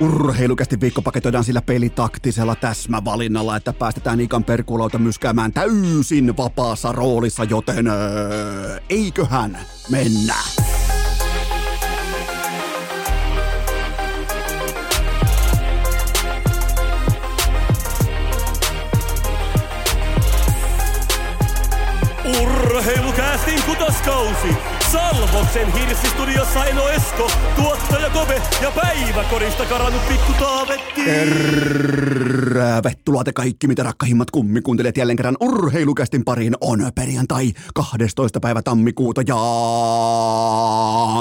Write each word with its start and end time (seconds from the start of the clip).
Urheilukästi 0.00 0.80
viikko 0.80 1.02
paketoidaan 1.02 1.44
sillä 1.44 1.62
pelitaktisella 1.62 2.54
täsmävalinnalla, 2.54 3.56
että 3.56 3.72
päästetään 3.72 4.20
Ikan 4.20 4.44
perkulauta 4.44 4.98
myskäämään 4.98 5.52
täysin 5.52 6.36
vapaassa 6.36 6.92
roolissa, 6.92 7.44
joten 7.44 7.86
öö, 7.86 8.80
eiköhän 8.90 9.58
mennä. 9.90 10.34
Urheilukästin 22.42 23.62
kutoskausi 23.62 24.77
Salvoksen 24.92 25.72
hirsistudiossa 25.72 26.64
Eno 26.64 26.88
Esko, 26.88 27.30
tuottaja 27.56 28.10
Kove 28.10 28.42
ja 28.62 28.70
päiväkorista 28.70 29.66
karannut 29.66 30.08
pikku 30.08 30.32
Taavetti. 30.38 31.04
Tervetuloa 31.04 33.24
te 33.24 33.32
kaikki, 33.32 33.66
mitä 33.66 33.82
rakkahimmat 33.82 34.30
kummikuuntelijat 34.30 34.96
jälleen 34.96 35.16
kerran 35.16 35.36
urheilukästin 35.40 36.24
pariin 36.24 36.54
on 36.60 36.90
perjantai 36.94 37.52
12. 37.74 38.40
päivä 38.40 38.62
tammikuuta 38.62 39.22
ja 39.26 39.36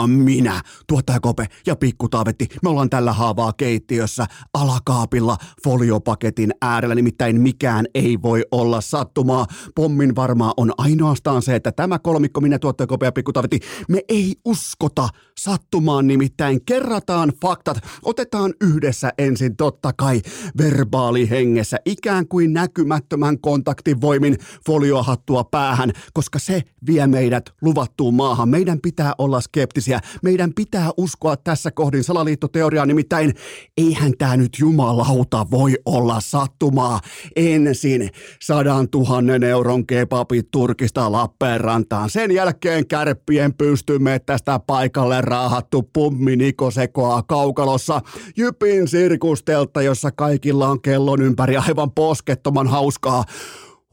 minä, 0.07 0.61
tuottaja 0.87 1.19
Kope 1.19 1.45
ja 1.65 1.75
pikku 1.75 2.09
Taavetti, 2.09 2.47
me 2.63 2.69
ollaan 2.69 2.89
tällä 2.89 3.13
haavaa 3.13 3.53
keittiössä 3.53 4.25
alakaapilla 4.53 5.37
foliopaketin 5.63 6.53
äärellä, 6.61 6.95
nimittäin 6.95 7.41
mikään 7.41 7.85
ei 7.95 8.21
voi 8.21 8.45
olla 8.51 8.81
sattumaa. 8.81 9.45
Pommin 9.75 10.15
varmaa 10.15 10.53
on 10.57 10.71
ainoastaan 10.77 11.41
se, 11.41 11.55
että 11.55 11.71
tämä 11.71 11.99
kolmikko, 11.99 12.41
minä 12.41 12.59
tuottaja 12.59 12.87
Kope 12.87 13.05
ja 13.05 13.11
pikku 13.11 13.33
Taavetti, 13.33 13.56
me 13.87 14.01
ei 14.09 14.35
uskota 14.45 15.09
sattumaan, 15.39 16.07
nimittäin 16.07 16.65
kerrataan 16.65 17.31
faktat. 17.41 17.77
Otetaan 18.03 18.53
yhdessä 18.61 19.09
ensin 19.17 19.55
totta 19.55 19.93
kai 19.93 20.21
verbaalihengessä, 20.57 21.77
ikään 21.85 22.27
kuin 22.27 22.53
näkymättömän 22.53 23.39
kontaktin 23.39 24.01
voimin 24.01 24.37
foliohattua 24.65 25.43
päähän, 25.43 25.91
koska 26.13 26.39
se 26.39 26.61
vie 26.87 27.07
meidät 27.07 27.49
luvattuun 27.61 28.13
maahan. 28.13 28.49
Meidän 28.49 28.79
pitää 28.81 29.13
olla 29.17 29.41
skeptisiä. 29.41 29.99
Meidän 30.23 30.53
pitää 30.53 30.89
uskoa 30.97 31.37
tässä 31.37 31.71
kohdin 31.71 32.03
salaliittoteoriaa, 32.03 32.85
nimittäin 32.85 33.33
eihän 33.77 34.13
tämä 34.17 34.37
nyt 34.37 34.59
jumalauta 34.59 35.45
voi 35.51 35.73
olla 35.85 36.21
sattumaa. 36.21 36.99
Ensin 37.35 38.09
sadan 38.41 38.89
tuhannen 38.89 39.43
euron 39.43 39.87
kebabit 39.87 40.51
Turkista 40.51 41.11
Lappeenrantaan. 41.11 42.09
Sen 42.09 42.31
jälkeen 42.31 42.87
kärppien 42.87 43.46
miten 43.47 43.67
pystymme 43.67 44.19
tästä 44.19 44.59
paikalle 44.59 45.21
raahattu 45.21 45.83
pummi 45.93 46.35
Niko 46.35 46.71
sekoaa 46.71 47.23
kaukalossa. 47.23 48.01
Jypin 48.37 48.87
sirkustelta, 48.87 49.81
jossa 49.81 50.11
kaikilla 50.11 50.67
on 50.67 50.81
kellon 50.81 51.21
ympäri 51.21 51.57
aivan 51.57 51.91
poskettoman 51.91 52.67
hauskaa. 52.67 53.23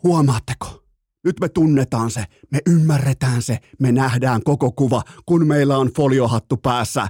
Huomaatteko? 0.02 0.82
Nyt 1.24 1.40
me 1.40 1.48
tunnetaan 1.48 2.10
se, 2.10 2.24
me 2.50 2.58
ymmärretään 2.66 3.42
se, 3.42 3.58
me 3.80 3.92
nähdään 3.92 4.42
koko 4.44 4.72
kuva, 4.72 5.02
kun 5.26 5.46
meillä 5.46 5.78
on 5.78 5.90
foliohattu 5.96 6.56
päässä. 6.56 7.06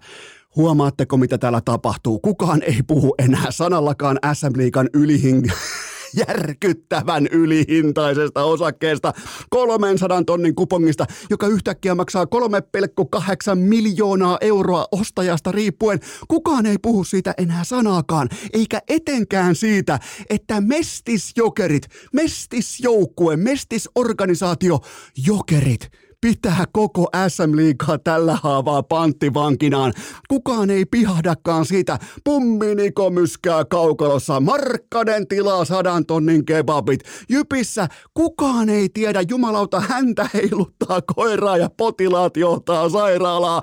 Huomaatteko, 0.57 1.17
mitä 1.17 1.39
täällä 1.39 1.61
tapahtuu? 1.65 2.19
Kukaan 2.19 2.63
ei 2.63 2.83
puhu 2.87 3.15
enää 3.19 3.51
sanallakaan 3.51 4.19
SM 4.35 4.53
Liigan 4.57 4.89
ylihing 4.95 5.47
järkyttävän 6.17 7.27
ylihintaisesta 7.27 8.45
osakkeesta 8.45 9.13
300 9.51 10.25
tonnin 10.25 10.55
kupongista, 10.55 11.07
joka 11.31 11.47
yhtäkkiä 11.47 11.95
maksaa 11.95 12.25
3,8 12.25 13.55
miljoonaa 13.55 14.39
euroa 14.41 14.87
ostajasta 14.93 15.53
riippuen. 15.53 16.01
Kukaan 16.29 16.67
ei 16.67 16.77
puhu 16.83 17.05
siitä 17.05 17.35
enää 17.39 17.65
sanaakaan, 17.65 18.29
eikä 18.53 18.81
etenkään 18.89 19.55
siitä, 19.55 19.99
että 20.31 20.61
mestisjokerit, 20.61 21.89
mestisjoukkue, 22.13 23.37
mestisorganisaatio, 23.37 24.81
jokerit– 25.27 25.89
pitää 26.25 26.65
koko 26.73 27.09
SM-liigaa 27.29 27.99
tällä 27.99 28.39
haavaa 28.43 28.83
panttivankinaan. 28.83 29.93
Kukaan 30.29 30.71
ei 30.71 30.85
pihahdakaan 30.85 31.65
siitä. 31.65 31.99
Pumminiko 32.25 33.11
myskää 33.11 33.65
kaukalossa. 33.65 34.41
Markkanen 34.41 35.29
tilaa 35.29 35.65
sadan 35.65 36.07
tonnin 36.07 36.45
kebabit. 36.45 37.01
Jypissä 37.29 37.89
kukaan 38.15 38.69
ei 38.69 38.89
tiedä. 38.89 39.23
Jumalauta 39.29 39.81
häntä 39.81 40.29
heiluttaa 40.35 41.01
koiraa 41.15 41.57
ja 41.57 41.71
potilaat 41.77 42.37
johtaa 42.37 42.89
sairaalaa. 42.89 43.63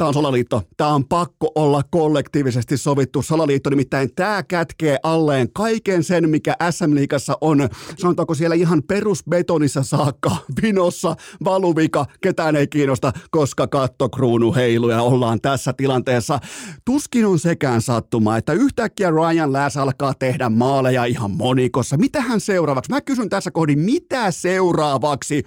Tämä 0.00 0.08
on 0.08 0.14
salaliitto. 0.14 0.62
Tämä 0.76 0.94
on 0.94 1.04
pakko 1.04 1.52
olla 1.54 1.82
kollektiivisesti 1.90 2.76
sovittu 2.76 3.22
salaliitto, 3.22 3.70
nimittäin 3.70 4.14
tämä 4.14 4.42
kätkee 4.42 4.98
alleen 5.02 5.52
kaiken 5.52 6.04
sen, 6.04 6.30
mikä 6.30 6.56
SM-liigassa 6.70 7.38
on, 7.40 7.68
sanotaanko 7.98 8.34
siellä 8.34 8.56
ihan 8.56 8.82
perusbetonissa 8.82 9.82
saakka, 9.82 10.36
vinossa, 10.62 11.16
valuvika, 11.44 12.06
ketään 12.20 12.56
ei 12.56 12.66
kiinnosta, 12.66 13.12
koska 13.30 13.66
kattokruunu 13.66 14.54
heiluu 14.54 14.90
ja 14.90 15.02
ollaan 15.02 15.40
tässä 15.40 15.72
tilanteessa. 15.72 16.38
Tuskin 16.84 17.26
on 17.26 17.38
sekään 17.38 17.82
sattuma, 17.82 18.36
että 18.36 18.52
yhtäkkiä 18.52 19.10
Ryan 19.10 19.52
Lass 19.52 19.76
alkaa 19.76 20.14
tehdä 20.14 20.48
maaleja 20.48 21.04
ihan 21.04 21.30
monikossa. 21.30 21.96
Mitähän 21.96 22.40
seuraavaksi? 22.40 22.90
Mä 22.90 23.00
kysyn 23.00 23.28
tässä 23.28 23.50
kohdin, 23.50 23.78
mitä 23.78 24.30
seuraavaksi? 24.30 25.42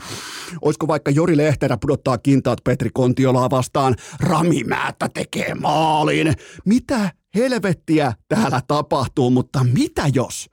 Olisiko 0.62 0.88
vaikka 0.88 1.12
Jori 1.12 1.38
Lehterä 1.38 1.78
pudottaa 1.78 2.18
kintaat 2.18 2.64
Petri 2.64 2.90
Kontiolaa 2.94 3.50
vastaan? 3.50 3.96
Sami 4.44 4.64
Määttä 4.64 5.10
tekee 5.14 5.56
maalin. 5.56 6.34
Mitä 6.66 7.12
helvettiä 7.36 8.14
täällä 8.28 8.62
tapahtuu, 8.68 9.30
mutta 9.30 9.66
mitä 9.74 10.04
jos? 10.14 10.50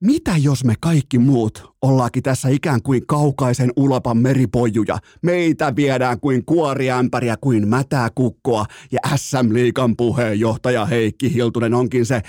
Mitä 0.00 0.32
jos 0.42 0.64
me 0.64 0.74
kaikki 0.80 1.18
muut 1.18 1.74
ollaankin 1.82 2.22
tässä 2.22 2.48
ikään 2.48 2.82
kuin 2.82 3.06
kaukaisen 3.06 3.72
ulapan 3.76 4.18
meripojuja? 4.18 4.98
Meitä 5.22 5.76
viedään 5.76 6.20
kuin 6.20 6.44
kuoriämpäriä, 6.44 7.36
kuin 7.40 7.68
mätää 7.68 8.08
kukkoa 8.14 8.66
ja 8.92 8.98
SM 9.16 9.52
Liikan 9.54 9.96
puheenjohtaja 9.96 10.86
Heikki 10.86 11.34
Hiltunen 11.34 11.74
onkin 11.74 12.06
se 12.06 12.22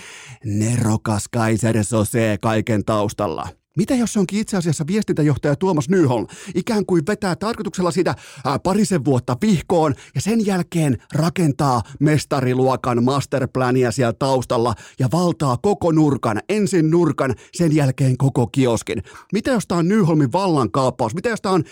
nerokas 0.45 1.27
Kaiser 1.27 1.83
Sose 1.83 2.38
kaiken 2.41 2.85
taustalla. 2.85 3.47
Mitä 3.79 3.95
jos 3.95 4.13
se 4.13 4.19
onkin 4.19 4.40
itse 4.40 4.57
asiassa 4.57 4.88
viestintäjohtaja 4.88 5.56
Tuomas 5.56 5.90
Nyholm 5.90 6.28
ikään 6.56 6.85
kuin 6.85 7.03
vetää 7.07 7.35
tarkoituksella 7.35 7.91
sitä 7.91 8.16
ää, 8.45 8.59
parisen 8.59 9.06
vuotta 9.06 9.38
vihkoon 9.41 9.95
ja 10.16 10.22
sen 10.22 10.45
jälkeen 10.45 10.97
rakentaa 11.13 11.81
mestariluokan 12.00 13.03
masterplania 13.03 13.91
siellä 13.91 14.13
taustalla 14.13 14.73
ja 15.00 15.09
valtaa 15.12 15.57
koko 15.57 15.91
nurkan, 15.91 16.39
ensin 16.50 16.91
nurkan, 16.91 17.35
sen 17.53 17.75
jälkeen 17.75 18.18
koko 18.18 18.47
kioskin. 18.47 19.03
Mitä 19.34 19.51
jos 19.51 19.68
tämä 19.68 19.79
on 19.79 19.88
Nyholmin 19.88 20.31
vallankaappaus? 20.31 21.16
Mitä 21.16 21.29
jos 21.29 21.41
tämä 21.41 21.56
on 21.56 21.63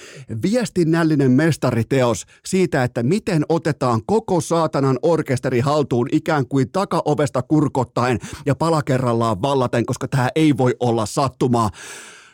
viestinnällinen 0.42 1.32
mestariteos 1.32 2.26
siitä, 2.46 2.84
että 2.84 3.04
miten 3.04 3.46
otetaan 3.50 4.02
koko 4.06 4.42
saatanan 4.42 5.00
orkesteri 5.02 5.60
haltuun 5.60 6.08
ikään 6.12 6.48
kuin 6.48 6.72
takaovesta 6.72 7.42
kurkottaen 7.42 8.20
ja 8.46 8.56
palakerrallaan 8.56 9.42
vallaten, 9.42 9.86
koska 9.86 10.08
tämä 10.08 10.30
ei 10.36 10.58
voi 10.58 10.76
olla 10.80 11.06
sattumaa. 11.06 11.70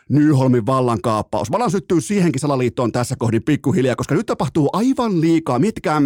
Nyholmin 0.08 0.66
vallankaappaus. 0.66 1.50
Valan 1.50 1.70
syttyy 1.70 2.00
siihenkin 2.00 2.40
salaliittoon 2.40 2.92
tässä 2.92 3.14
kohdin 3.18 3.42
pikkuhiljaa, 3.42 3.96
koska 3.96 4.14
nyt 4.14 4.26
tapahtuu 4.26 4.68
aivan 4.72 5.20
liikaa. 5.20 5.58
Mitkää 5.58 6.00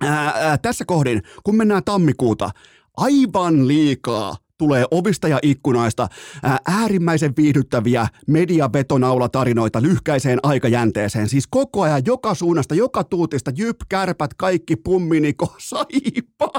ää, 0.00 0.32
ää, 0.36 0.58
tässä 0.58 0.84
kohdin, 0.84 1.22
kun 1.44 1.56
mennään 1.56 1.84
tammikuuta, 1.84 2.50
aivan 2.96 3.68
liikaa 3.68 4.36
tulee 4.58 4.84
ovista 4.90 5.28
ja 5.28 5.38
ikkunaista 5.42 6.08
ää, 6.42 6.58
äärimmäisen 6.66 7.32
viihdyttäviä 7.36 8.08
mediabetonaulatarinoita 8.26 9.82
lyhkäiseen 9.82 10.38
aikajänteeseen. 10.42 11.28
Siis 11.28 11.46
koko 11.50 11.82
ajan, 11.82 12.02
joka 12.06 12.34
suunnasta, 12.34 12.74
joka 12.74 13.04
tuutista, 13.04 13.52
jyp, 13.56 13.76
kärpät, 13.88 14.34
kaikki, 14.34 14.76
pumminiko, 14.76 15.54
saipa. 15.70 16.50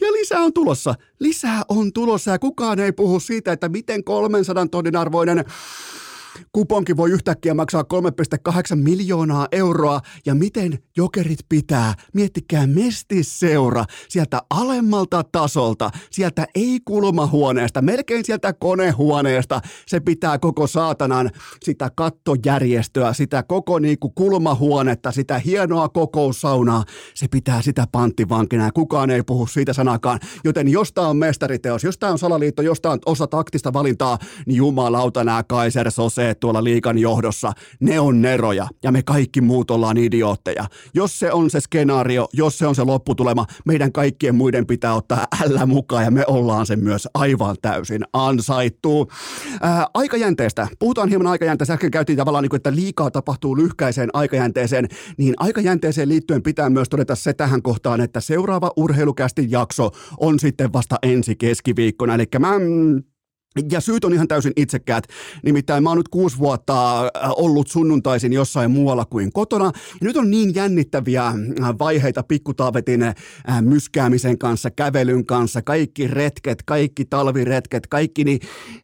Ja 0.00 0.12
lisää 0.12 0.40
on 0.40 0.52
tulossa. 0.52 0.94
Lisää 1.20 1.62
on 1.68 1.92
tulossa 1.92 2.30
ja 2.30 2.38
kukaan 2.38 2.80
ei 2.80 2.92
puhu 2.92 3.20
siitä, 3.20 3.52
että 3.52 3.68
miten 3.68 4.04
300 4.04 4.66
tonnin 4.66 4.96
arvoinen 4.96 5.44
Kuponki 6.52 6.96
voi 6.96 7.10
yhtäkkiä 7.10 7.54
maksaa 7.54 7.84
3,8 8.48 8.76
miljoonaa 8.76 9.48
euroa. 9.52 10.00
Ja 10.26 10.34
miten 10.34 10.78
jokerit 10.96 11.38
pitää, 11.48 11.94
miettikää 12.14 12.66
mestisseura 12.66 13.84
sieltä 14.08 14.42
alemmalta 14.50 15.24
tasolta, 15.32 15.90
sieltä 16.10 16.46
ei 16.54 16.80
kulmahuoneesta, 16.84 17.82
melkein 17.82 18.24
sieltä 18.24 18.52
konehuoneesta, 18.52 19.60
se 19.86 20.00
pitää 20.00 20.38
koko 20.38 20.66
saatanan 20.66 21.30
sitä 21.64 21.90
kattojärjestöä, 21.94 23.12
sitä 23.12 23.42
koko 23.42 23.78
niinku 23.78 24.10
kulmahuonetta, 24.10 25.12
sitä 25.12 25.38
hienoa 25.38 25.88
kokoussaunaa, 25.88 26.84
se 27.14 27.28
pitää 27.28 27.62
sitä 27.62 27.86
panttivankina 27.92 28.64
ja 28.64 28.72
kukaan 28.72 29.10
ei 29.10 29.22
puhu 29.22 29.46
siitä 29.46 29.72
sanakaan, 29.72 30.20
joten 30.44 30.68
jos 30.68 30.92
tämä 30.92 31.08
on 31.08 31.16
mestariteos, 31.16 31.84
jos 31.84 31.98
tämä 31.98 32.12
on 32.12 32.18
salaliitto, 32.18 32.62
jos 32.62 32.80
tämä 32.80 32.92
on 32.92 32.98
osa 33.06 33.26
taktista 33.26 33.72
valintaa, 33.72 34.18
niin 34.46 34.56
jumalauta 34.56 35.24
nämä 35.24 35.42
Kaiser 35.42 35.90
Sose 35.90 36.21
katseet 36.22 36.40
tuolla 36.40 36.64
liikan 36.64 36.98
johdossa, 36.98 37.52
ne 37.80 38.00
on 38.00 38.22
neroja 38.22 38.66
ja 38.82 38.92
me 38.92 39.02
kaikki 39.02 39.40
muut 39.40 39.70
ollaan 39.70 39.98
idiootteja. 39.98 40.64
Jos 40.94 41.18
se 41.18 41.32
on 41.32 41.50
se 41.50 41.60
skenaario, 41.60 42.28
jos 42.32 42.58
se 42.58 42.66
on 42.66 42.74
se 42.74 42.84
lopputulema, 42.84 43.46
meidän 43.66 43.92
kaikkien 43.92 44.34
muiden 44.34 44.66
pitää 44.66 44.94
ottaa 44.94 45.26
ällä 45.44 45.66
mukaan 45.66 46.04
ja 46.04 46.10
me 46.10 46.24
ollaan 46.26 46.66
sen 46.66 46.84
myös 46.84 47.08
aivan 47.14 47.56
täysin 47.62 48.04
ansaittu. 48.12 49.08
Ää, 49.60 49.86
aikajänteestä. 49.94 50.68
Puhutaan 50.78 51.08
hieman 51.08 51.26
aikajänteestä. 51.26 51.74
Äsken 51.74 51.90
käytiin 51.90 52.18
tavallaan, 52.18 52.42
niin 52.42 52.50
kuin, 52.50 52.58
että 52.58 52.74
liikaa 52.74 53.10
tapahtuu 53.10 53.56
lyhkäiseen 53.56 54.10
aikajänteeseen, 54.12 54.88
niin 55.18 55.34
aikajänteeseen 55.36 56.08
liittyen 56.08 56.42
pitää 56.42 56.70
myös 56.70 56.88
todeta 56.88 57.14
se 57.14 57.32
tähän 57.32 57.62
kohtaan, 57.62 58.00
että 58.00 58.20
seuraava 58.20 58.70
urheilukästi 58.76 59.46
jakso 59.48 59.90
on 60.20 60.38
sitten 60.38 60.72
vasta 60.72 60.96
ensi 61.02 61.36
keskiviikkona. 61.36 62.14
Eli 62.14 62.24
mä 62.38 62.58
mm, 62.58 63.02
ja 63.70 63.80
syyt 63.80 64.04
on 64.04 64.12
ihan 64.12 64.28
täysin 64.28 64.52
itsekkäät. 64.56 65.04
Nimittäin 65.42 65.82
mä 65.82 65.88
oon 65.88 65.98
nyt 65.98 66.08
kuusi 66.08 66.38
vuotta 66.38 67.00
äh, 67.00 67.10
ollut 67.36 67.68
sunnuntaisin 67.68 68.32
jossain 68.32 68.70
muualla 68.70 69.04
kuin 69.04 69.32
kotona. 69.32 69.64
Ja 69.64 70.00
nyt 70.00 70.16
on 70.16 70.30
niin 70.30 70.54
jännittäviä 70.54 71.26
äh, 71.26 71.34
vaiheita 71.78 72.22
pikkutaavetin 72.22 73.02
äh, 73.02 73.14
myskäämisen 73.60 74.38
kanssa, 74.38 74.70
kävelyn 74.70 75.26
kanssa, 75.26 75.62
kaikki 75.62 76.06
retket, 76.06 76.62
kaikki 76.62 77.04
talviretket, 77.04 77.86
kaikki. 77.86 78.24
Niin 78.24 78.40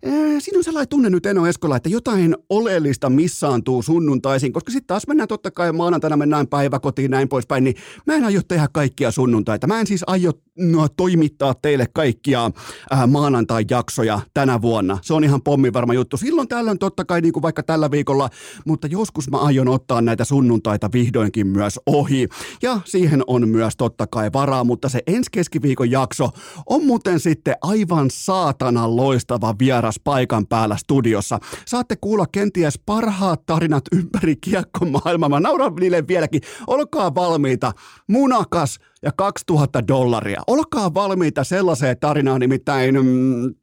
äh, 0.06 0.12
siinä 0.38 0.58
on 0.58 0.64
sellainen 0.64 0.88
tunne 0.88 1.10
nyt 1.10 1.26
Eno 1.26 1.46
Eskola, 1.46 1.76
että 1.76 1.88
jotain 1.88 2.36
oleellista 2.48 3.10
missaantuu 3.10 3.82
sunnuntaisin, 3.82 4.52
koska 4.52 4.72
sitten 4.72 4.86
taas 4.86 5.06
mennään 5.06 5.28
totta 5.28 5.50
kai 5.50 5.72
maanantaina 5.72 6.16
mennään 6.16 6.46
päiväkotiin 6.46 7.10
näin 7.10 7.28
poispäin, 7.28 7.64
niin 7.64 7.76
mä 8.06 8.14
en 8.14 8.24
aio 8.24 8.40
tehdä 8.48 8.68
kaikkia 8.72 9.10
sunnuntaita. 9.10 9.66
Mä 9.66 9.80
en 9.80 9.86
siis 9.86 10.04
aio 10.06 10.32
no, 10.58 10.88
toimittaa 10.88 11.54
teille 11.54 11.86
kaikkia 11.92 12.50
äh, 12.92 13.08
maanantai-jaksoja 13.08 14.20
tänä 14.34 14.57
vuonna. 14.62 14.98
Se 15.02 15.14
on 15.14 15.24
ihan 15.24 15.42
pommi 15.42 15.72
varma 15.72 15.94
juttu. 15.94 16.16
Silloin 16.16 16.48
tällöin 16.48 16.78
totta 16.78 17.04
kai 17.04 17.20
niin 17.20 17.32
kuin 17.32 17.42
vaikka 17.42 17.62
tällä 17.62 17.90
viikolla, 17.90 18.30
mutta 18.66 18.86
joskus 18.86 19.30
mä 19.30 19.38
aion 19.38 19.68
ottaa 19.68 20.00
näitä 20.00 20.24
sunnuntaita 20.24 20.90
vihdoinkin 20.92 21.46
myös 21.46 21.80
ohi. 21.86 22.28
Ja 22.62 22.80
siihen 22.84 23.22
on 23.26 23.48
myös 23.48 23.76
totta 23.76 24.06
kai 24.06 24.30
varaa, 24.32 24.64
mutta 24.64 24.88
se 24.88 25.02
ensi 25.06 25.30
keskiviikon 25.32 25.90
jakso 25.90 26.30
on 26.66 26.86
muuten 26.86 27.20
sitten 27.20 27.56
aivan 27.62 28.08
saatana 28.12 28.96
loistava 28.96 29.54
vieras 29.58 30.00
paikan 30.04 30.46
päällä 30.46 30.76
studiossa. 30.76 31.38
Saatte 31.66 31.96
kuulla 32.00 32.26
kenties 32.32 32.78
parhaat 32.86 33.46
tarinat 33.46 33.84
ympäri 33.92 34.36
kiekkomaailmaa. 34.36 35.28
Mä 35.28 35.40
nauran 35.40 35.74
niille 35.74 36.08
vieläkin. 36.08 36.40
Olkaa 36.66 37.14
valmiita. 37.14 37.72
Munakas 38.08 38.78
ja 39.02 39.12
2000 39.12 39.88
dollaria. 39.88 40.42
Olkaa 40.46 40.94
valmiita 40.94 41.44
sellaiseen 41.44 41.96
tarinaan, 42.00 42.40
nimittäin 42.40 42.94
mm, 42.94 43.54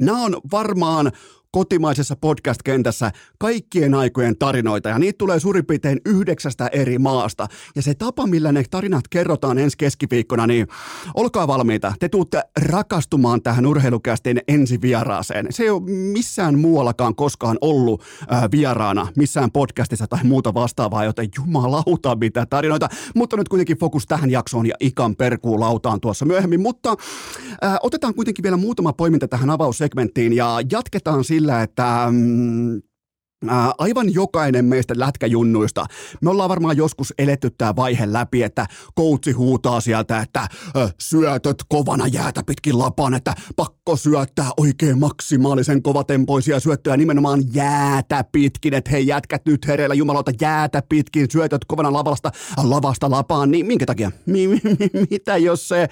nämä 0.00 0.24
on 0.24 0.40
varmaan 0.50 1.12
kotimaisessa 1.54 2.16
podcast-kentässä 2.16 3.10
kaikkien 3.38 3.94
aikojen 3.94 4.38
tarinoita, 4.38 4.88
ja 4.88 4.98
niitä 4.98 5.18
tulee 5.18 5.40
suurin 5.40 5.66
piirtein 5.66 6.00
yhdeksästä 6.06 6.66
eri 6.66 6.98
maasta. 6.98 7.46
Ja 7.76 7.82
se 7.82 7.94
tapa, 7.94 8.26
millä 8.26 8.52
ne 8.52 8.64
tarinat 8.70 9.08
kerrotaan 9.10 9.58
ensi 9.58 9.76
keskiviikkona, 9.78 10.46
niin 10.46 10.66
olkaa 11.14 11.46
valmiita. 11.46 11.92
Te 12.00 12.08
tuutte 12.08 12.42
rakastumaan 12.68 13.42
tähän 13.42 13.66
urheilukästiin 13.66 14.40
ensi 14.48 14.80
vieraaseen. 14.80 15.46
Se 15.50 15.62
ei 15.62 15.70
ole 15.70 15.82
missään 15.90 16.58
muuallakaan 16.58 17.14
koskaan 17.14 17.58
ollut 17.60 18.02
ää, 18.28 18.48
vieraana, 18.50 19.08
missään 19.16 19.50
podcastissa 19.50 20.06
tai 20.06 20.24
muuta 20.24 20.54
vastaavaa, 20.54 21.04
joten 21.04 21.28
jumalauta 21.36 22.16
mitä 22.16 22.46
tarinoita. 22.50 22.88
Mutta 23.14 23.36
nyt 23.36 23.48
kuitenkin 23.48 23.78
fokus 23.78 24.06
tähän 24.06 24.30
jaksoon 24.30 24.66
ja 24.66 24.74
ikan 24.80 25.16
perkuun 25.16 25.60
lautaan 25.60 26.00
tuossa 26.00 26.24
myöhemmin. 26.24 26.60
Mutta 26.60 26.96
ää, 27.62 27.78
otetaan 27.82 28.14
kuitenkin 28.14 28.42
vielä 28.42 28.56
muutama 28.56 28.92
poiminta 28.92 29.28
tähän 29.28 29.50
avaussegmenttiin 29.50 30.32
ja 30.32 30.60
jatketaan 30.72 31.24
sillä, 31.24 31.43
sillä, 31.44 31.62
että 31.62 32.06
mm, 32.10 32.82
aivan 33.78 34.14
jokainen 34.14 34.64
meistä 34.64 34.94
lätkäjunnuista, 34.96 35.86
me 36.20 36.30
ollaan 36.30 36.48
varmaan 36.48 36.76
joskus 36.76 37.14
eletty 37.18 37.50
tämä 37.50 37.76
vaihe 37.76 38.12
läpi, 38.12 38.42
että 38.42 38.66
koutsi 38.94 39.32
huutaa 39.32 39.80
sieltä, 39.80 40.18
että 40.18 40.48
syötöt 41.00 41.56
kovana 41.68 42.06
jäätä 42.06 42.42
pitkin 42.46 42.78
lapaan, 42.78 43.14
että 43.14 43.34
pakko 43.56 43.73
syöttää 43.94 44.50
oikein 44.56 44.98
maksimaalisen 44.98 45.82
kovatempoisia 45.82 46.60
syöttöjä 46.60 46.96
nimenomaan 46.96 47.42
jäätä 47.54 48.24
pitkin, 48.32 48.74
että 48.74 48.90
hei 48.90 49.06
jätkät 49.06 49.46
nyt 49.46 49.66
hereillä 49.66 49.94
jumalauta 49.94 50.32
jäätä 50.40 50.82
pitkin, 50.88 51.26
syötöt 51.32 51.64
kovana 51.64 51.92
lavasta, 51.92 52.30
lavasta 52.62 53.10
lapaan, 53.10 53.50
niin 53.50 53.66
minkä 53.66 53.86
takia? 53.86 54.10
mitä 55.10 55.36
jos 55.36 55.68
se, 55.68 55.88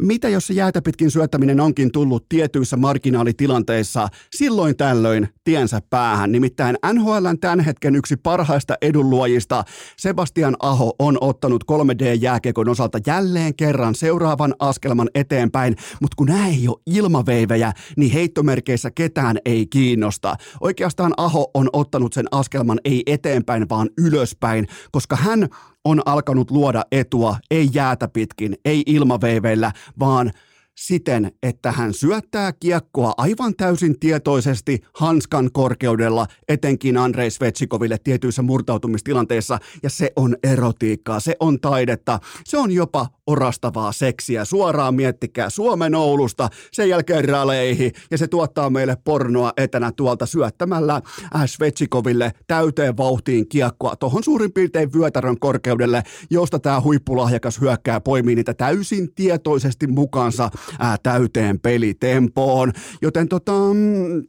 mitä 0.00 0.28
jos 0.28 0.46
se 0.46 0.54
jäätä 0.54 0.82
pitkin 0.82 1.10
syöttäminen 1.10 1.60
onkin 1.60 1.92
tullut 1.92 2.28
tietyissä 2.28 2.76
marginaalitilanteissa 2.76 4.08
silloin 4.36 4.76
tällöin 4.76 5.28
tiensä 5.44 5.80
päähän, 5.90 6.32
nimittäin 6.32 6.76
NHLn 6.92 7.38
tämän 7.40 7.60
hetken 7.60 7.96
yksi 7.96 8.16
parhaista 8.16 8.74
edunluojista, 8.82 9.64
Sebastian 9.96 10.56
Aho, 10.60 10.94
on 10.98 11.18
ottanut 11.20 11.64
3D-jääkiekon 11.72 12.68
osalta 12.68 12.98
jälleen 13.06 13.54
kerran 13.54 13.94
seuraavan 13.94 14.54
askelman 14.58 15.08
eteenpäin, 15.14 15.76
mutta 16.00 16.14
kun 16.16 16.26
nämä 16.26 16.48
ei 16.48 16.68
ole 16.68 16.80
ilmaveivejä, 17.08 17.72
niin 17.96 18.12
heittomerkeissä 18.12 18.90
ketään 18.90 19.36
ei 19.44 19.66
kiinnosta. 19.66 20.36
Oikeastaan 20.60 21.14
Aho 21.16 21.50
on 21.54 21.68
ottanut 21.72 22.12
sen 22.12 22.26
askelman 22.30 22.78
ei 22.84 23.02
eteenpäin, 23.06 23.68
vaan 23.68 23.88
ylöspäin, 23.98 24.66
koska 24.90 25.16
hän 25.16 25.48
on 25.84 26.02
alkanut 26.06 26.50
luoda 26.50 26.82
etua, 26.92 27.36
ei 27.50 27.68
jäätä 27.72 28.08
pitkin, 28.08 28.56
ei 28.64 28.82
ilmaveiveillä, 28.86 29.72
vaan– 29.98 30.32
siten, 30.78 31.32
että 31.42 31.72
hän 31.72 31.94
syöttää 31.94 32.52
kiekkoa 32.52 33.14
aivan 33.16 33.54
täysin 33.56 33.98
tietoisesti 33.98 34.80
hanskan 34.94 35.50
korkeudella, 35.52 36.26
etenkin 36.48 36.96
Andrei 36.96 37.30
Svetsikoville 37.30 37.98
tietyissä 38.04 38.42
murtautumistilanteissa, 38.42 39.58
ja 39.82 39.90
se 39.90 40.12
on 40.16 40.36
erotiikkaa, 40.42 41.20
se 41.20 41.36
on 41.40 41.60
taidetta, 41.60 42.20
se 42.44 42.58
on 42.58 42.70
jopa 42.70 43.06
orastavaa 43.26 43.92
seksiä. 43.92 44.44
Suoraan 44.44 44.94
miettikää 44.94 45.50
Suomen 45.50 45.94
Oulusta, 45.94 46.48
sen 46.72 46.88
jälkeen 46.88 47.28
raleihin, 47.28 47.92
ja 48.10 48.18
se 48.18 48.28
tuottaa 48.28 48.70
meille 48.70 48.96
pornoa 49.04 49.52
etänä 49.56 49.92
tuolta 49.92 50.26
syöttämällä 50.26 50.94
äh, 51.34 51.42
Svetsikoville 51.46 52.32
täyteen 52.46 52.96
vauhtiin 52.96 53.48
kiekkoa 53.48 53.96
tuohon 53.96 54.24
suurin 54.24 54.52
piirtein 54.52 54.92
vyötärön 54.92 55.38
korkeudelle, 55.40 56.02
josta 56.30 56.58
tämä 56.58 56.80
huippulahjakas 56.80 57.60
hyökkää 57.60 58.00
poimii 58.00 58.34
niitä 58.34 58.54
täysin 58.54 59.14
tietoisesti 59.14 59.86
mukaansa 59.86 60.50
ää, 60.78 60.96
täyteen 61.02 61.60
pelitempoon. 61.60 62.72
Joten 63.02 63.28
tota, 63.28 63.52
mm, 63.52 64.22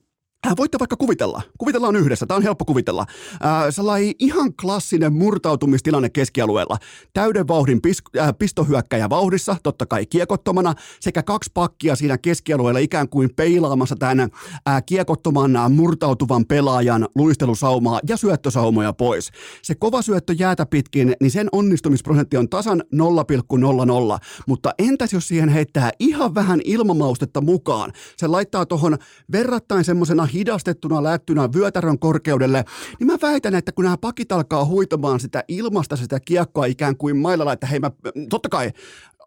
voitte 0.57 0.79
vaikka 0.79 0.95
kuvitella. 0.95 1.41
Kuvitellaan 1.57 1.95
yhdessä. 1.95 2.25
Tämä 2.25 2.35
on 2.35 2.43
helppo 2.43 2.65
kuvitella. 2.65 3.05
Äh, 3.45 3.63
sellainen 3.69 4.13
ihan 4.19 4.53
klassinen 4.61 5.13
murtautumistilanne 5.13 6.09
keskialueella. 6.09 6.77
Täyden 7.13 7.47
vauhdin 7.47 7.81
pis, 7.81 7.97
äh, 8.17 8.33
pistohyökkäjä 8.39 9.09
vauhdissa, 9.09 9.55
totta 9.63 9.85
kai 9.85 10.05
kiekottomana, 10.05 10.73
sekä 10.99 11.23
kaksi 11.23 11.51
pakkia 11.53 11.95
siinä 11.95 12.17
keskialueella 12.17 12.79
ikään 12.79 13.09
kuin 13.09 13.29
peilaamassa 13.35 13.95
tämän 13.95 14.19
äh, 14.19 14.83
kiekottoman 14.85 15.55
äh, 15.55 15.69
murtautuvan 15.69 16.45
pelaajan 16.45 17.07
luistelusaumaa 17.15 17.99
ja 18.07 18.17
syöttösaumoja 18.17 18.93
pois. 18.93 19.31
Se 19.61 19.75
kova 19.75 20.01
syöttö 20.01 20.33
jäätä 20.39 20.65
pitkin, 20.65 21.15
niin 21.21 21.31
sen 21.31 21.47
onnistumisprosentti 21.51 22.37
on 22.37 22.49
tasan 22.49 22.83
0,00, 22.95 24.19
mutta 24.47 24.73
entäs 24.77 25.13
jos 25.13 25.27
siihen 25.27 25.49
heittää 25.49 25.91
ihan 25.99 26.35
vähän 26.35 26.61
ilmamaustetta 26.63 27.41
mukaan? 27.41 27.91
Se 28.17 28.27
laittaa 28.27 28.65
tuohon 28.65 28.97
verrattain 29.31 29.83
semmoisena 29.83 30.28
hidastettuna 30.33 31.03
lättynä 31.03 31.49
vyötärön 31.53 31.99
korkeudelle, 31.99 32.65
niin 32.99 33.07
mä 33.07 33.17
väitän, 33.21 33.55
että 33.55 33.71
kun 33.71 33.83
nämä 33.83 33.97
pakit 33.97 34.31
alkaa 34.31 34.65
huitamaan 34.65 35.19
sitä 35.19 35.43
ilmasta, 35.47 35.95
sitä 35.95 36.19
kiekkoa 36.19 36.65
ikään 36.65 36.97
kuin 36.97 37.17
mailalla, 37.17 37.53
että 37.53 37.67
hei 37.67 37.79
mä, 37.79 37.91
totta 38.29 38.49
kai 38.49 38.71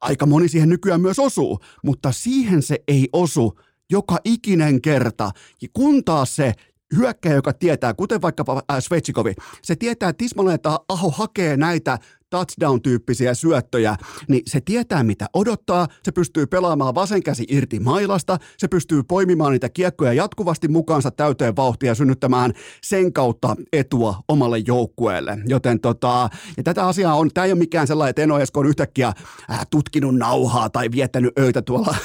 aika 0.01 0.27
moni 0.27 0.49
siihen 0.49 0.69
nykyään 0.69 1.01
myös 1.01 1.19
osuu, 1.19 1.59
mutta 1.85 2.13
siihen 2.13 2.63
se 2.63 2.79
ei 2.89 3.09
osu 3.13 3.59
joka 3.91 4.19
ikinen 4.25 4.83
kerta. 4.83 5.31
Ja 5.63 5.69
kun 5.73 6.05
taas 6.05 6.37
se 6.37 6.53
hyökkäjä, 6.97 7.35
joka 7.35 7.53
tietää, 7.53 7.95
kuten 7.95 8.23
vaikkapa 8.23 8.63
Sveitsikovi, 8.81 9.35
se 9.63 9.77
tietää 9.77 10.13
tismalleen, 10.13 10.55
että 10.55 10.79
Aho 10.89 11.11
hakee 11.11 11.57
näitä 11.57 11.99
touchdown-tyyppisiä 12.33 13.35
syöttöjä, 13.35 13.97
niin 14.29 14.43
se 14.47 14.61
tietää 14.61 15.03
mitä 15.03 15.27
odottaa, 15.35 15.89
se 16.03 16.13
pystyy 16.13 16.47
pelaamaan 16.47 16.95
vasen 16.95 17.23
käsi 17.23 17.45
irti 17.49 17.81
mailasta, 17.81 18.39
se 18.59 18.69
pystyy 18.69 19.03
poimimaan 19.03 19.53
niitä 19.53 19.69
kiekkoja 19.69 20.13
jatkuvasti 20.13 20.69
mukaansa 20.69 21.11
täyteen 21.11 21.57
vauhtia 21.57 21.91
ja 21.91 21.95
synnyttämään 21.95 22.53
sen 22.83 23.13
kautta 23.13 23.57
etua 23.73 24.15
omalle 24.29 24.59
joukkueelle. 24.59 25.39
Joten 25.47 25.81
tota, 25.81 26.29
ja 26.57 26.63
tätä 26.63 26.87
asiaa 26.87 27.15
on, 27.15 27.31
tämä 27.35 27.45
ei 27.45 27.53
ole 27.53 27.59
mikään 27.59 27.87
sellainen, 27.87 28.11
että 28.11 28.23
Eno 28.23 28.39
Esko 28.39 28.61
on 28.61 28.67
yhtäkkiä 28.67 29.13
äh, 29.51 29.67
tutkinut 29.71 30.15
nauhaa 30.15 30.71
tai 30.71 30.91
viettänyt 30.91 31.39
öitä 31.39 31.63
tuolla 31.63 31.95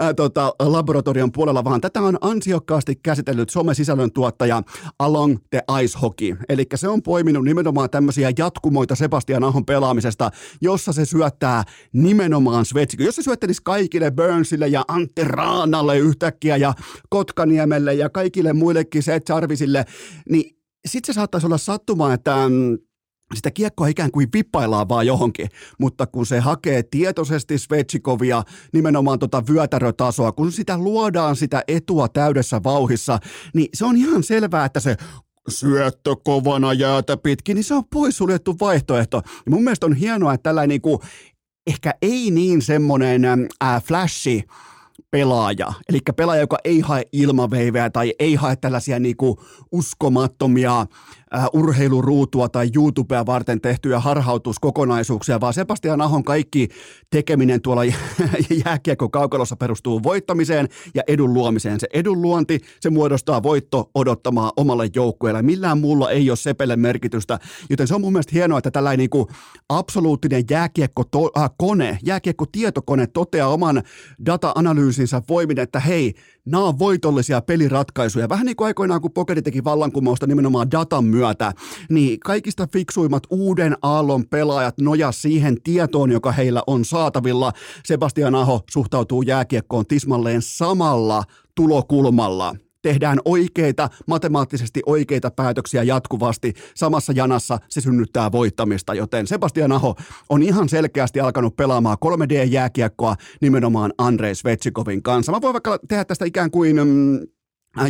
äh, 0.00 0.14
tota, 0.16 0.54
laboratorion 0.58 1.32
puolella, 1.32 1.64
vaan 1.64 1.80
tätä 1.80 2.00
on 2.00 2.18
ansiokkaasti 2.20 2.96
käsitellyt 3.02 3.50
somesisällön 3.50 4.12
tuottaja 4.12 4.62
Along 4.98 5.36
the 5.50 5.62
Ice 5.82 5.98
Hockey. 5.98 6.36
Eli 6.48 6.66
se 6.74 6.88
on 6.88 7.02
poiminut 7.02 7.44
nimenomaan 7.44 7.90
tämmöisiä 7.90 8.29
sellaisia 8.30 8.44
jatkumoita 8.44 8.94
Sebastian 8.94 9.44
Ahon 9.44 9.64
pelaamisesta, 9.64 10.30
jossa 10.60 10.92
se 10.92 11.04
syöttää 11.04 11.64
nimenomaan 11.92 12.64
Svetsikö. 12.64 13.04
Jos 13.04 13.16
se 13.16 13.22
syöttelisi 13.22 13.62
kaikille 13.64 14.10
Burnsille 14.10 14.68
ja 14.68 14.84
Antti 14.88 15.24
Raanalle 15.24 15.98
yhtäkkiä 15.98 16.56
ja 16.56 16.74
Kotkaniemelle 17.08 17.94
ja 17.94 18.10
kaikille 18.10 18.52
muillekin 18.52 19.02
Seth 19.02 19.30
Jarvisille, 19.30 19.84
niin 20.30 20.56
sitten 20.86 21.14
se 21.14 21.16
saattaisi 21.16 21.46
olla 21.46 21.58
sattumaa, 21.58 22.14
että 22.14 22.48
mm, 22.48 22.78
sitä 23.34 23.50
kiekkoa 23.50 23.86
ikään 23.86 24.10
kuin 24.10 24.28
vippaillaan 24.34 24.88
vaan 24.88 25.06
johonkin, 25.06 25.48
mutta 25.78 26.06
kun 26.06 26.26
se 26.26 26.40
hakee 26.40 26.82
tietoisesti 26.82 27.58
Svetsikovia, 27.58 28.42
nimenomaan 28.72 29.18
tota 29.18 29.42
vyötärötasoa, 29.48 30.32
kun 30.32 30.52
sitä 30.52 30.78
luodaan 30.78 31.36
sitä 31.36 31.62
etua 31.68 32.08
täydessä 32.08 32.60
vauhissa, 32.64 33.18
niin 33.54 33.68
se 33.74 33.84
on 33.84 33.96
ihan 33.96 34.22
selvää, 34.22 34.64
että 34.64 34.80
se 34.80 34.96
syöttö 35.48 36.16
kovana 36.24 36.72
jäätä 36.72 37.16
pitkin, 37.16 37.54
niin 37.54 37.64
se 37.64 37.74
on 37.74 37.84
poissuljettu 37.92 38.56
vaihtoehto. 38.60 39.22
Ja 39.26 39.50
mun 39.50 39.64
mielestä 39.64 39.86
on 39.86 39.94
hienoa, 39.94 40.34
että 40.34 40.42
tällainen 40.42 40.68
niin 40.68 40.80
kuin, 40.80 40.98
ehkä 41.66 41.94
ei 42.02 42.30
niin 42.30 42.62
semmoinen 42.62 43.24
äh, 43.24 43.82
flashi, 43.82 44.44
pelaaja, 45.10 45.72
eli 45.88 45.98
pelaaja, 46.16 46.40
joka 46.40 46.58
ei 46.64 46.80
hae 46.80 47.02
ilmaveivejä 47.12 47.90
tai 47.90 48.14
ei 48.18 48.34
hae 48.34 48.56
tällaisia 48.56 49.00
niinku 49.00 49.42
uskomattomia 49.72 50.86
äh, 51.34 51.46
urheiluruutua 51.52 52.48
tai 52.48 52.70
YouTubea 52.76 53.26
varten 53.26 53.60
tehtyjä 53.60 54.00
harhautuskokonaisuuksia, 54.00 55.40
vaan 55.40 55.54
Sebastian 55.54 56.00
Ahon 56.00 56.24
kaikki 56.24 56.68
tekeminen 57.10 57.62
tuolla 57.62 57.82
jääkiekko 58.64 59.08
kaukalossa 59.08 59.56
perustuu 59.56 60.02
voittamiseen 60.02 60.68
ja 60.94 61.02
edun 61.08 61.34
luomiseen. 61.34 61.80
Se 61.80 61.86
edun 61.92 62.22
luonti, 62.22 62.60
se 62.80 62.90
muodostaa 62.90 63.42
voitto 63.42 63.90
odottamaa 63.94 64.52
omalle 64.56 64.88
joukkueelle. 64.94 65.42
Millään 65.42 65.78
muulla 65.78 66.10
ei 66.10 66.30
ole 66.30 66.36
sepelle 66.36 66.76
merkitystä, 66.76 67.38
joten 67.70 67.86
se 67.86 67.94
on 67.94 68.00
mun 68.00 68.12
mielestä 68.12 68.32
hienoa, 68.34 68.58
että 68.58 68.70
tällainen 68.70 69.08
niin 69.12 69.26
absoluuttinen 69.68 70.44
jääkiekko 70.50 71.04
to, 71.04 71.30
äh, 71.38 71.50
kone, 71.58 71.98
jääkiekko 72.04 72.44
tietokone 72.52 73.06
toteaa 73.06 73.48
oman 73.48 73.82
data-analyysinsä 74.26 75.22
voimin, 75.28 75.58
että 75.58 75.80
hei, 75.80 76.14
nämä 76.44 76.64
on 76.64 76.78
voitollisia 76.78 77.40
peliratkaisuja. 77.40 78.28
Vähän 78.28 78.46
niin 78.46 78.56
kuin 78.56 78.66
aikoinaan, 78.66 79.00
kun 79.00 79.12
Pokeri 79.12 79.42
teki 79.42 79.64
vallankumousta 79.64 80.26
nimenomaan 80.26 80.70
datan 80.70 81.04
myötä, 81.04 81.19
niin 81.90 82.20
kaikista 82.20 82.68
fiksuimmat 82.72 83.22
uuden 83.30 83.76
aallon 83.82 84.24
pelaajat 84.26 84.78
noja 84.78 85.12
siihen 85.12 85.62
tietoon, 85.62 86.10
joka 86.12 86.32
heillä 86.32 86.62
on 86.66 86.84
saatavilla. 86.84 87.52
Sebastian 87.84 88.34
Aho 88.34 88.60
suhtautuu 88.70 89.22
jääkiekkoon 89.22 89.86
tismalleen 89.86 90.42
samalla 90.42 91.22
tulokulmalla 91.54 92.54
tehdään 92.82 93.18
oikeita, 93.24 93.88
matemaattisesti 94.06 94.82
oikeita 94.86 95.30
päätöksiä 95.30 95.82
jatkuvasti. 95.82 96.54
Samassa 96.74 97.12
janassa 97.16 97.58
se 97.68 97.80
synnyttää 97.80 98.32
voittamista, 98.32 98.94
joten 98.94 99.26
Sebastian 99.26 99.72
Aho 99.72 99.94
on 100.28 100.42
ihan 100.42 100.68
selkeästi 100.68 101.20
alkanut 101.20 101.56
pelaamaan 101.56 101.96
3D-jääkiekkoa 102.04 103.14
nimenomaan 103.40 103.92
Andrei 103.98 104.34
Svetsikovin 104.34 105.02
kanssa. 105.02 105.32
Mä 105.32 105.40
voin 105.40 105.54
vaikka 105.54 105.78
tehdä 105.88 106.04
tästä 106.04 106.24
ikään 106.24 106.50
kuin 106.50 106.76
mm, 106.76 107.20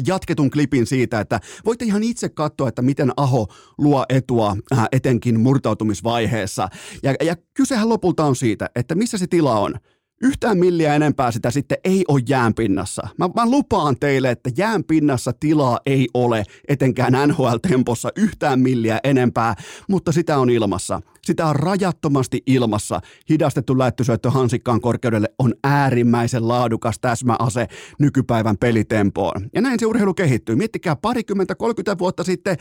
jatketun 0.07 0.51
klipin 0.51 0.87
siitä, 0.87 1.21
että 1.21 1.41
voitte 1.65 1.85
ihan 1.85 2.03
itse 2.03 2.29
katsoa, 2.29 2.69
että 2.69 2.83
miten 2.83 3.13
Aho 3.17 3.47
luo 3.79 4.05
etua 4.09 4.57
äh, 4.73 4.89
etenkin 4.93 5.41
murtautumisvaiheessa. 5.41 6.69
Ja, 7.03 7.15
ja 7.25 7.37
kysehän 7.55 7.89
lopulta 7.89 8.25
on 8.25 8.37
siitä, 8.37 8.71
että 8.75 8.95
missä 8.95 9.19
se 9.19 9.27
tila 9.27 9.59
on. 9.59 9.75
Yhtään 10.23 10.59
milliä 10.59 10.95
enempää 10.95 11.31
sitä 11.31 11.51
sitten 11.51 11.79
ei 11.85 12.05
ole 12.09 12.21
jäänpinnassa. 12.29 13.09
Mä, 13.19 13.29
mä 13.37 13.51
lupaan 13.51 13.97
teille, 14.01 14.31
että 14.31 14.51
jäänpinnassa 14.57 15.33
tilaa 15.41 15.81
ei 15.87 16.09
ole, 16.15 16.45
etenkään 16.69 17.13
NHL-tempossa 17.29 18.09
yhtään 18.17 18.61
milliä 18.61 19.01
enempää, 19.05 19.55
mutta 19.89 20.13
sitä 20.13 20.39
on 20.39 20.51
ilmassa. 20.51 21.01
Sitä 21.23 21.47
on 21.47 21.57
rajattomasti 21.57 22.43
ilmassa. 22.47 23.01
Hidastettu 23.29 23.79
lättysyöttö 23.79 24.31
hansikkaan 24.31 24.81
korkeudelle 24.81 25.29
on 25.39 25.55
äärimmäisen 25.65 26.49
laadukas 26.49 26.99
täsmäase 27.01 27.67
nykypäivän 27.99 28.59
pelitempoon. 28.59 29.51
Ja 29.55 29.61
näin 29.61 29.81
se 29.81 29.87
urheilu 29.87 30.15
kehittyy. 30.15 30.57
Miettikää 30.57 30.97
parikymmentä, 30.97 31.55
30 31.55 31.99
vuotta 31.99 32.25
sitten 32.25 32.57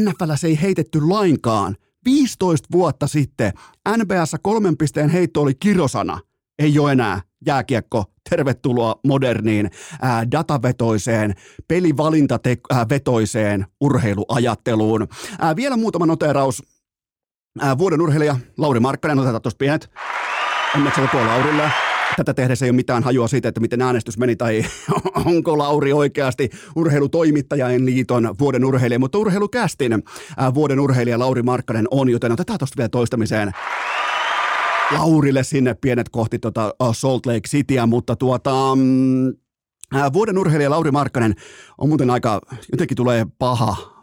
NFL 0.00 0.46
ei 0.46 0.58
heitetty 0.62 1.00
lainkaan. 1.08 1.76
15 2.04 2.68
vuotta 2.72 3.06
sitten 3.06 3.52
NBAssa 3.96 4.38
kolmen 4.42 4.76
pisteen 4.76 5.08
heitto 5.10 5.42
oli 5.42 5.54
kirosana– 5.54 6.20
ei 6.58 6.78
ole 6.78 6.92
enää 6.92 7.20
jääkiekko, 7.46 8.04
tervetuloa 8.30 9.00
moderniin, 9.06 9.70
ää, 10.02 10.30
datavetoiseen, 10.30 11.34
pelivalinta-vetoiseen 11.68 13.66
urheiluajatteluun. 13.80 15.08
Ää, 15.38 15.56
vielä 15.56 15.76
muutama 15.76 16.06
noteraus. 16.06 16.62
Ää, 17.60 17.78
vuoden 17.78 18.00
urheilija 18.00 18.36
Lauri 18.58 18.80
Markkanen, 18.80 19.18
otetaan 19.18 19.42
tuosta 19.42 19.58
pienet. 19.58 19.90
Onneksi 20.74 21.00
tuo 21.10 21.26
Laurille. 21.26 21.70
Tätä 22.16 22.34
tehdessä 22.34 22.64
ei 22.64 22.70
ole 22.70 22.76
mitään 22.76 23.02
hajua 23.02 23.28
siitä, 23.28 23.48
että 23.48 23.60
miten 23.60 23.82
äänestys 23.82 24.18
meni 24.18 24.36
tai 24.36 24.64
onko 25.26 25.58
Lauri 25.58 25.92
oikeasti 25.92 26.50
urheilutoimittajain 26.76 27.86
liiton 27.86 28.34
vuoden 28.38 28.64
urheilija, 28.64 28.98
mutta 28.98 29.18
urheilukästin 29.18 30.02
vuoden 30.54 30.80
urheilija 30.80 31.18
Lauri 31.18 31.42
Markkanen 31.42 31.88
on, 31.90 32.08
joten 32.08 32.32
otetaan 32.32 32.58
tuosta 32.58 32.76
vielä 32.76 32.88
toistamiseen. 32.88 33.52
Laurille 34.92 35.44
sinne 35.44 35.74
pienet 35.74 36.08
kohti 36.08 36.38
tota 36.38 36.74
Salt 36.92 37.26
Lake 37.26 37.48
Cityä, 37.48 37.86
mutta 37.86 38.16
tuota, 38.16 38.52
mm, 38.76 39.32
vuoden 40.12 40.38
urheilija 40.38 40.70
Lauri 40.70 40.90
Markkanen 40.90 41.34
on 41.78 41.88
muuten 41.88 42.10
aika, 42.10 42.40
jotenkin 42.72 42.96
tulee 42.96 43.26
paha 43.38 43.95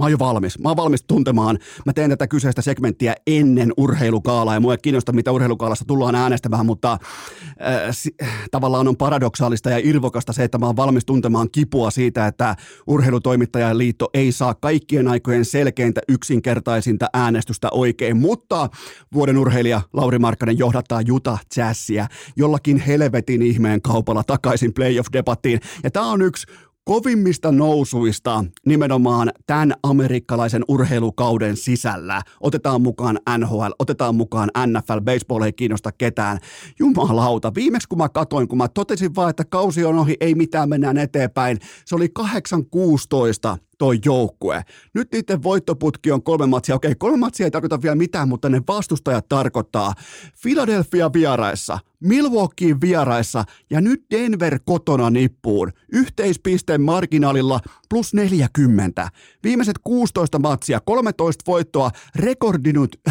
Mä 0.00 0.04
oon 0.04 0.12
jo 0.12 0.18
valmis. 0.18 0.58
Mä 0.58 0.68
oon 0.68 0.76
valmis 0.76 1.02
tuntemaan. 1.02 1.58
Mä 1.86 1.92
teen 1.92 2.10
tätä 2.10 2.26
kyseistä 2.26 2.62
segmenttiä 2.62 3.14
ennen 3.26 3.72
urheilukaalaa 3.76 4.54
ja 4.54 4.60
mua 4.60 4.72
ei 4.72 4.78
kiinnosta, 4.82 5.12
mitä 5.12 5.32
urheilukaalassa 5.32 5.84
tullaan 5.84 6.14
äänestämään, 6.14 6.66
mutta 6.66 6.92
äh, 6.92 8.48
tavallaan 8.50 8.88
on 8.88 8.96
paradoksaalista 8.96 9.70
ja 9.70 9.78
irvokasta 9.82 10.32
se, 10.32 10.44
että 10.44 10.58
mä 10.58 10.66
oon 10.66 10.76
valmis 10.76 11.04
tuntemaan 11.04 11.48
kipua 11.52 11.90
siitä, 11.90 12.26
että 12.26 12.56
urheilutoimittajan 12.86 13.78
liitto 13.78 14.08
ei 14.14 14.32
saa 14.32 14.54
kaikkien 14.54 15.08
aikojen 15.08 15.44
selkeintä 15.44 16.00
yksinkertaisinta 16.08 17.06
äänestystä 17.12 17.68
oikein, 17.72 18.16
mutta 18.16 18.68
vuoden 19.14 19.38
urheilija 19.38 19.80
Lauri 19.92 20.18
Markkanen 20.18 20.58
johdattaa 20.58 21.00
Juta 21.00 21.38
Jazzia 21.56 22.06
jollakin 22.36 22.78
helvetin 22.78 23.42
ihmeen 23.42 23.82
kaupalla 23.82 24.24
takaisin 24.24 24.72
playoff-debattiin. 24.74 25.60
Ja 25.84 25.90
tää 25.90 26.02
on 26.02 26.22
yksi 26.22 26.46
kovimmista 26.90 27.52
nousuista 27.52 28.44
nimenomaan 28.66 29.32
tämän 29.46 29.74
amerikkalaisen 29.82 30.64
urheilukauden 30.68 31.56
sisällä. 31.56 32.22
Otetaan 32.40 32.82
mukaan 32.82 33.18
NHL, 33.38 33.70
otetaan 33.78 34.14
mukaan 34.14 34.50
NFL, 34.66 35.00
baseball 35.04 35.42
ei 35.42 35.52
kiinnosta 35.52 35.92
ketään. 35.92 36.38
Jumalauta, 36.78 37.54
viimeksi 37.54 37.88
kun 37.88 37.98
mä 37.98 38.08
katoin, 38.08 38.48
kun 38.48 38.58
mä 38.58 38.68
totesin 38.68 39.14
vaan, 39.14 39.30
että 39.30 39.44
kausi 39.44 39.84
on 39.84 39.98
ohi, 39.98 40.16
ei 40.20 40.34
mitään, 40.34 40.68
mennään 40.68 40.98
eteenpäin. 40.98 41.58
Se 41.84 41.94
oli 41.94 42.08
8-16 42.18 43.58
toi 43.80 43.98
joukkue. 44.04 44.62
Nyt 44.94 45.12
niiden 45.12 45.42
voittoputki 45.42 46.12
on 46.12 46.22
kolme 46.22 46.46
matsia. 46.46 46.74
Okei, 46.74 46.94
kolme 46.94 47.16
matsia 47.16 47.46
ei 47.46 47.50
tarkoita 47.50 47.82
vielä 47.82 47.94
mitään, 47.94 48.28
mutta 48.28 48.48
ne 48.48 48.62
vastustajat 48.68 49.28
tarkoittaa. 49.28 49.94
Philadelphia 50.42 51.12
vieraissa, 51.12 51.78
Milwaukee 52.00 52.76
vieraissa 52.80 53.44
ja 53.70 53.80
nyt 53.80 54.04
Denver 54.10 54.58
kotona 54.64 55.10
nippuun. 55.10 55.72
Yhteispisteen 55.92 56.80
marginaalilla 56.80 57.60
plus 57.88 58.14
40. 58.14 59.08
Viimeiset 59.44 59.76
16 59.84 60.38
matsia, 60.38 60.80
13 60.80 61.42
voittoa, 61.46 61.90
rekordinut 62.16 62.96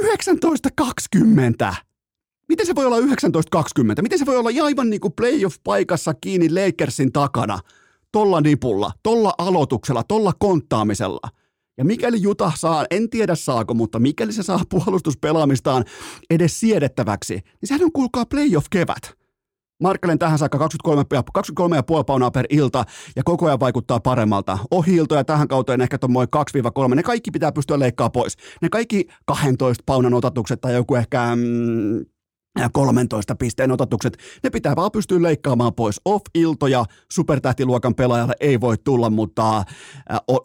19-20! 0.00 1.85
Miten 2.48 2.66
se 2.66 2.74
voi 2.74 2.86
olla 2.86 2.98
19-20? 2.98 3.02
Miten 4.02 4.18
se 4.18 4.26
voi 4.26 4.36
olla 4.36 4.50
aivan 4.64 4.90
niin 4.90 5.00
kuin 5.00 5.12
playoff-paikassa 5.20 6.14
kiinni 6.20 6.48
Lakersin 6.50 7.12
takana? 7.12 7.58
Tolla 8.12 8.40
nipulla, 8.40 8.92
tolla 9.02 9.34
aloituksella, 9.38 10.02
tolla 10.02 10.32
konttaamisella. 10.38 11.28
Ja 11.78 11.84
mikäli 11.84 12.22
Juta 12.22 12.52
saa, 12.56 12.84
en 12.90 13.10
tiedä 13.10 13.34
saako, 13.34 13.74
mutta 13.74 13.98
mikäli 13.98 14.32
se 14.32 14.42
saa 14.42 14.60
puolustuspelaamistaan 14.70 15.84
edes 16.30 16.60
siedettäväksi, 16.60 17.34
niin 17.34 17.68
sehän 17.68 17.84
on 17.84 17.92
kuulkaa 17.92 18.24
playoff-kevät. 18.24 19.16
Markkelen 19.82 20.18
tähän 20.18 20.38
saakka 20.38 20.58
23, 20.58 21.04
23,5 21.98 22.04
paunaa 22.06 22.30
per 22.30 22.46
ilta 22.50 22.84
ja 23.16 23.22
koko 23.24 23.46
ajan 23.46 23.60
vaikuttaa 23.60 24.00
paremmalta. 24.00 24.58
Ohiltoja 24.70 25.24
tähän 25.24 25.48
kauteen 25.48 25.80
ehkä 25.80 25.98
tuommoin 25.98 26.28
2-3. 26.90 26.94
Ne 26.94 27.02
kaikki 27.02 27.30
pitää 27.30 27.52
pystyä 27.52 27.78
leikkaamaan 27.78 28.12
pois. 28.12 28.36
Ne 28.62 28.68
kaikki 28.68 29.06
12 29.26 29.82
paunan 29.86 30.14
otatukset 30.14 30.60
tai 30.60 30.74
joku 30.74 30.94
ehkä 30.94 31.36
mm, 31.36 32.04
13 32.72 33.34
pisteen 33.34 33.72
ototukset, 33.72 34.16
ne 34.42 34.50
pitää 34.50 34.76
vaan 34.76 34.92
pystyä 34.92 35.22
leikkaamaan 35.22 35.74
pois. 35.74 36.00
Off-iltoja 36.04 36.84
supertähtiluokan 37.12 37.94
pelaajalle 37.94 38.34
ei 38.40 38.60
voi 38.60 38.78
tulla, 38.78 39.10
mutta 39.10 39.64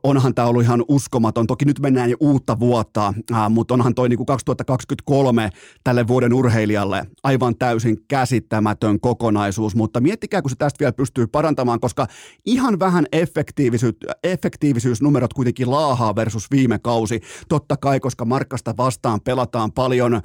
onhan 0.04 0.36
tämä 0.36 0.48
ollut 0.48 0.64
ihan 0.64 0.84
uskomaton. 0.88 1.48
Toki 1.48 1.66
nyt 1.66 1.80
mennään 1.80 2.10
jo 2.10 2.18
uutta 2.20 2.60
vuotta, 2.60 3.14
mutta 3.50 3.74
onhan 3.74 3.96
toi 3.96 4.10
niinku 4.10 4.26
2023 4.26 5.50
tälle 5.84 6.08
vuoden 6.08 6.34
urheilijalle 6.34 7.06
aivan 7.24 7.56
täysin 7.58 7.98
käsittämätön 8.08 9.00
kokonaisuus, 9.00 9.76
mutta 9.76 10.00
miettikää, 10.00 10.42
kun 10.42 10.50
se 10.50 10.56
tästä 10.56 10.80
vielä 10.80 10.94
pystyy 10.94 11.28
parantamaan, 11.28 11.80
koska 11.80 12.08
ihan 12.46 12.80
vähän 12.80 13.06
efektiivisyys, 13.12 13.96
efektiivisyysnumerot 14.24 15.34
kuitenkin 15.34 15.72
laahaa 15.72 16.16
versus 16.16 16.52
viime 16.52 16.80
kausi. 16.80 17.22
Totta 17.50 17.78
kai, 17.78 18.00
koska 18.00 18.26
Markkasta 18.26 18.74
vastaan 18.78 19.22
pelataan 19.22 19.72
paljon 19.72 20.22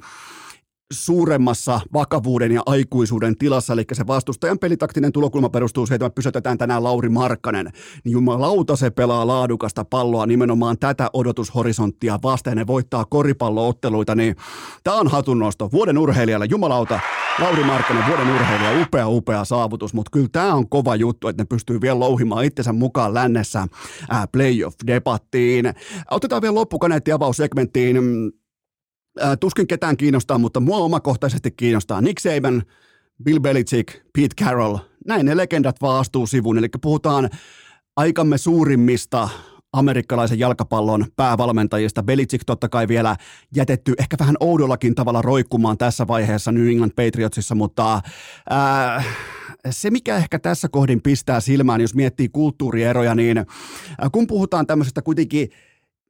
suuremmassa 0.93 1.79
vakavuuden 1.93 2.51
ja 2.51 2.61
aikuisuuden 2.65 3.37
tilassa, 3.37 3.73
eli 3.73 3.83
se 3.93 4.07
vastustajan 4.07 4.59
pelitaktinen 4.59 5.11
tulokulma 5.11 5.49
perustuu 5.49 5.85
siihen, 5.85 5.95
että 5.95 6.05
me 6.05 6.09
pysytetään 6.09 6.57
tänään 6.57 6.83
Lauri 6.83 7.09
Markkanen, 7.09 7.71
niin 8.03 8.11
jumalauta 8.11 8.75
se 8.75 8.89
pelaa 8.89 9.27
laadukasta 9.27 9.85
palloa 9.85 10.25
nimenomaan 10.25 10.77
tätä 10.79 11.09
odotushorisonttia 11.13 12.19
vastaan, 12.23 12.51
ja 12.51 12.55
ne 12.55 12.67
voittaa 12.67 13.05
koripallootteluita, 13.05 14.15
niin 14.15 14.35
tämä 14.83 14.97
on 14.97 15.07
hatunnosto 15.07 15.69
vuoden 15.71 15.97
urheilijalle, 15.97 16.47
jumalauta, 16.49 16.99
Lauri 17.39 17.63
Markkanen, 17.63 18.07
vuoden 18.07 18.35
urheilija, 18.35 18.81
upea, 18.81 19.09
upea 19.09 19.45
saavutus, 19.45 19.93
mutta 19.93 20.09
kyllä 20.11 20.27
tämä 20.31 20.53
on 20.53 20.69
kova 20.69 20.95
juttu, 20.95 21.27
että 21.27 21.43
ne 21.43 21.47
pystyy 21.49 21.81
vielä 21.81 21.99
louhimaan 21.99 22.45
itsensä 22.45 22.73
mukaan 22.73 23.13
lännessä 23.13 23.67
playoff-debattiin. 24.31 25.73
Otetaan 26.11 26.41
vielä 26.41 26.55
loppukaneetti 26.55 27.11
avaussegmenttiin 27.11 27.97
Äh, 29.23 29.37
tuskin 29.39 29.67
ketään 29.67 29.97
kiinnostaa, 29.97 30.37
mutta 30.37 30.59
mua 30.59 30.77
omakohtaisesti 30.77 31.51
kiinnostaa 31.51 32.01
Nick 32.01 32.19
Saban, 32.19 32.63
Bill 33.23 33.39
Belichick, 33.39 33.95
Pete 34.13 34.43
Carroll. 34.43 34.77
Näin 35.07 35.25
ne 35.25 35.37
legendat 35.37 35.81
vaan 35.81 35.99
astuu 35.99 36.27
sivuun. 36.27 36.57
Eli 36.57 36.67
puhutaan 36.81 37.29
aikamme 37.95 38.37
suurimmista 38.37 39.29
amerikkalaisen 39.73 40.39
jalkapallon 40.39 41.05
päävalmentajista. 41.15 42.03
Belichick 42.03 42.43
totta 42.45 42.69
kai 42.69 42.87
vielä 42.87 43.15
jätetty 43.55 43.93
ehkä 43.99 44.15
vähän 44.19 44.35
oudollakin 44.39 44.95
tavalla 44.95 45.21
roikkumaan 45.21 45.77
tässä 45.77 46.07
vaiheessa 46.07 46.51
New 46.51 46.67
England 46.67 46.91
Patriotsissa, 46.95 47.55
mutta 47.55 48.01
ää, 48.49 48.95
äh, 48.95 49.05
se 49.69 49.89
mikä 49.89 50.17
ehkä 50.17 50.39
tässä 50.39 50.69
kohdin 50.69 51.01
pistää 51.01 51.39
silmään, 51.39 51.81
jos 51.81 51.95
miettii 51.95 52.29
kulttuurieroja, 52.29 53.15
niin 53.15 53.37
äh, 53.37 53.45
kun 54.11 54.27
puhutaan 54.27 54.67
tämmöisestä 54.67 55.01
kuitenkin– 55.01 55.49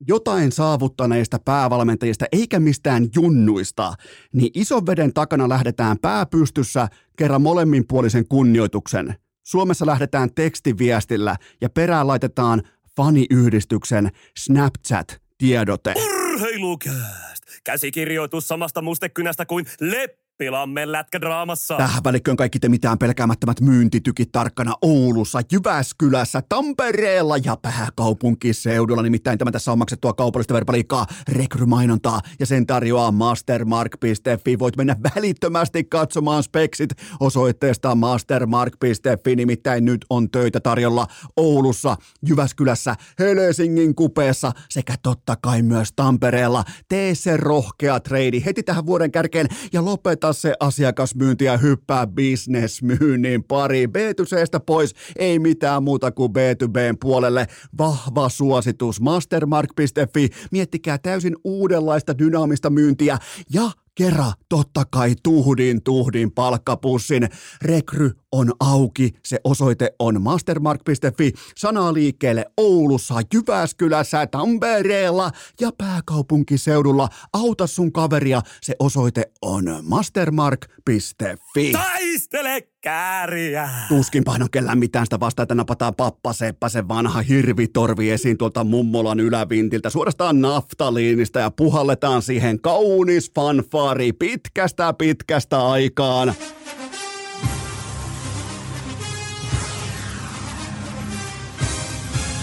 jotain 0.08 0.52
saavuttaneista 0.52 1.40
päävalmentajista 1.46 2.26
eikä 2.32 2.60
mistään 2.60 3.08
junnuista, 3.16 3.94
niin 4.34 4.52
ison 4.54 4.86
veden 4.86 5.14
takana 5.14 5.50
lähdetään 5.50 5.98
pääpystyssä 6.00 6.88
kerran 7.18 7.42
molemminpuolisen 7.42 8.28
kunnioituksen. 8.28 9.16
Suomessa 9.44 9.86
lähdetään 9.86 10.30
tekstiviestillä 10.36 11.36
ja 11.62 11.70
perään 11.70 12.08
laitetaan 12.08 12.62
faniyhdistyksen 12.96 14.12
Snapchat-tiedote. 14.38 15.94
Urheilukääst! 15.96 17.44
Käsikirjoitus 17.64 18.48
samasta 18.48 18.82
mustekynästä 18.82 19.46
kuin 19.46 19.66
Lepp 19.82 20.27
Pilamme 20.38 20.92
lätkädraamassa. 20.92 21.78
Tähän 21.78 22.04
välikköön 22.04 22.38
kaikki 22.38 22.60
te 22.60 22.70
mitään 22.70 22.98
pelkäämättömät 22.98 23.62
myyntitykit 23.62 24.32
tarkkana 24.32 24.74
Oulussa, 24.82 25.42
Jyväskylässä, 25.52 26.44
Tampereella 26.50 27.38
ja 27.38 27.58
pääkaupunkiseudulla. 27.62 29.02
Nimittäin 29.02 29.38
tämä 29.38 29.52
tässä 29.52 29.72
on 29.72 29.78
maksettua 29.78 30.14
kaupallista 30.14 30.54
verbaliikkaa, 30.54 31.06
rekrymainontaa 31.28 32.22
ja 32.40 32.46
sen 32.46 32.66
tarjoaa 32.66 33.12
mastermark.fi. 33.12 34.60
Voit 34.60 34.78
mennä 34.78 34.96
välittömästi 35.16 35.84
katsomaan 35.84 36.44
speksit 36.44 36.90
osoitteesta 37.20 37.96
mastermark.fi. 37.96 39.36
Nimittäin 39.36 39.86
nyt 39.86 40.06
on 40.10 40.32
töitä 40.32 40.60
tarjolla 40.60 41.08
Oulussa, 41.38 41.98
Jyväskylässä, 42.30 42.96
Helsingin 43.20 43.96
kupeessa 43.96 44.52
sekä 44.70 44.96
totta 45.04 45.36
kai 45.42 45.62
myös 45.62 45.94
Tampereella. 45.96 46.64
Tee 46.90 47.16
se 47.16 47.38
rohkea 47.38 48.00
treidi 48.00 48.44
heti 48.46 48.64
tähän 48.64 48.86
vuoden 48.86 49.12
kärkeen 49.12 49.48
ja 49.74 49.86
lopeta 49.86 50.27
lopeta 50.28 50.42
se 50.42 50.54
asiakasmyynti 50.60 51.46
ja 51.46 51.58
hyppää 51.58 52.08
bisnesmyynnin 52.08 53.44
pari. 53.44 53.88
b 53.88 53.96
2 53.96 54.46
pois, 54.66 54.94
ei 55.16 55.40
mitään 55.40 55.84
muuta 55.84 56.12
kuin 56.12 56.32
B2Bn 56.32 56.98
puolelle. 57.02 57.48
Vahva 57.78 58.30
suositus 58.30 59.02
mastermark.fi. 59.02 60.30
Miettikää 60.52 60.98
täysin 60.98 61.36
uudenlaista 61.44 62.18
dynaamista 62.18 62.70
myyntiä 62.70 63.18
ja 63.54 63.72
kerran 63.96 64.34
totta 64.50 64.84
kai 64.92 65.16
tuhdin 65.24 65.84
tuhdin 65.84 66.32
palkkapussin. 66.32 67.30
Rekry 67.62 68.12
on 68.38 68.52
auki, 68.60 69.14
se 69.24 69.40
osoite 69.44 69.92
on 70.00 70.22
mastermark.fi, 70.22 71.34
sanaa 71.56 71.94
liikkeelle 71.94 72.46
Oulussa, 72.58 73.16
Jyväskylässä, 73.34 74.28
Tampereella 74.28 75.32
ja 75.62 75.72
pääkaupunkiseudulla. 75.78 77.10
Auta 77.34 77.68
sun 77.68 77.92
kaveria, 77.92 78.42
se 78.62 78.76
osoite 78.80 79.32
on 79.42 79.64
mastermark.fi. 79.84 81.72
Taistele 81.72 82.68
kääriä! 82.82 83.70
Tuskin 83.90 84.24
on 84.28 84.52
kellään 84.52 84.80
mitään 84.80 85.06
sitä 85.06 85.20
vastaan, 85.20 85.44
että 85.44 85.56
napataan 85.56 85.96
pappa 85.96 86.34
Seppä, 86.34 86.70
se 86.70 86.88
vanha 86.88 87.22
hirvitorvi 87.22 88.12
esiin 88.12 88.38
tuolta 88.38 88.64
mummolan 88.64 89.20
ylävintiltä, 89.20 89.90
suorastaan 89.90 90.42
naftaliinista 90.42 91.40
ja 91.40 91.52
puhalletaan 91.52 92.22
siihen 92.22 92.62
kaunis 92.62 93.32
fanfari 93.36 94.14
pitkästä 94.14 94.94
pitkästä 94.94 95.68
aikaan. 95.68 96.34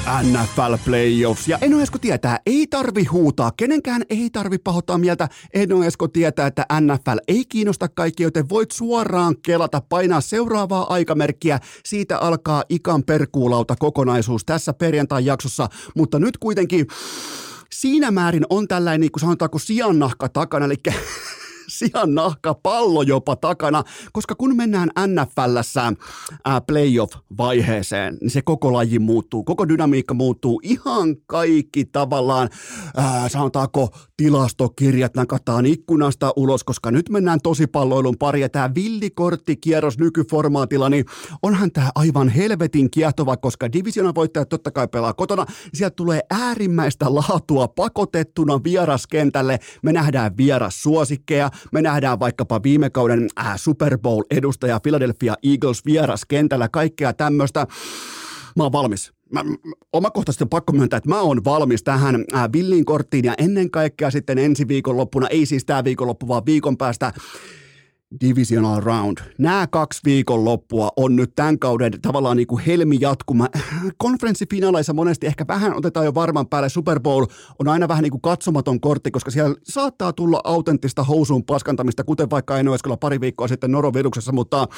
NFL 0.04 0.74
Playoffs. 0.84 1.48
Ja 1.48 1.58
Eno 1.60 1.80
Esko 1.80 1.98
tietää, 1.98 2.38
ei 2.46 2.66
tarvi 2.66 3.04
huutaa, 3.04 3.52
kenenkään 3.56 4.02
ei 4.10 4.30
tarvi 4.30 4.58
pahoittaa 4.58 4.98
mieltä. 4.98 5.28
Eno 5.54 5.84
Esko 5.84 6.08
tietää, 6.08 6.46
että 6.46 6.66
NFL 6.80 7.18
ei 7.28 7.44
kiinnosta 7.44 7.88
kaikki, 7.88 8.22
joten 8.22 8.48
voit 8.48 8.70
suoraan 8.70 9.36
kelata, 9.42 9.82
painaa 9.88 10.20
seuraavaa 10.20 10.92
aikamerkkiä. 10.92 11.60
Siitä 11.84 12.18
alkaa 12.18 12.64
ikan 12.68 13.02
perkuulauta 13.02 13.76
kokonaisuus 13.76 14.44
tässä 14.44 14.72
perjantai-jaksossa, 14.72 15.68
mutta 15.96 16.18
nyt 16.18 16.38
kuitenkin 16.38 16.86
siinä 17.72 18.10
määrin 18.10 18.46
on 18.50 18.68
tällainen, 18.68 19.00
niin 19.00 19.12
kuin 19.12 19.20
sanotaanko, 19.20 19.58
sijannahka 19.58 20.28
takana, 20.28 20.66
eli 20.66 20.76
sian 21.78 22.14
nahka 22.14 22.54
pallo 22.54 23.02
jopa 23.02 23.36
takana, 23.36 23.84
koska 24.12 24.34
kun 24.34 24.56
mennään 24.56 24.90
NFLssä 25.06 25.92
ää, 26.44 26.60
playoff-vaiheeseen, 26.60 28.16
niin 28.20 28.30
se 28.30 28.42
koko 28.42 28.72
laji 28.72 28.98
muuttuu, 28.98 29.44
koko 29.44 29.68
dynamiikka 29.68 30.14
muuttuu, 30.14 30.60
ihan 30.62 31.16
kaikki 31.26 31.84
tavallaan, 31.84 32.48
ää, 32.96 33.28
sanotaanko 33.28 33.88
tilastokirjat 34.16 35.14
nakataan 35.14 35.66
ikkunasta 35.66 36.32
ulos, 36.36 36.64
koska 36.64 36.90
nyt 36.90 37.08
mennään 37.08 37.40
tosipalloilun 37.42 38.18
pari 38.18 38.40
ja 38.40 38.48
tämä 38.48 38.74
villikorttikierros 38.74 39.98
nykyformaatilla, 39.98 40.88
niin 40.88 41.04
onhan 41.42 41.72
tämä 41.72 41.90
aivan 41.94 42.28
helvetin 42.28 42.90
kiehtova, 42.90 43.36
koska 43.36 43.72
divisiona 43.72 44.14
voittajat 44.14 44.48
totta 44.48 44.70
kai 44.70 44.88
pelaa 44.88 45.12
kotona, 45.12 45.46
sieltä 45.74 45.94
tulee 45.94 46.20
äärimmäistä 46.30 47.14
laatua 47.14 47.68
pakotettuna 47.68 48.60
vieraskentälle, 48.64 49.58
me 49.82 49.92
nähdään 49.92 50.36
vieras 50.36 50.82
suosikkeja, 50.82 51.50
me 51.72 51.82
nähdään 51.82 52.20
vaikkapa 52.20 52.62
viime 52.62 52.90
kauden 52.90 53.28
äh, 53.40 53.52
Super 53.56 53.98
Bowl-edustaja 53.98 54.80
Philadelphia 54.80 55.34
Eagles 55.42 55.84
vieras 55.84 56.24
kentällä, 56.24 56.68
kaikkea 56.68 57.12
tämmöistä. 57.12 57.66
Mä 58.56 58.62
oon 58.62 58.72
valmis. 58.72 59.12
Mä, 59.34 59.44
omakohtaisesti 59.92 60.44
on 60.44 60.48
pakko 60.48 60.72
myöntää, 60.72 60.96
että 60.96 61.08
mä 61.08 61.20
oon 61.20 61.44
valmis 61.44 61.82
tähän 61.82 62.24
äh, 62.34 62.52
Villin 62.52 62.84
korttiin 62.84 63.24
ja 63.24 63.34
ennen 63.38 63.70
kaikkea 63.70 64.10
sitten 64.10 64.38
ensi 64.38 64.68
viikonloppuna, 64.68 65.28
ei 65.28 65.46
siis 65.46 65.64
tämä 65.64 65.84
viikonloppu, 65.84 66.28
vaan 66.28 66.46
viikon 66.46 66.76
päästä 66.76 67.12
Divisional 68.20 68.80
Round. 68.80 69.18
Nämä 69.38 69.66
kaksi 69.66 70.00
viikonloppua 70.04 70.88
on 70.96 71.16
nyt 71.16 71.32
tämän 71.36 71.58
kauden 71.58 71.92
tavallaan 72.02 72.36
niin 72.36 72.46
kuin 72.46 72.64
helmi 72.64 72.96
jatkuma. 73.00 73.48
Konferenssifinaaleissa 73.96 74.92
monesti 74.92 75.26
ehkä 75.26 75.44
vähän 75.48 75.76
otetaan 75.76 76.06
jo 76.06 76.14
varman 76.14 76.48
päälle. 76.48 76.68
Super 76.68 77.00
Bowl 77.00 77.26
on 77.58 77.68
aina 77.68 77.88
vähän 77.88 78.02
niin 78.02 78.10
kuin 78.10 78.22
katsomaton 78.22 78.80
kortti, 78.80 79.10
koska 79.10 79.30
siellä 79.30 79.54
saattaa 79.62 80.12
tulla 80.12 80.40
autenttista 80.44 81.04
housuun 81.04 81.44
paskantamista, 81.44 82.04
kuten 82.04 82.30
vaikka 82.30 82.58
en 82.58 82.66
pari 83.00 83.20
viikkoa 83.20 83.48
sitten 83.48 83.72
Noroviruksessa, 83.72 84.32
mutta 84.32 84.68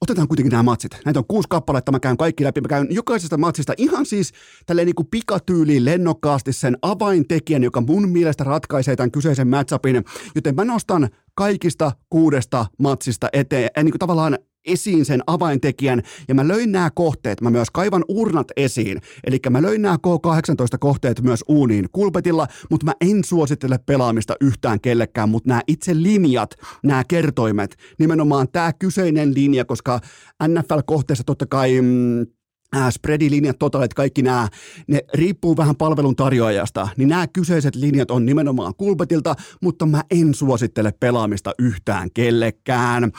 otetaan 0.00 0.28
kuitenkin 0.28 0.50
nämä 0.50 0.62
matsit. 0.62 0.98
Näitä 1.04 1.20
on 1.20 1.26
kuusi 1.28 1.48
kappaletta, 1.48 1.92
mä 1.92 2.00
käyn 2.00 2.16
kaikki 2.16 2.44
läpi. 2.44 2.60
Mä 2.60 2.68
käyn 2.68 2.86
jokaisesta 2.90 3.38
matsista 3.38 3.74
ihan 3.76 4.06
siis 4.06 4.32
tälleen 4.66 4.86
niin 4.86 4.94
kuin 4.94 5.08
pikatyyliin 5.10 5.84
lennokkaasti 5.84 6.52
sen 6.52 6.78
avaintekijän, 6.82 7.64
joka 7.64 7.80
mun 7.80 8.08
mielestä 8.08 8.44
ratkaisee 8.44 8.96
tämän 8.96 9.10
kyseisen 9.10 9.48
matchupin. 9.48 10.04
Joten 10.34 10.54
mä 10.54 10.64
nostan 10.64 11.08
kaikista 11.34 11.92
kuudesta 12.10 12.66
matsista 12.78 13.28
eteen, 13.32 13.70
niin 13.76 13.92
kuin 13.92 13.98
tavallaan 13.98 14.38
esiin 14.68 15.04
sen 15.04 15.22
avaintekijän. 15.26 16.02
Ja 16.28 16.34
mä 16.34 16.48
löin 16.48 16.72
nämä 16.72 16.90
kohteet, 16.94 17.40
mä 17.40 17.50
myös 17.50 17.70
kaivan 17.70 18.04
urnat 18.08 18.48
esiin, 18.56 19.00
eli 19.24 19.38
mä 19.50 19.62
löin 19.62 19.82
nämä 19.82 19.96
K18-kohteet 20.06 21.20
myös 21.20 21.44
uuniin 21.48 21.88
kulpetilla, 21.92 22.46
mutta 22.70 22.86
mä 22.86 22.92
en 23.00 23.24
suosittele 23.24 23.78
pelaamista 23.86 24.34
yhtään 24.40 24.80
kellekään, 24.80 25.28
mutta 25.28 25.48
nämä 25.48 25.60
itse 25.66 26.02
linjat, 26.02 26.50
nämä 26.82 27.04
kertoimet, 27.08 27.76
nimenomaan 27.98 28.48
tämä 28.52 28.72
kyseinen 28.72 29.34
linja, 29.34 29.64
koska 29.64 30.00
NFL-kohteessa 30.48 31.24
totta 31.24 31.46
kai 31.46 31.80
mm, 31.82 32.26
spreadilinjat, 32.90 33.58
totalit, 33.58 33.94
kaikki 33.94 34.22
nämä, 34.22 34.48
ne 34.86 35.00
riippuu 35.14 35.56
vähän 35.56 35.76
palvelun 35.76 36.16
tarjoajasta, 36.16 36.88
niin 36.96 37.08
nämä 37.08 37.26
kyseiset 37.26 37.74
linjat 37.74 38.10
on 38.10 38.26
nimenomaan 38.26 38.74
kulpetilta, 38.76 39.34
mutta 39.62 39.86
mä 39.86 40.02
en 40.10 40.34
suosittele 40.34 40.92
pelaamista 41.00 41.52
yhtään 41.58 42.08
kellekään. 42.14 43.12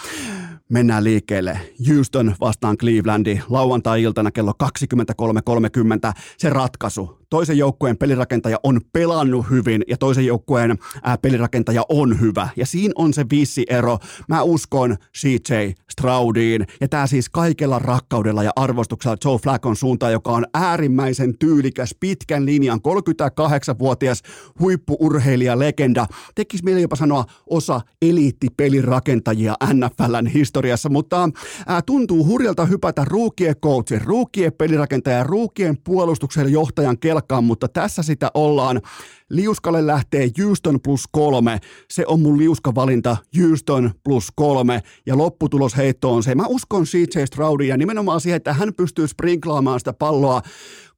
Mennään 0.70 1.04
liikkeelle. 1.04 1.60
Houston 1.88 2.36
vastaan 2.40 2.78
Clevelandi 2.78 3.40
lauantai-iltana 3.50 4.32
kello 4.32 4.54
23.30. 4.64 6.22
Se 6.38 6.50
ratkaisu. 6.50 7.19
Toisen 7.30 7.58
joukkueen 7.58 7.98
pelirakentaja 7.98 8.58
on 8.64 8.82
pelannut 8.94 9.50
hyvin 9.50 9.84
ja 9.88 9.98
toisen 9.98 10.26
joukkueen 10.26 10.78
ää, 11.04 11.18
pelirakentaja 11.18 11.84
on 11.90 12.20
hyvä. 12.20 12.50
Ja 12.56 12.66
siinä 12.66 12.92
on 12.96 13.14
se 13.14 13.26
vissi 13.32 13.66
ero. 13.70 13.98
Mä 14.28 14.42
uskon 14.42 14.98
CJ 15.18 15.54
Stroudiin 15.92 16.68
ja 16.82 16.88
tämä 16.88 17.08
siis 17.08 17.30
kaikella 17.30 17.80
rakkaudella 17.80 18.44
ja 18.44 18.52
arvostuksella 18.56 19.18
Joe 19.26 19.38
Flackon 19.38 19.76
suuntaan, 19.76 20.12
joka 20.12 20.32
on 20.32 20.46
äärimmäisen 20.54 21.38
tyylikäs, 21.38 21.96
pitkän 22.00 22.46
linjan, 22.46 22.80
38-vuotias 22.80 24.22
huippuurheilija, 24.60 25.60
legenda. 25.60 26.06
Tekisi 26.36 26.64
mieli 26.64 26.82
jopa 26.82 26.96
sanoa 26.96 27.26
osa 27.50 27.82
eliittipelirakentajia 28.02 29.56
NFLn 29.74 30.28
historiassa, 30.28 30.90
mutta 30.90 31.30
ää, 31.68 31.82
tuntuu 31.82 32.26
hurjalta 32.26 32.66
hypätä 32.66 33.06
ruukien 33.06 33.56
coachin, 33.56 34.02
ruukien 34.02 34.54
pelirakentajan, 34.54 35.26
ruukien 35.26 35.78
puolustuksen 35.84 36.52
johtajan 36.52 37.00
kelkkaan, 37.00 37.19
mutta 37.42 37.68
tässä 37.68 38.04
sitä 38.04 38.32
ollaan. 38.34 38.82
Liuskalle 39.30 39.88
lähtee 39.88 40.30
Houston 40.42 40.80
plus 40.82 41.04
kolme. 41.12 41.60
Se 41.92 42.06
on 42.08 42.20
mun 42.20 42.38
liuskavalinta 42.38 43.18
Houston 43.38 43.92
plus 44.04 44.28
kolme. 44.36 44.82
Ja 45.06 45.18
lopputulos 45.18 45.78
heitto 45.78 46.14
on 46.14 46.24
se. 46.24 46.36
Mä 46.36 46.46
uskon 46.48 46.84
CJ 46.84 47.26
Stroudia 47.26 47.78
nimenomaan 47.78 48.22
siihen, 48.22 48.38
että 48.38 48.54
hän 48.54 48.74
pystyy 48.74 49.08
sprinklaamaan 49.08 49.80
sitä 49.80 49.94
palloa 49.94 50.42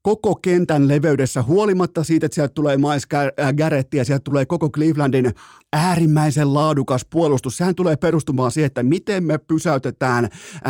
koko 0.01 0.35
kentän 0.35 0.87
leveydessä, 0.87 1.43
huolimatta 1.43 2.03
siitä, 2.03 2.25
että 2.25 2.35
sieltä 2.35 2.53
tulee 2.53 2.77
Miles 2.77 3.07
äh, 3.13 3.53
Garrett 3.53 3.93
ja 3.93 4.05
sieltä 4.05 4.23
tulee 4.23 4.45
koko 4.45 4.69
Clevelandin 4.69 5.31
äärimmäisen 5.73 6.53
laadukas 6.53 7.05
puolustus. 7.09 7.57
Sehän 7.57 7.75
tulee 7.75 7.95
perustumaan 7.95 8.51
siihen, 8.51 8.67
että 8.67 8.83
miten 8.83 9.23
me 9.23 9.37
pysäytetään 9.37 10.29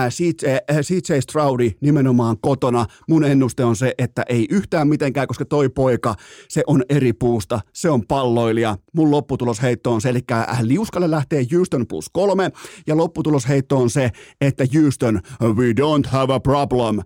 CJ, 0.09 0.49
äh, 0.49 0.79
CJ 0.81 1.13
äh, 1.13 1.19
Stroudi 1.19 1.71
nimenomaan 1.81 2.37
kotona. 2.41 2.85
Mun 3.09 3.23
ennuste 3.23 3.63
on 3.65 3.75
se, 3.75 3.93
että 3.97 4.23
ei 4.29 4.45
yhtään 4.49 4.87
mitenkään, 4.87 5.27
koska 5.27 5.45
toi 5.45 5.69
poika, 5.69 6.15
se 6.47 6.63
on 6.67 6.83
eri 6.89 7.13
puusta, 7.13 7.59
se 7.73 7.89
on 7.89 8.07
palloilija. 8.07 8.77
Mun 8.95 9.11
lopputulosheitto 9.11 9.91
on 9.91 10.01
se, 10.01 10.09
eli 10.09 10.21
liuskalle 10.61 11.11
lähtee 11.11 11.45
Houston 11.53 11.87
plus 11.87 12.09
kolme, 12.09 12.51
ja 12.87 12.97
lopputulosheitto 12.97 13.77
on 13.77 13.89
se, 13.89 14.09
että 14.41 14.63
Houston, 14.73 15.21
we 15.41 15.71
don't 15.71 16.09
have 16.09 16.33
a 16.33 16.39
problem 16.39 16.99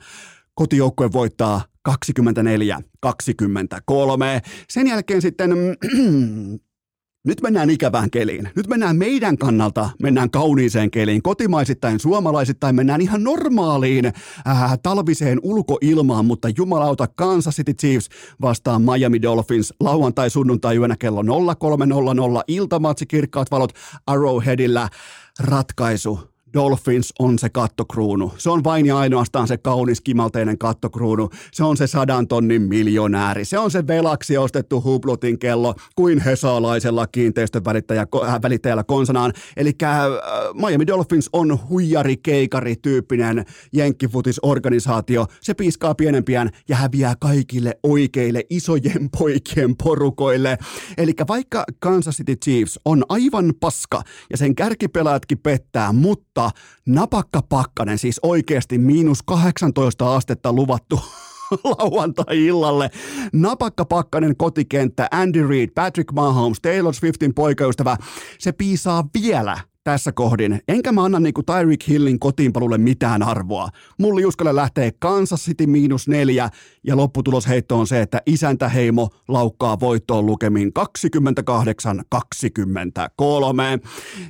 kotijoukkue 0.55 1.11
voittaa 1.11 1.61
24-23. 1.89 1.91
Sen 4.69 4.88
jälkeen 4.88 5.21
sitten 5.21 5.52
Nyt 7.26 7.41
mennään 7.41 7.69
ikävään 7.69 8.10
keliin. 8.10 8.50
Nyt 8.56 8.67
mennään 8.67 8.95
meidän 8.95 9.38
kannalta, 9.38 9.89
mennään 10.02 10.32
kauniiseen 10.32 10.91
keliin. 10.91 11.21
Kotimaisittain, 11.21 12.00
suomalaisittain 12.00 12.76
mennään 12.76 13.02
ihan 13.02 13.24
normaaliin 13.24 14.06
äh, 14.06 14.13
talviseen 14.84 15.39
ulkoilmaan, 15.43 16.26
mutta 16.26 16.50
jumalauta 16.58 17.08
Kansas 17.08 17.56
City 17.56 17.74
Chiefs 17.74 18.10
vastaan 18.41 18.82
Miami 18.82 19.21
Dolphins 19.21 19.74
lauantai 19.80 20.30
sunnuntai 20.30 20.78
yönä 20.78 20.95
kello 21.00 21.21
03.00 21.21 21.28
iltamatsi 22.48 23.06
kirkkaat 23.06 23.52
valot 23.52 23.71
Arrowheadillä 24.08 24.89
ratkaisu 25.39 26.35
Dolphins 26.56 27.13
on 27.20 27.39
se 27.39 27.50
kattokruunu. 27.50 28.34
Se 28.38 28.50
on 28.50 28.63
vain 28.63 28.86
ja 28.86 28.98
ainoastaan 28.98 29.48
se 29.48 29.58
kaunis 29.58 30.02
kimalteinen 30.02 30.58
kattokruunu. 30.58 31.30
Se 31.52 31.63
on 31.63 31.78
se 31.78 31.88
sadan 31.88 32.28
tonnin 32.28 32.62
miljonääri. 32.62 33.46
Se 33.46 33.58
on 33.60 33.72
se 33.72 33.88
velaksi 33.88 34.38
ostettu 34.38 34.84
huplutin 34.84 35.39
kello 35.39 35.76
kuin 35.96 36.20
hesalaisella 36.20 37.08
kiinteistövälittäjällä 37.08 38.80
äh, 38.80 38.86
konsanaan. 38.88 39.34
Eli 39.58 39.72
äh, 39.84 40.00
Miami 40.54 40.88
Dolphins 40.88 41.30
on 41.34 41.60
huijari 41.70 42.18
keikari 42.18 42.76
tyyppinen 42.76 43.46
jenkkifutisorganisaatio. 43.74 45.26
Se 45.41 45.54
piiskaa 45.54 45.96
pienempiään 45.96 46.50
ja 46.70 46.76
häviää 46.76 47.15
kaikille 47.20 47.74
oikeille 47.84 48.44
isojen 48.50 49.10
poikien 49.20 49.76
porukoille. 49.84 50.58
Eli 50.98 51.13
vaikka 51.28 51.63
Kansas 51.80 52.18
City 52.18 52.36
Chiefs 52.36 52.80
on 52.86 53.04
aivan 53.10 53.54
paska 53.60 54.02
ja 54.30 54.38
sen 54.38 54.56
kärkipelaatkin 54.56 55.38
pettää, 55.38 55.94
mutta 55.94 56.44
napakka 56.86 57.41
pakkanen, 57.49 57.97
siis 57.97 58.19
oikeasti 58.23 58.77
miinus 58.77 59.23
18 59.23 60.15
astetta 60.15 60.53
luvattu 60.53 60.99
lauantai-illalle. 61.77 62.89
Napakka 63.34 63.86
pakkanen 63.86 64.38
kotikenttä, 64.38 65.08
Andy 65.12 65.47
Reid, 65.47 65.69
Patrick 65.75 66.12
Mahomes, 66.12 66.62
Taylor 66.62 66.93
Swiftin 66.93 67.34
poikaystävä, 67.34 67.97
se 68.39 68.51
piisaa 68.51 69.03
vielä 69.21 69.58
tässä 69.86 70.12
kohdin. 70.12 70.60
Enkä 70.67 70.91
mä 70.91 71.04
anna 71.04 71.19
niinku 71.19 71.43
Tyreek 71.43 71.88
Hillin 71.88 72.19
kotiinpalulle 72.19 72.78
mitään 72.78 73.24
arvoa. 73.24 73.69
Mun 74.00 74.15
liuskalle 74.15 74.56
lähtee 74.56 74.91
Kansas 75.00 75.45
City 75.45 75.67
miinus 75.67 76.08
neljä 76.08 76.50
ja 76.84 76.98
lopputulosheitto 76.98 77.80
on 77.80 77.88
se, 77.88 78.02
että 78.02 78.21
isäntäheimo 78.26 79.10
laukkaa 79.28 79.80
voittoon 79.80 80.26
lukemin 80.26 80.71
28-23. 80.80 80.82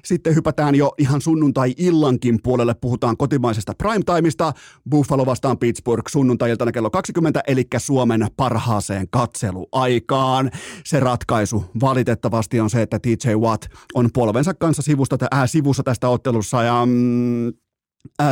Sitten 0.06 0.36
hypätään 0.36 0.76
jo 0.76 0.92
ihan 0.98 1.22
sunnuntai-illankin 1.22 2.40
puolelle, 2.44 2.74
puhutaan 2.74 3.18
kotimaisesta 3.18 3.74
primetimeista. 3.78 4.54
Buffalo 4.90 5.26
vastaan 5.26 5.58
Pittsburgh 5.58 6.10
sunnuntai-iltana 6.10 6.72
kello 6.72 6.90
20, 6.90 7.42
eli 7.48 7.64
Suomen 7.78 8.28
parhaaseen 8.38 9.08
katseluaikaan. 9.10 10.52
Se 10.86 11.00
ratkaisu 11.00 11.66
valitettavasti 11.82 12.60
on 12.60 12.70
se, 12.70 12.82
että 12.82 13.00
TJ 13.00 13.34
Watt 13.40 13.66
on 13.94 14.10
polvensa 14.14 14.54
kanssa 14.54 14.82
sivusta, 14.82 15.18
äh, 15.46 15.50
sivussa 15.50 15.84
tästä 15.84 16.10
ottelussa 16.10 16.64
ja 16.64 16.86
mm, 16.86 17.54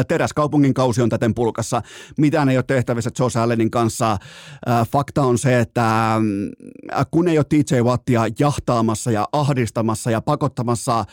Teräskaupungin 0.07 0.73
kausi 0.73 1.01
on 1.01 1.09
täten 1.09 1.33
pulkassa. 1.33 1.81
Mitään 2.17 2.49
ei 2.49 2.57
ole 2.57 2.63
tehtävissä 2.67 3.11
Josh 3.19 3.37
Allenin 3.37 3.71
kanssa. 3.71 4.17
Fakta 4.91 5.21
on 5.21 5.37
se, 5.37 5.59
että 5.59 6.15
mm, 6.19 6.51
kun 7.11 7.27
ei 7.27 7.37
ole 7.37 7.45
TJ 7.49 7.81
Wattia 7.83 8.23
jahtaamassa 8.39 9.11
ja 9.11 9.27
ahdistamassa 9.31 10.11
ja 10.11 10.21
pakottamassa 10.21 11.05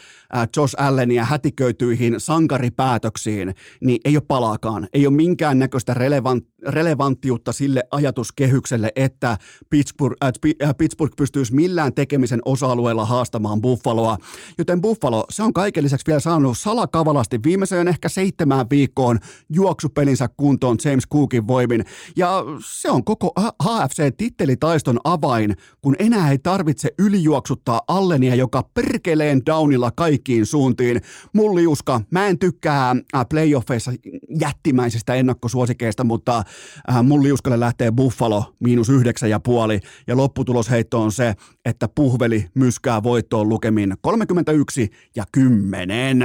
Josh 0.57 0.75
Allenia 0.79 1.25
hätiköityihin 1.25 2.14
sankaripäätöksiin, 2.20 3.55
niin 3.81 4.01
ei 4.05 4.16
ole 4.16 4.25
palaakaan. 4.29 4.88
Ei 4.92 5.07
ole 5.07 5.14
minkäännäköistä 5.14 5.94
relevant, 5.94 6.44
relevanttiutta 6.68 7.53
sille 7.53 7.85
ajatuskehykselle, 7.90 8.92
että 8.96 9.38
Pittsburgh, 9.70 10.16
äh, 10.25 10.75
Pittsburgh 10.79 11.16
pystyisi 11.16 11.55
millään 11.55 11.94
tekemisen 11.94 12.40
osa-alueella 12.44 13.05
haastamaan 13.05 13.61
Buffaloa. 13.61 14.18
Joten 14.59 14.81
Buffalo, 14.81 15.25
se 15.31 15.42
on 15.42 15.53
kaiken 15.53 15.85
lisäksi 15.85 16.07
vielä 16.07 16.20
saanut 16.20 16.59
salakavalasti 16.59 17.40
viimeiseen 17.44 17.88
ehkä 17.88 18.09
seitsemään 18.50 18.70
viikkoon 18.70 19.18
juoksupelinsä 19.48 20.28
kuntoon 20.36 20.76
James 20.84 21.08
Cookin 21.08 21.46
voimin. 21.46 21.84
Ja 22.16 22.44
se 22.66 22.90
on 22.90 23.04
koko 23.04 23.32
HFC-tittelitaiston 23.62 24.98
avain, 25.04 25.56
kun 25.80 25.96
enää 25.98 26.30
ei 26.30 26.38
tarvitse 26.38 26.90
ylijuoksuttaa 26.98 27.80
Allenia, 27.88 28.34
joka 28.34 28.62
perkeleen 28.74 29.42
downilla 29.46 29.90
kaikkiin 29.90 30.46
suuntiin. 30.46 31.00
Mulliuska, 31.32 32.00
mä 32.10 32.26
en 32.26 32.38
tykkää 32.38 32.90
äh, 32.90 33.26
playoffeissa 33.28 33.92
jättimäisistä 34.40 35.14
ennakkosuosikeista, 35.14 36.04
mutta 36.04 36.42
äh, 36.90 37.02
mun 37.02 37.22
liuskalle 37.22 37.60
lähtee 37.60 37.92
Buffalo 37.92 38.54
miinus 38.60 38.88
yhdeksän 38.88 39.30
ja 39.30 39.40
puoli 39.40 39.80
ja 40.06 40.16
lopputulosheitto 40.16 41.02
on 41.02 41.12
se, 41.12 41.34
että 41.64 41.88
puhveli 41.88 42.46
myskää 42.54 43.02
voittoon 43.02 43.48
lukemin 43.48 43.94
31 44.00 44.90
ja 45.16 45.24
10. 45.32 46.18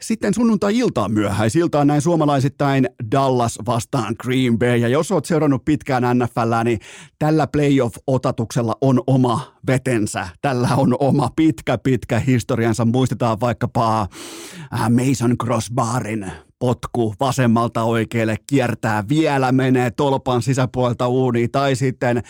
Sitten 0.00 0.34
sunnuntai-iltaan 0.34 1.12
myöhäisiltaan 1.48 1.86
näin 1.86 2.00
suomalaisittain 2.00 2.88
Dallas 3.10 3.58
vastaan 3.66 4.14
Green 4.20 4.58
Bay 4.58 4.76
ja 4.76 4.88
jos 4.88 5.12
oot 5.12 5.24
seurannut 5.24 5.64
pitkään 5.64 6.18
NFL, 6.18 6.64
niin 6.64 6.78
tällä 7.18 7.46
playoff-otatuksella 7.46 8.74
on 8.80 9.02
oma 9.06 9.54
vetensä. 9.66 10.28
Tällä 10.42 10.68
on 10.76 10.96
oma 10.98 11.30
pitkä, 11.36 11.78
pitkä 11.78 12.18
historiansa. 12.18 12.84
Muistetaan 12.84 13.40
vaikkapa 13.40 14.00
äh, 14.00 14.90
Mason 14.90 15.38
Crossbarin 15.38 16.32
potku 16.58 17.14
vasemmalta 17.20 17.82
oikealle 17.82 18.36
kiertää, 18.46 19.04
vielä 19.08 19.52
menee 19.52 19.90
tolpan 19.90 20.42
sisäpuolelta 20.42 21.08
uuniin, 21.08 21.50
tai 21.50 21.76
sitten 21.76 22.22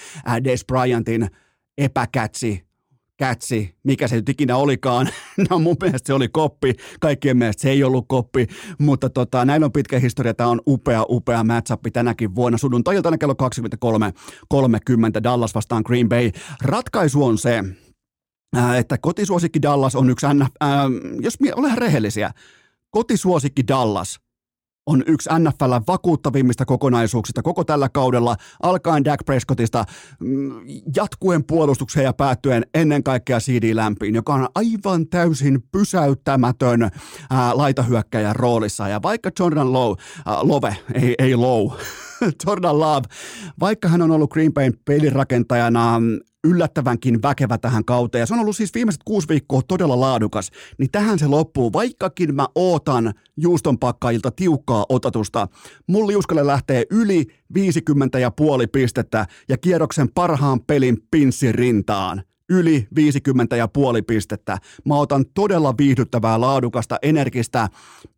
Des 0.45 0.65
Bryantin 0.65 1.31
epäkätsi 1.79 2.68
kätsi, 3.19 3.75
mikä 3.85 4.09
se 4.09 4.17
nyt 4.17 4.29
ikinä 4.29 4.57
olikaan. 4.57 5.09
No 5.51 5.59
mun 5.59 5.77
mielestä 5.83 6.07
se 6.07 6.13
oli 6.13 6.29
koppi, 6.29 6.75
kaikkien 7.01 7.37
mielestä 7.37 7.63
se 7.63 7.71
ei 7.71 7.85
ollut 7.85 8.05
koppi, 8.09 8.47
mutta 8.79 9.11
tota, 9.11 9.45
näin 9.45 9.65
on 9.65 9.73
pitkä 9.73 9.99
historia. 9.99 10.35
Tämä 10.35 10.51
on 10.51 10.61
upea, 10.67 11.05
upea 11.09 11.45
matchup 11.45 11.81
tänäkin 11.93 12.35
vuonna. 12.35 12.59
Sunnuntailtana 12.59 13.19
kello 13.19 13.35
23.30 14.55 15.23
Dallas 15.23 15.55
vastaan 15.55 15.83
Green 15.87 16.09
Bay. 16.09 16.31
Ratkaisu 16.63 17.25
on 17.25 17.39
se, 17.39 17.65
että 18.79 18.99
kotisuosikki 18.99 19.63
Dallas 19.63 19.97
on 19.97 20.11
yksi, 20.11 20.27
äh, 20.27 20.37
jos 21.21 21.39
olen 21.57 21.79
rehellisiä, 21.79 22.31
kotisuosikki 22.91 23.63
Dallas 23.69 24.21
on 24.89 25.03
yksi 25.07 25.31
NFL 25.39 25.73
vakuuttavimmista 25.87 26.65
kokonaisuuksista 26.65 27.43
koko 27.43 27.65
tällä 27.65 27.89
kaudella, 27.89 28.37
alkaen 28.63 29.05
Dak 29.05 29.21
Prescottista, 29.27 29.85
mm, 30.21 30.51
jatkuen 30.97 31.45
puolustukseen 31.45 32.05
ja 32.05 32.13
päättyen 32.13 32.67
ennen 32.75 33.03
kaikkea 33.03 33.41
CD 33.41 33.77
Lämpiin, 33.77 34.15
joka 34.15 34.35
on 34.35 34.49
aivan 34.55 35.09
täysin 35.09 35.63
pysäyttämätön 35.73 36.83
ää, 37.31 37.57
laitahyökkäjän 37.57 38.37
roolissa. 38.37 38.89
Ja 38.89 39.03
vaikka 39.03 39.31
Jordan 39.41 39.73
Lowe, 39.73 39.97
ää, 40.27 40.39
Love, 40.43 40.77
ei, 40.95 41.15
ei 41.19 41.37
Lowe, 41.37 41.77
Jordan 42.47 42.81
Love, 42.81 43.09
vaikka 43.61 43.89
hän 43.89 44.03
on 44.03 44.11
ollut 44.11 44.31
Green 44.31 44.53
Bayn 44.53 44.73
pelirakentajana 44.85 46.01
yllättävänkin 46.45 47.23
väkevä 47.23 47.59
tähän 47.59 47.85
kauteen. 47.85 48.21
Ja 48.21 48.27
se 48.27 48.35
on 48.35 48.41
ollut 48.41 48.57
siis 48.57 48.75
viimeiset 48.75 49.03
kuusi 49.05 49.29
viikkoa 49.29 49.63
todella 49.69 50.01
laadukas. 50.01 50.51
Niin 50.79 50.91
tähän 50.91 51.19
se 51.19 51.27
loppuu, 51.27 51.73
vaikkakin 51.73 52.35
mä 52.35 52.47
ootan 52.55 53.15
juustonpakkaajilta 53.37 54.31
tiukkaa 54.31 54.87
otatusta. 54.89 55.49
Mun 55.87 56.07
liuskalle 56.07 56.47
lähtee 56.47 56.85
yli 56.91 57.27
50 57.55 58.19
ja 58.19 58.31
puoli 58.31 58.67
pistettä 58.67 59.27
ja 59.49 59.59
kierroksen 59.59 60.09
parhaan 60.15 60.61
pelin 60.61 60.97
pinssin 61.11 61.55
rintaan 61.55 62.23
yli 62.49 62.89
50 62.97 63.57
ja 63.57 63.69
puoli 63.69 64.03
pistettä. 64.03 64.59
Mä 64.85 64.97
otan 64.97 65.25
todella 65.35 65.75
viihdyttävää, 65.79 66.41
laadukasta, 66.41 66.99
energistä, 67.03 67.69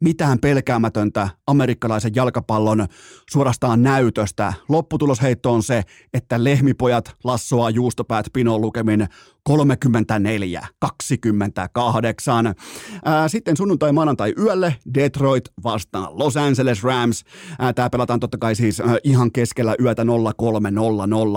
mitään 0.01 0.39
pelkäämätöntä 0.39 1.29
amerikkalaisen 1.47 2.13
jalkapallon 2.15 2.87
suorastaan 3.31 3.83
näytöstä. 3.83 4.53
Lopputulosheitto 4.69 5.53
on 5.53 5.63
se, 5.63 5.83
että 6.15 6.45
lehmipojat 6.45 7.17
lassoaa 7.25 7.71
juustopäät 7.71 8.27
pinon 8.33 8.61
lukemin 8.61 9.09
34, 9.43 10.67
28. 10.79 12.55
sitten 13.27 13.57
sunnuntai 13.57 13.93
maanantai 13.93 14.35
yölle 14.39 14.77
Detroit 14.95 15.45
vastaan 15.65 16.19
Los 16.19 16.37
Angeles 16.37 16.83
Rams. 16.83 17.25
Tämä 17.75 17.91
pelataan 17.91 18.21
totta 18.21 18.39
kai 18.39 18.55
siis 18.55 18.83
ihan 19.05 19.33
keskellä 19.33 19.75
yötä 19.81 20.03
03.00 20.03 20.09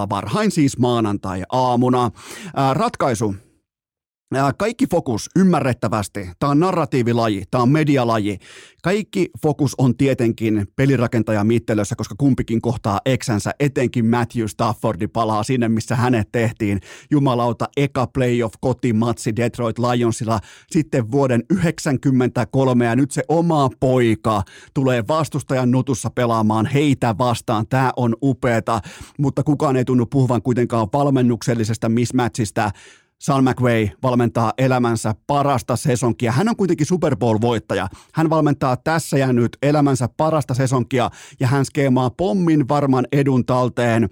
varhain 0.09 0.51
siis 0.51 0.77
maanantai 0.77 1.43
aamuna. 1.51 2.11
ratkaisu 2.73 3.35
kaikki 4.57 4.87
fokus 4.87 5.29
ymmärrettävästi, 5.35 6.29
tämä 6.39 6.51
on 6.51 6.59
narratiivilaji, 6.59 7.43
tämä 7.51 7.61
on 7.61 7.69
medialaji. 7.69 8.37
Kaikki 8.83 9.29
fokus 9.41 9.75
on 9.77 9.97
tietenkin 9.97 10.67
pelirakentaja 10.75 11.43
mittelössä, 11.43 11.95
koska 11.95 12.15
kumpikin 12.17 12.61
kohtaa 12.61 12.99
eksänsä, 13.05 13.51
etenkin 13.59 14.05
Matthew 14.05 14.45
Staffordi 14.45 15.07
palaa 15.07 15.43
sinne, 15.43 15.69
missä 15.69 15.95
hänet 15.95 16.31
tehtiin. 16.31 16.79
Jumalauta, 17.11 17.67
eka 17.77 18.07
playoff 18.07 18.53
kotimatsi 18.61 19.35
Detroit 19.35 19.79
Lionsilla 19.79 20.39
sitten 20.71 21.11
vuoden 21.11 21.43
1993 21.47 22.85
ja 22.85 22.95
nyt 22.95 23.11
se 23.11 23.23
oma 23.27 23.69
poika 23.79 24.43
tulee 24.73 25.03
vastustajan 25.07 25.71
nutussa 25.71 26.09
pelaamaan 26.09 26.65
heitä 26.65 27.15
vastaan. 27.17 27.67
Tämä 27.67 27.91
on 27.97 28.15
upeeta, 28.23 28.81
mutta 29.19 29.43
kukaan 29.43 29.75
ei 29.75 29.85
tunnu 29.85 30.05
puhuvan 30.05 30.41
kuitenkaan 30.41 30.87
valmennuksellisesta 30.93 31.89
mismatchista 31.89 32.71
Sean 33.19 33.43
McVay 33.43 33.87
valmentaa 34.03 34.53
elämänsä 34.57 35.15
parasta 35.27 35.75
sesonkia. 35.75 36.31
Hän 36.31 36.49
on 36.49 36.55
kuitenkin 36.55 36.87
Super 36.87 37.15
Bowl-voittaja. 37.15 37.87
Hän 38.13 38.29
valmentaa 38.29 38.77
tässä 38.77 39.17
ja 39.17 39.33
nyt 39.33 39.57
elämänsä 39.61 40.09
parasta 40.17 40.53
sesonkia 40.53 41.09
ja 41.39 41.47
hän 41.47 41.65
skeemaa 41.65 42.09
pommin 42.09 42.67
varman 42.67 43.05
edun 43.11 43.45
talteen 43.45 44.09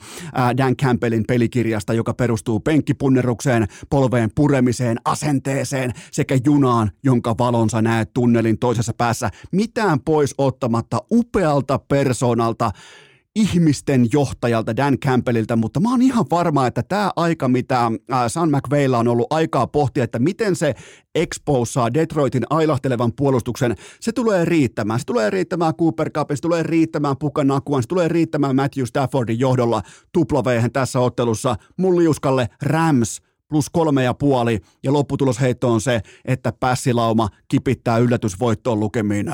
Dan 0.58 0.76
Campbellin 0.76 1.24
pelikirjasta, 1.28 1.94
joka 1.94 2.14
perustuu 2.14 2.60
penkkipunnerukseen, 2.60 3.68
polveen 3.90 4.30
puremiseen, 4.36 4.98
asenteeseen 5.06 5.92
sekä 6.12 6.38
junaan, 6.46 6.92
jonka 7.04 7.36
valonsa 7.40 7.82
näet 7.82 8.14
tunnelin 8.14 8.60
toisessa 8.60 8.94
päässä. 8.98 9.30
Mitään 9.52 10.00
pois 10.00 10.36
ottamatta 10.38 10.98
upealta 11.12 11.80
persoonalta 11.80 12.72
ihmisten 13.36 14.08
johtajalta 14.14 14.76
Dan 14.76 15.00
Campbellilta, 15.00 15.56
mutta 15.56 15.80
mä 15.80 15.92
oon 15.92 16.02
ihan 16.02 16.26
varma, 16.32 16.68
että 16.68 16.84
tämä 16.84 17.12
aika, 17.16 17.48
mitä 17.48 17.92
San 18.28 18.50
McVeilla 18.50 18.98
on 18.98 19.08
ollut 19.08 19.34
aikaa 19.34 19.68
pohtia, 19.68 20.04
että 20.04 20.20
miten 20.20 20.56
se 20.56 20.76
exposaa 21.16 21.94
Detroitin 21.94 22.44
ailahtelevan 22.50 23.12
puolustuksen, 23.18 23.76
se 24.00 24.12
tulee 24.12 24.46
riittämään. 24.46 25.00
Se 25.00 25.06
tulee 25.06 25.30
riittämään 25.30 25.76
Cooper 25.76 26.10
Cupin, 26.10 26.38
se 26.38 26.42
tulee 26.42 26.64
riittämään 26.64 27.18
Pukanakuan, 27.18 27.84
se 27.84 27.88
tulee 27.88 28.08
riittämään 28.08 28.56
Matthew 28.56 28.86
Staffordin 28.86 29.40
johdolla 29.40 29.82
tuplaveihin 30.12 30.72
tässä 30.72 31.00
ottelussa. 31.00 31.56
Mun 31.78 31.98
liuskalle 31.98 32.48
Rams– 32.62 33.22
plus 33.52 33.70
kolme 33.70 34.04
ja 34.04 34.14
puoli, 34.14 34.60
ja 34.84 34.94
lopputulosheitto 34.94 35.72
on 35.72 35.82
se, 35.82 36.02
että 36.26 36.54
pässilauma 36.60 37.30
kipittää 37.48 37.98
yllätysvoittoon 37.98 38.80
lukemiin 38.80 39.28
27-24. 39.28 39.32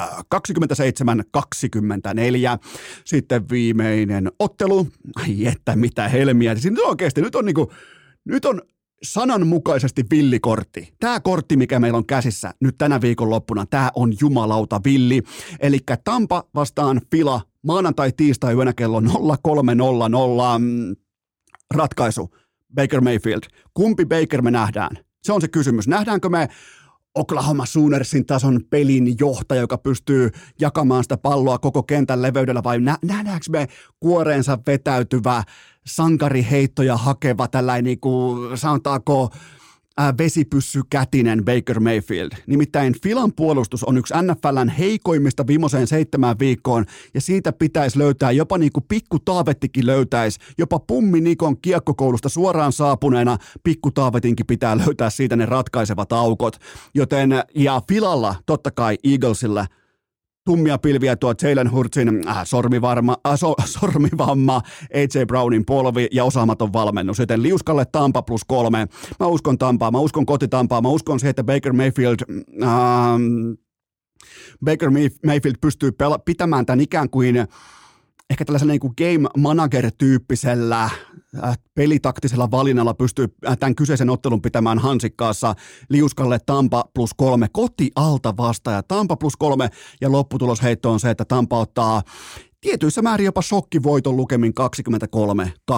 Sitten 3.06 3.50
viimeinen 3.50 4.32
ottelu, 4.40 4.88
ai 5.16 5.46
että 5.46 5.76
mitä 5.76 6.10
helmiä, 6.10 6.54
nyt 6.54 6.80
oikeasti, 6.80 7.22
nyt 7.22 7.36
on 7.36 7.46
niinku, 7.46 7.72
nyt 8.26 8.46
on 8.46 8.62
sananmukaisesti 9.04 10.06
villikortti. 10.12 10.94
Tämä 11.00 11.20
kortti, 11.20 11.58
mikä 11.58 11.80
meillä 11.80 11.98
on 11.98 12.06
käsissä 12.06 12.54
nyt 12.62 12.76
tänä 12.78 13.02
viikonloppuna, 13.02 13.66
tämä 13.66 13.92
on 13.96 14.14
jumalauta 14.22 14.82
villi. 14.86 15.22
Eli 15.60 15.80
Tampa 16.04 16.44
vastaan 16.56 17.02
Fila 17.12 17.42
maanantai, 17.64 18.12
tiistai 18.12 18.54
yönä 18.54 18.74
kello 18.74 19.02
0300. 19.42 20.60
Mm, 20.60 20.96
ratkaisu 21.76 22.30
Baker 22.76 23.02
Mayfield. 23.02 23.42
Kumpi 23.74 24.06
Baker 24.06 24.42
me 24.42 24.52
nähdään? 24.52 24.98
Se 25.24 25.34
on 25.34 25.42
se 25.42 25.48
kysymys. 25.48 25.88
Nähdäänkö 25.88 26.30
me 26.30 26.48
Oklahoma 27.16 27.66
Soonersin 27.66 28.26
tason 28.26 28.62
pelin 28.70 29.16
johtaja, 29.20 29.62
joka 29.62 29.78
pystyy 29.78 30.30
jakamaan 30.60 31.04
sitä 31.04 31.18
palloa 31.18 31.58
koko 31.58 31.84
kentän 31.84 32.22
leveydellä, 32.22 32.64
vai 32.64 32.80
nä- 32.80 32.98
nähdäänkö 33.06 33.46
me 33.50 33.68
kuoreensa 34.00 34.58
vetäytyvä, 34.68 35.44
sankariheittoja 35.88 36.98
hakeva, 36.98 37.48
tällainen 37.48 37.84
niin 37.84 38.00
kuin, 38.00 38.58
sanotaanko, 38.58 39.30
vesipyssy 40.18 40.82
kätinen 40.90 41.46
Baker 41.46 41.80
Mayfield. 41.80 42.32
Nimittäin 42.48 42.96
Filan 43.04 43.34
puolustus 43.34 43.84
on 43.84 43.98
yksi 43.98 44.14
NFLn 44.22 44.70
heikoimmista 44.70 45.48
viimeiseen 45.48 45.88
seitsemään 45.88 46.40
viikkoon, 46.40 46.86
ja 47.14 47.22
siitä 47.22 47.54
pitäisi 47.54 48.00
löytää, 48.00 48.32
jopa 48.32 48.58
niin 48.58 48.72
kuin 48.72 48.86
pikku 48.88 49.20
Taavettikin 49.20 49.86
löytäisi, 49.86 50.40
jopa 50.58 50.80
Pummi 50.80 51.22
Nikon 51.22 51.62
kiekkokoulusta 51.62 52.30
suoraan 52.30 52.74
saapuneena 52.74 53.38
pikku 53.64 53.92
Taavetinkin 53.92 54.46
pitää 54.46 54.78
löytää 54.78 55.10
siitä 55.10 55.36
ne 55.36 55.46
ratkaisevat 55.46 56.14
aukot. 56.14 56.58
Joten, 56.94 57.32
ja 57.56 57.82
Filalla, 57.88 58.36
totta 58.46 58.72
kai 58.72 58.98
Eaglesilla, 59.04 59.66
tummia 60.48 60.78
pilviä 60.78 61.16
tuo 61.16 61.34
Jalen 61.42 61.72
Hurtsin 61.72 62.28
äh, 62.28 62.38
sormivarma, 62.44 63.18
äh, 63.28 63.36
so, 63.36 63.56
sormivamma, 63.80 64.62
AJ 64.94 65.26
Brownin 65.28 65.66
polvi 65.66 66.08
ja 66.12 66.24
osaamaton 66.24 66.74
valmennus. 66.74 67.20
Joten 67.20 67.44
liuskalle 67.44 67.86
Tampa 67.86 68.22
plus 68.22 68.44
kolme. 68.46 68.88
Mä 69.20 69.28
uskon 69.28 69.58
Tampaa, 69.58 69.92
mä 69.92 70.00
uskon 70.00 70.26
kotitampaa, 70.26 70.82
mä 70.82 70.90
uskon 70.90 71.20
se, 71.20 71.30
että 71.30 71.44
Baker 71.44 71.74
Mayfield... 71.74 72.16
Äh, 72.64 72.70
Baker 74.66 74.90
Mayfield 75.26 75.56
pystyy 75.62 75.90
pela- 75.90 76.22
pitämään 76.26 76.66
tämän 76.66 76.82
ikään 76.82 77.10
kuin 77.10 77.36
ehkä 78.30 78.46
tällaisella 78.46 78.72
niin 78.72 78.80
kuin 78.80 78.94
game 78.98 79.30
manager-tyyppisellä 79.38 80.90
pelitaktisella 81.76 82.52
valinnalla 82.52 82.94
pystyy 82.94 83.28
äh, 83.48 83.58
tämän 83.58 83.76
kyseisen 83.76 84.10
ottelun 84.10 84.42
pitämään 84.42 84.80
hansikkaassa 84.80 85.56
liuskalle 85.90 86.40
Tampa 86.46 86.84
plus 86.94 87.14
kolme 87.14 87.48
koti 87.52 87.92
alta 87.96 88.38
vastaaja. 88.38 88.84
Tampa 88.84 89.16
plus 89.16 89.36
kolme 89.38 89.70
ja 90.02 90.12
lopputulosheitto 90.12 90.92
on 90.92 91.00
se, 91.00 91.10
että 91.10 91.26
Tampa 91.26 91.60
ottaa 91.60 92.02
tietyissä 92.62 93.02
määrin 93.02 93.26
jopa 93.26 93.42
shokkivoiton 93.42 94.18
lukemin 94.18 94.54
23-20. 95.72 95.74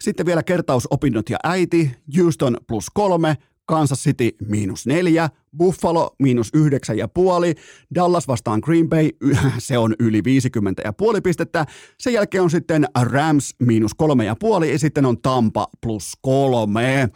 Sitten 0.00 0.26
vielä 0.26 0.42
kertausopinnot 0.42 1.30
ja 1.30 1.38
äiti, 1.44 1.96
Houston 2.18 2.56
plus 2.66 2.86
kolme, 2.94 3.36
Kansas 3.66 4.02
City 4.02 4.30
miinus 4.48 4.86
neljä, 4.86 5.28
Buffalo 5.56 6.14
miinus 6.18 6.50
yhdeksän 6.54 6.98
ja 6.98 7.08
puoli, 7.08 7.54
Dallas 7.94 8.28
vastaan 8.28 8.60
Green 8.64 8.88
Bay, 8.88 9.10
se 9.58 9.78
on 9.78 9.94
yli 9.98 10.24
50 10.24 10.82
ja 10.84 10.92
puoli 10.92 11.20
pistettä. 11.20 11.66
Sen 11.98 12.12
jälkeen 12.12 12.42
on 12.42 12.50
sitten 12.50 12.86
Rams 13.02 13.54
miinus 13.58 13.94
kolme 13.94 14.24
ja 14.24 14.36
puoli 14.40 14.72
ja 14.72 14.78
sitten 14.78 15.06
on 15.06 15.22
Tampa 15.22 15.66
plus 15.82 16.12
kolme. 16.20 17.08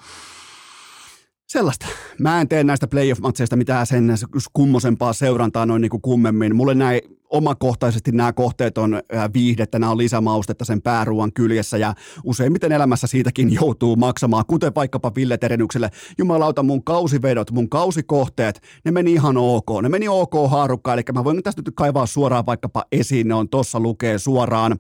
Sellaista. 1.49 1.87
mä 2.19 2.41
en 2.41 2.49
tee 2.49 2.65
näistä 2.65 2.87
playoff-matseista 2.87 3.57
mitään 3.57 3.87
sen 3.87 4.15
kummosempaa 4.53 5.13
seurantaa 5.13 5.67
noin 5.67 5.83
niin 5.83 5.91
kuin 5.91 6.03
kummemmin. 6.03 6.57
Mulle 6.57 6.75
näin 6.75 7.01
omakohtaisesti 7.31 8.13
nämä 8.13 8.33
kohteet 8.33 8.79
on 8.79 9.01
viihdettä, 9.35 9.79
nämä 9.79 9.93
on 9.93 9.99
lisämaustetta 9.99 10.65
sen 10.65 10.83
pääruuan 10.83 11.33
kyljessä 11.33 11.77
ja 11.77 11.95
useimmiten 12.25 12.73
elämässä 12.73 13.07
siitäkin 13.07 13.53
joutuu 13.61 13.97
maksamaan, 13.97 14.45
kuten 14.47 14.75
vaikkapa 14.75 15.13
Ville 15.15 15.39
Terenykselle. 15.39 15.91
Jumalauta, 16.19 16.63
mun 16.63 16.85
kausivedot, 16.85 17.51
mun 17.51 17.69
kausikohteet, 17.69 18.61
ne 18.85 18.91
meni 18.91 19.13
ihan 19.13 19.37
ok. 19.37 19.83
Ne 19.83 19.89
meni 19.89 20.09
ok 20.09 20.33
haarukkaan, 20.51 20.99
eli 20.99 21.05
mä 21.15 21.25
voin 21.25 21.43
tästä 21.43 21.63
nyt 21.67 21.75
kaivaa 21.77 22.07
suoraan 22.07 22.47
vaikkapa 22.47 22.85
esiin, 22.93 23.29
ne 23.29 23.35
on 23.35 23.49
tossa 23.49 23.81
lukee 23.81 24.19
suoraan. 24.19 24.79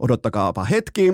Odottakaapa 0.00 0.64
hetki. 0.64 1.12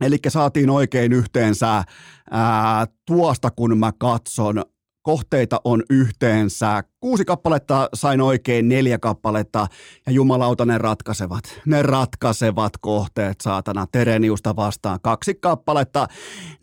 Eli 0.00 0.16
saatiin 0.28 0.70
oikein 0.70 1.12
yhteensä 1.12 1.84
ää, 2.30 2.86
tuosta, 3.06 3.50
kun 3.50 3.78
mä 3.78 3.92
katson 3.98 4.62
kohteita 5.08 5.60
on 5.64 5.82
yhteensä. 5.90 6.84
Kuusi 7.00 7.24
kappaletta, 7.24 7.88
sain 7.94 8.20
oikein 8.20 8.68
neljä 8.68 8.98
kappaletta. 8.98 9.66
Ja 10.06 10.12
jumalauta 10.12 10.64
ne 10.64 10.78
ratkaisevat. 10.78 11.60
Ne 11.66 11.82
ratkaisevat 11.82 12.72
kohteet, 12.80 13.40
saatana, 13.40 13.86
Tereniusta 13.92 14.56
vastaan. 14.56 14.98
Kaksi 15.02 15.34
kappaletta, 15.34 16.06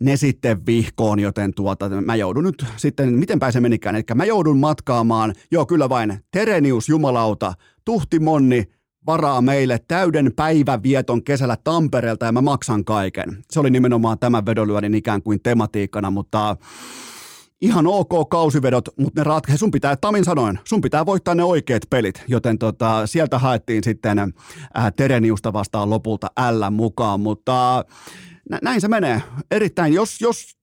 ne 0.00 0.16
sitten 0.16 0.66
vihkoon, 0.66 1.18
joten 1.18 1.54
tuota, 1.54 1.88
mä 1.88 2.16
joudun 2.16 2.44
nyt 2.44 2.64
sitten, 2.76 3.12
miten 3.12 3.38
se 3.50 3.60
menikään, 3.60 3.96
eli 3.96 4.04
mä 4.14 4.24
joudun 4.24 4.58
matkaamaan, 4.58 5.34
joo 5.50 5.66
kyllä 5.66 5.88
vain, 5.88 6.18
Terenius, 6.30 6.88
jumalauta, 6.88 7.54
Tuhti 7.84 8.18
Monni, 8.18 8.64
varaa 9.06 9.42
meille 9.42 9.78
täyden 9.88 10.32
päivävieton 10.36 11.24
kesällä 11.24 11.56
Tampereelta 11.64 12.26
ja 12.26 12.32
mä 12.32 12.40
maksan 12.40 12.84
kaiken. 12.84 13.44
Se 13.50 13.60
oli 13.60 13.70
nimenomaan 13.70 14.18
tämän 14.18 14.46
vedonlyönnin 14.46 14.94
ikään 14.94 15.22
kuin 15.22 15.42
tematiikkana, 15.42 16.10
mutta 16.10 16.56
ihan 17.60 17.86
ok 17.86 18.28
kausivedot, 18.30 18.88
mutta 18.98 19.20
ne 19.20 19.24
ratkaisi. 19.24 19.58
Sun 19.58 19.70
pitää, 19.70 19.96
Tamin 19.96 20.24
sanoin, 20.24 20.58
sun 20.64 20.80
pitää 20.80 21.06
voittaa 21.06 21.34
ne 21.34 21.44
oikeat 21.44 21.82
pelit, 21.90 22.24
joten 22.28 22.58
tota, 22.58 23.06
sieltä 23.06 23.38
haettiin 23.38 23.84
sitten 23.84 24.18
äh, 24.18 24.92
Tereniusta 24.96 25.52
vastaan 25.52 25.90
lopulta 25.90 26.26
L 26.50 26.70
mukaan, 26.70 27.20
mutta 27.20 27.78
äh, 27.78 27.84
näin 28.62 28.80
se 28.80 28.88
menee. 28.88 29.22
Erittäin, 29.50 29.92
jos, 29.92 30.20
jos 30.20 30.55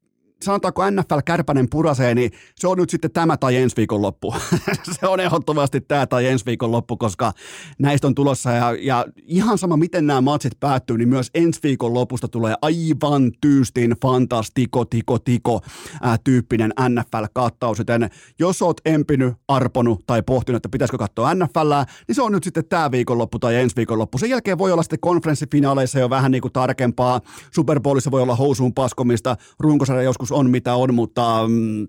sanotaanko 0.43 0.89
NFL 0.89 1.19
Kärpänen 1.25 1.67
purasee, 1.69 2.15
niin 2.15 2.31
se 2.55 2.67
on 2.67 2.77
nyt 2.77 2.89
sitten 2.89 3.11
tämä 3.11 3.37
tai 3.37 3.55
ensi 3.55 3.75
viikon 3.75 4.01
loppu. 4.01 4.35
se 4.99 5.07
on 5.07 5.19
ehdottomasti 5.19 5.81
tämä 5.81 6.07
tai 6.07 6.25
ensi 6.25 6.45
viikon 6.45 6.71
loppu, 6.71 6.97
koska 6.97 7.33
näistä 7.79 8.07
on 8.07 8.15
tulossa 8.15 8.51
ja, 8.51 8.75
ja 8.79 9.05
ihan 9.21 9.57
sama 9.57 9.77
miten 9.77 10.07
nämä 10.07 10.21
matsit 10.21 10.59
päättyy, 10.59 10.97
niin 10.97 11.09
myös 11.09 11.29
ensi 11.33 11.59
viikon 11.63 11.93
lopusta 11.93 12.27
tulee 12.27 12.55
aivan 12.61 13.31
tyystin 13.41 13.95
fantastiko, 14.01 14.85
tiko, 14.85 15.19
tiko 15.19 15.61
ää, 16.01 16.17
tyyppinen 16.23 16.73
NFL-kattaus. 16.89 17.77
Joten 17.77 18.09
jos 18.39 18.61
oot 18.61 18.81
empinyt, 18.85 19.33
arponut 19.47 20.03
tai 20.07 20.21
pohtinut, 20.21 20.55
että 20.55 20.69
pitäisikö 20.69 20.97
katsoa 20.97 21.35
NFL, 21.35 21.73
niin 22.07 22.15
se 22.15 22.21
on 22.21 22.31
nyt 22.31 22.43
sitten 22.43 22.65
tämä 22.65 22.91
viikonloppu 22.91 23.39
tai 23.39 23.55
ensi 23.55 23.75
viikonloppu. 23.75 24.17
Sen 24.17 24.29
jälkeen 24.29 24.57
voi 24.57 24.71
olla 24.71 24.83
sitten 24.83 24.99
konferenssifinaaleissa 24.99 25.99
jo 25.99 26.09
vähän 26.09 26.31
niin 26.31 26.41
kuin 26.41 26.53
tarkempaa. 26.53 27.21
Super 27.51 27.79
Bowlissa 27.79 28.11
voi 28.11 28.21
olla 28.21 28.35
housuun 28.35 28.73
paskomista, 28.73 29.37
runkosarja 29.59 30.03
joskus 30.03 30.31
on 30.33 30.49
mitä 30.49 30.75
on, 30.75 30.93
mutta 30.93 31.47
mm, 31.47 31.87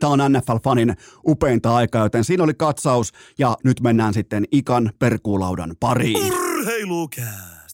Tämä 0.00 0.12
on 0.12 0.18
NFL-fanin 0.18 0.94
upeinta 1.28 1.76
aikaa, 1.76 2.04
joten 2.04 2.24
siinä 2.24 2.44
oli 2.44 2.54
katsaus 2.54 3.12
ja 3.38 3.56
nyt 3.64 3.80
mennään 3.80 4.14
sitten 4.14 4.44
Ikan 4.52 4.92
perkuulaudan 4.98 5.74
pariin. 5.80 6.32
Urheilukää! 6.32 7.66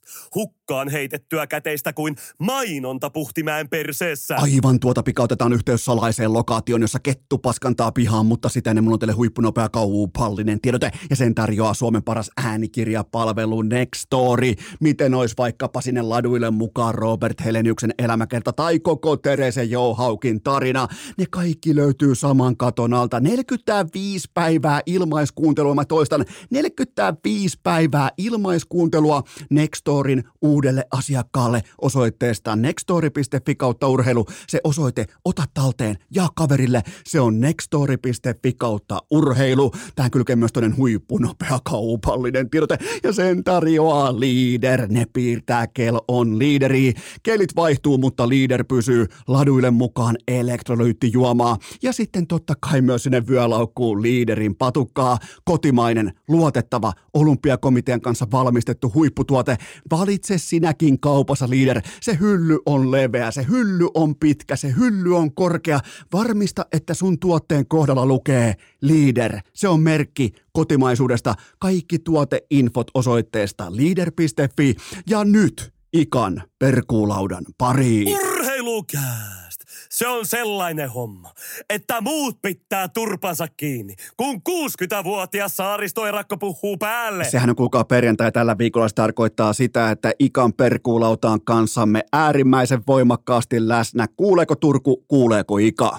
Hukkaan 0.68 0.88
heitettyä 0.88 1.46
käteistä 1.46 1.92
kuin 1.92 2.16
mainonta 2.38 3.10
puhtimäen 3.10 3.68
perseessä. 3.68 4.36
Aivan 4.36 4.80
tuota 4.80 5.02
pikautetaan 5.02 5.52
yhteys 5.52 5.84
salaiseen 5.84 6.32
lokaatioon, 6.32 6.80
jossa 6.82 6.98
kettu 6.98 7.38
paskantaa 7.38 7.92
pihaan, 7.92 8.26
mutta 8.26 8.48
sitä 8.48 8.70
ennen 8.70 8.84
mulla 8.84 8.94
on 8.94 8.98
teille 8.98 9.12
huippunopea 9.12 9.68
kauupallinen 9.68 10.60
tiedote 10.60 10.90
ja 11.10 11.16
sen 11.16 11.34
tarjoaa 11.34 11.74
Suomen 11.74 12.02
paras 12.02 12.30
äänikirjapalvelu 12.36 13.62
Nextory. 13.62 14.54
Miten 14.80 15.14
olisi 15.14 15.34
vaikkapa 15.38 15.80
sinne 15.80 16.02
laduille 16.02 16.50
mukaan 16.50 16.94
Robert 16.94 17.44
Heleniuksen 17.44 17.94
elämäkerta 17.98 18.52
tai 18.52 18.78
koko 18.78 19.16
Terese 19.16 19.64
Jouhaukin 19.64 20.42
tarina. 20.42 20.88
Ne 21.18 21.24
kaikki 21.30 21.76
löytyy 21.76 22.14
saman 22.14 22.56
katon 22.56 22.94
alta. 22.94 23.20
45 23.20 24.28
päivää 24.34 24.80
ilmaiskuuntelua, 24.86 25.74
mä 25.74 25.84
toistan, 25.84 26.24
45 26.50 27.58
päivää 27.62 28.10
ilmaiskuuntelua 28.18 29.22
Nextorin 29.50 30.24
uudelle 30.58 30.84
asiakkaalle 30.90 31.62
osoitteesta 31.80 32.56
nextori.fi 32.56 33.54
kautta 33.54 33.88
urheilu. 33.88 34.26
Se 34.48 34.60
osoite 34.64 35.06
ota 35.24 35.44
talteen 35.54 35.96
ja 36.14 36.28
kaverille. 36.34 36.82
Se 37.06 37.20
on 37.20 37.40
nextori.fi 37.40 38.52
kautta 38.52 39.02
urheilu. 39.10 39.72
Tähän 39.94 40.10
kylkee 40.10 40.36
myös 40.36 40.52
toinen 40.52 40.76
huippunopea 40.76 41.58
kaupallinen 41.64 42.50
tiedote 42.50 42.78
ja 43.02 43.12
sen 43.12 43.44
tarjoaa 43.44 44.20
Leader. 44.20 44.86
Ne 44.88 45.06
piirtää 45.12 45.66
kel 45.66 45.98
on 46.08 46.38
liideri. 46.38 46.92
Kelit 47.22 47.56
vaihtuu, 47.56 47.98
mutta 47.98 48.28
Leader 48.28 48.64
pysyy 48.64 49.06
laduille 49.26 49.70
mukaan 49.70 50.16
elektrolyyttijuomaa. 50.28 51.56
Ja 51.82 51.92
sitten 51.92 52.26
totta 52.26 52.54
kai 52.60 52.80
myös 52.80 53.02
sinne 53.02 53.26
vyölaukkuun 53.26 54.02
Leaderin 54.02 54.54
patukkaa. 54.54 55.18
Kotimainen, 55.44 56.12
luotettava, 56.28 56.92
olympiakomitean 57.14 58.00
kanssa 58.00 58.26
valmistettu 58.32 58.92
huipputuote. 58.94 59.56
Valitse 59.90 60.38
sinäkin 60.48 61.00
kaupassa 61.00 61.50
liider. 61.50 61.82
Se 62.00 62.18
hylly 62.20 62.58
on 62.66 62.90
leveä, 62.90 63.30
se 63.30 63.46
hylly 63.48 63.88
on 63.94 64.16
pitkä, 64.16 64.56
se 64.56 64.74
hylly 64.76 65.16
on 65.16 65.34
korkea. 65.34 65.80
Varmista, 66.12 66.66
että 66.72 66.94
sun 66.94 67.18
tuotteen 67.18 67.66
kohdalla 67.66 68.06
lukee 68.06 68.54
leader. 68.80 69.40
Se 69.52 69.68
on 69.68 69.80
merkki 69.80 70.32
kotimaisuudesta. 70.52 71.34
Kaikki 71.58 71.98
tuoteinfot 71.98 72.90
osoitteesta 72.94 73.76
leader.fi. 73.76 74.74
Ja 75.10 75.24
nyt 75.24 75.72
Ikan 75.92 76.42
perkuulaudan 76.58 77.44
pariin. 77.58 78.37
Urheilukää! 78.68 79.48
Se 79.90 80.08
on 80.08 80.26
sellainen 80.26 80.90
homma, 80.90 81.30
että 81.70 82.00
muut 82.00 82.38
pitää 82.42 82.88
turpansa 82.88 83.46
kiinni, 83.56 83.94
kun 84.16 84.34
60-vuotias 84.48 85.56
saaristoerakko 85.56 86.36
puhuu 86.36 86.76
päälle. 86.76 87.24
Sehän 87.24 87.50
on 87.50 87.56
kuulkaa 87.56 87.84
perjantai 87.84 88.32
tällä 88.32 88.58
viikolla. 88.58 88.88
Se 88.88 88.94
tarkoittaa 88.94 89.52
sitä, 89.52 89.90
että 89.90 90.12
Ikan 90.18 90.52
perkuulauta 90.52 91.30
on 91.30 91.44
kanssamme 91.44 92.02
äärimmäisen 92.12 92.80
voimakkaasti 92.86 93.68
läsnä. 93.68 94.06
Kuuleeko 94.16 94.54
Turku, 94.56 95.04
kuuleeko 95.08 95.58
Ika? 95.58 95.98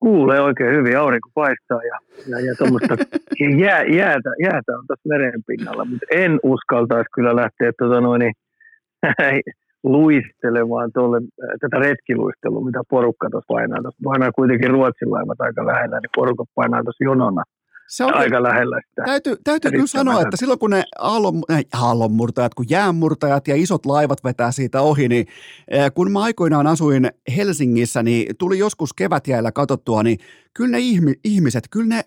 Kuulee 0.00 0.40
oikein 0.40 0.74
hyvin, 0.74 0.98
aurinko 0.98 1.30
paistaa 1.34 1.80
ja, 1.82 1.98
ja, 2.26 2.40
ja 2.46 2.54
tuommoista 2.54 2.96
jää, 3.64 3.82
jäätä, 3.82 4.30
jäätä 4.42 4.72
on 4.78 4.86
tässä 4.86 5.08
meren 5.08 5.44
pinnalla, 5.46 5.84
mutta 5.84 6.06
en 6.10 6.40
uskaltaisi 6.42 7.08
kyllä 7.14 7.36
lähteä 7.36 7.72
tuota 7.78 8.00
noin, 8.00 8.22
luistelemaan 9.84 10.90
tuolle, 10.94 11.18
tätä 11.60 11.76
retkiluistelua, 11.78 12.64
mitä 12.64 12.80
porukka 12.90 13.30
tuossa 13.30 13.52
painaa. 13.54 13.82
Tuossa 13.82 14.00
painaa 14.04 14.32
kuitenkin 14.32 14.70
Ruotsin 14.70 15.10
laivat 15.10 15.40
aika 15.40 15.66
lähellä, 15.66 15.96
niin 16.00 16.16
porukka 16.16 16.44
painaa 16.54 16.82
tuossa 16.82 17.04
jonona 17.04 17.42
se 17.88 18.04
on, 18.04 18.14
aika 18.14 18.42
lähellä 18.42 18.80
sitä. 18.88 19.02
Täytyy, 19.04 19.36
täytyy 19.44 19.70
kyllä 19.70 19.86
sanoa, 19.86 20.20
että 20.20 20.36
silloin 20.36 20.58
kun 20.58 20.70
ne 20.70 20.84
aallon, 20.98 21.42
äh, 21.50 21.60
aallonmurtajat, 21.82 22.54
kun 22.54 22.66
jäänmurtajat 22.68 23.48
ja 23.48 23.56
isot 23.56 23.86
laivat 23.86 24.24
vetää 24.24 24.52
siitä 24.52 24.80
ohi, 24.80 25.08
niin 25.08 25.26
äh, 25.74 25.90
kun 25.94 26.12
mä 26.12 26.22
aikoinaan 26.22 26.66
asuin 26.66 27.10
Helsingissä, 27.36 28.02
niin 28.02 28.36
tuli 28.36 28.58
joskus 28.58 28.92
kevätjäällä 28.92 29.52
katsottua, 29.52 30.02
niin 30.02 30.18
kyllä 30.54 30.70
ne 30.70 30.78
ihmiset, 31.24 31.64
kyllä 31.70 31.86
ne 31.86 32.04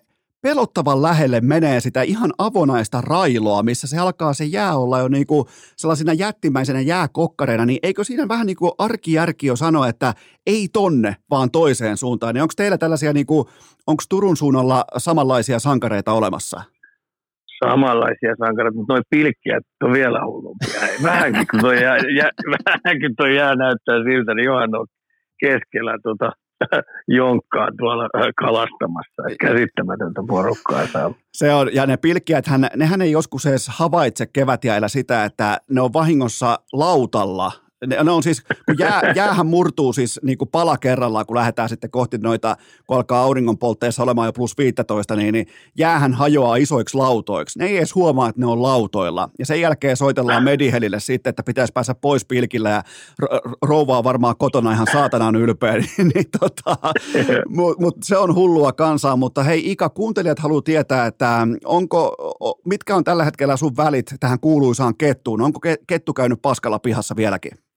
pelottavan 0.48 1.02
lähelle 1.02 1.40
menee 1.40 1.80
sitä 1.80 2.02
ihan 2.02 2.30
avonaista 2.38 3.00
railoa, 3.00 3.62
missä 3.62 3.86
se 3.86 3.98
alkaa 3.98 4.32
se 4.32 4.44
jää 4.44 4.76
olla 4.76 4.98
jo 4.98 5.08
niinku 5.08 5.46
sellaisina 5.76 6.12
jättimäisenä 6.12 6.80
jääkokkareina, 6.80 7.66
niin 7.66 7.78
eikö 7.82 8.04
siinä 8.04 8.28
vähän 8.28 8.46
niin 8.46 8.56
kuin 8.56 8.72
arkijärki 8.78 9.46
jo 9.46 9.56
sanoa, 9.56 9.88
että 9.88 10.14
ei 10.46 10.68
tonne, 10.72 11.16
vaan 11.30 11.50
toiseen 11.50 11.96
suuntaan, 11.96 12.34
niin 12.34 12.42
onko 12.42 12.52
teillä 12.56 12.78
tällaisia, 12.78 13.12
niinku, 13.12 13.48
onko 13.86 14.02
Turun 14.10 14.36
suunnalla 14.36 14.84
samanlaisia 14.96 15.58
sankareita 15.58 16.12
olemassa? 16.12 16.62
Samanlaisia 17.64 18.34
sankareita, 18.38 18.76
mutta 18.76 18.92
noin 18.92 19.04
pilkkiä 19.10 19.60
on 19.82 19.92
vielä 19.92 20.26
hullumpia. 20.26 20.80
Vähänkin 21.02 21.46
kun 21.50 21.60
toi 21.60 21.82
jää, 21.82 21.96
jää, 22.16 22.30
vähänkin 22.64 23.14
toi 23.16 23.36
jää 23.36 23.54
näyttää 23.54 24.04
siltä, 24.04 24.34
niin 24.34 24.44
johan 24.44 24.74
on 24.74 24.86
keskellä 25.40 25.98
tuota 26.02 26.30
jonkkaa 27.08 27.68
tuolla 27.78 28.08
kalastamassa. 28.36 29.22
Käsittämätöntä 29.40 30.22
porukkaa 30.28 30.86
täällä. 30.92 31.16
Se 31.32 31.54
on, 31.54 31.74
ja 31.74 31.86
ne 31.86 31.96
pilkkiät, 31.96 32.44
nehän 32.76 33.02
ei 33.02 33.10
joskus 33.10 33.46
edes 33.46 33.68
havaitse 33.68 34.26
kevätjäillä 34.26 34.88
sitä, 34.88 35.24
että 35.24 35.60
ne 35.70 35.80
on 35.80 35.92
vahingossa 35.92 36.58
lautalla 36.72 37.52
Ne, 37.86 38.04
ne 38.04 38.10
on 38.10 38.22
siis, 38.22 38.42
kun 38.42 38.78
jää, 38.78 39.02
jäähän 39.16 39.46
murtuu 39.46 39.92
siis 39.92 40.20
niin 40.22 40.38
kuin 40.38 40.48
pala 40.48 40.78
kerrallaan, 40.78 41.26
kun 41.26 41.36
lähdetään 41.36 41.68
sitten 41.68 41.90
kohti 41.90 42.18
noita, 42.18 42.56
kun 42.86 42.96
alkaa 42.96 43.22
auringonpoltteessa 43.22 44.02
olemaan 44.02 44.28
jo 44.28 44.32
plus 44.32 44.58
15, 44.58 45.16
niin, 45.16 45.32
niin 45.32 45.46
jäähän 45.78 46.14
hajoaa 46.14 46.56
isoiksi 46.56 46.96
lautoiksi. 46.96 47.58
Ne 47.58 47.66
ei 47.66 47.76
edes 47.76 47.94
huomaa, 47.94 48.28
että 48.28 48.40
ne 48.40 48.46
on 48.46 48.62
lautoilla. 48.62 49.30
Ja 49.38 49.46
sen 49.46 49.60
jälkeen 49.60 49.96
soitellaan 49.96 50.44
Medihelille 50.44 51.00
sitten, 51.00 51.30
että 51.30 51.42
pitäisi 51.42 51.72
päästä 51.72 51.94
pois 51.94 52.24
pilkillä 52.24 52.70
ja 52.70 52.82
rouvaa 53.62 54.04
varmaan 54.04 54.34
kotona 54.38 54.72
ihan 54.72 54.86
saatanan 54.92 55.36
ylpeä. 55.36 55.74
niin, 56.14 56.24
tota, 56.40 56.76
Mutta 57.48 57.82
mut 57.82 57.96
se 58.04 58.16
on 58.16 58.34
hullua 58.34 58.72
kansaa, 58.72 59.16
mutta 59.16 59.42
hei 59.42 59.70
Ika, 59.70 59.88
kuuntelijat 59.88 60.38
haluaa 60.38 60.62
tietää, 60.62 61.06
että 61.06 61.46
onko, 61.64 62.16
mitkä 62.64 62.96
on 62.96 63.04
tällä 63.04 63.24
hetkellä 63.24 63.56
sun 63.56 63.76
välit 63.76 64.14
tähän 64.20 64.40
kuuluisaan 64.40 64.96
kettuun? 64.96 65.40
Onko 65.40 65.60
kettu 65.86 66.14
käynyt 66.14 66.42
paskalla 66.42 66.78
pihassa 66.78 67.16
vieläkin? 67.16 67.67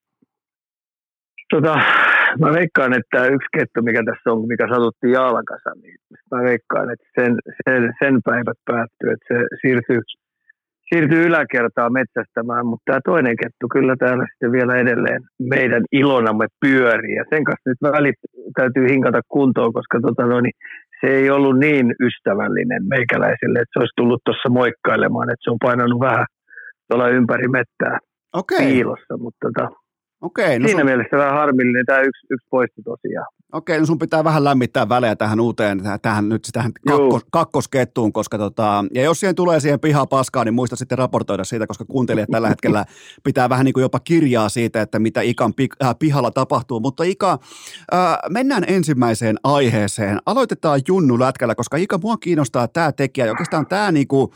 Tota, 1.51 1.73
mä 2.39 2.49
veikkaan, 2.59 2.93
että 2.99 3.25
yksi 3.35 3.49
kettu, 3.57 3.81
mikä 3.81 4.01
tässä 4.05 4.31
on, 4.31 4.47
mikä 4.47 4.65
satuttiin 4.73 5.13
jalkansa, 5.13 5.71
niin 5.81 5.97
mä 6.31 6.43
veikkaan, 6.43 6.87
että 6.93 7.07
sen, 7.17 7.31
sen, 7.63 7.81
sen 7.99 8.15
päivät 8.25 8.59
päättyy, 8.65 9.09
että 9.13 9.27
se 9.29 9.37
siirtyy, 9.61 9.99
siirtyy 10.89 11.21
yläkertaa 11.29 11.89
metsästämään, 11.99 12.65
mutta 12.65 12.85
tämä 12.85 12.99
toinen 13.05 13.37
kettu 13.41 13.65
kyllä 13.75 13.95
täällä 13.99 14.25
sitten 14.31 14.51
vielä 14.51 14.73
edelleen 14.83 15.21
meidän 15.55 15.83
ilonamme 15.91 16.47
pyörii. 16.61 17.15
Ja 17.15 17.25
sen 17.29 17.43
kanssa 17.43 17.69
nyt 17.69 17.81
välit 17.81 18.19
täytyy 18.59 18.85
hinkata 18.93 19.21
kuntoon, 19.27 19.73
koska 19.73 19.99
tota 20.07 20.25
no, 20.25 20.41
niin 20.41 20.57
se 21.01 21.07
ei 21.17 21.29
ollut 21.29 21.59
niin 21.59 21.87
ystävällinen 22.07 22.83
meikäläiselle, 22.93 23.59
että 23.59 23.73
se 23.73 23.79
olisi 23.79 23.97
tullut 23.97 24.21
tuossa 24.25 24.49
moikkailemaan, 24.49 25.29
että 25.29 25.43
se 25.43 25.51
on 25.51 25.65
painanut 25.67 25.99
vähän 25.99 26.25
tuolla 26.87 27.07
ympäri 27.09 27.47
mettää 27.47 27.97
okay. 28.33 28.57
piilossa, 28.57 29.17
mutta 29.17 29.47
tota, 29.47 29.80
Okei, 30.21 30.59
no 30.59 30.67
Siinä 30.67 30.79
sun... 30.79 30.85
mielessä 30.85 31.17
vähän 31.17 31.33
harmillinen 31.33 31.85
tämä 31.85 31.99
yksi, 31.99 32.27
yksi 32.29 32.47
poisti 32.49 32.81
tosiaan. 32.83 33.27
Okei, 33.51 33.79
no 33.79 33.85
sun 33.85 33.99
pitää 33.99 34.23
vähän 34.23 34.43
lämmittää 34.43 34.89
välejä 34.89 35.15
tähän 35.15 35.39
uuteen, 35.39 35.81
tähän 36.01 36.29
nyt 36.29 36.47
tähän 36.53 36.71
kakkos, 36.87 37.21
kakkoskettuun, 37.31 38.13
koska 38.13 38.37
tota, 38.37 38.85
ja 38.93 39.03
jos 39.03 39.19
siihen 39.19 39.35
tulee 39.35 39.59
siihen 39.59 39.79
pihaa 39.79 40.05
paskaa, 40.05 40.43
niin 40.43 40.53
muista 40.53 40.75
sitten 40.75 40.97
raportoida 40.97 41.43
siitä, 41.43 41.67
koska 41.67 41.85
kuuntelijat 41.85 42.29
tällä 42.31 42.49
hetkellä 42.53 42.85
pitää 43.23 43.49
vähän 43.49 43.65
niin 43.65 43.73
kuin 43.73 43.81
jopa 43.81 43.99
kirjaa 43.99 44.49
siitä, 44.49 44.81
että 44.81 44.99
mitä 44.99 45.21
Ikan 45.21 45.53
äh, 45.83 45.95
pihalla 45.99 46.31
tapahtuu. 46.31 46.79
Mutta 46.79 47.03
Ika, 47.03 47.39
äh, 47.93 48.17
mennään 48.29 48.63
ensimmäiseen 48.67 49.37
aiheeseen. 49.43 50.17
Aloitetaan 50.25 50.81
Junnu 50.87 51.19
Lätkällä, 51.19 51.55
koska 51.55 51.77
Ika, 51.77 51.97
mua 51.97 52.17
kiinnostaa 52.17 52.67
tämä 52.67 52.91
tekijä, 52.91 53.29
oikeastaan 53.29 53.67
tämä 53.67 53.91
niin 53.91 54.07
kuin 54.07 54.31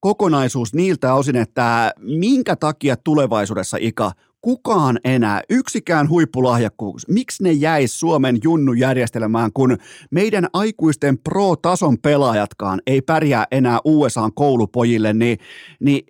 kokonaisuus 0.00 0.74
niiltä 0.74 1.14
osin, 1.14 1.36
että 1.36 1.92
minkä 2.00 2.56
takia 2.56 2.96
tulevaisuudessa 2.96 3.76
Ika 3.80 4.12
kukaan 4.44 4.98
enää, 5.04 5.40
yksikään 5.50 6.08
huippulahjakkuus, 6.08 7.08
miksi 7.08 7.42
ne 7.42 7.52
jäisi 7.52 7.98
Suomen 7.98 8.38
junnu-järjestelmään, 8.44 9.50
kun 9.52 9.78
meidän 10.10 10.46
aikuisten 10.52 11.18
pro-tason 11.18 11.98
pelaajatkaan 11.98 12.80
ei 12.86 13.02
pärjää 13.02 13.46
enää 13.50 13.78
USAn 13.84 14.32
koulupojille, 14.34 15.12
niin, 15.12 15.38
niin 15.80 16.06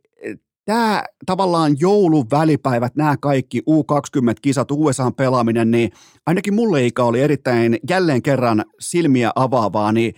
tämä 0.65 1.05
tavallaan 1.27 1.77
joulun 1.81 2.27
välipäivät, 2.31 2.97
nämä 2.97 3.17
kaikki 3.17 3.63
U20-kisat, 3.71 4.71
USAn 4.71 5.15
pelaaminen, 5.15 5.71
niin 5.71 5.91
ainakin 6.27 6.55
mulle 6.55 6.87
Ika 6.87 7.05
oli 7.05 7.21
erittäin 7.21 7.79
jälleen 7.91 8.23
kerran 8.23 8.65
silmiä 8.81 9.31
avaavaa, 9.37 9.93
niin 9.93 10.15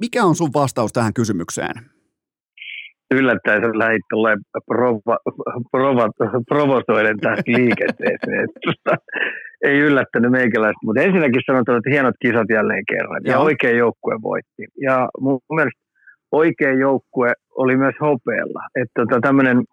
mikä 0.00 0.24
on 0.24 0.36
sun 0.36 0.50
vastaus 0.54 0.92
tähän 0.92 1.14
kysymykseen? 1.14 1.95
Yllättäen 3.14 3.62
sä 3.62 3.78
lähdit 3.78 4.02
tulee 4.10 4.36
prova, 4.66 5.18
prova, 5.70 6.08
provosoiden 6.48 7.18
tästä 7.20 7.52
liikenteeseen. 7.52 8.48
ei 9.68 9.78
yllättänyt 9.78 10.30
meikäläistä, 10.30 10.86
mutta 10.86 11.02
ensinnäkin 11.02 11.42
sanotaan, 11.46 11.78
että 11.78 11.90
hienot 11.90 12.14
kisat 12.22 12.48
jälleen 12.50 12.84
kerran. 12.88 13.20
Ja, 13.24 13.32
ja 13.32 13.38
oikea 13.38 13.70
joukkue 13.70 14.14
voitti. 14.22 14.62
Ja 14.80 15.08
mun 15.20 15.40
mielestä 15.50 15.80
oikea 16.32 16.72
joukkue 16.72 17.32
oli 17.56 17.76
myös 17.76 17.94
hopeella. 18.00 18.60
Että 18.74 18.92
tota, 18.94 19.20
tämmöinen 19.20 19.64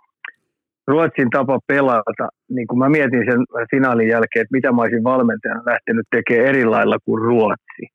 Ruotsin 0.88 1.30
tapa 1.30 1.60
pelata, 1.68 2.30
niin 2.50 2.68
kun 2.68 2.80
mä 2.80 2.90
mietin 2.90 3.26
sen 3.32 3.42
finaalin 3.72 4.08
jälkeen, 4.08 4.42
että 4.42 4.56
mitä 4.58 4.72
mä 4.72 4.82
olisin 4.82 5.04
valmentajana 5.04 5.62
lähtenyt 5.66 6.08
tekemään 6.12 6.50
eri 6.50 6.66
lailla 6.66 6.98
kuin 7.06 7.22
Ruotsi, 7.22 7.86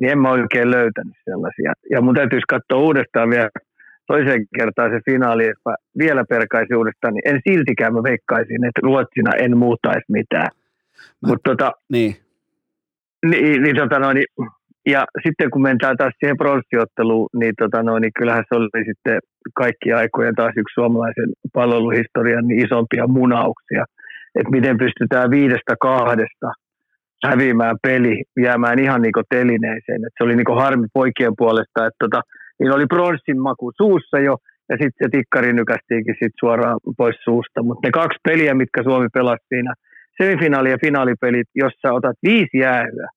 niin 0.00 0.10
en 0.12 0.18
mä 0.18 0.30
oikein 0.30 0.70
löytänyt 0.70 1.14
sellaisia. 1.24 1.72
Ja 1.90 2.00
mun 2.00 2.14
täytyisi 2.14 2.44
katsoa 2.48 2.78
uudestaan 2.78 3.30
vielä 3.30 3.48
toiseen 4.06 4.46
kertaan 4.58 4.90
se 4.90 5.00
finaali, 5.10 5.44
että 5.44 5.74
vielä 5.98 6.24
perkaisin 6.28 6.76
uudestaan, 6.76 7.14
niin 7.14 7.28
en 7.34 7.40
siltikään 7.48 7.94
mä 7.94 8.02
veikkaisin, 8.02 8.64
että 8.64 8.80
Ruotsina 8.82 9.30
en 9.38 9.56
muuttaisi 9.56 10.04
mitään. 10.08 10.48
Mä, 11.22 11.28
Mut 11.28 11.38
tota, 11.44 11.72
niin. 11.92 12.16
Niin, 13.30 13.62
niin, 13.62 13.76
tota 13.76 13.98
noin, 13.98 14.24
ja 14.86 15.04
sitten 15.26 15.50
kun 15.50 15.62
mennään 15.62 15.96
taas 15.96 16.12
siihen 16.18 16.36
pronssiotteluun, 16.36 17.28
niin, 17.34 17.54
tota 17.58 17.82
noin, 17.82 18.00
niin 18.00 18.12
kyllähän 18.18 18.44
se 18.48 18.54
oli 18.58 18.84
sitten 18.84 19.18
kaikki 19.54 19.92
aikojen 19.92 20.34
taas 20.34 20.52
yksi 20.56 20.74
suomalaisen 20.74 21.30
palveluhistorian 21.52 22.46
niin 22.46 22.66
isompia 22.66 23.06
munauksia. 23.06 23.84
Että 24.34 24.50
miten 24.50 24.78
pystytään 24.78 25.30
viidestä 25.30 25.74
kahdesta 25.80 26.48
häviämään 27.24 27.76
peli, 27.82 28.24
jäämään 28.40 28.78
ihan 28.78 29.02
niin 29.02 29.12
telineeseen. 29.28 30.04
Et 30.06 30.12
se 30.18 30.24
oli 30.24 30.36
niin 30.36 30.60
harmi 30.62 30.86
poikien 30.94 31.32
puolesta, 31.38 31.86
että 31.86 31.98
tota, 31.98 32.20
niin 32.58 32.72
oli 32.72 32.86
pronssin 32.86 33.40
maku 33.40 33.72
suussa 33.76 34.18
jo, 34.18 34.36
ja 34.68 34.76
sitten 34.76 35.00
se 35.02 35.08
tikkari 35.18 35.52
nykästiinkin 35.52 36.14
sit 36.22 36.32
suoraan 36.40 36.80
pois 36.96 37.16
suusta. 37.24 37.62
Mutta 37.62 37.88
ne 37.88 37.90
kaksi 37.90 38.18
peliä, 38.28 38.54
mitkä 38.54 38.82
Suomi 38.82 39.08
pelasi 39.14 39.44
siinä, 39.48 39.74
semifinaali- 40.22 40.70
ja 40.70 40.78
finaalipelit, 40.84 41.48
jossa 41.54 41.92
otat 41.92 42.16
viisi 42.22 42.58
jäähyä 42.58 43.08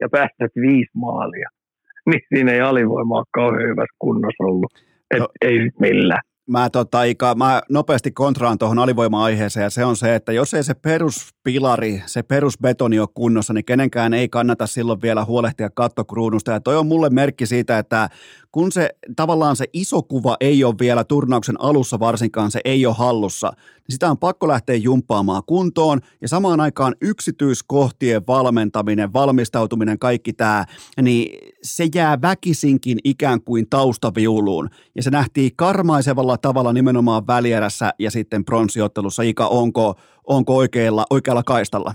ja 0.00 0.08
päästät 0.08 0.52
viisi 0.60 0.90
maalia, 0.94 1.48
niin 2.08 2.20
siinä 2.34 2.52
ei 2.52 2.60
alivoima 2.60 3.16
ole 3.16 3.24
kauhean 3.34 3.68
hyvässä 3.70 3.96
kunnossa 3.98 4.44
ollut. 4.44 4.72
Et 5.10 5.20
no. 5.20 5.28
Ei 5.42 5.70
millään 5.80 6.22
mä, 6.46 6.70
tota, 6.70 7.02
Ika, 7.02 7.34
mä 7.34 7.62
nopeasti 7.70 8.12
kontraan 8.12 8.58
tuohon 8.58 8.78
alivoima-aiheeseen 8.78 9.64
ja 9.64 9.70
se 9.70 9.84
on 9.84 9.96
se, 9.96 10.14
että 10.14 10.32
jos 10.32 10.54
ei 10.54 10.62
se 10.62 10.74
peruspilari, 10.74 12.02
se 12.06 12.22
perusbetoni 12.22 12.98
ole 12.98 13.08
kunnossa, 13.14 13.52
niin 13.52 13.64
kenenkään 13.64 14.14
ei 14.14 14.28
kannata 14.28 14.66
silloin 14.66 15.02
vielä 15.02 15.24
huolehtia 15.24 15.70
kattokruunusta 15.70 16.52
ja 16.52 16.60
toi 16.60 16.76
on 16.76 16.86
mulle 16.86 17.10
merkki 17.10 17.46
siitä, 17.46 17.78
että 17.78 18.08
kun 18.54 18.72
se 18.72 18.90
tavallaan 19.16 19.56
se 19.56 19.64
iso 19.72 20.02
kuva 20.02 20.36
ei 20.40 20.64
ole 20.64 20.74
vielä 20.80 21.04
turnauksen 21.04 21.60
alussa 21.60 21.98
varsinkaan, 21.98 22.50
se 22.50 22.60
ei 22.64 22.86
ole 22.86 22.94
hallussa, 22.98 23.52
niin 23.56 23.92
sitä 23.92 24.10
on 24.10 24.18
pakko 24.18 24.48
lähteä 24.48 24.76
jumppaamaan 24.76 25.42
kuntoon 25.46 26.00
ja 26.20 26.28
samaan 26.28 26.60
aikaan 26.60 26.94
yksityiskohtien 27.00 28.22
valmentaminen, 28.28 29.12
valmistautuminen, 29.12 29.98
kaikki 29.98 30.32
tämä, 30.32 30.64
niin 31.02 31.38
se 31.62 31.86
jää 31.94 32.22
väkisinkin 32.22 32.98
ikään 33.04 33.42
kuin 33.42 33.66
taustaviuluun 33.70 34.70
ja 34.94 35.02
se 35.02 35.10
nähtiin 35.10 35.50
karmaisevalla 35.56 36.36
tavalla 36.36 36.72
nimenomaan 36.72 37.26
välierässä 37.26 37.90
ja 37.98 38.10
sitten 38.10 38.44
pronssiottelussa. 38.44 39.22
Ika, 39.22 39.46
onko, 39.46 39.94
onko 40.24 40.56
oikealla, 40.56 41.06
oikealla 41.10 41.42
kaistalla? 41.42 41.94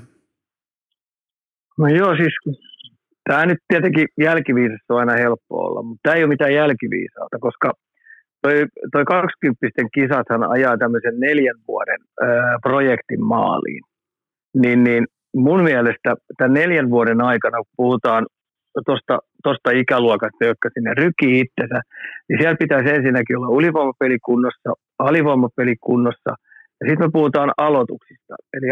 No 1.77 1.87
joo, 1.87 2.15
siis 2.15 2.33
Tämä 3.29 3.45
nyt 3.45 3.61
tietenkin 3.67 4.07
jälkiviisassa 4.21 4.93
on 4.93 4.99
aina 4.99 5.13
helppo 5.25 5.53
olla, 5.65 5.81
mutta 5.83 5.99
tämä 6.03 6.15
ei 6.15 6.23
ole 6.23 6.35
mitään 6.35 6.53
jälkiviisautta, 6.53 7.37
koska 7.39 7.71
toi, 8.41 8.53
toi 8.91 9.05
20 9.05 9.67
kisathan 9.93 10.43
ajaa 10.55 10.77
tämmöisen 10.77 11.19
neljän 11.19 11.59
vuoden 11.67 12.01
ää, 12.21 12.57
projektin 12.61 13.23
maaliin. 13.23 13.83
Niin, 14.61 14.83
niin 14.83 15.03
mun 15.35 15.63
mielestä 15.63 16.09
tämän 16.37 16.53
neljän 16.53 16.89
vuoden 16.89 17.21
aikana, 17.21 17.57
kun 17.57 17.73
puhutaan 17.77 18.25
tuosta 19.43 19.71
ikäluokasta, 19.71 20.45
jotka 20.45 20.69
sinne 20.73 20.91
rykii 20.93 21.39
itsensä, 21.39 21.81
niin 22.29 22.39
siellä 22.39 22.63
pitäisi 22.63 22.89
ensinnäkin 22.89 23.37
olla 23.37 23.55
ulivoimapeli 23.57 24.17
kunnossa, 24.25 24.69
alivoimapeli 24.99 25.75
kunnossa, 25.81 26.31
ja 26.79 26.83
sitten 26.87 27.07
me 27.07 27.11
puhutaan 27.13 27.51
aloituksista. 27.57 28.33
Eli 28.53 28.67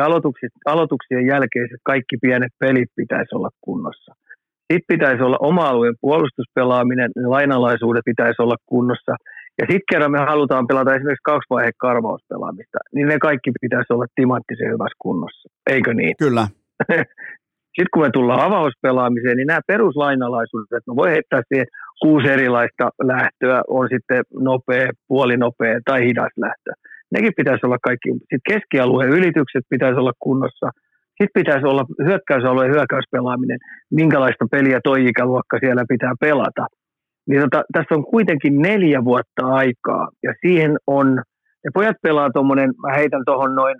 aloituksien 0.65 1.25
jälkeiset 1.27 1.81
kaikki 1.83 2.15
pienet 2.21 2.53
pelit 2.59 2.89
pitäisi 2.95 3.35
olla 3.35 3.49
kunnossa. 3.61 4.13
Sitten 4.73 4.93
pitäisi 4.97 5.23
olla 5.23 5.37
oma-alueen 5.39 5.95
puolustuspelaaminen, 6.01 7.11
ne 7.15 7.27
lainalaisuudet 7.27 8.05
pitäisi 8.05 8.41
olla 8.41 8.55
kunnossa. 8.65 9.13
Ja 9.59 9.65
sitten 9.69 9.89
kerran 9.91 10.11
me 10.11 10.19
halutaan 10.19 10.67
pelata 10.67 10.95
esimerkiksi 10.95 11.29
kaksi 11.31 11.49
vaihe 11.49 11.71
karvauspelaamista, 11.77 12.77
niin 12.95 13.07
ne 13.07 13.19
kaikki 13.19 13.51
pitäisi 13.61 13.93
olla 13.93 14.05
timanttisen 14.15 14.67
hyvässä 14.67 14.97
kunnossa. 14.99 15.49
Eikö 15.69 15.93
niin? 15.93 16.15
Kyllä. 16.19 16.47
sitten 17.75 17.93
kun 17.93 18.03
me 18.03 18.09
tullaan 18.13 18.45
avauspelaamiseen, 18.47 19.37
niin 19.37 19.47
nämä 19.47 19.59
peruslainalaisuudet, 19.67 20.83
no 20.87 20.95
voi 20.95 21.09
heittää 21.11 21.41
siihen 21.47 21.67
kuusi 22.01 22.27
erilaista 22.27 22.89
lähtöä, 23.03 23.61
on 23.67 23.87
sitten 23.93 24.23
nopea, 24.39 24.89
puolinopea 25.07 25.79
tai 25.85 26.05
hidas 26.05 26.33
lähtö. 26.37 26.71
Nekin 27.11 27.33
pitäisi 27.37 27.65
olla 27.65 27.77
kaikki. 27.83 28.09
Sitten 28.11 28.47
keskialueen 28.49 29.09
ylitykset 29.09 29.63
pitäisi 29.69 29.99
olla 29.99 30.13
kunnossa– 30.19 30.69
sitten 31.17 31.39
pitäisi 31.41 31.65
olla 31.65 31.85
hyökkäysalueen 32.05 32.71
hyökkäyspelaaminen, 32.71 33.57
minkälaista 33.91 34.45
peliä 34.51 34.79
toi 34.83 35.07
ikäluokka 35.07 35.59
siellä 35.59 35.83
pitää 35.89 36.13
pelata. 36.19 36.65
Niin 37.27 37.41
tota, 37.41 37.63
tässä 37.73 37.95
on 37.95 38.03
kuitenkin 38.03 38.61
neljä 38.61 39.03
vuotta 39.03 39.45
aikaa 39.45 40.09
ja 40.23 40.33
siihen 40.41 40.77
on, 40.87 41.07
ja 41.63 41.71
pojat 41.73 41.97
pelaa 42.01 42.29
tuommoinen, 42.33 42.69
mä 42.81 42.93
heitän 42.93 43.21
tuohon 43.25 43.55
noin 43.55 43.75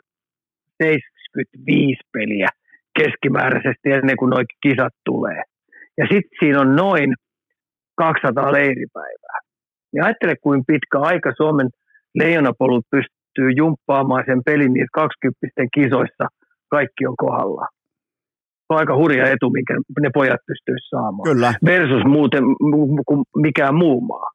75 0.83 2.01
peliä 2.13 2.49
keskimääräisesti 2.99 3.91
ennen 3.91 4.17
kuin 4.17 4.29
nuo 4.29 4.43
kisat 4.63 4.93
tulee. 5.05 5.41
Ja 5.97 6.05
sitten 6.11 6.37
siinä 6.39 6.61
on 6.61 6.75
noin 6.75 7.13
200 7.97 8.51
leiripäivää. 8.51 9.39
Niin 9.93 10.03
ajattele, 10.03 10.35
kuin 10.41 10.63
pitkä 10.67 10.99
aika 10.99 11.33
Suomen 11.37 11.69
leijonapolut 12.15 12.85
pystyy 12.91 13.49
jumppaamaan 13.55 14.23
sen 14.27 14.41
pelin 14.45 14.73
niissä 14.73 14.93
20 14.93 15.47
kisoissa. 15.73 16.25
Kaikki 16.69 17.05
on 17.07 17.15
kohdalla. 17.17 17.65
Se 18.59 18.69
on 18.69 18.79
aika 18.79 18.95
hurja 18.95 19.29
etu, 19.29 19.49
minkä 19.49 19.73
ne 19.99 20.09
pojat 20.13 20.41
pystyisivät 20.47 20.89
saamaan. 20.89 21.29
Kyllä. 21.29 21.53
Versus 21.65 22.03
muuten 22.05 22.43
kuin 23.07 23.23
mikään 23.35 23.75
muu 23.75 24.01
maa. 24.01 24.29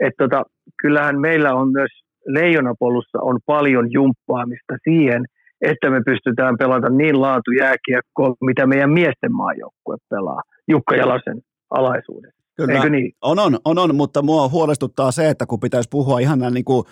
Et 0.00 0.14
tota, 0.18 0.42
kyllähän 0.82 1.20
meillä 1.20 1.54
on 1.54 1.72
myös 1.72 1.90
leijonapolussa 2.26 3.18
on 3.22 3.38
paljon 3.46 3.92
jumppaamista 3.92 4.74
siihen, 4.84 5.24
että 5.60 5.90
me 5.90 6.00
pystytään 6.06 6.56
pelata 6.58 6.88
niin 6.88 7.20
laatu 7.20 7.50
jääkiekkoa, 7.50 8.34
mitä 8.40 8.66
meidän 8.66 8.90
miesten 8.90 9.32
maajoukkue 9.32 9.96
pelaa. 10.10 10.42
Jukka 10.68 10.96
Jalasen 10.96 11.40
alaisuudessa. 11.70 12.38
Kyllä. 12.56 12.74
Eikö 12.74 12.90
niin? 12.90 13.12
On, 13.22 13.38
on, 13.38 13.58
on, 13.64 13.78
on, 13.78 13.94
mutta 13.94 14.22
mua 14.22 14.48
huolestuttaa 14.48 15.10
se, 15.10 15.28
että 15.28 15.46
kun 15.46 15.60
pitäisi 15.60 15.88
puhua 15.92 16.18
ihan 16.18 16.38
näin 16.38 16.54
niin 16.54 16.64
kuin, 16.64 16.84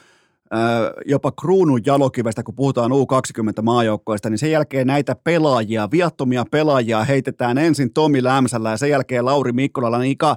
jopa 1.07 1.33
kruunun 1.33 1.81
jalokivestä, 1.87 2.43
kun 2.43 2.55
puhutaan 2.55 2.91
U20-maajoukkoista, 2.91 4.31
niin 4.31 4.39
sen 4.39 4.51
jälkeen 4.51 4.87
näitä 4.87 5.17
pelaajia, 5.25 5.89
viattomia 5.91 6.45
pelaajia 6.51 7.05
heitetään 7.05 7.59
ensin 7.59 7.93
Tomi 7.93 8.23
Lämsällä 8.23 8.71
ja 8.71 8.77
sen 8.77 8.91
jälkeen 8.91 9.25
Lauri 9.25 9.53
Mikkolalla, 9.53 9.99
niin 9.99 10.13
Ika, 10.13 10.37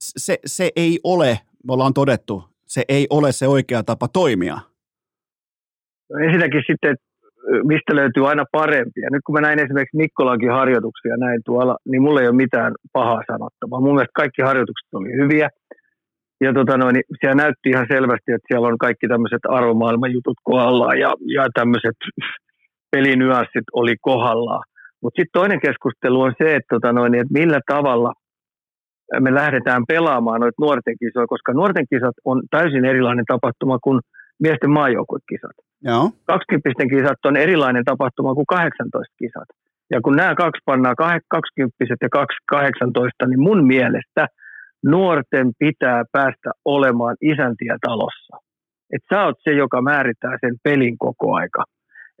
se, 0.00 0.38
se 0.46 0.70
ei 0.76 1.00
ole, 1.04 1.38
me 1.66 1.72
ollaan 1.72 1.94
todettu, 1.94 2.44
se 2.66 2.82
ei 2.88 3.06
ole 3.10 3.32
se 3.32 3.48
oikea 3.48 3.82
tapa 3.82 4.08
toimia. 4.08 4.58
No 6.10 6.18
ensinnäkin 6.18 6.62
sitten, 6.66 6.96
mistä 7.64 7.94
löytyy 7.94 8.28
aina 8.28 8.44
parempia. 8.52 9.08
Nyt 9.12 9.22
kun 9.26 9.32
mä 9.32 9.40
näin 9.40 9.58
esimerkiksi 9.58 9.96
Mikkolankin 9.96 10.50
harjoituksia 10.50 11.16
näin 11.16 11.40
tuolla, 11.44 11.76
niin 11.90 12.02
mulla 12.02 12.20
ei 12.20 12.28
ole 12.28 12.36
mitään 12.36 12.74
pahaa 12.92 13.22
sanottavaa. 13.32 13.80
Mun 13.80 13.94
mielestä 13.94 14.20
kaikki 14.22 14.42
harjoitukset 14.42 14.94
oli 14.94 15.12
hyviä. 15.22 15.48
Ja 16.40 16.52
tota 16.52 16.76
noin, 16.76 16.94
niin 16.94 17.04
siellä 17.20 17.42
näytti 17.42 17.68
ihan 17.70 17.86
selvästi, 17.92 18.32
että 18.32 18.48
siellä 18.48 18.68
on 18.68 18.78
kaikki 18.78 19.08
tämmöiset 19.08 19.44
arvomaailman 19.48 20.12
jutut 20.12 20.38
kohdallaan 20.42 20.98
ja, 20.98 21.10
ja 21.34 21.46
tämmöiset 21.54 21.98
pelinyanssit 22.90 23.68
oli 23.72 23.94
kohdallaan. 24.00 24.64
Mutta 25.02 25.16
sitten 25.18 25.40
toinen 25.40 25.60
keskustelu 25.60 26.20
on 26.20 26.34
se, 26.38 26.56
että, 26.56 26.70
tota 26.74 26.92
noin, 26.92 27.14
että 27.14 27.38
millä 27.40 27.60
tavalla 27.66 28.12
me 29.20 29.34
lähdetään 29.34 29.82
pelaamaan 29.88 30.40
noita 30.40 30.62
nuorten 30.64 30.96
kisoja, 31.02 31.26
koska 31.26 31.52
nuorten 31.52 31.86
kisat 31.90 32.16
on 32.24 32.42
täysin 32.50 32.84
erilainen 32.84 33.24
tapahtuma 33.24 33.78
kuin 33.78 34.00
miesten 34.42 34.70
maajoukkuekisat. 34.70 35.56
Joo. 35.82 36.10
20 36.26 36.96
kisat 36.96 37.20
on 37.24 37.36
erilainen 37.36 37.84
tapahtuma 37.84 38.34
kuin 38.34 38.46
18 38.46 39.14
kisat. 39.18 39.48
Ja 39.90 40.00
kun 40.00 40.16
nämä 40.16 40.34
kaksi 40.34 40.62
pannaan, 40.64 40.96
20 41.28 41.76
ja 42.00 42.08
18, 42.46 43.26
niin 43.26 43.40
mun 43.40 43.66
mielestä 43.66 44.26
nuorten 44.84 45.52
pitää 45.58 46.04
päästä 46.12 46.50
olemaan 46.64 47.16
isäntiä 47.20 47.76
talossa. 47.86 48.36
Et 48.94 49.02
sä 49.10 49.24
oot 49.24 49.36
se, 49.44 49.50
joka 49.50 49.82
määrittää 49.82 50.36
sen 50.40 50.54
pelin 50.62 50.98
koko 50.98 51.34
aika. 51.34 51.64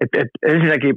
Et, 0.00 0.08
et 0.18 0.28
ensinnäkin 0.54 0.94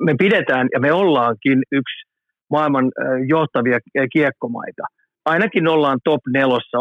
me 0.00 0.14
pidetään 0.18 0.68
ja 0.74 0.80
me 0.80 0.92
ollaankin 0.92 1.58
yksi 1.72 2.08
maailman 2.50 2.90
johtavia 3.28 3.78
kiekkomaita– 4.12 4.82
ainakin 5.24 5.68
ollaan 5.68 5.98
top, 6.04 6.20
nelossa, 6.32 6.78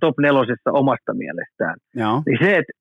top 0.00 0.18
nelosessa 0.18 0.70
omasta 0.72 1.14
mielestään. 1.14 1.76
Joo. 1.94 2.22
Niin 2.26 2.38
se, 2.42 2.56
että 2.56 2.72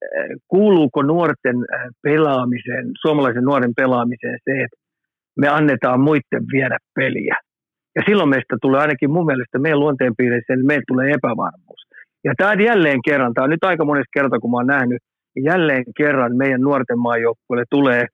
kuuluuko 0.48 1.02
nuorten 1.02 1.56
pelaamiseen, 2.04 2.86
suomalaisen 3.02 3.44
nuoren 3.44 3.74
pelaamiseen 3.76 4.40
se, 4.44 4.52
että 4.52 4.78
me 5.38 5.48
annetaan 5.48 6.00
muiden 6.00 6.46
viedä 6.54 6.78
peliä. 6.96 7.36
Ja 7.96 8.02
silloin 8.08 8.30
meistä 8.30 8.56
tulee 8.62 8.82
ainakin 8.82 9.12
mun 9.12 9.26
mielestä 9.26 9.60
meidän 9.60 9.80
luonteenpiirissä, 9.80 10.56
niin 10.56 10.66
meillä 10.66 10.84
tulee 10.88 11.12
epävarmuus. 11.12 11.82
Ja 12.24 12.34
tämä 12.38 12.54
jälleen 12.54 13.00
kerran, 13.06 13.34
tämä 13.34 13.44
on 13.44 13.50
nyt 13.50 13.64
aika 13.64 13.86
monessa 13.86 14.18
kerta, 14.18 14.40
kun 14.40 14.52
mä 14.52 14.58
oon 14.58 14.68
nähnyt, 14.68 15.02
niin 15.36 15.46
jälleen 15.46 15.84
kerran 15.98 16.36
meidän 16.36 16.62
nuorten 16.62 17.00
maajoukkueelle 17.00 17.66
tulee 17.70 18.06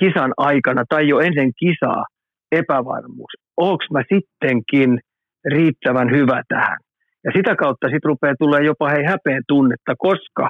kisan 0.00 0.32
aikana 0.36 0.84
tai 0.88 1.08
jo 1.08 1.18
ennen 1.18 1.50
kisaa 1.58 2.04
epävarmuus. 2.52 3.32
Onko 3.56 3.84
mä 3.92 4.02
sittenkin– 4.12 4.98
riittävän 5.44 6.10
hyvä 6.10 6.42
tähän. 6.48 6.78
Ja 7.24 7.30
sitä 7.36 7.56
kautta 7.56 7.86
sitten 7.86 8.08
rupeaa 8.08 8.34
tulee 8.38 8.62
jopa 8.62 8.88
hei 8.88 9.04
häpeen 9.04 9.42
tunnetta, 9.48 9.94
koska 9.98 10.48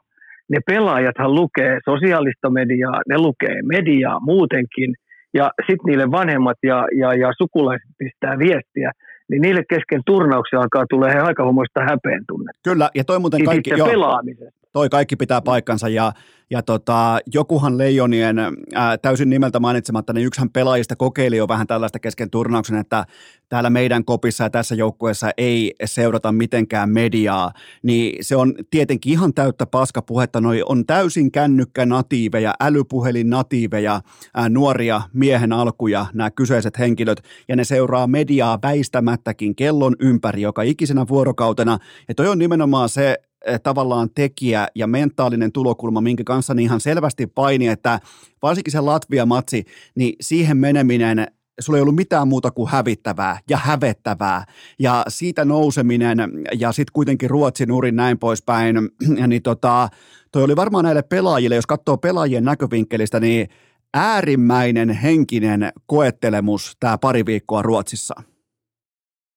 ne 0.50 0.58
pelaajathan 0.66 1.34
lukee 1.34 1.78
sosiaalista 1.84 2.50
mediaa, 2.50 3.00
ne 3.08 3.18
lukee 3.18 3.58
mediaa 3.62 4.20
muutenkin, 4.20 4.94
ja 5.34 5.50
sitten 5.66 5.86
niille 5.86 6.10
vanhemmat 6.10 6.58
ja, 6.62 6.86
ja, 6.98 7.14
ja 7.14 7.32
sukulaiset 7.38 7.90
pistää 7.98 8.38
viestiä, 8.38 8.92
niin 9.28 9.42
niille 9.42 9.62
kesken 9.68 10.02
turnauksia 10.06 10.60
alkaa 10.60 10.84
tulee 10.90 11.20
aika 11.20 11.46
humoista 11.46 11.80
häpeen 11.80 12.24
tunnetta. 12.28 12.60
Kyllä, 12.64 12.90
ja 12.94 13.04
toi 13.04 13.18
muuten 13.18 13.44
kaikki... 13.44 13.70
Joo, 13.70 13.88
pelaamisesta. 13.88 14.63
Toi 14.74 14.88
kaikki 14.88 15.16
pitää 15.16 15.40
paikkansa, 15.40 15.88
ja 15.88 16.12
ja 16.50 16.62
tota, 16.62 17.18
jokuhan 17.34 17.78
Leijonien 17.78 18.36
ää, 18.74 18.98
täysin 18.98 19.30
nimeltä 19.30 19.60
mainitsematta, 19.60 20.12
niin 20.12 20.26
yksihän 20.26 20.50
pelaajista 20.50 20.96
kokeili 20.96 21.36
jo 21.36 21.48
vähän 21.48 21.66
tällaista 21.66 21.98
kesken 21.98 22.30
turnauksen, 22.30 22.78
että 22.78 23.04
täällä 23.48 23.70
meidän 23.70 24.04
kopissa 24.04 24.44
ja 24.44 24.50
tässä 24.50 24.74
joukkueessa 24.74 25.30
ei 25.36 25.74
seurata 25.84 26.32
mitenkään 26.32 26.90
mediaa, 26.90 27.52
niin 27.82 28.24
se 28.24 28.36
on 28.36 28.54
tietenkin 28.70 29.12
ihan 29.12 29.34
täyttä 29.34 29.66
paskapuhetta. 29.66 30.40
Noi 30.40 30.62
on 30.68 30.86
täysin 30.86 31.32
kännykkä 31.32 31.86
natiiveja, 31.86 32.54
älypuhelin 32.60 33.30
natiiveja, 33.30 34.00
ää, 34.34 34.48
nuoria 34.48 35.02
miehen 35.12 35.52
alkuja, 35.52 36.06
nämä 36.14 36.30
kyseiset 36.30 36.78
henkilöt, 36.78 37.22
ja 37.48 37.56
ne 37.56 37.64
seuraa 37.64 38.06
mediaa 38.06 38.58
väistämättäkin 38.62 39.56
kellon 39.56 39.96
ympäri 40.00 40.42
joka 40.42 40.62
ikisenä 40.62 41.06
vuorokautena. 41.08 41.78
Ja 42.08 42.14
toi 42.14 42.28
on 42.28 42.38
nimenomaan 42.38 42.88
se 42.88 43.18
tavallaan 43.62 44.10
tekijä 44.14 44.68
ja 44.74 44.86
mentaalinen 44.86 45.52
tulokulma, 45.52 46.00
minkä 46.00 46.24
kanssa 46.24 46.54
niin 46.54 46.64
ihan 46.64 46.80
selvästi 46.80 47.26
paini, 47.26 47.68
että 47.68 48.00
varsinkin 48.42 48.72
se 48.72 48.80
Latvia-matsi, 48.80 49.64
niin 49.94 50.16
siihen 50.20 50.56
meneminen 50.56 51.26
sulla 51.60 51.76
ei 51.76 51.82
ollut 51.82 51.96
mitään 51.96 52.28
muuta 52.28 52.50
kuin 52.50 52.70
hävittävää 52.70 53.38
ja 53.50 53.56
hävettävää. 53.56 54.44
Ja 54.78 55.04
siitä 55.08 55.44
nouseminen 55.44 56.18
ja 56.58 56.72
sitten 56.72 56.92
kuitenkin 56.92 57.30
Ruotsin 57.30 57.72
urin 57.72 57.96
näin 57.96 58.18
poispäin, 58.18 58.76
niin 59.28 59.42
tota, 59.42 59.88
toi 60.32 60.42
oli 60.42 60.56
varmaan 60.56 60.84
näille 60.84 61.02
pelaajille, 61.02 61.54
jos 61.54 61.66
katsoo 61.66 61.96
pelaajien 61.96 62.44
näkövinkkelistä, 62.44 63.20
niin 63.20 63.48
äärimmäinen 63.94 64.90
henkinen 64.90 65.72
koettelemus 65.86 66.76
tämä 66.80 66.98
pari 66.98 67.26
viikkoa 67.26 67.62
Ruotsissa 67.62 68.14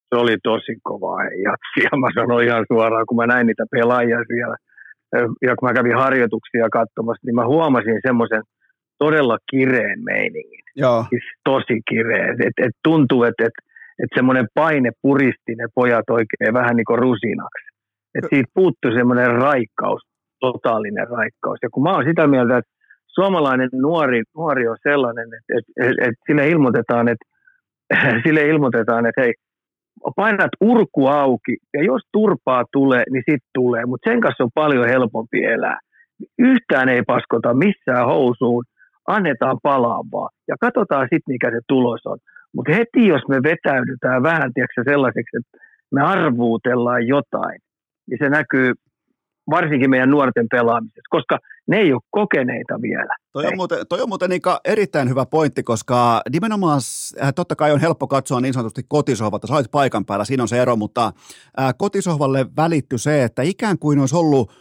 se 0.10 0.16
oli 0.16 0.36
tosi 0.44 0.76
kova 0.84 1.24
jatsia. 1.24 1.90
Mä 2.04 2.08
sanoin 2.16 2.48
ihan 2.48 2.66
suoraan, 2.72 3.06
kun 3.08 3.18
mä 3.18 3.28
näin 3.28 3.48
niitä 3.48 3.66
pelaajia 3.72 4.20
siellä, 4.28 4.56
ja 5.42 5.56
kun 5.56 5.70
mä 5.70 5.74
kävin 5.74 5.96
harjoituksia 5.96 6.68
katsomassa, 6.72 7.26
niin 7.26 7.36
mä 7.36 7.46
huomasin 7.46 8.00
semmoisen 8.08 8.44
todella 8.98 9.38
kireen 9.52 10.00
meiningin. 10.04 10.66
Joo. 10.76 11.06
Siis 11.10 11.24
tosi 11.44 11.82
kireen. 11.90 12.42
Et, 12.42 12.66
et 12.66 12.76
tuntuu, 12.84 13.24
että 13.24 13.44
et, 13.46 13.54
et 14.04 14.10
semmoinen 14.16 14.48
paine 14.54 14.92
puristi 15.02 15.56
ne 15.56 15.68
pojat 15.76 16.10
oikein 16.10 16.54
vähän 16.54 16.76
niin 16.76 16.86
kuin 16.86 17.00
rusinaksi. 17.00 17.68
Et 18.16 18.26
siitä 18.30 18.52
puuttui 18.54 18.94
semmoinen 18.94 19.32
raikkaus, 19.32 20.02
totaalinen 20.40 21.08
raikkaus. 21.08 21.60
Ja 21.62 21.70
kun 21.74 21.84
mä 21.84 21.94
oon 21.94 22.06
sitä 22.06 22.28
mieltä, 22.28 22.58
että 22.58 22.72
suomalainen 23.08 23.70
nuori, 23.74 24.24
nuori 24.36 24.68
on 24.68 24.78
sellainen, 24.84 25.28
että 25.38 25.54
et, 25.58 25.90
et, 25.90 26.08
et 26.08 26.16
sille 26.28 26.48
ilmoitetaan, 26.48 27.08
että 27.08 27.26
sille 28.26 28.42
ilmoitetaan, 28.42 29.06
että 29.06 29.22
hei, 29.22 29.34
painat 30.16 30.52
urku 30.62 31.08
auki 31.08 31.58
ja 31.74 31.84
jos 31.84 32.02
turpaa 32.12 32.64
tulee, 32.72 33.04
niin 33.12 33.24
sitten 33.30 33.50
tulee, 33.54 33.86
mutta 33.86 34.10
sen 34.10 34.22
kanssa 34.22 34.44
on 34.44 34.50
paljon 34.54 34.90
helpompi 34.90 35.44
elää. 35.44 35.80
Yhtään 36.40 36.90
ei 36.90 37.02
paskota 37.02 37.54
missään 37.54 38.06
housuun, 38.06 38.64
annetaan 39.08 39.58
palaa 39.64 40.02
vaan 40.12 40.30
ja 40.48 40.56
katsotaan 40.60 41.04
sitten 41.04 41.34
mikä 41.34 41.52
se 41.52 41.60
tulos 41.68 42.02
on. 42.06 42.18
Mutta 42.56 42.74
heti 42.74 43.08
jos 43.08 43.22
me 43.30 43.36
vetäydytään 43.36 44.24
vähän 44.24 44.54
tiedätkö, 44.54 44.82
sellaiseksi, 44.86 45.38
että 45.38 45.58
me 45.92 46.02
arvuutellaan 46.02 47.08
jotain, 47.08 47.60
niin 48.08 48.18
se 48.24 48.30
näkyy 48.30 48.74
varsinkin 49.50 49.90
meidän 49.90 50.10
nuorten 50.10 50.48
pelaamisessa, 50.52 51.02
koska 51.10 51.40
ne 51.68 51.78
ei 51.78 51.94
ole 51.94 52.02
kokeneita 52.10 52.82
vielä. 52.82 53.16
Toi 53.34 53.46
on 53.46 53.56
muuten, 53.56 53.88
toi 53.90 54.02
on 54.02 54.10
muuten 54.10 54.30
Nika, 54.30 54.62
erittäin 54.66 55.10
hyvä 55.10 55.26
pointti, 55.26 55.64
koska 55.64 56.22
nimenomaan 56.32 56.82
äh, 57.22 57.34
totta 57.34 57.56
kai 57.56 57.72
on 57.72 57.82
helppo 57.82 58.08
katsoa 58.08 58.42
niin 58.42 58.54
sanotusti 58.54 58.82
kotisohvalta, 58.88 59.48
sä 59.48 59.54
olet 59.54 59.72
paikan 59.72 60.06
päällä, 60.06 60.26
siinä 60.26 60.44
on 60.44 60.48
se 60.48 60.62
ero, 60.62 60.76
mutta 60.76 61.14
äh, 61.60 61.74
kotisohvalle 61.78 62.46
välitty 62.58 62.98
se, 62.98 63.24
että 63.24 63.42
ikään 63.42 63.80
kuin 63.80 64.00
olisi 64.00 64.16
ollut 64.16 64.52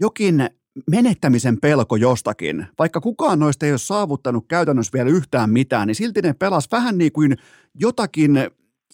jokin 0.00 0.46
menettämisen 0.90 1.60
pelko 1.60 1.96
jostakin. 1.96 2.66
Vaikka 2.78 3.00
kukaan 3.00 3.38
noista 3.38 3.66
ei 3.66 3.72
ole 3.72 3.78
saavuttanut 3.78 4.44
käytännössä 4.48 4.92
vielä 4.92 5.10
yhtään 5.10 5.50
mitään, 5.50 5.86
niin 5.86 5.94
silti 5.94 6.22
ne 6.22 6.32
pelas 6.32 6.68
vähän 6.72 6.98
niin 6.98 7.12
kuin 7.12 7.36
jotakin 7.74 8.38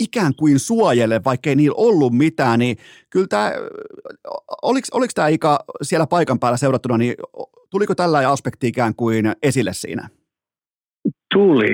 ikään 0.01 0.33
kuin 0.39 0.59
suojele, 0.59 1.21
vaikkei 1.25 1.55
niillä 1.57 1.75
ollut 1.77 2.13
mitään, 2.13 2.59
niin 2.59 2.77
kyllä 3.11 3.27
tämä, 3.31 3.53
oliko, 4.63 4.87
oliko 4.93 5.11
tämä 5.15 5.29
Ika 5.29 5.59
siellä 5.83 6.07
paikan 6.07 6.39
päällä 6.39 6.57
seurattuna, 6.57 6.99
niin 6.99 7.15
tuliko 7.71 7.95
tällä 7.95 8.31
aspekti 8.31 8.69
ikään 8.69 8.95
kuin 8.95 9.25
esille 9.43 9.73
siinä? 9.73 10.09
Tuli, 11.35 11.69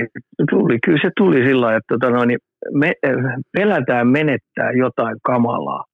tuli. 0.50 0.78
Kyllä 0.84 0.98
se 1.02 1.10
tuli 1.16 1.44
sillä 1.44 1.76
että 1.76 1.94
tota 1.94 2.10
noin, 2.10 2.38
me, 2.72 2.92
pelätään 3.52 4.08
menettää 4.08 4.72
jotain 4.72 5.16
kamalaa. 5.22 5.84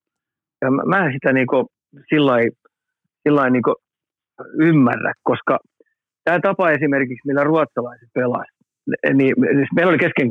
Ja 0.62 0.70
mä, 0.70 0.82
mä 0.86 1.12
sitä 1.12 1.32
niinku 1.32 1.66
sillä 2.08 3.50
niinku 3.50 3.74
ymmärrä, 4.60 5.12
koska 5.22 5.58
tämä 6.24 6.40
tapa 6.40 6.70
esimerkiksi, 6.70 7.26
millä 7.26 7.44
ruotsalaiset 7.44 8.08
pelasivat, 8.14 8.51
niin 9.18 9.34
siis 9.58 9.72
meillä 9.76 9.90
oli 9.90 10.04
kesken 10.06 10.28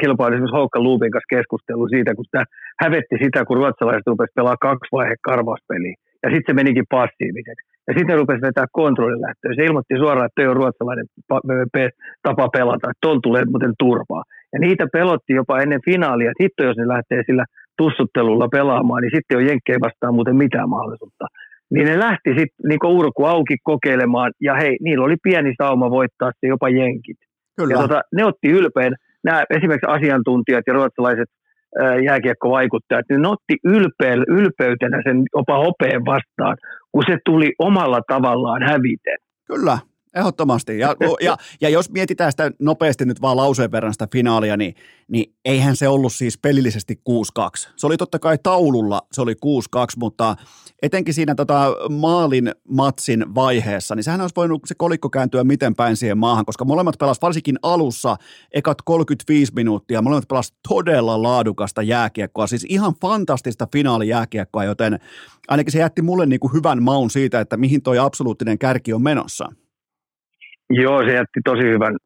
kilpailu 0.00 0.34
esimerkiksi 0.34 0.58
Houkka 0.58 0.80
Luupin 0.80 1.10
kanssa 1.10 1.34
keskustelu 1.36 1.88
siitä, 1.88 2.14
kun 2.14 2.24
sitä 2.24 2.44
hävetti 2.82 3.16
sitä, 3.24 3.44
kun 3.44 3.56
ruotsalaiset 3.56 4.06
rupesivat 4.06 4.34
pelaamaan 4.34 4.66
kaksi 4.68 4.92
vaihe 4.92 5.14
karvauspeliä. 5.22 5.96
Ja 6.22 6.28
sitten 6.30 6.52
se 6.52 6.60
menikin 6.60 6.90
passiiviseksi. 6.96 7.64
Ja 7.86 7.92
sitten 7.94 8.12
ne 8.14 8.20
rupesivat 8.20 8.48
vetää 8.48 8.66
kontrollilähtöä. 8.72 9.54
Se 9.56 9.64
ilmoitti 9.64 10.02
suoraan, 10.02 10.26
että 10.26 10.38
toi 10.38 10.50
on 10.50 10.60
ruotsalainen 10.60 11.06
tapa 12.22 12.48
pelata, 12.56 12.90
että 12.90 13.02
tuolla 13.02 13.20
tulee 13.26 13.44
muuten 13.52 13.74
turvaa. 13.78 14.22
Ja 14.52 14.58
niitä 14.58 14.86
pelotti 14.92 15.32
jopa 15.40 15.60
ennen 15.60 15.80
finaalia, 15.84 16.30
että 16.30 16.42
hitto 16.44 16.64
jos 16.64 16.76
ne 16.76 16.88
lähtee 16.88 17.22
sillä 17.26 17.44
tussuttelulla 17.78 18.48
pelaamaan, 18.48 19.02
niin 19.02 19.16
sitten 19.16 19.38
on 19.38 19.46
jenkkejä 19.46 19.78
vastaan 19.86 20.14
muuten 20.14 20.36
mitään 20.36 20.68
mahdollisuutta. 20.68 21.24
Niin 21.70 21.86
ne 21.86 21.98
lähti 21.98 22.30
sitten 22.38 22.64
niin 22.68 22.86
urku 23.00 23.24
auki 23.24 23.56
kokeilemaan, 23.62 24.30
ja 24.40 24.54
hei, 24.54 24.76
niillä 24.80 25.04
oli 25.04 25.16
pieni 25.22 25.52
sauma 25.62 25.90
voittaa 25.90 26.30
se 26.40 26.46
jopa 26.46 26.68
jenkit. 26.68 27.18
Kyllä. 27.58 27.74
Ja 27.74 27.80
tota, 27.80 28.00
ne 28.14 28.24
otti 28.24 28.48
ylpeän, 28.48 28.94
nämä 29.24 29.42
esimerkiksi 29.50 29.86
asiantuntijat 29.86 30.64
ja 30.66 30.72
ruotsalaiset 30.72 31.28
jääkiekkovaikuttajat, 32.04 33.04
niin 33.10 33.22
ne 33.22 33.28
otti 33.28 33.56
ylpeä, 33.64 34.14
ylpeytenä 34.28 35.02
sen 35.06 35.22
jopa 35.36 35.58
hopeen 35.58 36.04
vastaan, 36.04 36.56
kun 36.92 37.02
se 37.06 37.18
tuli 37.24 37.52
omalla 37.58 38.00
tavallaan 38.08 38.62
häviten. 38.62 39.18
Kyllä, 39.46 39.78
Ehdottomasti. 40.16 40.78
Ja, 40.78 40.96
ja, 41.20 41.36
ja 41.60 41.68
jos 41.68 41.90
mietitään 41.90 42.32
sitä 42.32 42.50
nopeasti 42.58 43.04
nyt 43.04 43.20
vaan 43.20 43.36
lauseen 43.36 43.72
verran 43.72 43.92
sitä 43.92 44.08
finaalia, 44.12 44.56
niin, 44.56 44.74
niin 45.08 45.34
eihän 45.44 45.76
se 45.76 45.88
ollut 45.88 46.12
siis 46.12 46.38
pelillisesti 46.38 47.00
6-2. 47.40 47.68
Se 47.76 47.86
oli 47.86 47.96
totta 47.96 48.18
kai 48.18 48.38
taululla, 48.42 49.02
se 49.12 49.22
oli 49.22 49.32
6-2, 49.32 49.36
mutta 49.96 50.36
etenkin 50.82 51.14
siinä 51.14 51.34
tota 51.34 51.74
maalin 51.90 52.52
matsin 52.68 53.34
vaiheessa, 53.34 53.94
niin 53.94 54.04
sehän 54.04 54.20
olisi 54.20 54.36
voinut 54.36 54.62
se 54.66 54.74
kolikko 54.74 55.10
kääntyä 55.10 55.44
miten 55.44 55.74
päin 55.74 55.96
siihen 55.96 56.18
maahan, 56.18 56.44
koska 56.44 56.64
molemmat 56.64 56.98
pelasivat 56.98 57.22
varsinkin 57.22 57.58
alussa 57.62 58.16
ekat 58.52 58.82
35 58.84 59.52
minuuttia, 59.54 60.02
molemmat 60.02 60.28
pelasivat 60.28 60.58
todella 60.68 61.22
laadukasta 61.22 61.82
jääkiekkoa, 61.82 62.46
siis 62.46 62.66
ihan 62.68 62.92
fantastista 63.00 63.68
finaalijääkiekkoa, 63.72 64.64
joten 64.64 64.98
ainakin 65.48 65.72
se 65.72 65.78
jätti 65.78 66.02
mulle 66.02 66.26
niin 66.26 66.40
kuin 66.40 66.52
hyvän 66.52 66.82
maun 66.82 67.10
siitä, 67.10 67.40
että 67.40 67.56
mihin 67.56 67.82
toi 67.82 67.98
absoluuttinen 67.98 68.58
kärki 68.58 68.92
on 68.92 69.02
menossa. 69.02 69.48
Joo, 70.70 71.02
se 71.02 71.12
jätti 71.12 71.40
tosi 71.44 71.62
hyvän, 71.62 71.96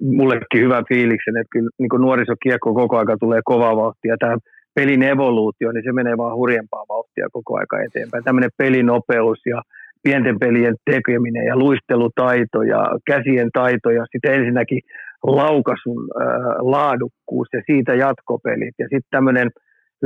mullekin 0.00 0.64
hyvän 0.64 0.84
fiiliksen, 0.88 1.36
että 1.36 1.52
kyllä 1.52 1.70
niin 1.78 2.00
nuorisokiekko 2.00 2.74
koko 2.74 2.98
aika 2.98 3.16
tulee 3.20 3.40
kovaa 3.44 3.76
vauhtia. 3.76 4.16
Tämä 4.18 4.36
pelin 4.74 5.02
evoluutio, 5.02 5.72
niin 5.72 5.84
se 5.84 5.92
menee 5.92 6.16
vaan 6.16 6.36
hurjempaa 6.36 6.84
vauhtia 6.88 7.26
koko 7.32 7.58
aika 7.58 7.82
eteenpäin. 7.82 8.24
Tämmöinen 8.24 8.50
pelinopeus 8.56 9.38
ja 9.46 9.62
pienten 10.02 10.38
pelien 10.38 10.74
tekeminen 10.90 11.46
ja 11.46 11.56
luistelutaito 11.56 12.62
ja 12.62 12.90
käsien 13.06 13.50
taito 13.52 13.90
ja 13.90 14.04
sitten 14.12 14.34
ensinnäkin 14.34 14.80
laukasun 15.22 16.00
äh, 16.20 16.26
laadukkuus 16.58 17.48
ja 17.52 17.62
siitä 17.66 17.94
jatkopelit 17.94 18.74
ja 18.78 18.84
sitten 18.84 19.10
tämmöinen 19.10 19.50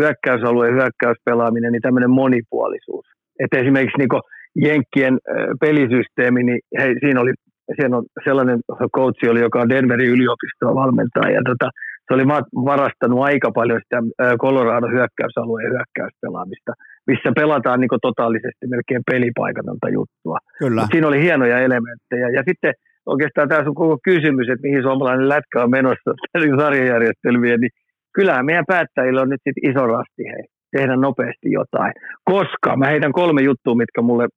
hyökkäysalueen 0.00 0.74
hyökkäyspelaaminen, 0.74 1.72
niin 1.72 1.82
tämmöinen 1.82 2.10
monipuolisuus. 2.10 3.06
Että 3.40 3.58
esimerkiksi 3.58 3.98
niin 3.98 4.22
Jenkkien 4.64 5.14
äh, 5.14 5.46
pelisysteemi, 5.60 6.42
niin 6.42 6.60
hei, 6.78 6.94
siinä 7.00 7.20
oli 7.20 7.32
siellä 7.76 7.96
on 7.96 8.04
sellainen 8.24 8.58
coachi 8.96 9.28
oli, 9.28 9.40
joka 9.40 9.60
on 9.60 9.68
Denverin 9.68 10.14
yliopistoa 10.16 10.74
valmentaa, 10.74 11.30
ja 11.30 11.42
tota, 11.50 11.70
se 12.06 12.14
oli 12.14 12.26
varastanut 12.70 13.20
aika 13.30 13.50
paljon 13.58 13.80
sitä 13.82 13.98
Colorado 14.42 14.86
hyökkäysalueen 14.86 15.72
hyökkäyspelaamista, 15.74 16.72
missä 17.06 17.28
pelataan 17.34 17.80
niin 17.80 18.02
totaalisesti 18.02 18.64
melkein 18.66 19.02
pelipaikatonta 19.10 19.88
juttua. 19.88 20.38
Kyllä. 20.58 20.88
siinä 20.90 21.08
oli 21.08 21.22
hienoja 21.22 21.58
elementtejä. 21.58 22.28
Ja 22.36 22.42
sitten 22.48 22.72
oikeastaan 23.06 23.48
tämä 23.48 23.64
on 23.66 23.74
koko 23.74 23.98
kysymys, 24.04 24.48
että 24.48 24.66
mihin 24.68 24.82
suomalainen 24.82 25.28
lätkä 25.28 25.62
on 25.62 25.70
menossa 25.70 26.10
sarjajärjestelmiä, 26.62 27.56
niin 27.56 27.72
kyllähän 28.14 28.46
meidän 28.46 28.70
päättäjillä 28.74 29.22
on 29.22 29.28
nyt 29.28 29.40
sitten 29.44 29.70
iso 29.70 29.86
rasti 29.86 30.22
hei 30.32 30.46
tehdä 30.76 30.96
nopeasti 30.96 31.52
jotain. 31.52 31.92
Koska 32.24 32.76
mä 32.76 32.86
heitän 32.86 33.12
kolme 33.12 33.42
juttua, 33.42 33.74
mitkä 33.74 34.02
mulle, 34.02 34.28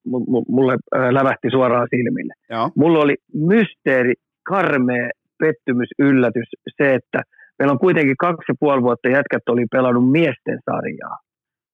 mulle 0.48 0.78
lävähti 1.12 1.48
suoraan 1.52 1.88
silmille. 1.96 2.34
Joo. 2.50 2.72
Mulla 2.76 3.00
oli 3.00 3.16
mysteeri, 3.34 4.14
karmea 4.50 5.10
pettymys, 5.40 5.90
yllätys 6.00 6.50
se, 6.78 6.94
että 6.94 7.22
meillä 7.60 7.72
on 7.72 7.80
kuitenkin 7.80 8.18
kaksi 8.18 8.46
ja 8.48 8.56
puoli 8.60 8.82
vuotta 8.82 9.10
jätkät 9.10 9.50
oli 9.50 9.66
pelannut 9.72 10.12
miesten 10.12 10.60
sarjaa. 10.72 11.18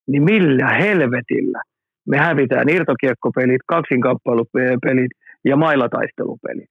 Niin 0.07 0.24
millä 0.24 0.68
helvetillä 0.68 1.62
me 2.07 2.18
hävitään 2.18 2.70
irtokiekkopelit, 2.70 3.62
kaksinkamppailupelit 3.68 5.12
ja 5.45 5.55
mailataistelupelit. 5.55 6.70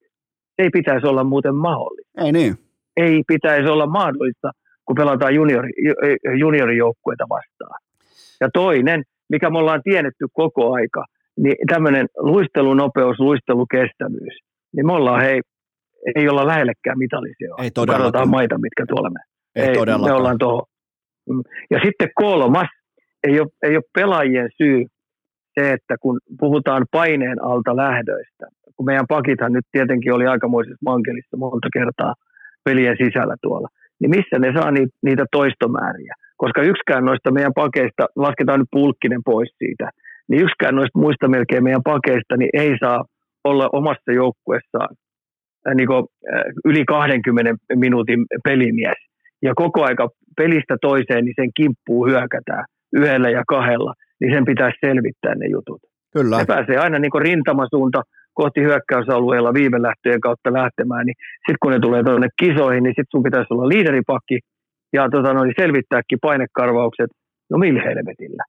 Se 0.56 0.62
ei 0.62 0.70
pitäisi 0.70 1.06
olla 1.06 1.24
muuten 1.24 1.54
mahdollista. 1.54 2.24
Ei 2.24 2.32
niin. 2.32 2.54
Ei 2.96 3.22
pitäisi 3.26 3.68
olla 3.68 3.86
mahdollista 3.86 4.50
kun 4.90 5.02
pelataan 5.02 5.34
juniori, 5.34 5.70
juniorijoukkueita 6.38 7.24
vastaan. 7.28 7.80
Ja 8.40 8.48
toinen, 8.52 9.02
mikä 9.28 9.50
me 9.50 9.58
ollaan 9.58 9.82
tiennetty 9.84 10.26
koko 10.32 10.72
aika, 10.72 11.04
niin 11.36 11.56
tämmöinen 11.72 12.06
luistelunopeus, 12.16 13.18
luistelukestävyys, 13.18 14.36
niin 14.76 14.86
me 14.86 14.92
ollaan, 14.92 15.22
hei, 15.22 15.40
ei 16.16 16.28
olla 16.28 16.46
lähellekään 16.46 16.98
mitallisia. 16.98 17.54
Ei 17.58 17.70
todellakaan. 17.70 18.02
Katsotaan 18.02 18.30
maita, 18.30 18.58
mitkä 18.58 18.84
tuolla 18.88 19.10
me. 19.10 19.20
Ei, 19.56 19.68
ei 19.68 19.74
todellakaan. 19.74 20.10
Me 20.10 20.18
ollaan 20.18 20.38
tuohon. 20.38 20.62
Mm. 21.30 21.42
Ja 21.70 21.78
sitten 21.84 22.08
kolmas, 22.14 22.68
ei 23.26 23.40
ole, 23.40 23.48
ei 23.62 23.76
ole 23.76 23.92
pelaajien 23.94 24.48
syy 24.62 24.84
se, 25.54 25.72
että 25.72 25.94
kun 26.00 26.20
puhutaan 26.40 26.86
paineen 26.90 27.42
alta 27.44 27.76
lähdöistä, 27.76 28.46
kun 28.76 28.86
meidän 28.86 29.06
pakithan 29.08 29.52
nyt 29.52 29.66
tietenkin 29.72 30.12
oli 30.12 30.26
aikamoisessa 30.26 30.84
mankelissa 30.84 31.36
monta 31.36 31.68
kertaa 31.72 32.14
pelien 32.64 32.96
sisällä 33.04 33.36
tuolla, 33.42 33.68
niin 34.00 34.10
missä 34.10 34.38
ne 34.38 34.52
saa 34.58 34.70
niitä, 34.70 34.96
niitä 35.02 35.24
toistomääriä. 35.32 36.14
Koska 36.36 36.62
yksikään 36.62 37.04
noista 37.04 37.30
meidän 37.30 37.54
pakeista, 37.54 38.06
lasketaan 38.16 38.60
nyt 38.60 38.68
pulkkinen 38.72 39.22
pois 39.24 39.50
siitä, 39.58 39.90
niin 40.28 40.42
yksikään 40.42 40.74
noista 40.74 40.98
muista 40.98 41.28
melkein 41.28 41.64
meidän 41.64 41.88
pakeista 41.94 42.36
niin 42.36 42.50
ei 42.52 42.72
saa 42.80 43.04
olla 43.44 43.68
omassa 43.72 44.12
joukkuessaan 44.12 44.94
äh, 45.68 45.74
niin 45.74 45.86
kuin, 45.86 46.04
äh, 46.34 46.42
yli 46.64 46.84
20 46.84 47.54
minuutin 47.74 48.26
pelimies. 48.44 49.00
Ja 49.42 49.52
koko 49.54 49.84
aika 49.84 50.08
pelistä 50.36 50.76
toiseen, 50.80 51.24
niin 51.24 51.34
sen 51.40 51.50
kimppuu 51.56 52.06
hyökätään 52.06 52.64
yhdellä 52.92 53.30
ja 53.30 53.42
kahdella, 53.48 53.94
niin 54.20 54.34
sen 54.34 54.44
pitäisi 54.44 54.78
selvittää 54.86 55.34
ne 55.34 55.46
jutut. 55.46 55.80
Kyllä. 56.12 56.38
Se 56.38 56.46
pääsee 56.46 56.76
aina 56.76 56.98
niin 56.98 57.20
rintamasuunta 57.20 58.02
kohti 58.42 58.60
hyökkäysalueella 58.68 59.54
viime 59.60 59.78
lähtöjen 59.82 60.20
kautta 60.26 60.52
lähtemään, 60.52 61.04
niin 61.06 61.18
sitten 61.44 61.62
kun 61.62 61.72
ne 61.72 61.80
tulee 61.86 62.02
tuonne 62.02 62.28
kisoihin, 62.42 62.82
niin 62.82 62.94
sitten 62.96 63.12
sun 63.14 63.26
pitäisi 63.28 63.50
olla 63.54 63.68
liideripakki 63.68 64.38
ja 64.96 65.02
tota, 65.14 65.34
no, 65.34 65.40
niin 65.44 65.60
selvittääkin 65.62 66.18
painekarvaukset. 66.26 67.10
No 67.50 67.58
millä 67.58 67.82
helvetillä? 67.88 68.42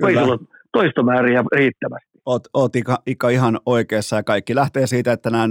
Sulla 0.00 0.38
toistomääriä 0.72 1.44
riittävästi. 1.56 2.10
Oot, 2.26 2.42
oot 2.54 2.76
Ika, 2.76 2.98
Ika 3.06 3.28
ihan 3.28 3.58
oikeassa 3.66 4.16
ja 4.16 4.22
kaikki 4.22 4.54
lähtee 4.54 4.86
siitä, 4.86 5.12
että 5.12 5.30
nämä 5.30 5.48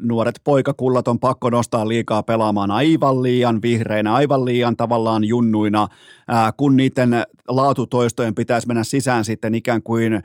nuoret 0.00 0.34
poikakullat 0.44 1.08
on 1.08 1.18
pakko 1.18 1.50
nostaa 1.50 1.88
liikaa 1.88 2.22
pelaamaan 2.22 2.70
aivan 2.70 3.22
liian 3.22 3.62
vihreinä, 3.62 4.14
aivan 4.14 4.44
liian 4.44 4.76
tavallaan 4.76 5.24
junnuina, 5.24 5.88
ää, 6.28 6.50
kun 6.56 6.76
niiden 6.76 7.10
laatutoistojen 7.48 8.34
pitäisi 8.34 8.66
mennä 8.66 8.84
sisään 8.84 9.24
sitten 9.24 9.54
ikään 9.54 9.82
kuin 9.82 10.22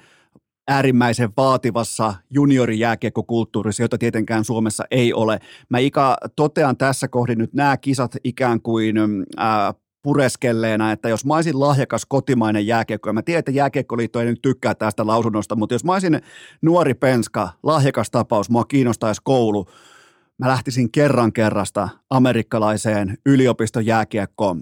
äärimmäisen 0.68 1.30
vaativassa 1.38 2.14
juniorijääkiekkokulttuurissa, 2.30 3.84
jota 3.84 3.97
tietenkään 3.97 4.43
Suomessa 4.43 4.84
ei 4.91 5.14
ole. 5.14 5.39
Mä 5.70 5.78
Ika 5.78 6.18
totean 6.36 6.78
tässä 6.78 7.07
kohdin 7.07 7.38
nyt 7.38 7.53
nämä 7.53 7.78
kisat 7.78 8.16
ikään 8.24 8.62
kuin 8.62 8.95
ää, 9.38 9.74
pureskelleena, 10.03 10.91
että 10.91 11.09
jos 11.09 11.26
mä 11.26 11.36
olisin 11.36 11.59
lahjakas 11.59 12.05
kotimainen 12.05 12.68
jääkiekko, 12.68 13.09
ja 13.09 13.14
mä 13.14 13.22
tiedän, 13.22 13.39
että 13.39 13.51
jääkiekkoliitto 13.51 14.20
ei 14.20 14.26
nyt 14.26 14.41
tykkää 14.41 14.76
tästä 14.76 15.07
lausunnosta, 15.07 15.55
mutta 15.55 15.76
jos 15.76 15.84
mä 15.84 15.93
olisin 15.93 16.22
nuori 16.62 16.93
penska, 16.93 17.49
lahjakas 17.64 18.12
tapaus, 18.12 18.49
mua 18.49 18.66
kiinnostaisi 18.66 19.22
koulu, 19.24 19.66
mä 20.38 20.47
lähtisin 20.47 20.91
kerran 20.91 21.34
kerrasta 21.34 21.89
amerikkalaiseen 22.09 23.18
yliopiston 23.26 23.86
jääkiekko 23.86 24.55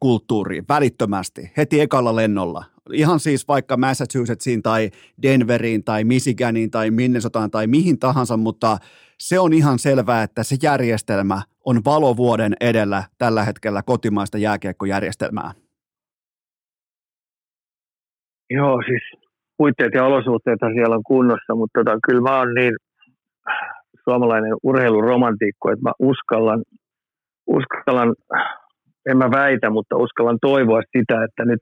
kulttuuriin 0.00 0.64
välittömästi, 0.68 1.52
heti 1.56 1.80
ekalla 1.80 2.16
lennolla 2.16 2.64
ihan 2.92 3.20
siis 3.20 3.48
vaikka 3.48 3.76
Massachusettsiin 3.76 4.62
tai 4.62 4.90
Denveriin 5.22 5.84
tai 5.84 6.04
Michiganiin 6.04 6.70
tai 6.70 6.90
Minnesotaan 6.90 7.50
tai 7.50 7.66
mihin 7.66 7.98
tahansa, 7.98 8.36
mutta 8.36 8.76
se 9.18 9.38
on 9.38 9.52
ihan 9.52 9.78
selvää, 9.78 10.22
että 10.22 10.42
se 10.42 10.56
järjestelmä 10.62 11.42
on 11.64 11.80
valovuoden 11.84 12.52
edellä 12.60 13.02
tällä 13.18 13.44
hetkellä 13.44 13.82
kotimaista 13.82 14.38
jääkiekkojärjestelmää. 14.38 15.52
Joo, 18.50 18.82
siis 18.86 19.22
puitteet 19.56 19.94
ja 19.94 20.04
olosuhteet 20.04 20.58
siellä 20.74 20.96
on 20.96 21.02
kunnossa, 21.02 21.54
mutta 21.54 21.80
tota, 21.80 21.98
kyllä 22.06 22.20
mä 22.20 22.38
oon 22.38 22.54
niin 22.54 22.74
suomalainen 24.04 24.52
urheiluromantiikko, 24.62 25.70
että 25.70 25.82
mä 25.82 25.92
uskallan, 25.98 26.62
uskallan, 27.46 28.14
en 29.10 29.16
mä 29.18 29.30
väitä, 29.30 29.70
mutta 29.70 29.96
uskallan 29.96 30.38
toivoa 30.40 30.82
sitä, 30.96 31.24
että 31.24 31.44
nyt 31.44 31.60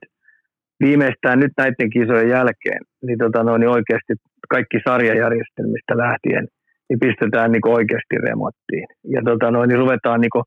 viimeistään 0.83 1.39
nyt 1.39 1.51
näiden 1.57 1.89
kisojen 1.89 2.29
jälkeen, 2.29 2.81
niin, 3.05 3.17
tota, 3.17 3.43
no, 3.43 3.57
niin 3.57 3.69
oikeasti 3.69 4.13
kaikki 4.49 4.77
sarjajärjestelmistä 4.87 5.97
lähtien, 5.97 6.47
niin 6.89 6.99
pistetään 6.99 7.51
niin 7.51 7.67
oikeasti 7.67 8.15
remottiin. 8.27 8.87
Ja 9.13 9.21
tota, 9.25 9.51
no, 9.51 9.65
niin 9.65 9.79
ruvetaan 9.79 10.21
niin 10.21 10.35
kuin, 10.35 10.43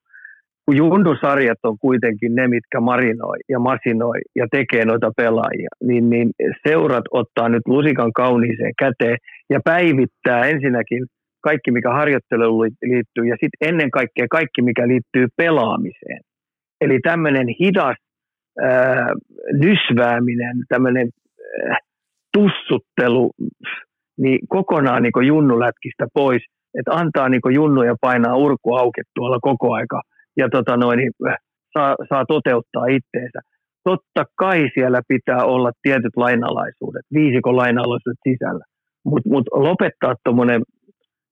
kun 0.65 0.77
Jundu-sarjat 0.77 1.59
on 1.63 1.77
kuitenkin 1.81 2.35
ne, 2.35 2.49
mitkä 2.49 2.81
marinoi 2.81 3.39
ja 3.49 3.59
masinoi 3.59 4.21
ja 4.37 4.47
tekee 4.51 4.85
noita 4.85 5.11
pelaajia, 5.17 5.69
niin, 5.83 6.11
niin 6.11 6.31
seurat 6.69 7.05
ottaa 7.11 7.49
nyt 7.49 7.63
lusikan 7.67 8.13
kauniiseen 8.13 8.73
käteen 8.79 9.17
ja 9.51 9.61
päivittää 9.65 10.47
ensinnäkin 10.47 11.07
kaikki, 11.43 11.71
mikä 11.71 11.91
harjoitteluun 11.93 12.67
liittyy 12.83 13.25
ja 13.25 13.37
sitten 13.41 13.69
ennen 13.69 13.91
kaikkea 13.91 14.27
kaikki, 14.31 14.63
mikä 14.63 14.89
liittyy 14.89 15.27
pelaamiseen. 15.37 16.21
Eli 16.81 16.99
tämmöinen 17.03 17.49
hidas 17.61 17.97
ää, 18.63 19.09
nysvääminen, 19.53 20.57
tämmöinen 20.69 21.09
ää, 21.69 21.79
tussuttelu, 22.33 23.31
niin 24.19 24.39
kokonaan 24.49 25.03
niin 25.03 25.27
junnulätkistä 25.27 26.07
pois, 26.15 26.43
että 26.79 26.95
antaa 26.95 27.29
niin 27.29 27.55
junnuja 27.55 27.95
painaa 28.01 28.37
urku 28.37 28.75
auki 28.75 29.01
tuolla 29.15 29.39
koko 29.43 29.73
aika 29.73 30.03
ja 30.37 30.49
tota 30.49 30.77
noin, 30.77 30.97
niin 30.97 31.13
saa, 31.73 31.97
saa 32.09 32.25
toteuttaa 32.27 32.87
itteensä. 32.87 33.41
Totta 33.85 34.25
kai 34.37 34.69
siellä 34.75 35.01
pitää 35.09 35.45
olla 35.45 35.71
tietyt 35.83 36.17
lainalaisuudet, 36.17 37.07
viisikon 37.15 37.57
lainalaisuudet 37.57 38.19
sisällä, 38.29 38.65
mutta 39.05 39.29
mut 39.29 39.47
lopettaa 39.53 40.15
tuommoinen 40.25 40.63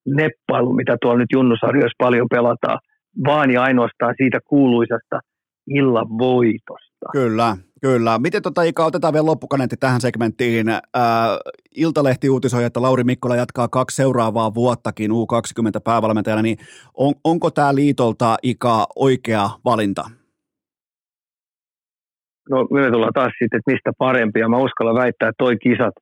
neppailu, 0.07 0.73
mitä 0.73 0.97
tuolla 1.01 1.19
nyt 1.19 1.31
junnusarjoissa 1.33 1.95
paljon 1.97 2.27
pelataan, 2.29 2.79
vaan 3.25 3.51
ja 3.51 3.61
ainoastaan 3.63 4.15
siitä 4.17 4.39
kuuluisasta 4.47 5.19
illan 5.67 6.07
voitosta. 6.17 6.88
Kyllä, 7.11 7.57
kyllä. 7.81 8.19
Miten 8.19 8.41
tota 8.41 8.63
Ika, 8.63 8.85
otetaan 8.85 9.13
vielä 9.13 9.25
loppukaneetti 9.25 9.77
tähän 9.77 10.01
segmenttiin. 10.01 10.69
Ää, 10.69 10.81
Iltalehti 11.75 12.29
uutisoi, 12.29 12.63
että 12.63 12.81
Lauri 12.81 13.03
Mikkola 13.03 13.35
jatkaa 13.35 13.67
kaksi 13.67 13.95
seuraavaa 13.95 14.53
vuottakin 14.53 15.11
U20 15.11 15.81
päävalmentajana, 15.83 16.41
niin 16.41 16.57
on, 16.93 17.13
onko 17.23 17.51
tämä 17.51 17.75
liitolta 17.75 18.37
Ika 18.43 18.87
oikea 18.95 19.49
valinta? 19.65 20.03
No 22.49 22.67
me 22.71 22.91
tullaan 22.91 23.13
taas 23.13 23.33
sitten, 23.39 23.59
että 23.59 23.71
mistä 23.71 23.91
parempia. 23.97 24.49
Mä 24.49 24.57
uskallan 24.57 24.95
väittää, 24.95 25.29
että 25.29 25.43
toi 25.43 25.57
kisat 25.57 25.93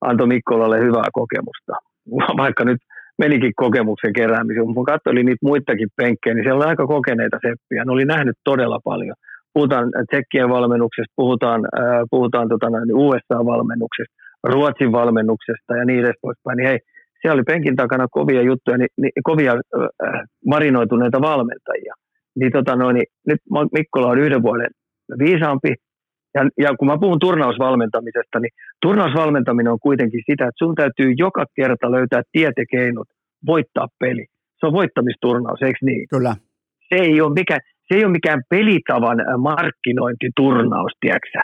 antoi 0.00 0.26
Mikkolalle 0.26 0.78
hyvää 0.80 1.08
kokemusta. 1.12 1.72
Vaikka 2.42 2.64
nyt 2.64 2.80
menikin 3.18 3.52
kokemuksen 3.56 4.12
keräämiseen. 4.12 4.74
Kun 4.74 4.84
katsoin 4.84 5.16
niitä 5.16 5.46
muitakin 5.48 5.88
penkkejä, 5.96 6.34
niin 6.34 6.44
siellä 6.44 6.58
oli 6.58 6.70
aika 6.70 6.86
kokeneita 6.86 7.36
seppiä. 7.36 7.84
Ne 7.84 7.92
oli 7.92 8.04
nähnyt 8.04 8.36
todella 8.44 8.80
paljon. 8.84 9.16
Puhutaan 9.56 9.86
Tsekkien 10.10 10.48
valmennuksesta, 10.56 11.12
puhutaan, 11.16 11.60
äh, 11.80 12.02
puhutaan 12.10 12.48
tota, 12.48 12.66
USA-valmennuksesta, 13.04 14.14
Ruotsin 14.52 14.92
valmennuksesta 14.92 15.76
ja 15.76 15.84
niin 15.84 16.00
edes 16.00 16.18
poispäin. 16.22 16.56
Niin 16.56 16.68
hei, 16.68 16.78
siellä 17.20 17.34
oli 17.34 17.42
penkin 17.52 17.76
takana 17.76 18.06
kovia 18.10 18.42
juttuja, 18.42 18.78
niin, 18.78 18.92
niin, 19.02 19.12
kovia 19.24 19.52
äh, 19.52 20.20
marinoituneita 20.46 21.20
valmentajia. 21.20 21.94
Niin, 22.38 22.52
tota, 22.52 22.76
noin, 22.76 22.94
niin 22.94 23.08
nyt 23.26 23.40
Mikkola 23.72 24.06
on 24.06 24.18
yhden 24.18 24.42
vuoden 24.42 24.70
viisaampi, 25.18 25.72
ja, 26.34 26.42
ja 26.64 26.76
kun 26.78 26.88
mä 26.88 26.98
puhun 27.00 27.18
turnausvalmentamisesta, 27.18 28.40
niin 28.40 28.54
turnausvalmentaminen 28.82 29.72
on 29.72 29.86
kuitenkin 29.88 30.22
sitä, 30.30 30.44
että 30.44 30.64
sun 30.64 30.74
täytyy 30.74 31.12
joka 31.18 31.44
kerta 31.56 31.90
löytää 31.90 32.22
tietekeinot 32.32 33.08
voittaa 33.46 33.88
peli. 34.00 34.24
Se 34.60 34.66
on 34.66 34.72
voittamisturnaus, 34.72 35.62
eikö 35.62 35.78
niin? 35.82 36.06
Kyllä. 36.10 36.34
Se 36.88 36.94
ei 36.94 37.20
ole 37.20 37.32
mikään, 37.34 37.60
se 37.88 37.94
ei 37.94 38.04
ole 38.04 38.12
mikään 38.12 38.42
pelitavan 38.48 39.18
markkinointiturnaus, 39.38 40.92
tiedätkö 41.00 41.40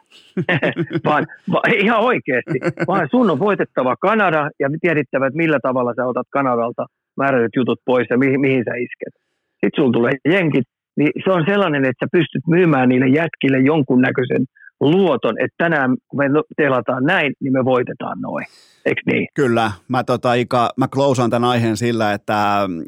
vaan, 1.09 1.27
vaan 1.53 1.75
ihan 1.75 2.01
oikeasti, 2.01 2.59
vaan 2.87 3.09
sun 3.11 3.31
on 3.31 3.39
voitettava 3.39 3.97
Kanada 3.97 4.51
ja 4.61 4.69
tiedittävä, 4.81 5.27
että 5.27 5.37
millä 5.37 5.59
tavalla 5.63 5.95
sä 5.97 6.07
otat 6.07 6.27
Kanadalta 6.31 6.87
määrätyt 7.17 7.57
jutut 7.57 7.81
pois 7.85 8.07
ja 8.11 8.19
mihin, 8.19 8.41
mihin 8.41 8.65
sä 8.65 8.75
isket. 8.75 9.15
Sitten 9.51 9.77
sulla 9.77 9.93
tulee 9.93 10.13
jenkit, 10.29 10.65
niin 10.97 11.13
se 11.25 11.31
on 11.31 11.45
sellainen, 11.49 11.85
että 11.85 12.07
sä 12.07 12.09
pystyt 12.13 12.43
myymään 12.49 12.89
niille 12.89 13.09
jätkille 13.09 13.59
jonkunnäköisen 13.59 14.45
luoton, 14.81 15.35
että 15.39 15.55
tänään 15.59 15.91
kun 16.09 16.19
me 16.19 16.25
telataan 16.57 17.05
näin, 17.05 17.33
niin 17.41 17.53
me 17.53 17.65
voitetaan 17.65 18.21
noin. 18.21 18.47
Eikö 18.85 19.01
niin? 19.07 19.29
Kyllä. 19.35 19.73
Mä, 19.89 20.05
tota, 20.05 20.35
Ika, 20.35 20.71
mä 20.77 20.89
klousaan 20.89 21.31
tämän 21.31 21.51
aiheen 21.51 21.77
sillä, 21.77 22.13
että 22.13 22.65
mm, 22.69 22.83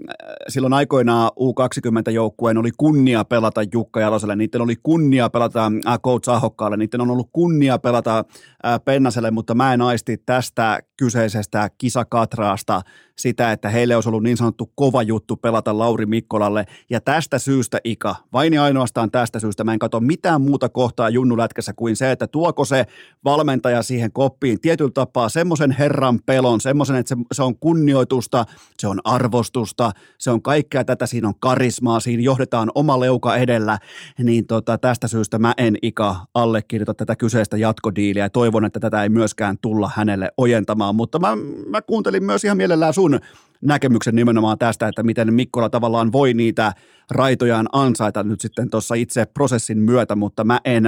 silloin 0.48 0.72
aikoinaan 0.72 1.30
U20-joukkueen 1.40 2.58
oli 2.58 2.70
kunnia 2.76 3.24
pelata 3.24 3.60
Jukka 3.72 4.00
Jaloselle, 4.00 4.36
niiden 4.36 4.60
oli 4.60 4.74
kunnia 4.82 5.30
pelata 5.30 5.72
äh, 5.86 6.00
Coach 6.00 6.30
Ahokkaalle, 6.30 6.76
niiden 6.76 7.00
on 7.00 7.10
ollut 7.10 7.28
kunnia 7.32 7.78
pelata 7.78 8.18
äh, 8.18 8.80
Pennaselle, 8.84 9.30
mutta 9.30 9.54
mä 9.54 9.74
en 9.74 9.80
aisti 9.80 10.16
tästä 10.16 10.80
kyseisestä 10.96 11.70
kisakatraasta 11.78 12.82
sitä, 13.18 13.52
että 13.52 13.68
heille 13.68 13.94
olisi 13.94 14.08
ollut 14.08 14.22
niin 14.22 14.36
sanottu 14.36 14.72
kova 14.74 15.02
juttu 15.02 15.36
pelata 15.36 15.78
Lauri 15.78 16.06
Mikkolalle. 16.06 16.64
Ja 16.90 17.00
tästä 17.00 17.38
syystä, 17.38 17.78
Ika, 17.84 18.16
vain 18.32 18.54
ja 18.54 18.64
ainoastaan 18.64 19.10
tästä 19.10 19.40
syystä, 19.40 19.64
mä 19.64 19.72
en 19.72 19.78
katso 19.78 20.00
mitään 20.00 20.40
muuta 20.40 20.68
kohtaa 20.68 21.08
junnulätkässä 21.08 21.72
kuin 21.72 21.96
se, 21.96 22.10
että 22.10 22.26
tuoko 22.26 22.64
se 22.64 22.86
valmentaja 23.24 23.82
siihen 23.82 24.12
koppiin 24.12 24.60
tietyllä 24.60 24.90
tapaa 24.94 25.28
semmoisen 25.28 25.70
herran 25.84 26.20
pelon, 26.26 26.60
semmoisen, 26.60 26.96
että 26.96 27.08
se, 27.08 27.16
se 27.32 27.42
on 27.42 27.58
kunnioitusta, 27.58 28.44
se 28.78 28.88
on 28.88 29.00
arvostusta, 29.04 29.90
se 30.18 30.30
on 30.30 30.42
kaikkea 30.42 30.84
tätä, 30.84 31.06
siinä 31.06 31.28
on 31.28 31.34
karismaa, 31.38 32.00
siinä 32.00 32.22
johdetaan 32.22 32.70
oma 32.74 33.00
leuka 33.00 33.36
edellä, 33.36 33.78
niin 34.22 34.46
tota, 34.46 34.78
tästä 34.78 35.08
syystä 35.08 35.38
mä 35.38 35.54
en 35.56 35.76
Ika 35.82 36.16
allekirjoita 36.34 36.94
tätä 36.94 37.16
kyseistä 37.16 37.56
jatkodiiliä 37.56 38.24
ja 38.24 38.30
toivon, 38.30 38.64
että 38.64 38.80
tätä 38.80 39.02
ei 39.02 39.08
myöskään 39.08 39.58
tulla 39.58 39.90
hänelle 39.96 40.30
ojentamaan, 40.36 40.94
mutta 40.94 41.18
mä, 41.18 41.28
mä 41.68 41.82
kuuntelin 41.82 42.24
myös 42.24 42.44
ihan 42.44 42.56
mielellään 42.56 42.94
sun 42.94 43.20
näkemyksen 43.60 44.14
nimenomaan 44.14 44.58
tästä, 44.58 44.88
että 44.88 45.02
miten 45.02 45.34
Mikkola 45.34 45.70
tavallaan 45.70 46.12
voi 46.12 46.34
niitä 46.34 46.72
raitojaan 47.10 47.66
ansaita 47.72 48.22
nyt 48.22 48.40
sitten 48.40 48.70
tuossa 48.70 48.94
itse 48.94 49.24
prosessin 49.34 49.78
myötä, 49.78 50.14
mutta 50.14 50.44
mä 50.44 50.58
en, 50.64 50.84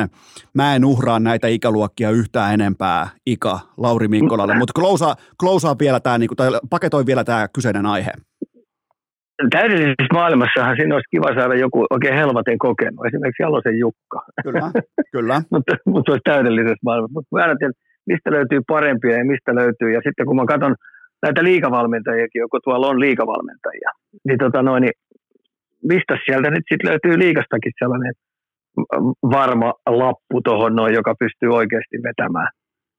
mä 0.54 0.74
en 0.74 0.84
uhraa 0.84 1.20
näitä 1.20 1.48
ikäluokkia 1.48 2.10
yhtään 2.10 2.54
enempää 2.54 3.08
Ika 3.26 3.60
Lauri 3.76 4.08
Mikkolalle, 4.08 4.54
mutta 4.58 4.80
klousaa, 4.80 5.14
klousaa 5.40 5.76
vielä 5.78 6.00
tämä, 6.00 6.18
niin 6.18 6.30
tai 6.36 6.48
paketoi 6.70 7.06
vielä 7.06 7.24
tämä 7.24 7.48
kyseinen 7.54 7.86
aihe. 7.86 8.10
Täydellisessä 9.50 10.12
maailmassahan 10.12 10.76
siinä 10.76 10.94
olisi 10.94 11.10
kiva 11.10 11.34
saada 11.34 11.54
joku 11.54 11.86
oikein 11.90 12.14
helvaten 12.14 12.58
kokenut, 12.58 13.06
esimerkiksi 13.06 13.42
Jalosen 13.42 13.78
Jukka. 13.78 14.20
Kyllä, 14.42 14.70
kyllä. 15.12 15.42
mutta, 15.52 15.76
mutta 15.86 16.08
se 16.08 16.12
olisi 16.12 16.30
täydellisessä 16.32 16.84
maailmassa. 16.84 17.12
Mutta 17.12 17.36
mä 17.36 17.44
ajattelen, 17.44 17.72
mistä 18.06 18.30
löytyy 18.30 18.60
parempia 18.68 19.18
ja 19.18 19.24
mistä 19.24 19.54
löytyy. 19.54 19.90
Ja 19.92 20.00
sitten 20.04 20.26
kun 20.26 20.36
mä 20.36 20.44
katson 20.46 20.74
näitä 21.22 21.44
liikavalmentajiakin, 21.44 22.40
joko 22.40 22.58
tuolla 22.60 22.88
on 22.88 23.00
liikavalmentajia, 23.00 23.90
niin, 24.26 24.38
tota 24.38 24.62
noin, 24.62 24.80
niin 24.80 24.96
mistä 25.92 26.14
sieltä 26.24 26.50
nyt 26.50 26.64
sitten 26.68 26.90
löytyy 26.90 27.18
liikastakin 27.18 27.72
sellainen 27.78 28.14
varma 29.36 29.70
lappu 30.02 30.36
tuohon 30.44 30.76
noin, 30.76 30.94
joka 30.94 31.14
pystyy 31.22 31.50
oikeasti 31.60 31.96
vetämään. 32.08 32.48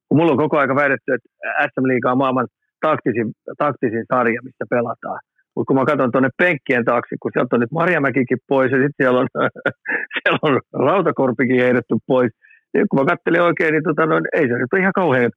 Kun 0.07 0.17
mulla 0.17 0.31
on 0.31 0.37
koko 0.37 0.57
aika 0.57 0.75
väitetty, 0.75 1.13
että 1.13 1.29
SM-liiga 1.67 2.11
on 2.11 2.17
maailman 2.17 2.47
taktisin, 2.81 3.27
taktisin 3.57 4.05
sarja, 4.13 4.41
missä 4.43 4.65
pelataan. 4.69 5.19
Mutta 5.55 5.67
kun 5.67 5.75
mä 5.75 5.85
katson 5.85 6.11
tuonne 6.11 6.29
penkkien 6.37 6.85
taakse, 6.85 7.15
kun 7.21 7.31
sieltä 7.33 7.55
on 7.55 7.59
nyt 7.59 7.77
Marjamäkikin 7.79 8.37
pois 8.47 8.71
ja 8.71 8.77
sitten 8.77 8.99
siellä 9.01 9.19
on, 9.19 9.27
siellä 10.17 10.39
on 10.41 10.55
Rautakorpikin 10.87 11.61
heitetty 11.65 11.95
pois. 12.07 12.31
Ja 12.73 12.85
kun 12.89 12.99
mä 12.99 13.05
katselin 13.05 13.41
oikein, 13.41 13.71
niin 13.73 13.83
tota, 13.83 14.05
no, 14.05 14.15
ei 14.33 14.47
se 14.47 14.53
nyt 14.53 14.73
ole 14.73 14.81
ihan 14.81 14.99
kauhean 15.01 15.31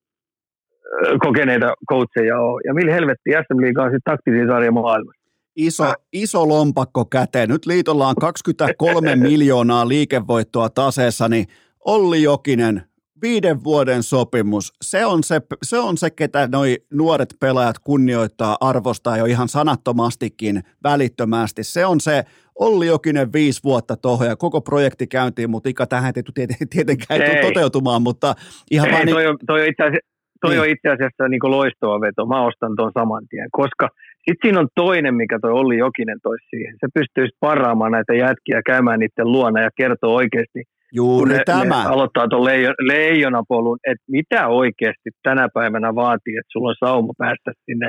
kokeneita 1.26 1.74
coacheja 1.90 2.40
ole. 2.40 2.61
Ja 2.66 2.74
millä 2.74 2.92
helvetti 2.92 3.30
SM 3.30 3.61
Liiga 3.61 3.82
on 3.82 3.92
sitten 3.92 4.11
taktisin 4.12 4.48
sarja 4.48 4.72
maailmassa. 4.72 5.20
Iso, 5.57 5.92
iso 6.12 6.48
lompakko 6.48 7.05
käteen. 7.05 7.48
Nyt 7.48 7.66
liitolla 7.66 8.09
on 8.09 8.14
23 8.20 9.16
miljoonaa 9.28 9.88
liikevoittoa 9.88 10.70
taseessa, 10.70 11.28
niin 11.28 11.46
Olli 11.84 12.22
Jokinen, 12.22 12.82
viiden 13.22 13.64
vuoden 13.64 14.03
sopimus, 14.03 14.72
se 14.82 15.07
on 15.07 15.24
se, 15.24 15.40
se, 15.62 15.78
on 15.78 15.96
se 15.96 16.11
ketä 16.11 16.48
noi 16.53 16.76
nuoret 16.92 17.34
pelaajat 17.40 17.78
kunnioittaa, 17.78 18.57
arvostaa 18.61 19.16
jo 19.16 19.24
ihan 19.24 19.48
sanattomastikin 19.48 20.62
välittömästi. 20.82 21.64
Se 21.64 21.86
on 21.86 22.01
se 22.01 22.24
Olli 22.59 22.86
Jokinen 22.86 23.32
viisi 23.32 23.61
vuotta 23.64 23.96
tuohon 23.96 24.26
ja 24.26 24.36
koko 24.36 24.61
projekti 24.61 25.07
käyntiin, 25.07 25.51
mutta 25.51 25.68
ikä 25.68 25.86
tähän 25.86 26.12
ei 26.16 26.46
tietenkään 26.70 27.22
ei. 27.22 27.42
toteutumaan, 27.42 28.03
mutta 28.03 28.34
ihan 28.70 28.88
ei, 28.88 28.92
vaan... 28.92 29.09
Toi, 29.09 29.24
niin... 29.24 29.38
toi 29.46 29.68
itse 29.68 29.82
asiassa, 29.82 30.11
Toi 30.40 30.51
niin. 30.51 30.61
on 30.61 30.68
itse 30.68 30.88
asiassa 30.88 31.28
niin 31.28 31.40
loistava 31.42 32.01
veto. 32.01 32.26
Mä 32.26 32.46
ostan 32.46 32.76
tuon 32.76 32.92
saman 32.94 33.28
tien, 33.28 33.48
koska 33.53 33.88
Sitten 34.25 34.43
siinä 34.43 34.61
on 34.61 34.68
toinen, 34.75 35.14
mikä 35.14 35.39
toi 35.43 35.53
Olli 35.53 35.79
Jokinen 35.79 36.18
toi 36.23 36.37
siihen. 36.51 36.75
Se 36.81 36.87
pystyisi 36.95 37.37
paraamaan 37.41 37.93
näitä 37.93 38.14
jätkiä 38.14 38.61
käymään 38.66 39.01
niiden 39.01 39.33
luona 39.33 39.61
ja 39.61 39.71
kertoo 39.77 40.14
oikeasti, 40.14 40.62
Juuri 40.93 41.33
ne, 41.33 41.43
tämä. 41.47 41.83
Ne 41.83 41.89
aloittaa 41.89 42.29
tuon 42.29 42.45
leijo, 42.45 42.73
leijonapolun, 42.81 43.79
että 43.87 44.05
mitä 44.09 44.49
oikeasti 44.49 45.11
tänä 45.23 45.49
päivänä 45.55 45.95
vaatii, 45.95 46.37
että 46.37 46.53
sulla 46.53 46.68
on 46.68 46.77
sauma 46.85 47.12
päästä 47.18 47.53
sinne 47.64 47.89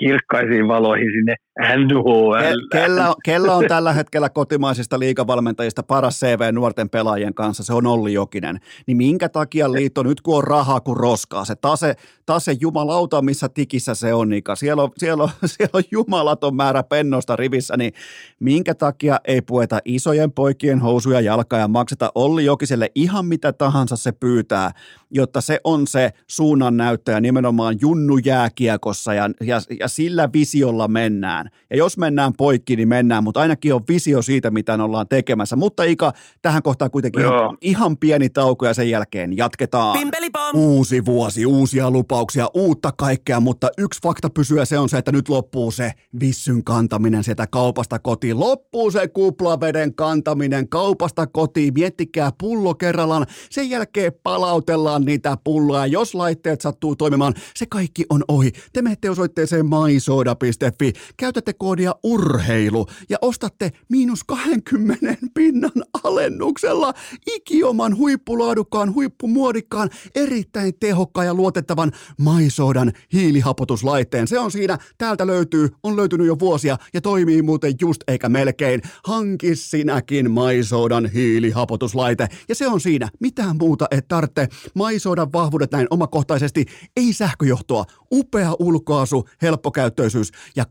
kirkkaisiin 0.00 0.68
valoihin 0.68 1.12
sinne 1.12 1.34
NHL. 1.58 2.32
Ke, 2.70 2.78
kellä, 2.80 3.14
kellä 3.24 3.56
on 3.56 3.64
tällä 3.68 3.92
hetkellä 3.92 4.28
kotimaisista 4.28 4.98
liikavalmentajista 4.98 5.82
paras 5.82 6.20
CV 6.20 6.52
nuorten 6.52 6.90
pelaajien 6.90 7.34
kanssa, 7.34 7.64
se 7.64 7.72
on 7.72 7.86
Olli 7.86 8.12
Jokinen. 8.12 8.60
Niin 8.86 8.96
minkä 8.96 9.28
takia 9.28 9.72
liitto 9.72 10.02
nyt 10.02 10.20
kun 10.20 10.36
on 10.36 10.44
rahaa 10.44 10.80
kuin 10.80 10.96
roskaa, 10.96 11.44
se 11.44 11.54
tase, 11.54 11.94
tase 12.26 12.56
jumalauta, 12.60 13.22
missä 13.22 13.48
tikissä 13.48 13.94
se 13.94 14.14
on, 14.14 14.28
Nika. 14.28 14.56
Siellä 14.56 14.82
on, 14.82 14.90
siellä 14.98 15.22
on, 15.22 15.30
siellä 15.46 15.70
on 15.72 15.82
jumalaton 15.90 16.56
määrä 16.56 16.82
pennosta 16.82 17.36
rivissä, 17.36 17.76
niin 17.76 17.92
minkä 18.40 18.74
takia 18.74 19.20
ei 19.24 19.42
pueta 19.42 19.78
isojen 19.84 20.32
poikien 20.32 20.80
housuja 20.80 21.20
jalkaa 21.20 21.58
ja 21.58 21.68
makseta 21.68 22.12
Olli 22.14 22.44
Jokiselle 22.44 22.90
ihan 22.94 23.26
mitä 23.26 23.52
tahansa 23.52 23.96
se 23.96 24.12
pyytää, 24.12 24.70
jotta 25.10 25.40
se 25.40 25.60
on 25.64 25.86
se 25.86 26.10
suunnan 26.26 26.76
näyttäjä 26.76 27.20
nimenomaan 27.20 27.76
junnu 27.80 28.18
jääkiekossa 28.18 29.14
ja, 29.14 29.30
ja, 29.40 29.60
ja 29.80 29.88
sillä 29.88 30.28
visiolla 30.32 30.88
mennään. 30.88 31.47
Ja 31.70 31.76
jos 31.76 31.98
mennään 31.98 32.32
poikki, 32.32 32.76
niin 32.76 32.88
mennään, 32.88 33.24
mutta 33.24 33.40
ainakin 33.40 33.74
on 33.74 33.80
visio 33.88 34.22
siitä, 34.22 34.50
mitä 34.50 34.74
ollaan 34.74 35.08
tekemässä. 35.08 35.56
Mutta 35.56 35.82
Ika, 35.82 36.12
tähän 36.42 36.62
kohtaan 36.62 36.90
kuitenkin 36.90 37.22
ihan, 37.22 37.56
ihan 37.60 37.96
pieni 37.96 38.28
tauko 38.28 38.66
ja 38.66 38.74
sen 38.74 38.90
jälkeen 38.90 39.36
jatketaan. 39.36 39.98
Pimpelipom! 39.98 40.54
Uusi 40.54 41.04
vuosi, 41.04 41.46
uusia 41.46 41.90
lupauksia, 41.90 42.48
uutta 42.54 42.92
kaikkea, 42.92 43.40
mutta 43.40 43.68
yksi 43.78 44.00
fakta 44.02 44.30
pysyä 44.30 44.64
se 44.64 44.78
on 44.78 44.88
se, 44.88 44.98
että 44.98 45.12
nyt 45.12 45.28
loppuu 45.28 45.70
se 45.70 45.92
vissyn 46.20 46.64
kantaminen 46.64 47.24
sieltä 47.24 47.46
kaupasta 47.46 47.98
kotiin. 47.98 48.40
Loppuu 48.40 48.90
se 48.90 49.08
kuplaveden 49.08 49.94
kantaminen 49.94 50.68
kaupasta 50.68 51.26
kotiin. 51.26 51.74
Miettikää 51.74 52.30
pullo 52.38 52.74
kerrallaan. 52.74 53.26
Sen 53.50 53.70
jälkeen 53.70 54.12
palautellaan 54.22 55.04
niitä 55.04 55.36
pulloja. 55.44 55.86
Jos 55.86 56.14
laitteet 56.14 56.60
sattuu 56.60 56.96
toimimaan, 56.96 57.34
se 57.54 57.66
kaikki 57.66 58.04
on 58.10 58.24
ohi. 58.28 58.52
Te 58.72 58.82
menette 58.82 59.10
osoitteeseen 59.10 59.66
maisoda.fi. 59.66 60.92
Käytätte 61.38 61.58
koodia 61.58 61.94
urheilu 62.02 62.86
ja 63.08 63.18
ostatte 63.22 63.72
miinus 63.88 64.24
20 64.24 65.06
pinnan 65.34 65.84
alennuksella 66.04 66.94
ikioman 67.26 67.96
huippulaadukkaan, 67.96 68.94
huippumuodikkaan, 68.94 69.90
erittäin 70.14 70.72
tehokkaan 70.80 71.26
ja 71.26 71.34
luotettavan 71.34 71.92
maisodan 72.20 72.92
hiilihapotuslaitteen. 73.12 74.28
Se 74.28 74.38
on 74.38 74.50
siinä, 74.50 74.78
täältä 74.98 75.26
löytyy, 75.26 75.68
on 75.82 75.96
löytynyt 75.96 76.26
jo 76.26 76.38
vuosia 76.38 76.76
ja 76.94 77.00
toimii 77.00 77.42
muuten 77.42 77.74
just 77.80 78.00
eikä 78.08 78.28
melkein. 78.28 78.82
Hanki 79.04 79.56
sinäkin 79.56 80.30
maisodan 80.30 81.06
hiilihapotuslaite 81.06 82.28
ja 82.48 82.54
se 82.54 82.68
on 82.68 82.80
siinä, 82.80 83.08
mitään 83.20 83.56
muuta 83.56 83.86
et 83.90 84.08
tarvitse. 84.08 84.48
Maisodan 84.74 85.32
vahvuudet 85.32 85.72
näin 85.72 85.86
omakohtaisesti, 85.90 86.66
ei 86.96 87.12
sähköjohtoa, 87.12 87.84
upea 88.12 88.56
ulkoasu, 88.58 89.28
helppokäyttöisyys 89.42 90.30
ja 90.56 90.64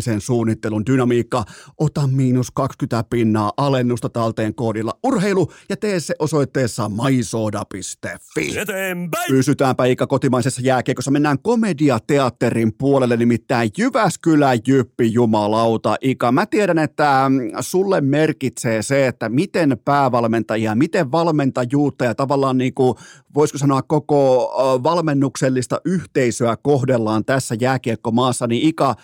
kotimaisen 0.00 0.20
suunnittelun 0.20 0.86
dynamiikka. 0.86 1.44
Ota 1.78 2.06
miinus 2.06 2.50
20 2.50 3.04
pinnaa 3.10 3.52
alennusta 3.56 4.08
talteen 4.08 4.54
koodilla 4.54 4.92
urheilu 5.02 5.52
ja 5.68 5.76
tee 5.76 6.00
se 6.00 6.14
osoitteessa 6.18 6.88
maisoda.fi. 6.88 8.58
Eteenpäin! 8.58 9.26
Pysytäänpä 9.28 9.84
Ika 9.84 10.06
kotimaisessa 10.06 10.60
jääkiekossa. 10.64 11.10
Mennään 11.10 11.38
komediateatterin 11.42 12.72
puolelle, 12.78 13.16
nimittäin 13.16 13.70
Jyväskylän 13.78 14.58
Jyppi 14.66 15.12
Jumalauta. 15.12 15.96
Ika, 16.00 16.32
mä 16.32 16.46
tiedän, 16.46 16.78
että 16.78 17.24
mm, 17.28 17.50
sulle 17.60 18.00
merkitsee 18.00 18.82
se, 18.82 19.06
että 19.06 19.28
miten 19.28 19.78
päävalmentajia, 19.84 20.74
miten 20.74 21.12
valmentajuutta 21.12 22.04
ja 22.04 22.14
tavallaan 22.14 22.58
niin 22.58 22.74
kuin, 22.74 22.94
voisiko 23.34 23.58
sanoa 23.58 23.82
koko 23.82 24.50
valmennuksellista 24.82 25.80
yhteisöä 25.84 26.56
kohdellaan 26.62 27.24
tässä 27.24 27.56
jääkiekkomaassa, 27.60 28.46
niin 28.46 28.68
Ika, 28.68 28.94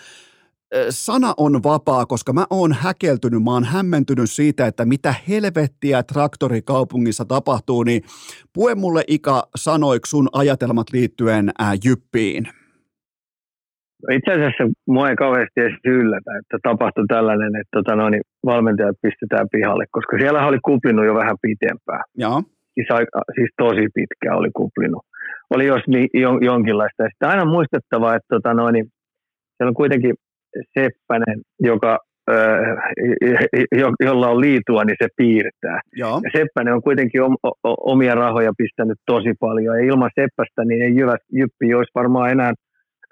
sana 0.89 1.33
on 1.37 1.63
vapaa, 1.63 2.05
koska 2.05 2.33
mä 2.33 2.45
oon 2.49 2.73
häkeltynyt, 2.73 3.43
mä 3.43 3.51
oon 3.51 3.63
hämmentynyt 3.63 4.29
siitä, 4.29 4.67
että 4.67 4.85
mitä 4.85 5.13
helvettiä 5.29 6.03
traktorikaupungissa 6.03 7.25
tapahtuu, 7.25 7.83
niin 7.83 8.01
pue 8.53 8.75
mulle 8.75 9.03
Ika 9.07 9.43
sanoiksi 9.55 10.09
sun 10.09 10.27
ajatelmat 10.33 10.87
liittyen 10.93 11.51
ää, 11.59 11.73
Jyppiin. 11.85 12.43
No 14.03 14.15
itse 14.17 14.31
asiassa 14.31 14.63
mua 14.87 15.09
ei 15.09 15.15
kauheasti 15.15 15.59
edes 15.61 15.77
yllätä, 15.85 16.31
että 16.39 16.57
tapahtui 16.63 17.05
tällainen, 17.07 17.55
että 17.55 17.73
tota, 17.77 17.95
no, 17.95 18.09
niin 18.09 18.21
valmentajat 18.45 18.95
pistetään 19.01 19.47
pihalle, 19.51 19.85
koska 19.91 20.17
siellä 20.19 20.47
oli 20.47 20.59
kuplinut 20.65 21.05
jo 21.05 21.15
vähän 21.15 21.37
pitempään. 21.41 22.03
Joo. 22.15 22.43
Siis, 22.73 22.87
aika, 22.91 23.21
siis 23.35 23.49
tosi 23.57 23.85
pitkä 23.93 24.35
oli 24.35 24.49
kuplinut. 24.53 25.03
Oli 25.49 25.65
jos 25.65 25.81
niin, 25.87 26.09
jonkinlaista. 26.41 27.03
Ja 27.03 27.09
sitten 27.09 27.29
aina 27.29 27.45
muistettava, 27.45 28.15
että 28.15 28.27
tota, 28.35 28.53
no, 28.53 28.71
niin, 28.71 28.85
siellä 29.57 29.69
on 29.69 29.81
kuitenkin 29.81 30.13
Seppänen, 30.79 31.41
joka, 31.59 31.99
jo, 33.71 33.91
jolla 33.99 34.27
on 34.27 34.41
liitua, 34.41 34.83
niin 34.83 34.95
se 35.03 35.07
piirtää. 35.17 35.79
Joo. 35.95 36.21
Ja 36.23 36.39
Seppänen 36.39 36.73
on 36.73 36.81
kuitenkin 36.81 37.21
omia 37.63 38.15
rahoja 38.15 38.51
pistänyt 38.57 38.97
tosi 39.05 39.33
paljon. 39.39 39.77
Ja 39.77 39.85
ilman 39.85 40.11
Seppästä 40.19 40.65
niin 40.65 40.81
ei 40.81 40.95
Jyvä, 40.95 41.15
Jyppi 41.31 41.73
olisi 41.73 41.91
varmaan 41.95 42.31
enää 42.31 42.53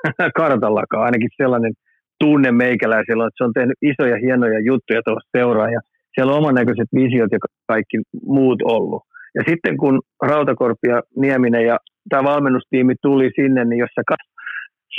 kartallakaan. 0.41 1.05
Ainakin 1.05 1.29
sellainen 1.37 1.73
tunne 2.19 2.51
meikäläisellä, 2.51 3.27
että 3.27 3.37
se 3.37 3.43
on 3.43 3.53
tehnyt 3.53 3.77
isoja 3.81 4.17
hienoja 4.17 4.59
juttuja 4.59 5.01
tuolla 5.03 5.21
seuraa. 5.37 5.69
Ja 5.69 5.79
siellä 6.13 6.31
on 6.33 6.39
oman 6.39 6.55
näköiset 6.55 6.89
visiot 6.95 7.31
ja 7.31 7.39
kaikki 7.67 7.97
muut 8.25 8.61
ollut. 8.61 9.03
Ja 9.35 9.43
sitten 9.49 9.77
kun 9.77 10.01
Rautakorpi 10.21 10.87
ja 10.87 11.01
Nieminen 11.17 11.65
ja 11.65 11.77
tämä 12.09 12.23
valmennustiimi 12.23 12.95
tuli 13.01 13.29
sinne, 13.35 13.65
niin 13.65 13.79
jos 13.79 13.89
sä 13.95 14.01
katsot, 14.07 14.33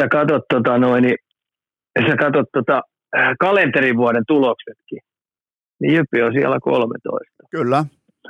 sä 0.01 0.09
katsot 0.09 0.43
tota 0.55 0.79
noin, 0.79 1.03
niin 1.03 1.17
sä 2.11 2.17
katsot 2.17 2.49
tota, 2.53 2.83
kalenterivuoden 3.41 4.23
tuloksetkin, 4.29 4.99
niin 5.81 5.95
Jyppi 5.95 6.23
on 6.23 6.33
siellä 6.33 6.59
13. 6.63 7.25
Kyllä. 7.51 7.85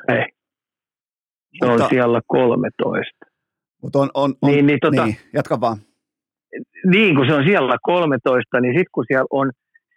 Ei. 0.09 0.25
Se 1.59 1.67
Mutta- 1.67 1.85
on 1.85 1.91
siellä 1.91 2.21
13. 2.27 3.27
Mutta 3.83 3.99
on, 3.99 4.11
on, 4.15 4.35
on, 4.43 4.51
Niin, 4.51 4.67
niin, 4.67 4.79
tota- 4.87 5.05
niin, 5.05 5.17
jatka 5.33 5.61
vaan. 5.61 5.77
Niin, 6.87 7.17
kun 7.17 7.27
se 7.27 7.35
on 7.35 7.45
siellä 7.45 7.77
13, 7.83 8.61
niin 8.61 8.73
sitten 8.75 8.95
kun 8.95 9.05
siellä 9.09 9.27
on 9.31 9.51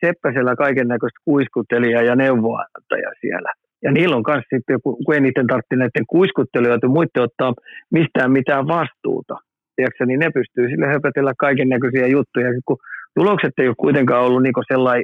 Seppäsellä 0.06 0.56
kaiken 0.56 0.88
näköistä 0.88 1.20
kuiskuttelijaa 1.26 2.02
ja 2.02 2.16
neuvoantaja 2.16 3.12
siellä. 3.22 3.52
Ja 3.84 3.92
niillä 3.92 4.16
on 4.16 4.24
kanssa 4.24 4.50
sitten, 4.56 4.74
joku- 4.74 4.98
kun 5.06 5.16
ei 5.16 5.22
niiden 5.22 5.48
tarvitse 5.48 5.76
näiden 5.76 6.06
kuiskuttelijoita 6.08 6.88
muiden 6.88 7.24
ottaa 7.28 7.54
mistään 7.92 8.32
mitään 8.32 8.68
vastuuta, 8.68 9.36
tiedätkö, 9.76 10.06
niin 10.06 10.20
ne 10.20 10.30
pystyy 10.34 10.66
sille 10.70 10.88
höpötellä 10.88 11.34
kaiken 11.40 11.70
näköisiä 11.70 12.08
juttuja. 12.08 12.50
Kun 12.66 12.78
tulokset 13.16 13.54
ei 13.58 13.68
ole 13.68 13.76
kuitenkaan 13.78 14.26
ollut 14.26 14.44
niin 14.44 14.54
sellainen 14.72 15.04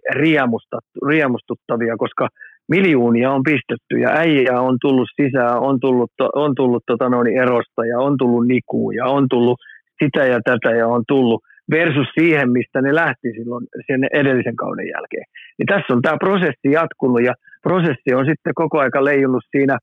riemustuttavia, 1.06 1.98
koska 1.98 2.28
miljoonia 2.68 3.32
on 3.32 3.44
pistetty 3.44 4.00
ja 4.00 4.10
äijää 4.10 4.62
on 4.62 4.78
tullut 4.82 5.10
sisään, 5.22 5.60
on 5.60 5.80
tullut, 5.80 6.12
on 6.36 6.56
tullut 6.56 6.84
tota 6.88 7.10
noin 7.10 7.28
erosta 7.28 7.86
ja 7.86 8.00
on 8.00 8.18
tullut 8.18 8.48
nikuun 8.48 8.96
ja 8.96 9.06
on 9.06 9.26
tullut 9.30 9.60
sitä 10.04 10.26
ja 10.26 10.40
tätä 10.46 10.72
ja 10.76 10.88
on 10.88 11.04
tullut 11.08 11.44
versus 11.72 12.08
siihen, 12.20 12.52
mistä 12.52 12.82
ne 12.82 12.96
lähti 12.96 13.32
silloin 13.38 13.66
sen 13.88 14.08
edellisen 14.14 14.56
kauden 14.56 14.88
jälkeen. 14.88 15.26
Niin 15.58 15.66
tässä 15.68 15.94
on 15.94 16.02
tämä 16.02 16.18
prosessi 16.18 16.72
jatkunut 16.72 17.24
ja 17.24 17.34
prosessi 17.64 18.14
on 18.16 18.26
sitten 18.26 18.54
koko 18.56 18.80
aika 18.80 19.04
leijunut 19.04 19.44
siinä, 19.52 19.78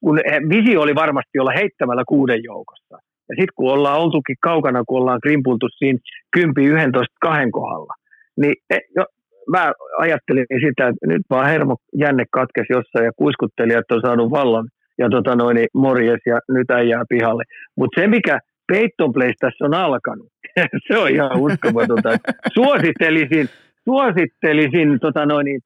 kun 0.00 0.20
visio 0.48 0.80
oli 0.80 0.94
varmasti 0.94 1.38
olla 1.38 1.52
heittämällä 1.52 2.02
kuuden 2.08 2.40
joukossa. 2.42 2.98
Ja 3.28 3.34
sitten 3.38 3.54
kun 3.56 3.72
ollaan 3.72 4.00
oltukin 4.00 4.36
kaukana, 4.40 4.84
kun 4.86 5.00
ollaan 5.00 5.20
krimpultu 5.20 5.68
siinä 5.78 5.98
10, 6.32 6.72
11, 6.72 7.14
kahden 7.20 7.50
kohdalla, 7.50 7.94
niin 8.40 8.54
e, 8.70 8.78
jo, 8.96 9.04
mä 9.50 9.72
ajattelin 9.98 10.46
sitä, 10.66 10.88
että 10.88 11.06
nyt 11.06 11.22
vaan 11.30 11.46
hermo 11.46 11.76
jänne 11.96 12.24
katkesi 12.30 12.72
jossain 12.72 13.04
ja 13.04 13.12
kuiskuttelijat 13.16 13.90
on 13.90 14.00
saanut 14.00 14.30
vallan 14.30 14.68
ja 14.98 15.08
tota 15.10 15.36
noin, 15.36 15.54
niin 15.54 15.68
morjes 15.74 16.20
ja 16.26 16.38
nyt 16.48 16.70
äijää 16.70 17.04
pihalle. 17.08 17.44
Mutta 17.76 18.00
se, 18.00 18.06
mikä 18.06 18.38
Peyton 18.72 19.12
Place 19.12 19.34
tässä 19.40 19.64
on 19.64 19.74
alkanut, 19.74 20.26
se 20.88 20.98
on 20.98 21.10
ihan 21.10 21.38
uskomatonta. 21.38 22.08
Suosittelisin, 22.54 23.48
suosittelisin 23.84 25.00
tota 25.00 25.26
noin, 25.26 25.44
niin, 25.44 25.60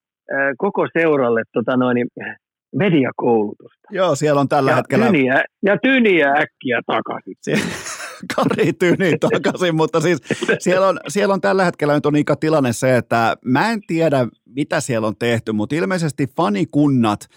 koko 0.59 0.87
seuralle 0.99 1.43
tota 1.53 1.77
noin, 1.77 1.95
niin, 1.95 2.09
mediakoulutusta. 2.75 3.89
Joo, 3.91 4.15
siellä 4.15 4.41
on 4.41 4.49
tällä 4.49 4.71
Ja 4.71 4.77
hetkellä... 4.77 5.07
tyniä, 5.07 5.45
ja 5.63 5.77
tyniä 5.83 6.29
äkkiä 6.31 6.81
takaisin. 6.87 7.35
Sie- 7.43 7.92
Kari 8.37 8.73
Tyni 8.73 9.19
takaisin, 9.19 9.75
mutta 9.75 10.01
siis 10.01 10.19
siellä 10.59 10.89
on, 10.89 11.01
siellä 11.09 11.35
on 11.35 11.41
tällä 11.41 11.65
hetkellä 11.65 11.95
nyt 11.95 12.07
on 12.07 12.17
Ika 12.17 12.37
tilanne 12.37 12.73
se, 12.73 12.97
että 12.97 13.37
mä 13.45 13.71
en 13.71 13.81
tiedä, 13.87 14.27
mitä 14.45 14.81
siellä 14.81 15.07
on 15.07 15.17
tehty, 15.17 15.53
mutta 15.53 15.75
ilmeisesti 15.75 16.27
fanikunnat 16.37 17.29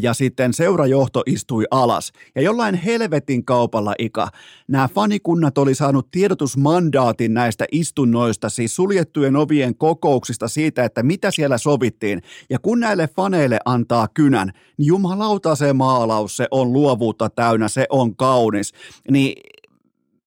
ja 0.00 0.14
sitten 0.14 0.52
seurajohto 0.52 1.22
istui 1.26 1.64
alas. 1.70 2.12
Ja 2.34 2.42
jollain 2.42 2.74
helvetin 2.74 3.44
kaupalla, 3.44 3.94
Ika, 3.98 4.28
nämä 4.68 4.88
fanikunnat 4.94 5.58
oli 5.58 5.74
saanut 5.74 6.10
tiedotusmandaatin 6.10 7.34
näistä 7.34 7.64
istunnoista, 7.72 8.48
siis 8.48 8.76
suljettujen 8.76 9.36
ovien 9.36 9.74
kokouksista 9.74 10.48
siitä, 10.48 10.84
että 10.84 11.02
mitä 11.02 11.30
siellä 11.30 11.58
sovittiin. 11.58 12.22
Ja 12.50 12.58
kun 12.58 12.80
näille 12.80 13.08
faneille 13.16 13.58
antaa 13.64 14.08
kynän, 14.14 14.52
niin 14.78 14.86
jumalauta 14.86 15.54
se 15.54 15.72
maalaus, 15.72 16.36
se 16.36 16.46
on 16.50 16.72
luovuutta 16.72 17.30
täynnä, 17.30 17.68
se 17.68 17.86
on 17.90 18.16
kaunis. 18.16 18.72
Niin 19.10 19.32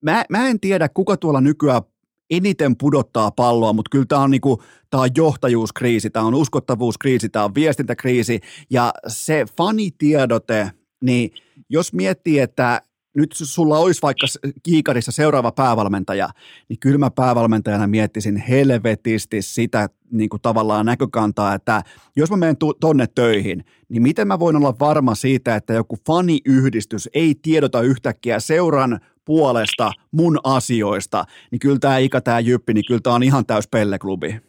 mä, 0.02 0.26
mä 0.30 0.48
en 0.48 0.60
tiedä, 0.60 0.90
kuka 0.90 1.18
tuolla 1.18 1.42
nykyään 1.42 1.82
eniten 2.30 2.78
pudottaa 2.78 3.32
palloa, 3.32 3.74
mutta 3.74 3.90
kyllä 3.90 4.06
tämä 4.06 4.22
on, 4.22 4.32
niinku, 4.32 4.64
tää 4.90 5.00
on 5.00 5.10
johtajuuskriisi, 5.16 6.10
tämä 6.10 6.26
on 6.26 6.36
uskottavuuskriisi, 6.36 7.30
tämä 7.30 7.46
on 7.46 7.56
viestintäkriisi. 7.56 8.40
Ja 8.70 8.94
se 9.08 9.46
fanitiedote, 9.58 10.72
niin 11.04 11.32
jos 11.70 11.94
miettii, 11.94 12.40
että 12.40 12.82
nyt 13.16 13.32
sulla 13.34 13.78
olisi 13.78 14.02
vaikka 14.02 14.28
kiikarissa 14.64 15.12
seuraava 15.12 15.52
päävalmentaja, 15.52 16.30
niin 16.70 16.80
kyllä 16.80 16.98
mä 16.98 17.12
päävalmentajana 17.12 17.88
miettisin 17.88 18.38
helvetisti 18.38 19.42
sitä 19.42 19.90
niin 20.12 20.30
kuin 20.30 20.42
tavallaan 20.42 20.86
näkökantaa, 20.86 21.54
että 21.54 21.82
jos 22.16 22.32
mä 22.32 22.38
menen 22.38 22.58
tonne 22.80 23.08
töihin, 23.16 23.66
niin 23.90 24.02
miten 24.02 24.28
mä 24.28 24.40
voin 24.40 24.56
olla 24.56 24.76
varma 24.80 25.16
siitä, 25.16 25.56
että 25.56 25.74
joku 25.74 25.98
faniyhdistys 26.08 27.10
ei 27.14 27.36
tiedota 27.42 27.82
yhtäkkiä 27.82 28.40
seuran 28.40 29.00
puolesta 29.26 29.92
mun 30.12 30.38
asioista, 30.44 31.24
niin 31.52 31.60
kyllä 31.60 31.78
tämä 31.80 31.98
Ika, 31.98 32.22
tämä 32.22 32.40
Jyppi, 32.40 32.74
niin 32.74 32.86
kyllä 32.88 33.00
tämä 33.04 33.16
on 33.16 33.24
ihan 33.24 33.46
täys 33.46 33.68
pelleklubi. 33.72 34.28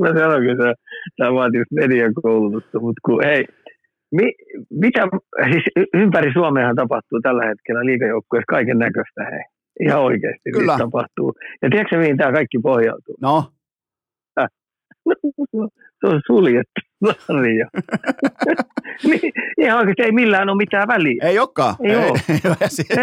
Mä 0.00 0.08
sanon, 0.08 0.50
että 0.50 0.74
tämä 1.16 1.34
vaatii 1.34 1.62
median 1.70 2.14
koulutusta, 2.14 2.80
mutta 2.80 3.00
kun 3.04 3.24
hei, 3.24 3.44
mi, 4.12 4.32
mitä, 4.70 5.08
siis 5.52 5.64
ympäri 5.94 6.32
Suomeahan 6.32 6.76
tapahtuu 6.76 7.20
tällä 7.22 7.46
hetkellä 7.46 7.84
liikajoukkueessa 7.84 8.52
kaiken 8.54 8.78
näköistä, 8.78 9.24
hei. 9.30 9.44
Ihan 9.80 10.02
oikeasti 10.02 10.50
Kyllä. 10.52 10.78
tapahtuu. 10.78 11.34
Ja 11.62 11.70
tiedätkö 11.70 11.98
mihin 11.98 12.16
tämä 12.16 12.32
kaikki 12.32 12.58
pohjautuu? 12.62 13.16
No? 13.20 13.44
Äh. 15.10 15.68
Se 16.00 16.06
on 16.06 16.20
suljettu 16.26 16.80
sarja. 17.26 17.68
niin, 19.10 19.32
ihan 19.58 19.78
oikeasti 19.78 20.02
ei 20.02 20.12
millään 20.12 20.48
ole 20.48 20.56
mitään 20.56 20.88
väliä. 20.88 21.22
Ei 21.22 21.38
olekaan. 21.38 21.74
Ei, 21.82 21.90
ei 21.90 21.96
ole. 21.96 22.18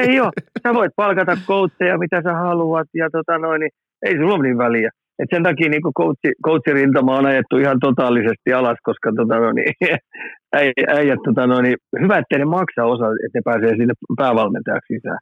ei 0.08 0.20
ole. 0.20 0.32
Sä 0.64 0.74
voit 0.74 0.92
palkata 0.96 1.38
koutseja, 1.46 1.98
mitä 1.98 2.22
sä 2.22 2.34
haluat, 2.34 2.88
ja 2.94 3.10
tota 3.12 3.38
noin, 3.38 3.60
niin 3.60 3.72
ei 4.06 4.18
sulla 4.18 4.36
ole 4.36 4.44
niin 4.44 4.58
väliä. 4.58 4.90
Et 5.20 5.30
sen 5.34 5.44
takia 5.44 5.70
niin 5.70 5.82
coachi, 5.82 6.32
coachirintama 6.46 7.18
on 7.18 7.26
ajettu 7.26 7.58
ihan 7.58 7.80
totaalisesti 7.80 8.54
alas, 8.54 8.78
koska 8.84 9.12
tota, 9.16 9.40
no, 9.40 9.52
niin, 9.52 9.74
äijät, 10.98 11.20
tota, 11.26 11.48
no, 11.48 11.62
niin, 11.62 11.78
hyvä, 12.02 12.18
että 12.18 12.38
ne 12.38 12.46
maksaa 12.46 12.86
osa, 12.86 13.06
että 13.26 13.38
ne 13.38 13.42
pääsee 13.46 13.76
sinne 13.78 13.94
päävalmentajaksi 14.18 14.94
sisään. 14.94 15.20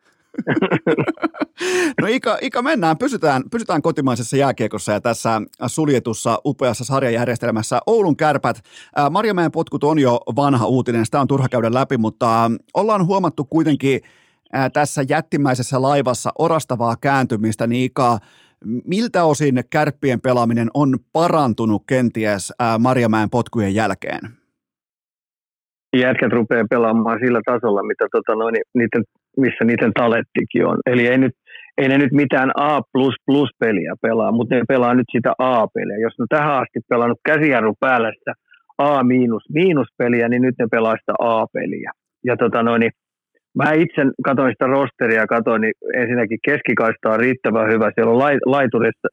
No 2.02 2.08
Ika, 2.08 2.38
Ika 2.42 2.62
mennään, 2.62 2.98
pysytään, 2.98 3.44
pysytään 3.52 3.82
kotimaisessa 3.82 4.38
jääkiekossa 4.38 4.92
ja 4.92 5.02
tässä 5.02 5.42
suljetussa 5.68 6.42
upeassa 6.46 6.84
sarjajärjestelmässä. 6.84 7.80
Oulun 7.88 8.18
kärpät, 8.18 8.62
Marjamäen 9.10 9.52
potkut 9.52 9.84
on 9.84 10.00
jo 10.00 10.20
vanha 10.36 10.66
uutinen, 10.66 11.06
sitä 11.06 11.22
on 11.22 11.28
turha 11.28 11.50
käydä 11.50 11.74
läpi, 11.74 11.98
mutta 11.98 12.52
ollaan 12.74 13.06
huomattu 13.06 13.46
kuitenkin 13.46 14.02
tässä 14.74 15.06
jättimäisessä 15.10 15.82
laivassa 15.82 16.32
orastavaa 16.40 16.96
kääntymistä, 16.96 17.68
niin 17.68 17.86
Ika, 17.86 18.20
miltä 18.86 19.24
osin 19.24 19.64
kärppien 19.70 20.22
pelaaminen 20.22 20.70
on 20.74 21.00
parantunut 21.14 21.84
kenties 21.88 22.54
Marjamäen 22.80 23.30
potkujen 23.30 23.76
jälkeen? 23.76 24.38
Jätkät 25.96 26.34
rupeaa 26.34 26.66
pelaamaan 26.70 27.20
sillä 27.20 27.42
tasolla, 27.46 27.84
mitä 27.84 28.06
tota 28.12 28.36
noin, 28.36 28.56
niiden 28.74 29.04
missä 29.38 29.66
niiden 29.66 29.92
talettikin 29.94 30.66
on. 30.66 30.78
Eli 30.86 31.08
ei, 31.08 31.18
nyt, 31.18 31.32
ei 31.78 31.88
ne 31.90 31.98
nyt 31.98 32.12
mitään 32.12 32.52
A++-peliä 32.56 33.94
pelaa, 34.02 34.32
mutta 34.32 34.56
ne 34.56 34.62
pelaa 34.68 34.94
nyt 34.94 35.06
sitä 35.12 35.34
A-peliä. 35.40 35.98
Jos 35.98 36.14
ne 36.20 36.26
tähän 36.30 36.54
asti 36.54 36.80
pelannut 36.90 37.20
käsijarru 37.26 37.74
päällä 37.80 38.12
sitä 38.20 38.34
A-peliä, 38.78 40.28
niin 40.30 40.42
nyt 40.42 40.56
ne 40.60 40.66
pelaa 40.72 40.96
sitä 41.00 41.14
A-peliä. 41.20 41.92
Ja 42.26 42.38
tota 42.38 42.64
noin, 42.64 42.92
mä 43.56 43.72
itse 43.72 44.02
katsoin 44.24 44.52
sitä 44.52 44.68
rosteria, 44.68 45.28
katsoin, 45.28 45.62
niin 45.62 45.74
ensinnäkin 45.96 46.40
keskikaista 46.46 47.10
on 47.10 47.20
riittävän 47.20 47.72
hyvä. 47.72 47.92
Siellä 47.96 48.12
on 48.12 48.20
laiturissa, 48.46 49.08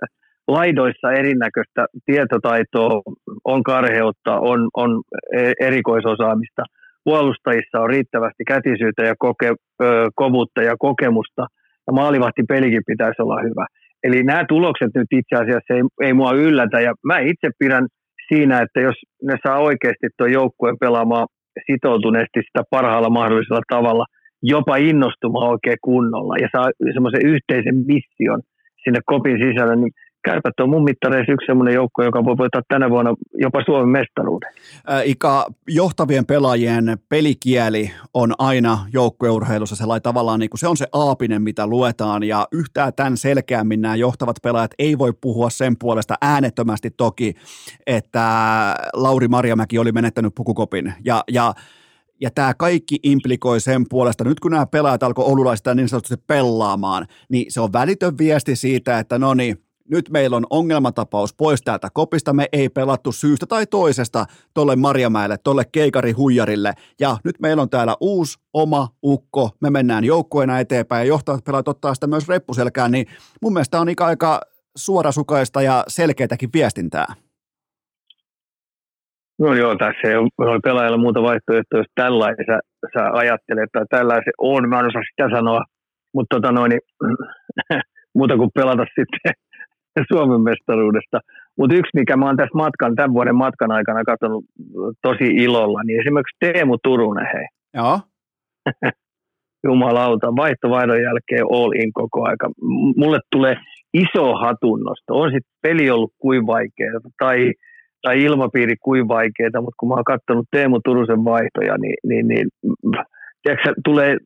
laidoissa 0.48 1.12
erinäköistä 1.12 1.86
tietotaitoa, 2.06 3.02
on 3.44 3.62
karheutta, 3.62 4.40
on, 4.40 4.68
on 4.76 5.02
e-, 5.36 5.52
erikoisosaamista– 5.60 6.62
puolustajissa 7.04 7.80
on 7.80 7.90
riittävästi 7.90 8.44
kätisyyttä 8.48 9.02
ja 9.02 9.14
koke, 9.18 9.48
ö, 9.82 10.08
kovuutta 10.14 10.62
ja 10.62 10.74
kokemusta, 10.78 11.46
ja 11.86 11.92
maalivahtipelikin 11.92 12.82
pitäisi 12.86 13.22
olla 13.22 13.42
hyvä. 13.42 13.66
Eli 14.04 14.22
nämä 14.22 14.44
tulokset 14.48 14.90
nyt 14.94 15.08
itse 15.10 15.34
asiassa 15.36 15.74
ei, 15.74 15.82
ei 16.02 16.12
mua 16.12 16.32
yllätä, 16.32 16.80
ja 16.80 16.94
mä 17.04 17.18
itse 17.18 17.50
pidän 17.58 17.86
siinä, 18.28 18.60
että 18.60 18.80
jos 18.80 18.94
ne 19.22 19.36
saa 19.46 19.58
oikeasti 19.58 20.06
tuon 20.16 20.32
joukkueen 20.32 20.76
pelaamaan 20.80 21.26
sitoutuneesti 21.66 22.40
sitä 22.46 22.62
parhaalla 22.70 23.10
mahdollisella 23.10 23.62
tavalla, 23.68 24.04
jopa 24.42 24.76
innostumaan 24.76 25.50
oikein 25.50 25.78
kunnolla 25.82 26.36
ja 26.36 26.48
saa 26.52 26.70
semmoisen 26.92 27.26
yhteisen 27.26 27.76
mission 27.76 28.40
sinne 28.84 29.00
kopin 29.06 29.38
sisälle, 29.38 29.76
niin 29.76 29.92
Kärpät 30.24 30.60
on 30.60 30.70
mun 30.70 30.84
mittareissa 30.84 31.32
yksi 31.32 31.46
sellainen 31.46 31.74
joukko, 31.74 32.02
joka 32.02 32.24
voi 32.24 32.36
voittaa 32.36 32.62
tänä 32.68 32.90
vuonna 32.90 33.14
jopa 33.34 33.62
Suomen 33.64 33.88
mestaruuden. 33.88 34.50
Ika, 35.04 35.46
johtavien 35.68 36.26
pelaajien 36.26 36.98
pelikieli 37.08 37.90
on 38.14 38.32
aina 38.38 38.78
joukkueurheilussa. 38.92 39.76
Sellainen 39.76 40.02
tavallaan, 40.02 40.40
niin 40.40 40.50
kuin 40.50 40.58
se 40.58 40.68
on 40.68 40.76
se 40.76 40.86
aapinen, 40.92 41.42
mitä 41.42 41.66
luetaan, 41.66 42.22
ja 42.22 42.48
yhtään 42.52 42.92
tämän 42.96 43.16
selkeämmin 43.16 43.82
nämä 43.82 43.96
johtavat 43.96 44.36
pelaajat 44.42 44.74
ei 44.78 44.98
voi 44.98 45.12
puhua 45.20 45.50
sen 45.50 45.76
puolesta 45.78 46.14
äänettömästi 46.20 46.90
toki, 46.90 47.34
että 47.86 48.24
Lauri 48.92 49.28
Marjamäki 49.28 49.78
oli 49.78 49.92
menettänyt 49.92 50.34
pukukopin, 50.34 50.94
ja, 51.04 51.24
ja 51.30 51.54
ja 52.20 52.30
tämä 52.30 52.54
kaikki 52.54 52.98
implikoi 53.02 53.60
sen 53.60 53.84
puolesta, 53.90 54.24
nyt 54.24 54.40
kun 54.40 54.50
nämä 54.50 54.66
pelaajat 54.66 55.02
alkoi 55.02 55.24
oululaista 55.24 55.74
niin 55.74 55.88
sanotusti 55.88 56.24
pelaamaan, 56.26 57.06
niin 57.28 57.52
se 57.52 57.60
on 57.60 57.72
välitön 57.72 58.18
viesti 58.18 58.56
siitä, 58.56 58.98
että 58.98 59.18
no 59.18 59.34
niin, 59.34 59.63
nyt 59.90 60.10
meillä 60.10 60.36
on 60.36 60.46
ongelmatapaus 60.50 61.34
pois 61.34 61.62
täältä 61.62 61.88
kopista, 61.92 62.32
me 62.32 62.46
ei 62.52 62.68
pelattu 62.68 63.12
syystä 63.12 63.46
tai 63.46 63.66
toisesta 63.66 64.24
tolle 64.54 64.76
Marjamäelle, 64.76 65.36
tolle 65.44 65.62
keikari 65.72 66.12
huijarille, 66.12 66.72
ja 67.00 67.16
nyt 67.24 67.40
meillä 67.40 67.62
on 67.62 67.70
täällä 67.70 67.96
uusi 68.00 68.38
oma 68.54 68.88
ukko, 69.04 69.50
me 69.60 69.70
mennään 69.70 70.04
joukkueena 70.04 70.60
eteenpäin, 70.60 71.00
ja 71.00 71.08
johtavat 71.08 71.44
pelaajat 71.44 71.68
ottaa 71.68 71.94
sitä 71.94 72.06
myös 72.06 72.28
reppuselkään, 72.28 72.90
niin 72.90 73.06
mun 73.42 73.52
mielestä 73.52 73.80
on 73.80 73.88
aika 74.00 74.40
suorasukaista 74.76 75.62
ja 75.62 75.84
selkeätäkin 75.88 76.50
viestintää. 76.54 77.06
No 79.38 79.54
joo, 79.54 79.76
tässä 79.76 80.08
ei 80.08 80.16
ole 80.16 80.60
pelaajalla 80.64 80.98
muuta 80.98 81.22
vaihtoehtoa, 81.22 81.78
jos 81.78 81.86
tällainen 81.94 82.46
sä, 82.46 82.58
sä 82.94 83.10
ajattelet, 83.12 83.70
tai 83.72 83.84
tällainen 83.90 84.24
se 84.24 84.30
on, 84.38 84.68
mä 84.68 84.80
en 84.80 84.86
osaa 84.86 85.02
sitä 85.10 85.36
sanoa, 85.36 85.64
mutta 86.14 86.36
tota 86.36 86.52
noin, 86.52 86.70
niin, 86.70 86.80
muuta 88.18 88.36
kuin 88.36 88.50
pelata 88.54 88.84
sitten 88.84 89.32
Suomen 90.12 90.40
mestaruudesta. 90.40 91.20
Mutta 91.58 91.76
yksi, 91.76 91.90
mikä 91.94 92.16
mä 92.16 92.26
oon 92.26 92.36
tässä 92.36 92.58
matkan, 92.58 92.94
tämän 92.94 93.14
vuoden 93.14 93.36
matkan 93.36 93.70
aikana 93.70 94.04
katsonut 94.04 94.44
tosi 95.02 95.24
ilolla, 95.24 95.80
niin 95.82 96.00
esimerkiksi 96.00 96.36
Teemu 96.40 96.78
Turunen, 96.82 97.26
hei. 97.34 97.46
Joo. 97.74 98.00
Jumalauta, 99.66 100.36
vaihtovaihdon 100.36 101.02
jälkeen 101.02 101.44
all 101.52 101.72
in 101.72 101.92
koko 101.92 102.24
aika. 102.24 102.50
Mulle 102.96 103.18
tulee 103.30 103.56
iso 103.94 104.34
hatunnosto. 104.34 105.14
On 105.14 105.30
sitten 105.30 105.52
peli 105.62 105.90
ollut 105.90 106.12
kuin 106.18 106.46
vaikeaa 106.46 107.00
tai, 107.18 107.52
tai 108.02 108.22
ilmapiiri 108.22 108.74
kuin 108.84 109.08
vaikeaa, 109.08 109.60
mutta 109.60 109.76
kun 109.80 109.88
mä 109.88 109.94
oon 109.94 110.04
katsonut 110.04 110.46
Teemu 110.50 110.80
Turusen 110.84 111.24
vaihtoja, 111.24 111.78
niin, 111.78 111.96
niin, 112.08 112.28
niin 112.28 112.48
tiedätkö, 113.42 113.72
tulee 113.84 114.16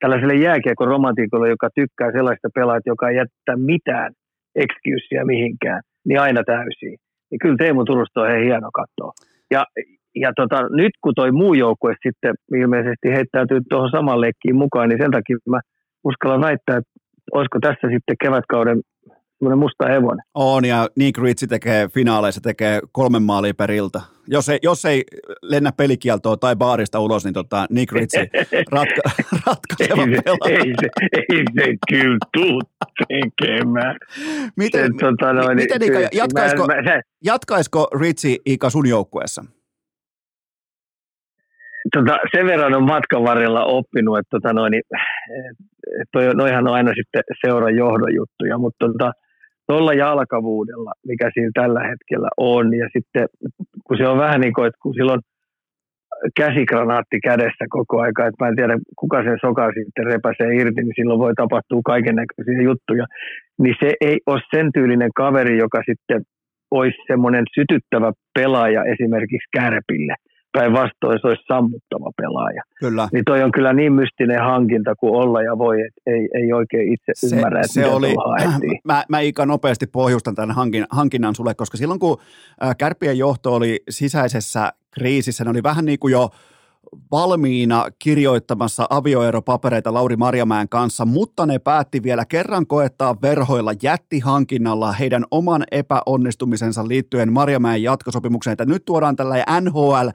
tällaiselle 0.00 0.34
jääkiekon 0.34 0.88
romantiikolle, 0.88 1.48
joka 1.48 1.68
tykkää 1.74 2.12
sellaista 2.12 2.48
pelaajat, 2.54 2.86
joka 2.86 3.08
ei 3.08 3.16
jättää 3.16 3.56
mitään 3.56 4.12
excusea 4.54 5.24
mihinkään, 5.24 5.80
niin 6.06 6.20
aina 6.20 6.42
täysiin. 6.44 6.98
Niin 7.30 7.38
kyllä 7.42 7.56
Teemu 7.58 7.84
Turusta 7.84 8.20
on 8.20 8.44
hieno 8.44 8.70
katsoa. 8.80 9.12
Ja, 9.50 9.64
ja 10.14 10.32
tota, 10.36 10.68
nyt 10.76 10.92
kun 11.02 11.14
toi 11.16 11.32
muu 11.32 11.54
joukkue 11.54 11.94
sitten 12.06 12.34
ilmeisesti 12.54 13.08
heittäytyy 13.16 13.60
tuohon 13.70 13.90
saman 13.90 14.20
leikkiin 14.20 14.56
mukaan, 14.56 14.88
niin 14.88 15.02
sen 15.02 15.10
takia 15.10 15.36
mä 15.48 15.60
uskallan 16.04 16.40
väittää, 16.40 16.76
että 16.76 16.92
olisiko 17.32 17.58
tässä 17.60 17.86
sitten 17.94 18.16
kevätkauden 18.24 18.80
semmoinen 19.42 19.58
musta 19.58 19.86
hevonen. 19.88 20.24
On, 20.34 20.64
ja 20.64 20.88
Nick 20.98 21.18
Ritchie 21.18 21.48
tekee 21.48 21.88
finaaleissa, 21.88 22.40
tekee 22.40 22.80
kolmen 22.92 23.22
maalia 23.22 23.54
per 23.54 23.70
ilta. 23.70 24.00
Jos 24.28 24.48
ei, 24.48 24.58
jos 24.62 24.84
ei 24.84 25.02
lennä 25.42 25.72
pelikieltoa 25.76 26.36
tai 26.36 26.56
baarista 26.56 27.00
ulos, 27.00 27.24
niin 27.24 27.34
tota, 27.34 27.66
Nick 27.70 27.92
Ritchie 27.92 28.28
ratka, 28.72 29.02
ratkaiseva 29.46 30.02
ei, 30.02 30.14
se, 30.16 30.22
pelaaja. 30.22 30.58
ei, 30.64 30.72
se, 30.80 30.88
ei 31.28 31.44
se 31.54 31.74
kyllä 31.88 32.18
tuu 32.36 32.60
tekemään. 33.08 33.96
Miten, 34.56 34.86
Se, 34.86 34.92
tota, 35.00 35.32
noin, 35.32 35.56
miten 35.56 35.82
Ika, 35.82 35.94
kyllä, 35.96 36.08
jatkaisiko, 36.12 36.66
mä- 36.66 36.82
mä- 36.82 37.00
jatkaisiko 37.24 37.88
Ritchie 38.00 38.36
Ika 38.46 38.70
sun 38.70 38.88
joukkueessa? 38.88 39.44
tota, 41.94 42.18
sen 42.36 42.46
verran 42.46 42.74
on 42.74 42.82
matkan 42.86 43.22
varrella 43.24 43.64
oppinut, 43.64 44.18
että 44.18 44.28
tota 44.30 44.52
noin, 44.52 44.70
niin, 44.70 44.82
eh, 44.94 45.56
toi, 46.12 46.34
noihan 46.34 46.68
on 46.68 46.74
aina 46.74 46.92
sitten 46.94 47.22
seuran 47.46 47.76
johdon 47.76 48.14
juttuja, 48.14 48.58
mutta 48.58 48.86
tota, 48.86 49.12
tuolla 49.68 49.92
jalkavuudella, 49.94 50.92
mikä 51.06 51.30
siinä 51.34 51.50
tällä 51.54 51.80
hetkellä 51.80 52.28
on, 52.36 52.74
ja 52.74 52.88
sitten 52.92 53.26
kun 53.86 53.96
se 53.96 54.08
on 54.08 54.18
vähän 54.18 54.40
niin 54.40 54.54
kuin, 54.54 54.66
että 54.66 54.78
kun 54.82 54.94
silloin 54.94 55.20
käsikranaatti 56.36 57.20
kädessä 57.20 57.64
koko 57.70 58.00
aika, 58.00 58.26
että 58.26 58.44
mä 58.44 58.48
en 58.48 58.56
tiedä 58.56 58.78
kuka 58.98 59.22
sen 59.22 59.38
sokaa 59.40 59.70
sitten 59.78 60.06
repäsee 60.06 60.54
irti, 60.54 60.82
niin 60.82 60.98
silloin 61.00 61.20
voi 61.20 61.34
tapahtua 61.34 61.80
kaiken 61.84 62.16
näköisiä 62.16 62.62
juttuja, 62.62 63.06
niin 63.58 63.74
se 63.80 63.94
ei 64.00 64.18
ole 64.26 64.40
sen 64.54 64.70
tyylinen 64.74 65.10
kaveri, 65.14 65.58
joka 65.58 65.80
sitten 65.86 66.22
olisi 66.70 66.98
semmoinen 67.06 67.44
sytyttävä 67.54 68.12
pelaaja 68.34 68.84
esimerkiksi 68.84 69.48
kärpille 69.56 70.14
päinvastoin 70.52 71.18
se 71.20 71.26
olisi 71.26 71.42
sammuttava 71.48 72.10
pelaaja. 72.16 72.62
Kyllä. 72.80 73.08
Niin 73.12 73.24
toi 73.24 73.42
on 73.42 73.52
kyllä 73.52 73.72
niin 73.72 73.92
mystinen 73.92 74.40
hankinta 74.40 74.94
kuin 74.94 75.14
olla 75.14 75.42
ja 75.42 75.58
voi, 75.58 75.80
että 75.80 76.00
ei, 76.06 76.28
ei 76.34 76.52
oikein 76.52 76.92
itse 76.92 77.12
Se, 77.14 77.36
ymmärrä, 77.36 77.60
että 77.60 77.72
se 77.72 77.86
oli, 77.86 78.14
haettiin. 78.14 78.80
mä, 78.84 79.04
mä 79.08 79.20
Ika 79.20 79.46
nopeasti 79.46 79.86
pohjustan 79.86 80.34
tämän 80.34 80.50
hankin, 80.50 80.84
hankinnan 80.90 81.34
sulle, 81.34 81.54
koska 81.54 81.76
silloin 81.76 82.00
kun 82.00 82.18
ää, 82.60 82.74
Kärppien 82.74 83.18
johto 83.18 83.54
oli 83.54 83.82
sisäisessä 83.90 84.72
kriisissä, 84.90 85.44
ne 85.44 85.50
oli 85.50 85.62
vähän 85.62 85.84
niin 85.84 85.98
kuin 85.98 86.12
jo 86.12 86.30
valmiina 87.10 87.86
kirjoittamassa 87.98 88.86
avioeropapereita 88.90 89.94
Lauri 89.94 90.16
Marjamäen 90.16 90.68
kanssa, 90.68 91.04
mutta 91.04 91.46
ne 91.46 91.58
päätti 91.58 92.02
vielä 92.02 92.24
kerran 92.24 92.66
koettaa 92.66 93.16
verhoilla 93.22 93.72
jättihankinnalla 93.82 94.92
heidän 94.92 95.24
oman 95.30 95.64
epäonnistumisensa 95.70 96.88
liittyen 96.88 97.32
Marjamäen 97.32 97.82
jatkosopimukseen, 97.82 98.52
että 98.52 98.64
nyt 98.64 98.84
tuodaan 98.84 99.16
tällainen 99.16 99.64
NHL, 99.64 100.08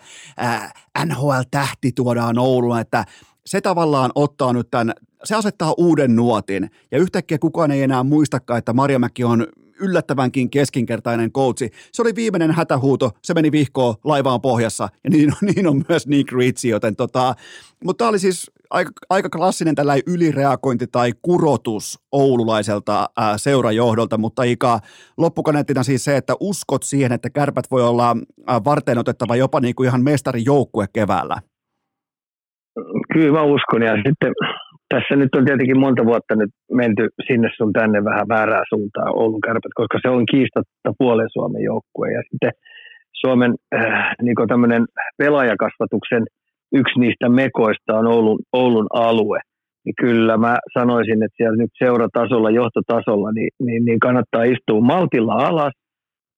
äh, 0.44 0.74
NHL-tähti 1.06 1.92
tuodaan 1.92 2.40
Ouluun, 2.40 2.80
että 2.80 3.06
se 3.46 3.62
tavallaan 3.62 4.12
ottaa 4.16 4.54
nyt 4.54 4.72
tämän, 4.72 4.94
se 5.24 5.36
asettaa 5.36 5.74
uuden 5.78 6.16
nuotin. 6.16 6.70
Ja 6.92 6.98
yhtäkkiä 6.98 7.38
kukaan 7.40 7.72
ei 7.72 7.84
enää 7.84 8.04
muistakaan, 8.04 8.58
että 8.58 8.74
Marjamäki 8.74 9.24
on 9.24 9.48
yllättävänkin 9.80 10.50
keskinkertainen 10.50 11.32
coachi. 11.32 11.70
Se 11.92 12.02
oli 12.02 12.16
viimeinen 12.16 12.52
hätähuuto, 12.52 13.12
se 13.24 13.34
meni 13.34 13.52
vihkoon 13.52 13.96
laivaan 14.04 14.42
pohjassa 14.42 14.90
ja 15.04 15.10
niin, 15.10 15.30
on- 15.32 15.48
niin 15.56 15.68
on 15.68 15.84
myös 15.90 16.08
Nick 16.08 16.32
Ritchie, 16.32 16.72
joten 16.72 16.96
tota, 16.96 17.36
mutta 17.84 17.98
tämä 18.04 18.10
oli 18.10 18.20
siis 18.20 18.52
aika, 18.70 18.92
aika 19.10 19.30
klassinen 19.30 19.76
tällainen 19.76 20.04
ylireagointi 20.08 20.88
tai 20.88 21.12
kurotus 21.22 22.00
oululaiselta 22.12 23.10
ää, 23.18 23.38
seurajohdolta, 23.38 24.18
mutta 24.18 24.44
Ika, 24.44 24.80
loppukaneettina 25.18 25.84
siis 25.84 26.04
se, 26.04 26.18
että 26.18 26.34
uskot 26.40 26.84
siihen, 26.84 27.12
että 27.12 27.30
kärpät 27.30 27.66
voi 27.72 27.84
olla 27.84 28.16
ää, 28.48 28.64
varten 28.64 28.98
otettava 28.98 29.36
jopa 29.36 29.60
niin 29.60 29.76
kuin 29.76 29.88
ihan 29.88 30.04
mestarijoukkue 30.04 30.86
keväällä. 30.94 31.38
Kyllä 33.14 33.40
mä 33.40 33.44
uskon 33.44 33.82
ja 33.82 33.96
sitten 33.96 34.34
tässä 34.90 35.16
nyt 35.16 35.36
on 35.36 35.46
tietenkin 35.46 35.80
monta 35.80 36.06
vuotta 36.06 36.36
nyt 36.36 36.50
menty 36.72 37.10
sinne 37.28 37.50
sun 37.58 37.74
tänne 37.74 38.04
vähän 38.04 38.28
väärää 38.28 38.64
suuntaan 38.70 39.18
Oulun 39.20 39.42
kärpät, 39.42 39.72
koska 39.76 39.98
se 40.02 40.10
on 40.10 40.26
kiistatta 40.26 40.90
puolen 40.98 41.30
Suomen 41.34 41.64
joukkue. 41.64 42.12
Ja 42.12 42.22
sitten 42.32 42.52
Suomen 43.14 43.56
äh, 43.76 44.16
niin 44.22 44.36
tämmöinen 44.48 44.86
pelaajakasvatuksen 45.18 46.24
yksi 46.74 47.00
niistä 47.00 47.30
mekoista 47.30 47.98
on 48.00 48.08
Oulun, 48.08 48.40
Oulun 48.54 48.88
alue. 48.94 49.40
Niin 49.86 49.96
kyllä 50.02 50.38
mä 50.38 50.58
sanoisin, 50.80 51.24
että 51.24 51.38
siellä 51.38 51.58
nyt 51.58 51.72
seuratasolla, 51.78 52.50
johtotasolla, 52.50 53.32
niin, 53.32 53.50
niin, 53.60 53.86
niin 53.86 54.00
kannattaa 54.00 54.44
istua 54.44 54.82
maltilla 54.82 55.34
alas 55.34 55.74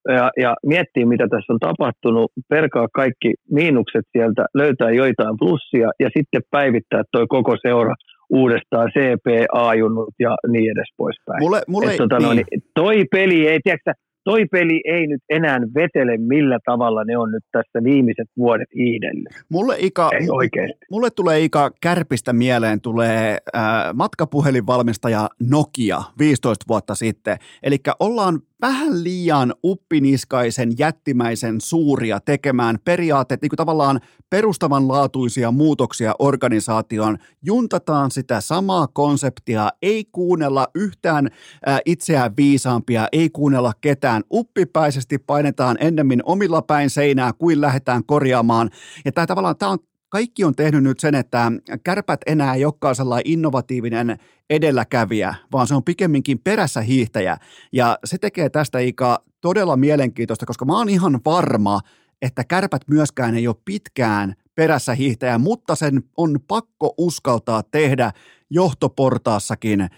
ja, 0.07 0.31
ja 0.37 0.55
miettiä, 0.65 1.05
mitä 1.05 1.27
tässä 1.29 1.53
on 1.53 1.59
tapahtunut, 1.59 2.31
perkaa 2.49 2.87
kaikki 2.93 3.33
miinukset 3.51 4.05
sieltä, 4.11 4.45
löytää 4.53 4.91
joitain 4.91 5.35
plussia 5.39 5.89
ja 5.99 6.09
sitten 6.17 6.41
päivittää 6.51 7.03
toi 7.11 7.25
koko 7.27 7.55
seura 7.61 7.93
uudestaan 8.30 8.91
CP, 8.91 9.25
A-junnut 9.53 10.13
ja 10.19 10.36
niin 10.47 10.71
edes 10.71 10.89
poispäin. 10.97 11.43
Mulle, 11.43 11.61
mulle 11.67 11.91
Et 11.91 11.97
tota, 11.97 12.19
no, 12.19 12.34
niin, 12.34 12.45
toi 12.75 13.05
peli 13.11 13.47
ei, 13.47 13.59
tiedätkö, 13.63 13.93
toi 14.30 14.45
peli 14.45 14.82
ei 14.86 15.07
nyt 15.07 15.21
enää 15.30 15.59
vetele, 15.75 16.17
millä 16.17 16.59
tavalla 16.65 17.03
ne 17.03 17.17
on 17.17 17.32
nyt 17.32 17.43
tässä 17.51 17.84
viimeiset 17.84 18.27
vuodet 18.38 18.67
iidellyt. 18.75 19.27
Mulle, 19.49 19.75
Ika, 19.80 20.09
Ei 20.19 20.30
oikeesti. 20.30 20.86
mulle 20.91 21.09
tulee 21.09 21.39
Ika 21.39 21.71
Kärpistä 21.82 22.34
mieleen 22.34 22.82
tulee 22.82 23.38
äh, 23.55 23.63
matkapuhelinvalmistaja 23.93 25.30
Nokia 25.49 26.01
15 26.19 26.65
vuotta 26.67 26.95
sitten. 26.95 27.38
Eli 27.63 27.77
ollaan 27.99 28.39
vähän 28.61 29.03
liian 29.03 29.53
uppiniskaisen, 29.63 30.71
jättimäisen 30.80 31.61
suuria 31.61 32.19
tekemään 32.19 32.77
periaatteet, 32.86 33.41
niin 33.41 33.49
kuin 33.49 33.57
tavallaan 33.57 33.99
perustavanlaatuisia 34.30 35.51
muutoksia 35.51 36.15
organisaatioon. 36.19 37.17
Juntataan 37.41 38.11
sitä 38.11 38.41
samaa 38.41 38.88
konseptia, 38.88 39.69
ei 39.82 40.05
kuunnella 40.11 40.67
yhtään 40.75 41.27
äh, 41.67 41.80
itseään 41.86 42.32
viisaampia, 42.38 43.07
ei 43.11 43.30
kuunnella 43.30 43.73
ketään. 43.82 44.18
Uppipäisesti 44.32 45.17
painetaan 45.17 45.78
ennemmin 45.80 46.22
omilla 46.26 46.61
päin 46.61 46.89
seinää 46.89 47.34
kuin 47.34 47.61
lähdetään 47.61 48.05
korjaamaan. 48.05 48.70
Ja 49.05 49.11
tämä 49.11 49.28
tavallaan, 49.28 49.57
tämä 49.57 49.72
on 49.72 49.80
kaikki 50.09 50.43
on 50.43 50.55
tehnyt 50.55 50.84
nyt 50.84 50.99
sen, 50.99 51.15
että 51.15 51.51
kärpät 51.84 52.22
enää 52.28 52.53
ei 52.53 52.65
olekaan 52.65 52.95
sellainen 52.95 53.32
innovatiivinen 53.32 54.17
edelläkävijä, 54.49 55.36
vaan 55.51 55.67
se 55.67 55.76
on 55.76 55.84
pikemminkin 55.84 56.39
perässä 56.39 56.82
hiihtäjä. 56.82 57.38
Ja 57.72 57.99
se 58.05 58.17
tekee 58.17 58.49
tästä 58.49 58.80
Ika 58.80 59.24
todella 59.41 59.78
mielenkiintoista, 59.78 60.45
koska 60.45 60.65
mä 60.65 60.78
oon 60.78 60.89
ihan 60.89 61.20
varma, 61.26 61.80
että 62.22 62.43
kärpät 62.43 62.82
myöskään 62.88 63.36
ei 63.36 63.47
ole 63.47 63.55
pitkään 63.65 64.34
perässä 64.55 64.93
hiihtäjä, 64.93 65.38
mutta 65.38 65.76
sen 65.76 66.03
on 66.17 66.39
pakko 66.47 66.93
uskaltaa 66.97 67.63
tehdä 67.63 68.11
johtoportaassakin 68.49 69.89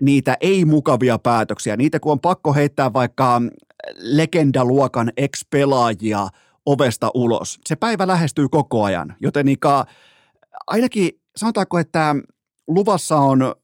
niitä 0.00 0.36
ei-mukavia 0.40 1.18
päätöksiä. 1.18 1.76
Niitä 1.76 2.00
kun 2.00 2.12
on 2.12 2.20
pakko 2.20 2.54
heittää 2.54 2.92
vaikka 2.92 3.42
legendaluokan 4.16 5.10
ex-pelaajia 5.16 6.28
ovesta 6.66 7.10
ulos. 7.14 7.58
Se 7.66 7.76
päivä 7.76 8.06
lähestyy 8.06 8.48
koko 8.48 8.84
ajan, 8.84 9.14
joten 9.20 9.48
Ika, 9.48 9.84
ainakin 10.66 11.10
sanotaanko, 11.36 11.78
että 11.78 12.14
luvassa 12.68 13.16
on 13.16 13.54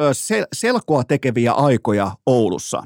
sel- 0.00 0.48
selkoa 0.52 1.04
tekeviä 1.04 1.52
aikoja 1.52 2.10
Oulussa. 2.26 2.82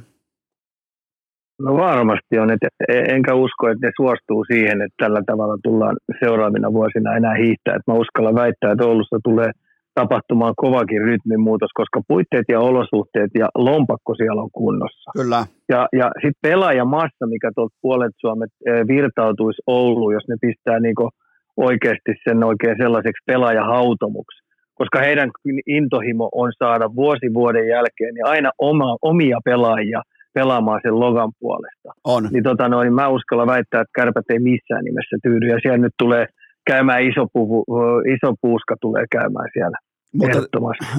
No 1.58 1.76
varmasti 1.76 2.38
on, 2.38 2.52
et 2.52 2.58
enkä 2.88 3.34
usko, 3.34 3.68
että 3.68 3.86
ne 3.86 3.92
suostuu 3.96 4.44
siihen, 4.44 4.82
että 4.82 4.94
tällä 4.98 5.22
tavalla 5.26 5.58
tullaan 5.62 5.96
seuraavina 6.24 6.72
vuosina 6.72 7.16
enää 7.16 7.34
hiihtää. 7.34 7.74
Et 7.76 7.82
mä 7.86 7.94
uskallan 7.94 8.34
väittää, 8.34 8.72
että 8.72 8.86
Oulussa 8.86 9.18
tulee 9.24 9.50
tapahtumaan 9.94 10.54
kovakin 10.56 11.02
rytminmuutos, 11.02 11.70
koska 11.74 12.00
puitteet 12.08 12.44
ja 12.48 12.60
olosuhteet 12.60 13.30
ja 13.38 13.48
lompakko 13.54 14.14
siellä 14.14 14.42
on 14.42 14.50
kunnossa. 14.52 15.10
Kyllä. 15.16 15.46
Ja, 15.68 15.88
ja 15.92 16.10
sitten 16.14 16.42
pelaajamassa, 16.42 17.26
mikä 17.26 17.50
tuolta 17.54 17.76
puolet 17.82 18.14
Suomet 18.20 18.50
eh, 18.66 18.86
virtautuisi 18.88 19.62
Ouluun, 19.66 20.14
jos 20.14 20.24
ne 20.28 20.36
pistää 20.40 20.80
niinku 20.80 21.10
oikeasti 21.56 22.12
sen 22.28 22.44
oikein 22.44 22.76
sellaiseksi 22.82 23.24
pelaajahautomuksi. 23.26 24.38
Koska 24.74 24.98
heidän 24.98 25.30
intohimo 25.66 26.28
on 26.32 26.52
saada 26.58 26.94
vuosi 26.94 27.34
vuoden 27.34 27.68
jälkeen 27.68 28.14
niin 28.14 28.26
aina 28.26 28.50
oma, 28.58 28.96
omia 29.02 29.38
pelaajia 29.44 30.02
pelaamaan 30.34 30.80
sen 30.82 31.00
logan 31.00 31.32
puolesta. 31.40 31.88
On. 32.04 32.28
Niin, 32.32 32.42
tota 32.42 32.68
noin, 32.68 32.86
niin 32.86 32.94
mä 32.94 33.08
uskallan 33.08 33.46
väittää, 33.46 33.80
että 33.80 33.98
kärpät 34.00 34.24
ei 34.30 34.38
missään 34.38 34.84
nimessä 34.84 35.16
tyydy. 35.22 35.46
Ja 35.46 35.58
siellä 35.62 35.78
nyt 35.78 35.94
tulee 35.98 36.26
käymään 36.66 37.02
iso, 37.02 37.26
puhu, 37.32 37.64
iso 38.14 38.34
puuska 38.40 38.76
tulee 38.80 39.04
käymään 39.10 39.48
siellä. 39.52 39.78
Mutta, 40.12 40.38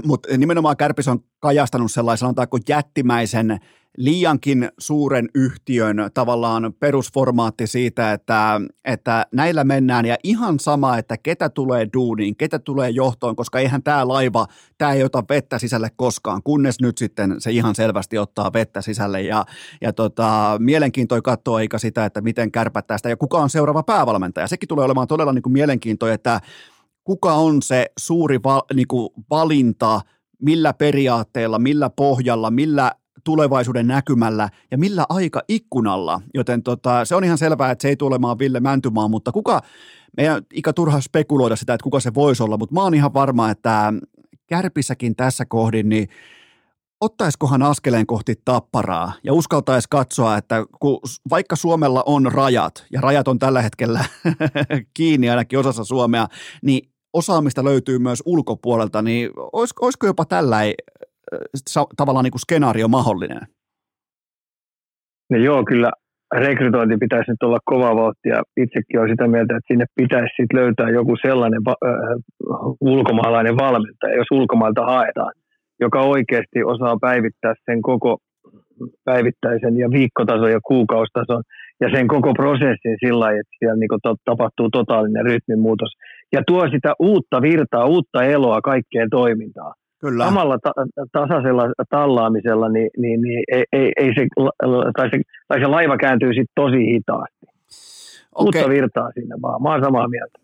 mutta 0.03 0.37
nimenomaan 0.37 0.77
Kärpis 0.77 1.07
on 1.07 1.19
kajastanut 1.39 1.91
sellaisen, 1.91 2.19
sanotaanko 2.19 2.57
jättimäisen, 2.69 3.59
liiankin 3.97 4.69
suuren 4.77 5.29
yhtiön 5.35 5.97
tavallaan 6.13 6.73
perusformaatti 6.79 7.67
siitä, 7.67 8.13
että, 8.13 8.61
että 8.85 9.25
näillä 9.33 9.63
mennään. 9.63 10.05
Ja 10.05 10.17
ihan 10.23 10.59
sama, 10.59 10.97
että 10.97 11.17
ketä 11.17 11.49
tulee 11.49 11.87
duuniin, 11.93 12.35
ketä 12.35 12.59
tulee 12.59 12.89
johtoon, 12.89 13.35
koska 13.35 13.59
eihän 13.59 13.83
tämä 13.83 14.07
laiva, 14.07 14.47
tämä 14.77 14.93
ei 14.93 15.03
ota 15.03 15.23
vettä 15.29 15.59
sisälle 15.59 15.89
koskaan, 15.95 16.43
kunnes 16.43 16.81
nyt 16.81 16.97
sitten 16.97 17.35
se 17.39 17.51
ihan 17.51 17.75
selvästi 17.75 18.17
ottaa 18.17 18.53
vettä 18.53 18.81
sisälle. 18.81 19.21
Ja, 19.21 19.45
ja 19.81 19.93
tota, 19.93 20.55
mielenkiintoi 20.59 21.21
katsoa 21.21 21.61
eikä 21.61 21.77
sitä, 21.77 22.05
että 22.05 22.21
miten 22.21 22.51
kärpät 22.51 22.87
tästä 22.87 23.09
ja 23.09 23.17
kuka 23.17 23.37
on 23.37 23.49
seuraava 23.49 23.83
päävalmentaja. 23.83 24.47
Sekin 24.47 24.69
tulee 24.69 24.85
olemaan 24.85 25.07
todella 25.07 25.33
niin 25.33 25.43
kuin 25.43 25.53
mielenkiintoinen, 25.53 26.15
että 26.15 26.41
kuka 27.03 27.33
on 27.33 27.61
se 27.61 27.85
suuri 27.99 28.39
val, 28.43 28.61
niin 28.73 28.87
kuin 28.87 29.09
valinta, 29.29 30.01
millä 30.41 30.73
periaatteella, 30.73 31.59
millä 31.59 31.89
pohjalla, 31.89 32.51
millä 32.51 32.91
tulevaisuuden 33.23 33.87
näkymällä 33.87 34.49
ja 34.71 34.77
millä 34.77 35.05
aika 35.09 35.41
ikkunalla, 35.47 36.21
joten 36.33 36.63
tota, 36.63 37.05
se 37.05 37.15
on 37.15 37.23
ihan 37.23 37.37
selvää, 37.37 37.71
että 37.71 37.81
se 37.81 37.87
ei 37.89 37.95
tule 37.95 38.07
olemaan 38.07 38.39
Ville 38.39 38.59
Mäntymaa, 38.59 39.07
mutta 39.07 39.31
kuka, 39.31 39.61
meidän 40.17 40.43
ikä 40.53 40.73
turha 40.73 41.01
spekuloida 41.01 41.55
sitä, 41.55 41.73
että 41.73 41.83
kuka 41.83 41.99
se 41.99 42.13
voisi 42.13 42.43
olla, 42.43 42.57
mutta 42.57 42.73
mä 42.73 42.83
oon 42.83 42.93
ihan 42.93 43.13
varma, 43.13 43.49
että 43.49 43.93
kärpissäkin 44.47 45.15
tässä 45.15 45.45
kohdin, 45.45 45.89
niin 45.89 46.07
ottaisikohan 47.01 47.63
askeleen 47.63 48.07
kohti 48.07 48.35
tapparaa 48.45 49.13
ja 49.23 49.33
uskaltaisi 49.33 49.87
katsoa, 49.89 50.37
että 50.37 50.65
kun 50.79 50.99
vaikka 51.29 51.55
Suomella 51.55 52.03
on 52.05 52.31
rajat, 52.31 52.85
ja 52.91 53.01
rajat 53.01 53.27
on 53.27 53.39
tällä 53.39 53.61
hetkellä 53.61 54.05
kiinni 54.97 55.29
ainakin 55.29 55.59
osassa 55.59 55.83
Suomea, 55.83 56.27
niin 56.61 56.90
osaamista 57.13 57.63
löytyy 57.63 57.99
myös 57.99 58.23
ulkopuolelta, 58.25 59.01
niin 59.01 59.29
olisiko, 59.53 59.85
olisiko 59.85 60.07
jopa 60.07 60.25
tällä 60.25 60.57
tavallaan 61.97 62.23
niin 62.23 62.31
kuin 62.31 62.41
skenaario 62.41 62.87
mahdollinen? 62.87 63.41
No 65.29 65.37
joo, 65.37 65.63
kyllä 65.65 65.91
rekrytointi 66.35 66.97
pitäisi 66.97 67.31
nyt 67.31 67.43
olla 67.43 67.59
kova 67.65 67.95
vauhtia. 67.95 68.43
Itsekin 68.57 68.99
olen 68.99 69.09
sitä 69.09 69.27
mieltä, 69.27 69.55
että 69.55 69.67
sinne 69.73 69.85
pitäisi 69.95 70.33
sit 70.35 70.53
löytää 70.53 70.89
joku 70.89 71.15
sellainen 71.21 71.61
äh, 71.67 71.75
ulkomaalainen 72.81 73.57
valmentaja, 73.57 74.15
jos 74.15 74.27
ulkomailta 74.31 74.85
haetaan, 74.85 75.33
joka 75.79 76.01
oikeasti 76.01 76.63
osaa 76.65 76.97
päivittää 77.01 77.53
sen 77.65 77.81
koko 77.81 78.17
päivittäisen 79.03 79.77
ja 79.77 79.91
viikkotason 79.91 80.51
ja 80.51 80.59
kuukaustason 80.67 81.43
ja 81.81 81.89
sen 81.93 82.07
koko 82.07 82.33
prosessin 82.33 82.97
sillä 83.05 83.19
lailla, 83.19 83.39
että 83.39 83.55
siellä 83.59 83.79
niin 83.79 84.17
tapahtuu 84.25 84.69
totaalinen 84.69 85.25
rytminmuutos 85.25 85.91
ja 86.31 86.41
tuo 86.47 86.69
sitä 86.69 86.93
uutta 86.99 87.41
virtaa, 87.41 87.85
uutta 87.85 88.23
eloa 88.23 88.61
kaikkeen 88.61 89.09
toimintaan. 89.09 89.73
Kyllä. 90.01 90.25
Samalla 90.25 90.57
ta- 90.63 90.73
tasaisella 91.11 91.63
tallaamisella 91.89 92.69
niin, 92.69 92.89
niin, 92.97 93.21
niin 93.21 93.43
ei, 93.51 93.63
ei, 93.73 93.91
ei 93.97 94.11
se, 94.15 94.27
tai 94.95 95.09
se, 95.09 95.21
tai 95.47 95.59
se 95.59 95.67
laiva 95.67 95.97
kääntyy 95.97 96.29
sitten 96.29 96.55
tosi 96.55 96.77
hitaasti. 96.77 97.45
Okay. 98.35 98.45
Uutta 98.45 98.69
virtaa 98.69 99.11
sinne 99.11 99.35
vaan. 99.41 99.61
Mä 99.61 99.69
oon 99.69 99.83
samaa 99.83 100.07
mieltä 100.07 100.40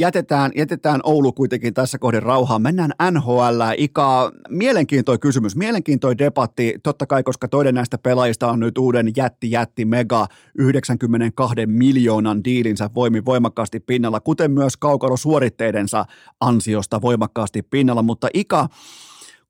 jätetään, 0.00 0.52
jätetään 0.56 1.00
Oulu 1.04 1.32
kuitenkin 1.32 1.74
tässä 1.74 1.98
kohdin 1.98 2.22
rauhaan. 2.22 2.62
Mennään 2.62 2.92
NHL. 3.10 3.60
Ika, 3.76 4.32
mielenkiintoinen 4.48 5.20
kysymys, 5.20 5.56
mielenkiintoinen 5.56 6.18
debatti, 6.18 6.74
totta 6.82 7.06
kai, 7.06 7.22
koska 7.22 7.48
toinen 7.48 7.74
näistä 7.74 7.98
pelaajista 7.98 8.50
on 8.50 8.60
nyt 8.60 8.78
uuden 8.78 9.12
jätti, 9.16 9.50
jätti, 9.50 9.84
mega 9.84 10.26
92 10.58 11.66
miljoonan 11.66 12.44
diilinsä 12.44 12.90
voimi 12.94 13.24
voimakkaasti 13.24 13.80
pinnalla, 13.80 14.20
kuten 14.20 14.50
myös 14.50 14.76
kaukalo 14.76 15.16
suoritteidensa 15.16 16.04
ansiosta 16.40 17.02
voimakkaasti 17.02 17.62
pinnalla, 17.62 18.02
mutta 18.02 18.28
Ika, 18.34 18.68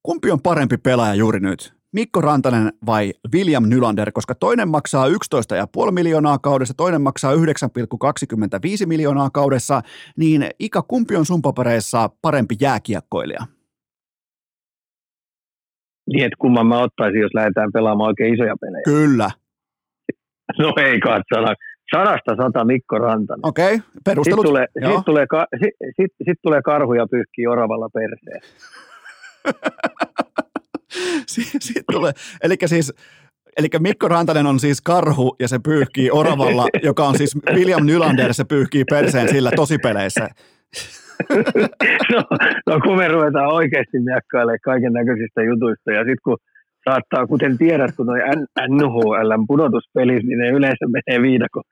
kumpi 0.02 0.30
on 0.30 0.42
parempi 0.42 0.76
pelaaja 0.76 1.14
juuri 1.14 1.40
nyt? 1.40 1.79
Mikko 1.92 2.20
Rantanen 2.20 2.72
vai 2.86 3.12
William 3.34 3.64
Nylander, 3.68 4.12
koska 4.12 4.34
toinen 4.34 4.68
maksaa 4.68 5.06
11,5 5.06 5.12
miljoonaa 5.90 6.38
kaudessa, 6.38 6.74
toinen 6.76 7.02
maksaa 7.02 7.32
9,25 7.32 7.40
miljoonaa 8.86 9.30
kaudessa, 9.30 9.82
niin 10.16 10.46
Ika, 10.58 10.82
kumpi 10.82 11.16
on 11.16 11.24
sun 11.24 11.42
papereissa 11.42 12.10
parempi 12.22 12.54
jääkiekkoilija? 12.60 13.40
Niin, 16.12 16.24
että 16.24 16.36
kumman 16.38 16.66
mä 16.66 16.78
ottaisin, 16.78 17.20
jos 17.20 17.34
lähdetään 17.34 17.72
pelaamaan 17.72 18.08
oikein 18.08 18.34
isoja 18.34 18.56
pelejä. 18.60 18.82
Kyllä. 18.84 19.30
No 20.58 20.72
ei 20.76 21.00
katsella. 21.00 21.54
Sadasta 21.94 22.36
sata 22.36 22.64
Mikko 22.64 22.98
Rantanen. 22.98 23.46
Okei, 23.46 23.74
okay, 23.74 23.88
perustelut. 24.04 24.46
Sitten 24.46 24.50
tulee, 24.50 24.66
sit 24.96 25.04
tulee, 25.04 25.26
sit, 25.60 25.74
sit, 25.96 26.12
sit 26.24 26.38
tulee 26.42 26.62
karhu 26.62 26.92
ja 26.94 27.06
pyyhkii 27.10 27.46
oravalla 27.46 27.88
perseen. 27.88 28.40
Tulee, 31.92 32.12
eli 32.42 32.54
siis 32.66 32.92
Mikko 33.78 34.08
Rantanen 34.08 34.46
on 34.46 34.60
siis 34.60 34.80
karhu 34.80 35.36
ja 35.40 35.48
se 35.48 35.58
pyyhkii 35.64 36.10
oravalla, 36.10 36.66
joka 36.82 37.04
on 37.04 37.18
siis 37.18 37.36
William 37.54 37.86
Nylander, 37.86 38.34
se 38.34 38.44
pyyhkii 38.44 38.84
perseen 38.90 39.28
sillä 39.28 39.50
tosipeleissä. 39.56 40.28
no, 42.12 42.22
no 42.66 42.80
kun 42.80 42.96
me 42.96 43.08
ruvetaan 43.08 43.52
oikeasti 43.52 43.98
miakkailemaan 44.04 44.58
kaiken 44.64 44.92
näköisistä 44.92 45.42
jutuista 45.42 45.90
ja 45.92 46.00
sitten 46.00 46.24
kun 46.24 46.36
saattaa, 46.84 47.26
kuten 47.26 47.58
tiedät, 47.58 47.96
kun 47.96 48.06
noi 48.06 48.20
NHL 48.68 49.32
pudotuspelit, 49.46 50.22
niin 50.22 50.38
ne 50.38 50.48
yleensä 50.48 50.86
menee 50.86 51.22
viidakko, 51.22 51.62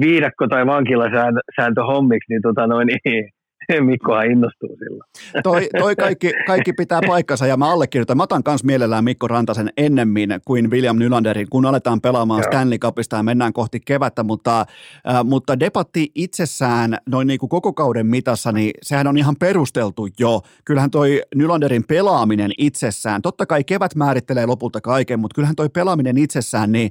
viidakko 0.00 0.46
tai 0.48 0.66
vankilasääntö 0.66 1.82
hommiksi, 1.86 2.32
niin, 2.32 2.42
tota 2.42 2.66
noin, 2.66 2.86
niin 2.86 3.30
Mikkohan 3.86 4.30
innostuu 4.30 4.68
sillä. 4.78 5.04
Toi, 5.42 5.68
toi 5.78 5.96
kaikki, 6.06 6.32
kaikki 6.46 6.72
pitää 6.72 7.00
paikkansa 7.06 7.46
ja 7.46 7.56
mä 7.56 7.72
allekirjoitan. 7.72 8.16
Mä 8.16 8.22
otan 8.22 8.42
myös 8.48 8.64
mielellään 8.64 9.04
Mikko 9.04 9.28
Rantasen 9.28 9.70
ennemmin 9.76 10.30
kuin 10.44 10.70
William 10.70 10.98
Nylanderin, 10.98 11.46
kun 11.50 11.66
aletaan 11.66 12.00
pelaamaan 12.00 12.42
Joo. 12.42 12.52
Stanley 12.52 12.78
Cupista 12.78 13.16
ja 13.16 13.22
mennään 13.22 13.52
kohti 13.52 13.80
kevättä, 13.80 14.22
mutta, 14.22 14.60
äh, 14.60 15.24
mutta 15.24 15.60
debatti 15.60 16.12
itsessään 16.14 16.98
noin 17.06 17.26
niin 17.26 17.38
kuin 17.38 17.50
koko 17.50 17.72
kauden 17.72 18.06
mitassa, 18.06 18.52
niin 18.52 18.70
sehän 18.82 19.06
on 19.06 19.18
ihan 19.18 19.36
perusteltu 19.40 20.08
jo. 20.18 20.40
Kyllähän 20.64 20.90
toi 20.90 21.22
Nylanderin 21.34 21.84
pelaaminen 21.88 22.50
itsessään, 22.58 23.22
totta 23.22 23.46
kai 23.46 23.64
kevät 23.64 23.94
määrittelee 23.94 24.46
lopulta 24.46 24.80
kaiken, 24.80 25.20
mutta 25.20 25.34
kyllähän 25.34 25.56
toi 25.56 25.68
pelaaminen 25.68 26.18
itsessään, 26.18 26.72
niin 26.72 26.90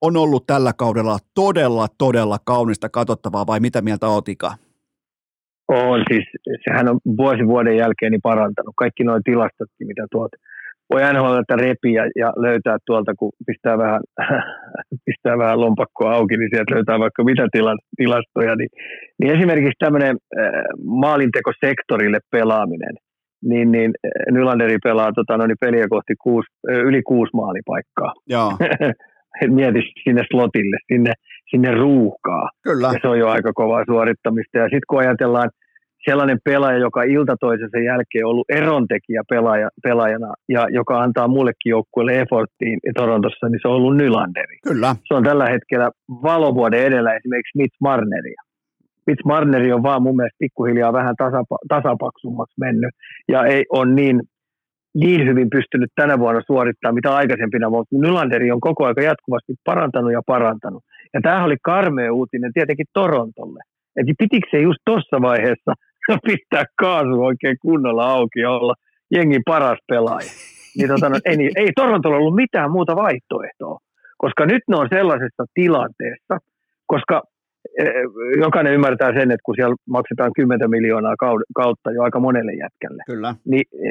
on 0.00 0.16
ollut 0.16 0.46
tällä 0.46 0.72
kaudella 0.72 1.18
todella, 1.34 1.88
todella 1.98 2.38
kaunista 2.44 2.88
katsottavaa, 2.88 3.46
vai 3.46 3.60
mitä 3.60 3.82
mieltä 3.82 4.08
Otika? 4.08 4.54
On 5.74 6.02
siis, 6.10 6.24
sehän 6.64 6.88
on 6.88 6.98
vuosi 7.16 7.46
vuoden 7.46 7.76
jälkeen 7.76 8.12
niin 8.12 8.28
parantanut. 8.30 8.74
Kaikki 8.76 9.04
nuo 9.04 9.18
tilastotkin, 9.24 9.86
mitä 9.86 10.06
tuot 10.12 10.32
voi 10.92 11.02
että 11.40 11.56
repiä 11.56 12.02
ja 12.16 12.32
löytää 12.36 12.76
tuolta, 12.86 13.12
kun 13.18 13.32
pistää 13.46 13.78
vähän, 13.78 14.00
pistää 15.06 15.38
vähän 15.38 15.60
lompakkoa 15.60 16.14
auki, 16.14 16.36
niin 16.36 16.50
sieltä 16.52 16.74
löytää 16.74 16.98
vaikka 16.98 17.24
mitä 17.24 17.48
tila, 17.52 17.74
tilastoja. 17.96 18.56
Niin, 18.56 18.68
niin 19.18 19.32
esimerkiksi 19.36 19.78
tämmöinen 19.78 20.16
äh, 20.38 20.50
maalintekosektorille 20.84 22.18
pelaaminen, 22.30 22.94
niin, 23.44 23.72
niin 23.72 23.90
äh, 24.06 24.34
Nylanderi 24.34 24.78
pelaa 24.84 25.12
tota, 25.12 25.36
no, 25.36 25.46
niin 25.46 25.64
peliä 25.64 25.86
kohti 25.90 26.14
kuusi, 26.22 26.48
äh, 26.70 26.78
yli 26.78 27.02
kuusi 27.02 27.30
maalipaikkaa. 27.34 28.12
Joo. 28.26 28.52
Mieti 29.58 29.80
sinne 30.04 30.22
slotille, 30.30 30.76
sinne, 30.92 31.12
sinne 31.50 31.70
ruuhkaa. 31.74 32.48
Kyllä. 32.64 32.86
Ja 32.86 32.98
se 33.02 33.08
on 33.08 33.18
jo 33.18 33.28
aika 33.28 33.52
kovaa 33.52 33.84
suorittamista. 33.84 34.58
Ja 34.58 34.64
sitten 34.64 34.88
kun 34.88 34.98
ajatellaan 34.98 35.50
sellainen 36.04 36.38
pelaaja, 36.44 36.78
joka 36.78 37.02
ilta 37.02 37.36
toisensa 37.40 37.78
jälkeen 37.78 38.24
on 38.24 38.30
ollut 38.30 38.50
erontekijä 38.50 39.22
pelaaja, 39.30 39.68
pelaajana 39.82 40.34
ja 40.48 40.66
joka 40.70 41.00
antaa 41.00 41.28
muullekin 41.28 41.70
joukkueelle 41.70 42.20
efforttiin 42.20 42.78
Torontossa, 42.96 43.48
niin 43.48 43.60
se 43.62 43.68
on 43.68 43.74
ollut 43.74 43.96
Nylanderi. 43.96 44.56
Kyllä. 44.68 44.96
Se 45.08 45.14
on 45.14 45.24
tällä 45.24 45.46
hetkellä 45.46 45.90
valovuoden 46.22 46.82
edellä 46.82 47.14
esimerkiksi 47.14 47.58
Mitch 47.58 47.76
Marneria. 47.80 48.42
Mitch 49.06 49.24
Marneri 49.24 49.72
on 49.72 49.82
vaan 49.82 50.02
mun 50.02 50.16
mielestä 50.16 50.36
pikkuhiljaa 50.38 50.92
vähän 50.92 51.16
tasapa, 51.16 51.56
tasapaksummaksi 51.68 52.54
mennyt 52.60 52.90
ja 53.28 53.44
ei 53.44 53.64
on 53.70 53.94
niin, 53.94 54.22
niin 54.94 55.28
hyvin 55.28 55.50
pystynyt 55.50 55.90
tänä 55.94 56.18
vuonna 56.18 56.40
suorittamaan 56.46 56.94
mitä 56.94 57.14
aikaisempina, 57.14 57.70
mutta 57.70 57.96
Nylanderi 57.96 58.52
on 58.52 58.60
koko 58.60 58.84
ajan 58.84 59.04
jatkuvasti 59.04 59.52
parantanut 59.64 60.12
ja 60.12 60.22
parantanut. 60.26 60.82
Ja 61.14 61.20
tämähän 61.20 61.44
oli 61.44 61.56
karmea 61.62 62.12
uutinen 62.12 62.52
tietenkin 62.52 62.86
Torontolle. 62.92 63.60
Että 63.96 64.12
pitikö 64.18 64.48
se 64.50 64.58
just 64.58 64.78
tuossa 64.84 65.16
vaiheessa 65.22 65.72
pistää 66.26 66.64
kaasu 66.78 67.24
oikein 67.24 67.56
kunnolla 67.62 68.12
auki 68.12 68.40
ja 68.40 68.50
olla 68.50 68.74
jengin 69.10 69.42
paras 69.46 69.78
pelaaja. 69.88 70.30
Niin 70.76 70.88
tota, 70.88 71.08
no, 71.08 71.18
ei, 71.24 71.50
ei 71.56 71.72
Torontolla 71.76 72.16
ollut 72.16 72.34
mitään 72.34 72.70
muuta 72.70 72.96
vaihtoehtoa, 72.96 73.78
koska 74.18 74.46
nyt 74.46 74.62
ne 74.68 74.76
on 74.76 74.88
sellaisessa 74.90 75.44
tilanteessa, 75.54 76.38
koska 76.86 77.22
e, 77.78 77.84
jokainen 78.40 78.72
ymmärtää 78.72 79.12
sen, 79.12 79.30
että 79.30 79.44
kun 79.44 79.54
siellä 79.54 79.76
maksetaan 79.88 80.30
10 80.36 80.70
miljoonaa 80.70 81.14
kautta 81.54 81.92
jo 81.92 82.02
aika 82.02 82.20
monelle 82.20 82.52
jätkälle, 82.52 83.02
Kyllä. 83.06 83.34
niin 83.44 83.64
e, 83.72 83.90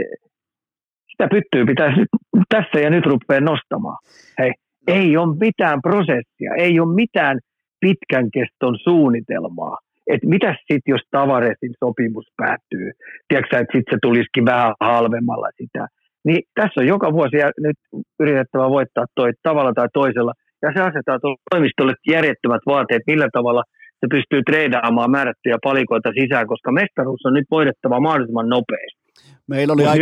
sitä 1.11 1.27
pyttyy 1.31 1.65
pitäisi 1.65 2.01
tässä 2.49 2.79
ja 2.79 2.89
nyt 2.89 3.05
rupeaa 3.05 3.41
nostamaan. 3.41 3.97
Hei, 4.39 4.49
no. 4.87 4.93
ei 4.93 5.17
ole 5.17 5.37
mitään 5.37 5.81
prosessia, 5.81 6.53
ei 6.57 6.79
ole 6.79 6.95
mitään 6.95 7.39
pitkän 7.79 8.31
keston 8.31 8.77
suunnitelmaa 8.83 9.77
että 10.13 10.27
mitä 10.35 10.55
sitten, 10.59 10.91
jos 10.95 11.03
Tavaresin 11.11 11.73
sopimus 11.83 12.27
päättyy, 12.37 12.87
tiedätkö 13.27 13.57
että 13.57 13.77
sitten 13.77 13.91
se 13.95 13.97
tulisikin 14.01 14.45
vähän 14.45 14.73
halvemmalla 14.79 15.49
sitä. 15.61 15.87
Niin 16.25 16.41
tässä 16.55 16.81
on 16.81 16.87
joka 16.87 17.13
vuosi 17.13 17.37
nyt 17.67 17.79
yritettävä 18.19 18.69
voittaa 18.69 19.05
toi 19.15 19.31
tavalla 19.43 19.73
tai 19.73 19.87
toisella, 19.93 20.33
ja 20.61 20.69
se 20.75 20.81
asettaa 20.81 21.19
toimistolle 21.51 21.93
järjettömät 22.07 22.63
vaateet, 22.65 23.03
millä 23.07 23.27
tavalla 23.33 23.63
se 23.99 24.07
pystyy 24.15 24.41
treidaamaan 24.43 25.11
määrättyjä 25.11 25.57
palikoita 25.63 26.09
sisään, 26.19 26.47
koska 26.47 26.71
mestaruus 26.71 27.25
on 27.25 27.33
nyt 27.33 27.47
voidettava 27.51 27.99
mahdollisimman 27.99 28.49
nopeasti. 28.49 29.01
Meillä 29.47 29.73
oli 29.73 29.85
aika... 29.85 29.99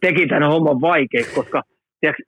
teki 0.00 0.26
tämän 0.26 0.50
homman 0.52 0.80
vaikeaksi, 0.80 1.34
koska 1.34 1.62
tiedätkö, 2.00 2.22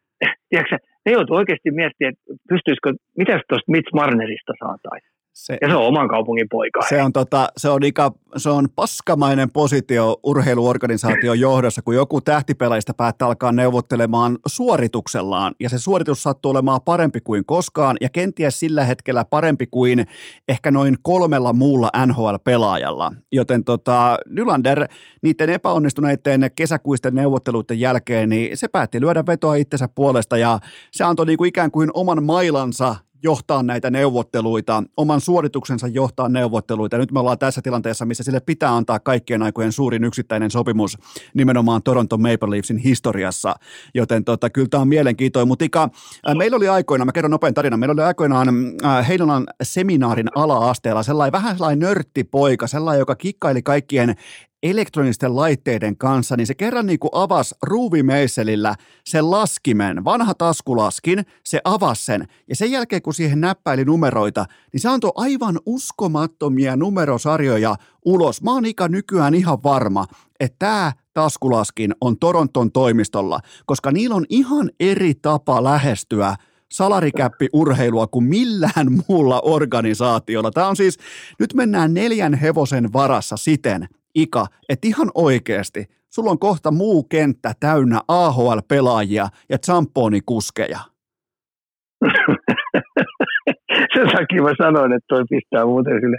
tiedätkö, 0.51 0.77
ne 1.07 1.13
joutuu 1.13 1.37
oikeasti 1.37 1.71
miettimään, 1.71 2.13
että 2.13 2.45
pystyisikö, 2.49 2.89
mitä 3.19 3.33
tuosta 3.49 3.73
Mitch 3.75 3.91
Marnerista 3.95 4.53
saataisiin. 4.63 5.12
Se, 5.33 5.59
ja 5.61 5.69
se 5.69 5.75
on 5.75 5.87
oman 5.87 6.09
kaupungin 6.09 6.47
poika. 6.51 6.81
Se 6.89 7.03
on, 7.03 7.13
tota, 7.13 7.49
se, 7.57 7.69
on 7.69 7.83
ika, 7.83 8.13
se 8.37 8.51
on 8.51 8.69
paskamainen 8.75 9.51
positio 9.51 10.21
urheiluorganisaation 10.23 11.41
johdossa, 11.41 11.83
kun 11.83 11.95
joku 11.95 12.21
tähtipelaista 12.21 12.95
päättää 12.95 13.29
alkaa 13.29 13.53
neuvottelemaan 13.53 14.39
suorituksellaan, 14.47 15.55
ja 15.61 15.69
se 15.69 15.79
suoritus 15.79 16.23
sattuu 16.23 16.51
olemaan 16.51 16.81
parempi 16.85 17.21
kuin 17.21 17.45
koskaan, 17.45 17.97
ja 18.01 18.09
kenties 18.09 18.61
sillä 18.61 18.85
hetkellä 18.85 19.25
parempi 19.25 19.67
kuin 19.67 20.07
ehkä 20.49 20.71
noin 20.71 20.97
kolmella 21.03 21.53
muulla 21.53 21.91
NHL-pelaajalla. 22.07 23.13
Joten 23.33 23.65
tota, 23.65 24.19
Nylander 24.27 24.89
niiden 25.23 25.51
epäonnistuneiden 25.51 26.51
kesäkuisten 26.57 27.15
neuvotteluiden 27.15 27.81
jälkeen, 27.81 28.29
niin 28.29 28.57
se 28.57 28.69
päätti 28.69 29.01
lyödä 29.01 29.27
vetoa 29.27 29.55
itsensä 29.55 29.89
puolesta, 29.95 30.37
ja 30.37 30.59
se 30.91 31.05
antoi 31.05 31.27
niin 31.27 31.39
kuin 31.39 31.49
ikään 31.49 31.71
kuin 31.71 31.91
oman 31.95 32.25
mailansa 32.25 32.97
johtaa 33.23 33.63
näitä 33.63 33.91
neuvotteluita, 33.91 34.83
oman 34.97 35.21
suorituksensa 35.21 35.89
johtaa 35.89 36.29
neuvotteluita. 36.29 36.99
Nyt 36.99 37.13
me 37.13 37.21
ollaan 37.21 37.39
tässä 37.39 37.63
tilanteessa, 37.63 38.05
missä 38.05 38.25
sille 38.25 38.41
pitää 38.41 38.77
antaa 38.77 39.01
kaikkien 39.01 39.43
aikojen 39.43 39.73
suurin 39.73 40.05
yksittäinen 40.05 40.51
sopimus 40.51 40.99
nimenomaan 41.35 41.83
Toronto 41.83 42.19
Maple 42.19 42.51
Leafsin 42.51 42.79
historiassa. 42.79 43.55
Joten 43.95 44.25
tota, 44.25 44.51
kyllä 44.51 44.69
tämä 44.69 44.81
on 44.81 44.89
mielenkiintoinen. 44.89 45.49
Mutta 45.49 45.65
Ika, 45.65 45.89
äh, 46.29 46.37
meillä 46.37 46.57
oli 46.57 46.69
aikoina, 46.69 47.05
mä 47.05 47.13
kerron 47.13 47.31
nopein 47.31 47.55
tarina, 47.55 47.77
meillä 47.77 47.93
oli 47.93 48.03
aikoinaan 48.03 48.49
äh, 48.85 49.09
Heinolan 49.09 49.47
seminaarin 49.63 50.29
ala-asteella 50.35 51.03
sellainen 51.03 51.33
vähän 51.33 51.57
sellainen 51.57 51.79
nörttipoika, 51.79 52.67
sellainen, 52.67 52.99
joka 52.99 53.15
kikkaili 53.15 53.63
kaikkien 53.63 54.15
elektronisten 54.63 55.37
laitteiden 55.37 55.97
kanssa, 55.97 56.37
niin 56.37 56.47
se 56.47 56.55
kerran 56.55 56.87
niin 56.87 56.99
kuin 56.99 57.11
avasi 57.13 57.55
ruuvimeisselillä 57.63 58.75
sen 59.05 59.31
laskimen, 59.31 60.05
vanha 60.05 60.35
taskulaskin, 60.35 61.27
se 61.45 61.61
avasi 61.65 62.05
sen, 62.05 62.29
ja 62.49 62.57
sen 62.57 62.71
jälkeen 62.71 63.03
kun 63.03 63.15
siihen 63.15 63.41
näppäili 63.41 63.85
numeroita, 63.85 64.47
niin 64.73 64.81
se 64.81 64.89
antoi 64.89 65.13
aivan 65.15 65.61
uskomattomia 65.67 66.77
numerosarjoja 66.77 67.77
ulos. 68.05 68.43
Mä 68.43 68.53
oon 68.53 68.65
Ika 68.65 68.89
nykyään 68.89 69.35
ihan 69.35 69.63
varma, 69.63 70.07
että 70.41 70.57
tämä 70.59 70.93
taskulaskin 71.15 71.95
on 72.01 72.19
Toronton 72.19 72.73
toimistolla, 72.73 73.41
koska 73.67 73.93
niillä 73.93 74.15
on 74.15 74.25
ihan 74.29 74.71
eri 74.81 75.15
tapa 75.15 75.65
lähestyä 75.65 76.37
salarikäppi 76.73 77.49
urheilua 77.53 78.07
kuin 78.07 78.25
millään 78.25 78.87
muulla 79.09 79.41
organisaatiolla. 79.41 80.51
Tämä 80.51 80.69
on 80.69 80.77
siis, 80.77 80.99
nyt 81.39 81.55
mennään 81.55 81.95
neljän 81.95 82.35
hevosen 82.35 82.93
varassa 82.93 83.37
siten, 83.37 83.89
Ika, 84.15 84.47
että 84.69 84.89
ihan 84.89 85.11
oikeasti 85.15 85.87
sulla 86.15 86.31
on 86.31 86.39
kohta 86.39 86.71
muu 86.71 87.03
kenttä 87.03 87.53
täynnä 87.61 88.01
AHL-pelaajia 88.09 89.27
ja 89.49 89.59
kuskeja. 90.27 90.79
Sen 93.95 94.09
takia 94.17 94.43
mä 94.43 94.53
sanoin, 94.63 94.93
että 94.93 95.07
toi 95.09 95.25
pistää 95.31 95.65
muuten 95.67 96.01
sille 96.01 96.19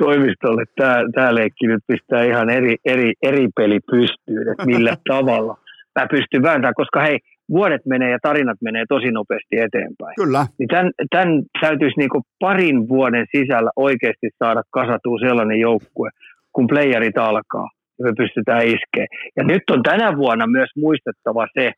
toimistolle. 0.00 0.64
Tämä, 0.76 0.96
tämä 1.14 1.34
leikki 1.34 1.66
nyt 1.66 1.84
pistää 1.86 2.24
ihan 2.24 2.50
eri, 2.50 2.76
eri, 2.84 3.12
eri 3.22 3.48
peli 3.56 3.80
pystyyn, 3.90 4.48
että 4.52 4.66
millä 4.66 4.96
tavalla 5.12 5.56
mä 6.00 6.06
pystyn 6.10 6.42
vääntämään, 6.42 6.74
koska 6.74 7.00
hei, 7.00 7.18
vuodet 7.48 7.86
menee 7.86 8.10
ja 8.10 8.18
tarinat 8.22 8.58
menee 8.60 8.84
tosi 8.88 9.10
nopeasti 9.10 9.58
eteenpäin. 9.58 10.14
Kyllä. 10.16 10.46
Niin 10.58 10.68
tämän, 10.68 10.90
tämän 11.10 11.42
täytyisi 11.60 11.98
niin 11.98 12.10
parin 12.40 12.88
vuoden 12.88 13.26
sisällä 13.36 13.70
oikeasti 13.76 14.30
saada 14.38 14.62
kasatua 14.70 15.18
sellainen 15.18 15.60
joukkue, 15.60 16.10
kun 16.52 16.66
playerit 16.66 17.18
alkaa 17.18 17.68
ja 17.98 18.04
me 18.04 18.12
pystytään 18.16 18.66
iskeä. 18.66 19.06
Ja 19.36 19.44
nyt 19.44 19.62
on 19.70 19.82
tänä 19.82 20.16
vuonna 20.16 20.46
myös 20.46 20.70
muistettava 20.76 21.46
se, 21.54 21.72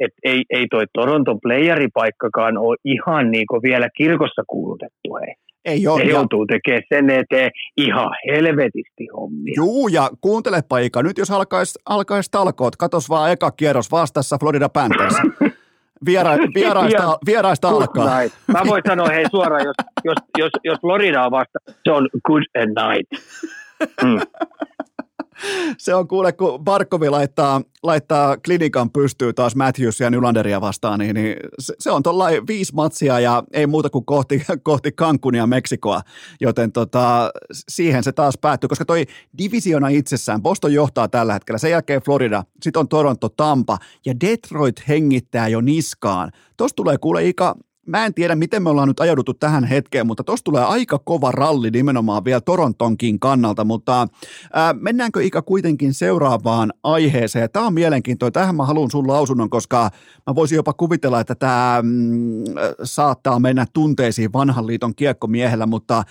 että 0.00 0.18
ei, 0.22 0.42
ei 0.50 0.66
toi 0.70 0.84
Toronton 0.92 1.38
playeripaikkakaan 1.42 2.58
ole 2.58 2.76
ihan 2.84 3.30
niin 3.30 3.46
vielä 3.62 3.88
kirkossa 3.96 4.42
kuulutettu. 4.46 5.14
Hei. 5.20 5.34
Ei 5.64 5.86
ole. 5.86 6.04
Ne 6.04 6.10
joutuu 6.10 6.46
tekemään 6.46 6.82
sen 6.88 7.10
eteen 7.10 7.50
ihan 7.76 8.10
helvetisti 8.32 9.06
hommia. 9.16 9.54
Juu, 9.56 9.88
ja 9.88 10.10
kuuntele 10.20 10.60
paikka. 10.68 11.02
Nyt 11.02 11.18
jos 11.18 11.30
alkaisi 11.30 11.78
alkais 11.86 12.30
talkoot, 12.30 12.76
katos 12.76 13.08
vaan 13.08 13.32
eka 13.32 13.50
kierros 13.50 13.90
vastassa 13.90 14.38
Florida 14.40 14.68
Panthers. 14.68 15.14
Viera, 16.06 16.30
vieraista, 16.54 17.18
vieraista 17.26 17.68
alkaa. 17.68 18.20
Night. 18.20 18.38
Mä 18.46 18.60
voin 18.66 18.82
sanoa 18.88 19.08
hei 19.08 19.24
suoraan, 19.30 19.64
jos, 19.64 19.76
jos, 20.04 20.16
jos, 20.38 20.50
jos 20.64 20.78
Florida 20.80 21.24
on 21.24 21.30
vasta, 21.30 21.58
se 21.84 21.92
on 21.92 22.08
good 22.26 22.42
and 22.60 22.68
night. 22.68 23.24
Mm. 24.02 24.20
Se 25.78 25.94
on 25.94 26.08
kuule, 26.08 26.32
kun 26.32 26.64
Barkovi 26.64 27.10
laittaa, 27.10 27.62
laittaa 27.82 28.36
klinikan 28.36 28.90
pystyy 28.90 29.32
taas 29.32 29.56
Matthews 29.56 30.00
ja 30.00 30.10
Nylanderia 30.10 30.60
vastaan, 30.60 30.98
niin, 30.98 31.14
niin 31.14 31.36
se, 31.58 31.74
se 31.78 31.90
on 31.90 32.02
tuollainen 32.02 32.46
viisi 32.46 32.74
matsia 32.74 33.20
ja 33.20 33.42
ei 33.52 33.66
muuta 33.66 33.90
kuin 33.90 34.04
kohti, 34.04 34.42
kohti 34.62 34.92
Cancunia 34.92 35.46
Meksikoa, 35.46 36.00
joten 36.40 36.72
tota, 36.72 37.30
siihen 37.68 38.04
se 38.04 38.12
taas 38.12 38.38
päättyy, 38.40 38.68
koska 38.68 38.84
toi 38.84 39.04
divisiona 39.38 39.88
itsessään, 39.88 40.42
Boston 40.42 40.72
johtaa 40.72 41.08
tällä 41.08 41.32
hetkellä, 41.32 41.58
sen 41.58 41.70
jälkeen 41.70 42.02
Florida, 42.02 42.44
sitten 42.62 42.80
on 42.80 42.88
Toronto, 42.88 43.28
Tampa 43.28 43.78
ja 44.06 44.14
Detroit 44.20 44.88
hengittää 44.88 45.48
jo 45.48 45.60
niskaan. 45.60 46.30
Tuossa 46.56 46.76
tulee 46.76 46.98
kuule 46.98 47.28
Ika 47.28 47.54
mä 47.86 48.06
en 48.06 48.14
tiedä, 48.14 48.34
miten 48.34 48.62
me 48.62 48.70
ollaan 48.70 48.88
nyt 48.88 49.00
ajauduttu 49.00 49.34
tähän 49.34 49.64
hetkeen, 49.64 50.06
mutta 50.06 50.24
tuossa 50.24 50.44
tulee 50.44 50.64
aika 50.64 50.98
kova 50.98 51.32
ralli 51.32 51.70
nimenomaan 51.70 52.24
vielä 52.24 52.40
Torontonkin 52.40 53.20
kannalta, 53.20 53.64
mutta 53.64 54.08
ää, 54.52 54.72
mennäänkö 54.72 55.22
Ika 55.22 55.42
kuitenkin 55.42 55.94
seuraavaan 55.94 56.72
aiheeseen? 56.82 57.50
Tämä 57.52 57.66
on 57.66 57.74
mielenkiintoinen, 57.74 58.32
tähän 58.32 58.56
mä 58.56 58.64
haluan 58.66 58.90
sun 58.90 59.08
lausunnon, 59.08 59.50
koska 59.50 59.90
mä 60.26 60.34
voisin 60.34 60.56
jopa 60.56 60.72
kuvitella, 60.72 61.20
että 61.20 61.34
tämä 61.34 61.80
mm, 61.82 62.44
saattaa 62.82 63.38
mennä 63.38 63.66
tunteisiin 63.72 64.32
vanhan 64.32 64.66
liiton 64.66 64.94
kiekkomiehellä, 64.94 65.66
mutta 65.66 66.02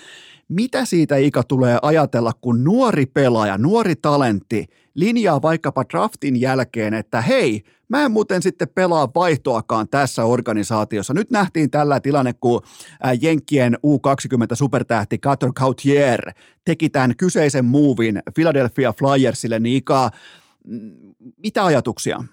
mitä 0.50 0.86
siitä 0.86 1.16
Ika 1.16 1.44
tulee 1.44 1.80
ajatella, 1.82 2.32
kun 2.42 2.64
nuori 2.64 3.06
pelaaja, 3.06 3.58
nuori 3.58 3.96
talentti 3.96 4.66
linjaa 4.94 5.42
vaikkapa 5.42 5.84
draftin 5.90 6.42
jälkeen, 6.42 6.94
että 6.94 7.22
hei, 7.22 7.64
mä 7.90 8.06
en 8.06 8.12
muuten 8.12 8.42
sitten 8.42 8.68
pelaa 8.76 9.08
vaihtoakaan 9.16 9.88
tässä 9.90 10.26
organisaatiossa. 10.26 11.14
Nyt 11.14 11.32
nähtiin 11.32 11.72
tällä 11.72 12.00
tilanne, 12.00 12.34
kun 12.34 12.62
Jenkkien 13.22 13.74
U20 13.74 14.56
supertähti 14.56 15.18
Cutter 15.18 15.52
Gautier 15.56 16.32
teki 16.66 16.90
tämän 16.90 17.16
kyseisen 17.18 17.66
muuvin 17.66 18.22
Philadelphia 18.34 18.94
Flyersille, 18.94 19.60
niin 19.60 19.78
Ika, 19.78 20.10
mm, 20.68 20.92
mitä 21.38 21.66
ajatuksia? 21.66 22.24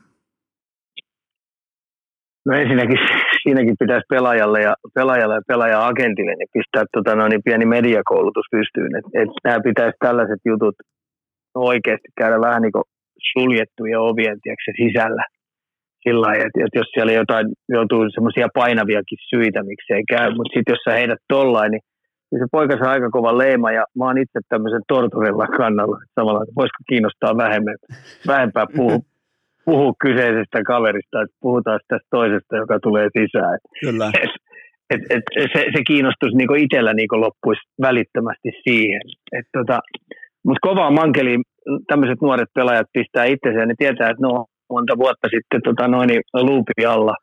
No 2.47 2.57
ensinnäkin 2.57 2.99
siinäkin 3.43 3.77
pitäisi 3.83 4.07
pelaajalle 4.15 4.61
ja, 4.69 4.75
pelaajalle 4.95 5.35
ja 5.35 5.49
pelaaja-agentille 5.49 6.35
niin 6.35 6.55
pistää 6.57 6.85
tota, 6.97 7.17
no, 7.17 7.29
niin 7.29 7.43
pieni 7.45 7.67
mediakoulutus 7.67 8.47
pystyyn. 8.51 8.97
Et, 8.99 9.07
et 9.23 9.31
nämä 9.45 9.61
pitäisi 9.69 9.97
tällaiset 10.05 10.43
jutut 10.45 10.77
oikeasti 11.55 12.09
käydä 12.21 12.41
vähän 12.41 12.63
niin 12.63 12.73
kuin 12.73 12.89
suljettuja 13.33 14.01
ovien 14.01 14.39
tiedätkö, 14.43 14.73
sisällä. 14.83 15.25
Sillä 16.03 16.21
lailla, 16.27 16.45
että, 16.47 16.59
että 16.65 16.79
jos 16.79 16.91
siellä 16.95 17.13
jotain 17.13 17.47
joutuu 17.69 18.03
semmoisia 18.15 18.49
painaviakin 18.55 19.19
syitä, 19.31 19.63
miksi 19.63 19.93
ei 19.93 20.05
käy, 20.09 20.29
mutta 20.35 20.53
sitten 20.55 20.73
jos 20.73 20.83
sä 20.85 20.93
heidät 21.01 21.23
tollain, 21.29 21.71
niin, 21.71 21.85
niin 22.31 22.41
se 22.41 22.47
poika 22.53 22.75
saa 22.79 22.93
aika 22.93 23.11
kova 23.11 23.39
leima 23.39 23.73
ja 23.73 23.85
mä 23.99 24.05
oon 24.05 24.19
itse 24.19 24.41
tämmöisen 24.49 24.83
torturilla 24.89 25.47
kannalla 25.47 25.99
samalla, 26.15 26.43
että 26.43 26.61
voisiko 26.61 26.83
kiinnostaa 26.89 27.37
vähemmän, 27.37 27.77
vähempää 28.27 28.67
puhua, 28.77 28.99
puhua 29.65 29.93
kyseisestä 30.01 30.63
kaverista, 30.67 31.23
että 31.23 31.37
puhutaan 31.41 31.81
tästä 31.89 32.09
toisesta, 32.11 32.57
joka 32.57 32.79
tulee 32.83 33.09
sisään. 33.19 33.59
Kyllä. 33.81 34.11
Et, 34.23 34.31
et, 34.91 35.01
et, 35.11 35.25
se, 35.53 35.61
se 35.77 35.83
kiinnostus 35.87 36.33
niin 36.35 36.57
itsellä 36.57 36.95
niin 36.95 37.21
loppuisi 37.27 37.63
välittömästi 37.83 38.51
siihen. 38.65 39.03
Et 39.39 39.47
tota, 39.59 39.79
Mutta 40.47 40.69
kovaa 40.69 40.91
mankeliin 40.91 41.43
tämmöiset 41.87 42.21
nuoret 42.23 42.49
pelaajat 42.55 42.87
pistää 42.93 43.25
itsensä 43.25 43.61
ja 43.61 43.67
ne 43.67 43.75
tietää, 43.79 44.11
että 44.11 44.27
no 44.27 44.47
monta 44.71 44.95
vuotta 44.99 45.29
sitten 45.35 45.61
tota, 45.65 45.89
noin, 45.89 46.11
luupi 46.35 46.85
alla 46.87 47.15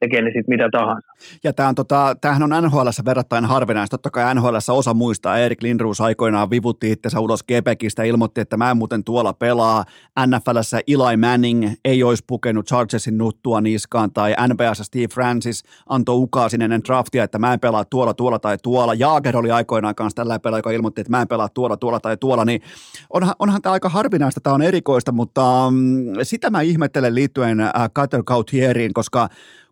tekee 0.00 0.22
ne 0.22 0.28
sitten 0.28 0.44
mitä 0.48 0.68
tahansa. 0.72 1.08
Ja 1.44 1.52
tämä 1.52 1.68
on, 1.68 1.74
tota, 1.74 2.16
tämähän 2.20 2.42
on 2.42 2.64
NHL 2.64 2.88
verrattain 3.04 3.44
harvinaista. 3.44 3.98
Totta 3.98 4.10
kai 4.10 4.34
NHL 4.34 4.56
osa 4.72 4.94
muistaa, 4.94 5.38
Erik 5.38 5.62
Lindruus 5.62 6.00
aikoinaan 6.00 6.50
vivutti 6.50 6.92
itsensä 6.92 7.20
ulos 7.20 7.44
Quebecistä, 7.50 8.02
ilmoitti, 8.02 8.40
että 8.40 8.56
mä 8.56 8.70
en 8.70 8.76
muuten 8.76 9.04
tuolla 9.04 9.32
pelaa. 9.32 9.84
NFLssä 10.26 10.80
Eli 10.86 11.16
Manning 11.16 11.68
ei 11.84 12.02
olisi 12.02 12.24
pukenut 12.26 12.66
Chargersin 12.66 13.18
nuttua 13.18 13.60
niskaan, 13.60 14.12
tai 14.12 14.34
NBAssa 14.52 14.84
Steve 14.84 15.08
Francis 15.14 15.62
antoi 15.88 16.16
ukaasin 16.16 16.62
ennen 16.62 16.84
draftia, 16.84 17.24
että 17.24 17.38
mä 17.38 17.52
en 17.52 17.60
pelaa 17.60 17.84
tuolla, 17.84 18.14
tuolla 18.14 18.38
tai 18.38 18.58
tuolla. 18.62 18.94
Jaager 18.94 19.36
oli 19.36 19.50
aikoinaan 19.50 19.94
kanssa 19.94 20.16
tällä 20.16 20.38
pelaa, 20.38 20.58
joka 20.58 20.70
ilmoitti, 20.70 21.00
että 21.00 21.10
mä 21.10 21.22
en 21.22 21.28
pelaa 21.28 21.48
tuolla, 21.48 21.76
tuolla 21.76 22.00
tai 22.00 22.16
tuolla, 22.16 22.44
niin 22.44 22.62
onhan, 23.10 23.34
onhan 23.38 23.62
tämä 23.62 23.72
aika 23.72 23.88
harvinaista, 23.88 24.40
tämä 24.40 24.54
on 24.54 24.62
erikoista, 24.62 25.12
mutta 25.12 25.66
um, 25.66 25.76
sitä 26.22 26.50
mä 26.50 26.60
ihmettelen 26.60 27.14
liittyen 27.14 27.60
uh, 27.60 27.90
Cutter 27.94 28.22
Gautieriin, 28.22 28.94
koska 28.94 29.28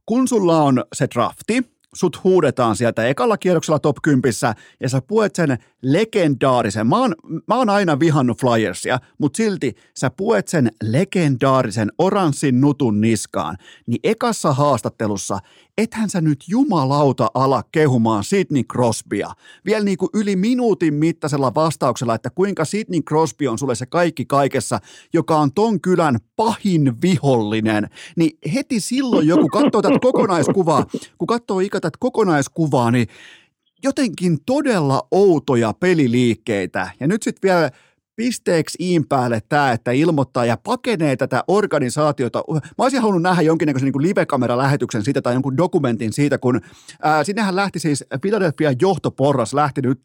kun 0.07 0.29
sulla 0.29 0.63
on 0.63 0.85
se 0.93 1.07
drafti, 1.15 1.63
sut 1.95 2.25
huudetaan 2.25 2.77
sieltä 2.77 3.07
ekalla 3.07 3.39
kierroksella 3.39 3.79
top 3.79 3.97
10 4.03 4.33
ja 4.81 4.89
sä 4.89 5.03
puet 5.03 5.35
sen 5.35 5.59
legendaarisen, 5.83 6.87
mä 6.87 6.99
oon, 6.99 7.15
mä 7.49 7.55
oon 7.55 7.71
aina 7.71 8.01
vihannut 8.01 8.41
Flyersia, 8.41 8.99
mutta 9.19 9.37
silti 9.37 9.75
sä 9.97 10.11
puet 10.11 10.49
sen 10.49 10.71
legendaarisen 10.83 11.93
oranssin 11.99 12.61
nutun 12.61 13.01
niskaan, 13.01 13.57
niin 13.87 14.01
ekassa 14.05 14.53
haastattelussa 14.53 15.39
ethän 15.79 16.11
sä 16.11 16.21
nyt 16.21 16.45
jumalauta 16.49 17.31
ala 17.35 17.63
kehumaan 17.73 18.25
Sidney 18.25 18.63
Crosbya. 18.63 19.35
Vielä 19.67 19.85
niin 19.85 19.99
kuin 19.99 20.11
yli 20.15 20.37
minuutin 20.37 20.95
mittaisella 20.95 21.55
vastauksella, 21.55 22.15
että 22.15 22.31
kuinka 22.31 22.65
Sidney 22.65 23.01
Crosby 23.01 23.47
on 23.47 23.59
sulle 23.59 23.75
se 23.75 23.87
kaikki 23.87 24.25
kaikessa, 24.25 24.81
joka 25.13 25.39
on 25.39 25.53
ton 25.53 25.81
kylän 25.81 26.19
pahin 26.37 27.03
vihollinen. 27.03 27.91
Niin 28.17 28.39
heti 28.55 28.81
silloin 28.81 29.29
joku 29.29 29.49
katsoo 29.49 29.83
tätä 29.83 29.99
kokonaiskuvaa, 30.01 30.87
kun 31.19 31.27
katsoo 31.27 31.61
ikä 31.61 31.81
tätä 31.81 31.99
kokonaiskuvaa, 32.01 32.91
niin 32.91 33.07
jotenkin 33.83 34.39
todella 34.47 35.09
outoja 35.11 35.73
peliliikkeitä. 35.73 36.91
Ja 37.01 37.07
nyt 37.07 37.23
sitten 37.23 37.49
vielä 37.49 37.71
pisteeksi 38.17 38.79
iin 38.81 39.09
päälle 39.09 39.41
tämä, 39.49 39.73
että 39.73 39.91
ilmoittaa 39.91 40.45
ja 40.45 40.57
pakenee 40.57 41.17
tätä 41.17 41.45
organisaatiota. 41.49 42.45
Mä 42.53 42.61
olisin 42.79 43.01
halunnut 43.01 43.23
nähdä 43.23 43.43
jonkinnäköisen 43.43 43.93
niin 43.93 44.09
live-kameralähetyksen 44.09 45.05
siitä 45.05 45.23
tai 45.23 45.33
jonkun 45.35 45.57
dokumentin 45.57 46.13
siitä, 46.13 46.39
kun 46.39 46.61
ää, 47.03 47.25
sinnehän 47.25 47.57
lähti 47.57 47.79
siis 47.79 48.05
Philadelphia 48.21 48.73
johtoporras 48.81 49.55
lähti 49.55 49.81
nyt 49.81 49.99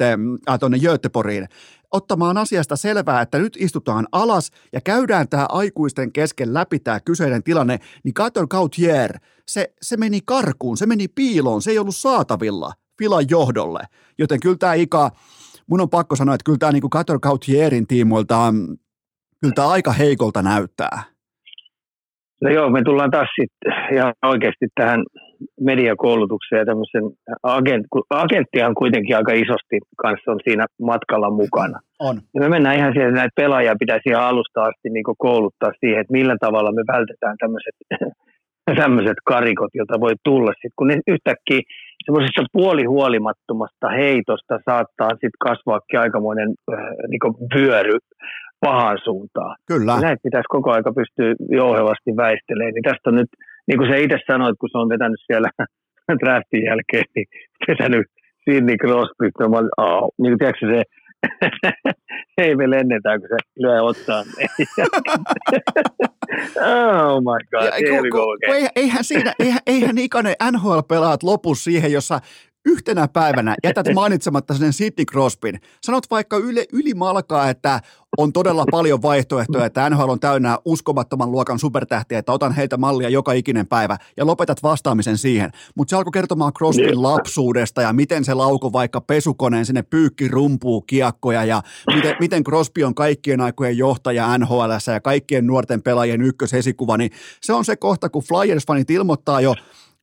tuonne 0.60 0.80
Göteporiin 0.80 1.48
ottamaan 1.91 2.38
asiasta 2.38 2.76
selvää, 2.76 3.22
että 3.22 3.40
nyt 3.40 3.57
istutaan 3.60 4.07
alas 4.11 4.52
ja 4.73 4.81
käydään 4.81 5.30
tämä 5.30 5.45
aikuisten 5.49 6.11
kesken 6.11 6.53
läpi 6.53 6.80
tämä 6.80 6.99
kyseinen 6.99 7.44
tilanne, 7.44 7.80
niin 8.03 8.14
Gator 8.15 8.48
Gautier, 8.48 9.19
se, 9.48 9.73
se 9.81 9.98
meni 9.98 10.19
karkuun, 10.26 10.77
se 10.77 10.86
meni 10.86 11.07
piiloon, 11.07 11.61
se 11.61 11.72
ei 11.72 11.80
ollut 11.80 11.95
saatavilla 11.95 12.73
Filan 12.99 13.26
johdolle. 13.30 13.84
Joten 14.18 14.40
kyllä 14.40 14.57
tämä 14.60 14.73
Ika, 14.73 15.11
mun 15.69 15.81
on 15.81 15.89
pakko 15.89 16.15
sanoa, 16.15 16.35
että 16.35 16.45
kyllä 16.45 16.57
tämä 16.57 16.71
niin 16.71 16.95
Qatar 16.95 17.19
Gautierin 17.19 17.87
tiimoilta, 17.87 18.53
kyllä 19.41 19.53
tämä 19.55 19.69
aika 19.69 19.91
heikolta 19.91 20.41
näyttää. 20.41 21.03
No 22.41 22.49
joo, 22.49 22.69
me 22.69 22.81
tullaan 22.83 23.11
taas 23.11 23.27
sitten 23.41 23.73
ihan 23.95 24.13
oikeasti 24.25 24.65
tähän 24.75 25.03
mediakoulutukseen 25.61 26.59
ja 26.59 26.65
tämmöisen 26.65 27.03
agent, 27.43 27.85
agenttihan 28.09 28.75
kuitenkin 28.75 29.17
aika 29.17 29.33
isosti 29.33 29.77
kanssa 30.01 30.31
on 30.31 30.39
siinä 30.43 30.65
matkalla 30.81 31.29
mukana. 31.29 31.79
On. 31.99 32.21
Ja 32.33 32.41
me 32.41 32.49
mennään 32.49 32.77
ihan 32.77 32.93
siihen, 32.93 33.09
että 33.09 33.19
näitä 33.19 33.41
pelaajia 33.41 33.75
pitäisi 33.79 34.09
ihan 34.09 34.23
alusta 34.23 34.63
asti 34.63 34.89
niin 34.89 35.03
kouluttaa 35.17 35.71
siihen, 35.79 36.01
että 36.01 36.13
millä 36.13 36.35
tavalla 36.39 36.71
me 36.71 36.83
vältetään 36.93 37.35
tämmöiset, 37.39 37.75
tämmöiset 38.75 39.17
karikot, 39.25 39.71
joita 39.73 39.99
voi 39.99 40.13
tulla 40.23 40.51
sitten, 40.51 40.71
kun 40.75 40.87
ne 40.87 40.99
yhtäkkiä 41.07 41.61
semmoisesta 42.05 42.41
puolihuolimattomasta 42.53 43.89
heitosta 43.89 44.59
saattaa 44.65 45.09
sitten 45.09 45.43
kasvaakin 45.47 45.99
aikamoinen 45.99 46.49
äh, 46.73 46.77
niin 47.09 47.35
vyöry 47.55 47.97
pahaan 48.59 48.97
suuntaan. 49.03 49.55
Kyllä. 49.67 49.91
Ja 49.91 50.01
näitä 50.01 50.23
pitäisi 50.23 50.47
koko 50.49 50.71
aika 50.71 50.91
pystyä 50.93 51.35
jouhevasti 51.49 52.11
väistelemään. 52.17 52.73
Niin 52.73 52.83
tästä 52.83 53.09
on 53.09 53.15
nyt, 53.15 53.29
niin 53.67 53.77
kuin 53.77 53.89
se 53.89 54.01
itse 54.01 54.17
sanoit, 54.27 54.55
kun 54.59 54.69
se 54.71 54.77
on 54.77 54.89
vetänyt 54.89 55.21
siellä 55.27 55.49
draftin 56.21 56.63
jälkeen, 56.63 57.05
niin 57.15 57.27
vetänyt 57.67 58.05
Sidney 58.43 58.77
Crosby, 58.77 59.25
niin 60.17 60.31
kuin 60.31 60.39
tiedätkö 60.39 60.65
se, 60.73 60.83
ei 62.37 62.55
me 62.55 62.69
lennetään, 62.69 63.19
kun 63.19 63.29
se 63.29 63.35
lyö 63.55 63.83
ottaa. 63.83 64.19
oh 66.67 67.21
my 67.21 67.39
god, 67.51 67.65
ja, 67.65 67.71
ku, 67.71 68.07
ku, 68.11 68.17
ku, 68.17 68.69
eihän, 68.75 69.03
siinä, 69.03 69.33
eihän, 69.39 69.59
eihän 69.67 69.97
ikainen 69.97 70.35
NHL-pelaat 70.51 71.23
lopu 71.23 71.55
siihen, 71.55 71.91
jossa 71.91 72.19
yhtenä 72.65 73.07
päivänä 73.07 73.56
jätät 73.64 73.86
mainitsematta 73.94 74.53
sen 74.53 74.73
Sidney 74.73 75.06
Crosbyn. 75.06 75.60
Sanot 75.81 76.03
vaikka 76.11 76.38
yli, 76.38 76.65
ylimalkaa, 76.73 77.49
että 77.49 77.81
on 78.18 78.34
todella 78.34 78.65
paljon 78.72 79.02
vaihtoehtoja, 79.02 79.65
että 79.65 79.90
NHL 79.90 80.10
on 80.10 80.19
täynnä 80.19 80.57
uskomattoman 80.65 81.31
luokan 81.31 81.60
supertähtiä, 81.60 82.19
että 82.19 82.31
otan 82.31 82.56
heiltä 82.56 82.77
mallia 82.77 83.10
joka 83.10 83.34
ikinen 83.34 83.68
päivä 83.68 83.98
ja 84.18 84.26
lopetat 84.26 84.64
vastaamisen 84.64 85.18
siihen. 85.18 85.52
Mutta 85.76 85.90
se 85.90 85.95
alkoi 85.95 86.11
kertomaan 86.11 86.53
Crosbyn 86.53 87.03
lapsuudesta 87.03 87.81
ja 87.81 87.94
miten 87.94 88.26
se 88.26 88.34
lauko 88.34 88.73
vaikka 88.73 89.02
pesukoneen 89.02 89.65
sinne 89.65 89.81
pyykki 89.81 90.27
rumpuu 90.27 90.81
kiekkoja 90.81 91.45
ja 91.45 91.61
miten, 91.95 92.15
miten 92.19 92.44
Crosby 92.44 92.84
on 92.84 92.95
kaikkien 92.95 93.41
aikojen 93.41 93.77
johtaja 93.77 94.38
NHL 94.38 94.91
ja 94.94 95.02
kaikkien 95.02 95.48
nuorten 95.48 95.81
pelaajien 95.81 96.22
ykkösesikuva, 96.22 96.98
niin 96.98 97.11
se 97.41 97.53
on 97.53 97.65
se 97.65 97.76
kohta, 97.76 98.10
kun 98.10 98.23
Flyers-fanit 98.23 98.94
ilmoittaa 98.94 99.41
jo 99.41 99.56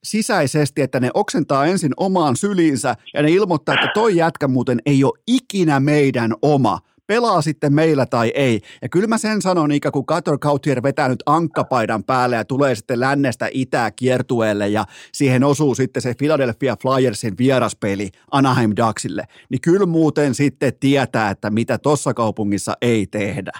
sisäisesti, 0.07 0.83
että 0.83 1.01
ne 1.01 1.11
oksentaa 1.15 1.67
ensin 1.67 1.93
omaan 1.97 2.37
syliinsä 2.37 2.95
ja 3.15 3.23
ne 3.23 3.31
ilmoittaa, 3.31 3.75
että 3.75 3.91
toi 3.95 4.17
jätkä 4.17 4.49
muuten 4.49 4.79
ei 4.87 5.05
ole 5.05 5.19
ikinä 5.27 5.81
meidän 5.81 6.33
oma 6.43 6.79
pelaa 7.07 7.43
sitten 7.43 7.75
meillä 7.75 8.07
tai 8.07 8.33
ei. 8.35 8.61
Ja 8.83 8.89
kyllä 8.89 9.07
mä 9.07 9.19
sen 9.19 9.43
sanon, 9.43 9.73
ikä 9.73 9.91
kun 9.91 10.05
Qatar 10.13 10.39
Kautier 10.41 10.83
vetää 10.83 11.09
nyt 11.09 11.23
ankkapaidan 11.27 12.05
päälle 12.05 12.37
ja 12.37 12.45
tulee 12.45 12.75
sitten 12.75 13.01
lännestä 13.01 13.49
itää 13.53 13.91
kiertueelle 13.91 14.69
ja 14.69 14.85
siihen 15.13 15.45
osuu 15.45 15.75
sitten 15.75 16.03
se 16.03 16.15
Philadelphia 16.19 16.77
Flyersin 16.83 17.35
vieraspeli 17.39 18.09
Anaheim 18.33 18.71
Ducksille, 18.77 19.23
niin 19.51 19.61
kyllä 19.61 19.87
muuten 19.87 20.35
sitten 20.35 20.73
tietää, 20.81 21.31
että 21.31 21.51
mitä 21.51 21.79
tuossa 21.79 22.15
kaupungissa 22.15 22.73
ei 22.83 23.07
tehdä. 23.07 23.53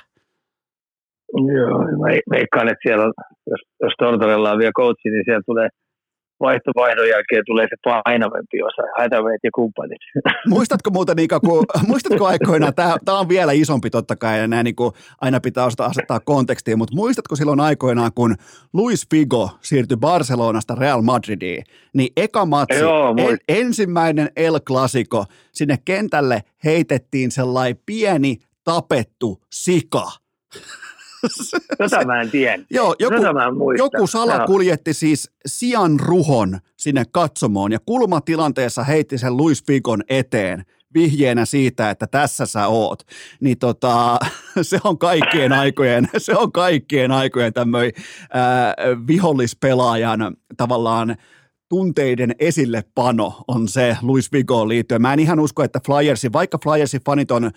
Joo, 1.55 1.79
mä 1.79 2.07
veikkaan, 2.31 2.69
että 2.69 2.83
siellä, 2.83 3.05
jos, 3.51 3.61
jos 3.83 3.93
Tortorella 3.99 4.53
on 4.53 4.59
vielä 4.59 4.73
coachi, 4.73 5.11
niin 5.11 5.25
siellä 5.27 5.43
tulee– 5.47 5.69
vaihtovaihdon 6.41 7.09
jälkeen 7.09 7.43
tulee 7.47 7.67
se 7.71 7.77
painavempi 7.85 8.63
osa, 8.63 8.83
hätäveet 8.99 9.41
ja 9.45 9.51
kumppanit. 9.55 9.99
Muistatko 10.55 10.91
muuten, 10.91 11.19
Ika, 11.19 11.41
kun, 11.41 11.65
muistatko 11.87 12.27
aikoinaan, 12.27 12.75
tämä, 12.75 12.97
tämä 13.05 13.19
on 13.19 13.29
vielä 13.29 13.53
isompi 13.53 13.91
totta 13.91 14.17
kai, 14.17 14.39
ja 14.39 14.49
nämä 14.49 14.63
niin 14.63 14.77
kuin 14.77 14.93
aina 15.21 15.41
pitää 15.41 15.65
osata 15.65 15.85
asettaa 15.85 16.21
kontekstiin, 16.21 16.79
mutta 16.79 16.97
muistatko 16.97 17.37
silloin 17.37 17.61
aikoinaan, 17.61 18.11
kun 18.15 18.35
Luis 18.73 19.07
Figo 19.11 19.51
siirtyi 19.61 19.97
Barcelonasta 19.97 20.75
Real 20.75 21.03
Madridiin, 21.03 21.65
niin 21.95 22.13
eka 22.17 22.47
matsi, 22.47 22.79
Joo, 22.79 23.15
en, 23.19 23.39
ensimmäinen 23.49 24.29
El 24.37 24.61
Clasico, 24.61 25.25
sinne 25.53 25.79
kentälle 25.85 26.43
heitettiin 26.65 27.31
sellainen 27.31 27.81
pieni 27.87 28.37
tapettu 28.65 29.41
sika. 29.53 30.07
Tätä 31.79 32.05
mä 32.05 32.21
en 32.21 32.31
tiedä. 32.31 32.63
Joo, 32.71 32.95
joku, 32.99 33.23
mä 33.23 33.45
en 33.45 33.79
joku 33.79 34.07
sala 34.07 34.47
kuljetti 34.47 34.95
siis 34.95 35.31
sian 35.47 36.01
ruhon 36.01 36.59
sinne 36.77 37.05
katsomoon 37.13 37.73
ja 37.73 37.79
kulmatilanteessa 37.87 38.85
heitti 38.85 39.19
sen 39.19 39.37
Luis 39.37 39.65
Figon 39.67 40.03
eteen 40.09 40.65
vihjeenä 40.95 41.45
siitä, 41.45 41.91
että 41.91 42.07
tässä 42.07 42.47
sä 42.47 42.67
oot, 42.67 43.03
niin 43.41 43.59
tota, 43.59 44.19
se 44.63 44.79
on 44.85 44.99
kaikkien 44.99 45.53
aikojen, 45.53 46.09
se 46.19 46.37
on 46.37 46.53
kaikkien 46.53 47.13
aikojen 47.13 47.53
tämmöinen 47.53 47.93
vihollispelaajan 49.07 50.37
tavallaan 50.57 51.17
tunteiden 51.69 52.35
esillepano 52.39 53.45
on 53.49 53.69
se 53.69 53.97
Luis 54.03 54.33
Vigoon 54.33 54.69
liittyen. 54.69 55.03
Mä 55.03 55.13
en 55.13 55.21
ihan 55.21 55.41
usko, 55.41 55.63
että 55.63 55.81
Flyersin, 55.87 56.33
vaikka 56.33 56.59
Flyersin 56.65 57.01
fanit 57.07 57.31
on 57.31 57.51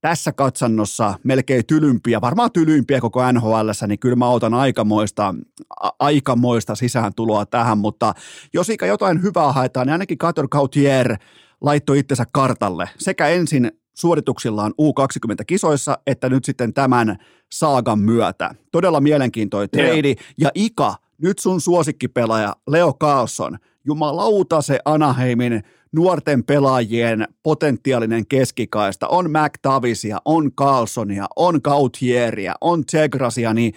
tässä 0.00 0.32
katsannossa 0.32 1.14
melkein 1.24 1.66
tylympiä, 1.66 2.20
varmaan 2.20 2.52
tylympiä 2.52 3.00
koko 3.00 3.32
NHL, 3.32 3.70
niin 3.86 3.98
kyllä 3.98 4.16
mä 4.16 4.28
otan 4.28 4.54
aikamoista, 4.54 5.34
a- 5.80 5.90
aikamoista 5.98 6.74
sisääntuloa 6.74 7.46
tähän, 7.46 7.78
mutta 7.78 8.14
jos 8.54 8.68
ikä 8.68 8.86
jotain 8.86 9.22
hyvää 9.22 9.52
haetaan, 9.52 9.86
niin 9.86 9.92
ainakin 9.92 10.18
Kator 10.18 10.48
Gautier 10.48 11.16
laittoi 11.60 11.98
itsensä 11.98 12.24
kartalle 12.32 12.88
sekä 12.98 13.28
ensin 13.28 13.72
suorituksillaan 13.94 14.72
U20-kisoissa, 14.72 15.98
että 16.06 16.28
nyt 16.28 16.44
sitten 16.44 16.74
tämän 16.74 17.16
saagan 17.52 17.98
myötä. 17.98 18.54
Todella 18.72 19.00
mielenkiintoinen 19.00 19.70
treidi. 19.70 20.14
Ja 20.38 20.50
Ika, 20.54 20.94
nyt 21.22 21.38
sun 21.38 21.60
suosikkipelaaja 21.60 22.56
Leo 22.68 22.92
Carlson, 22.92 23.58
jumalauta 23.84 24.62
se 24.62 24.78
Anaheimin 24.84 25.62
nuorten 25.92 26.44
pelaajien 26.44 27.24
potentiaalinen 27.42 28.26
keskikaista. 28.26 29.08
On 29.08 29.26
McTavisia, 29.30 30.18
on 30.24 30.52
Carlsonia, 30.52 31.26
on 31.36 31.60
Gautieria, 31.64 32.54
on 32.60 32.84
Tsegrasia, 32.84 33.54
niin 33.54 33.72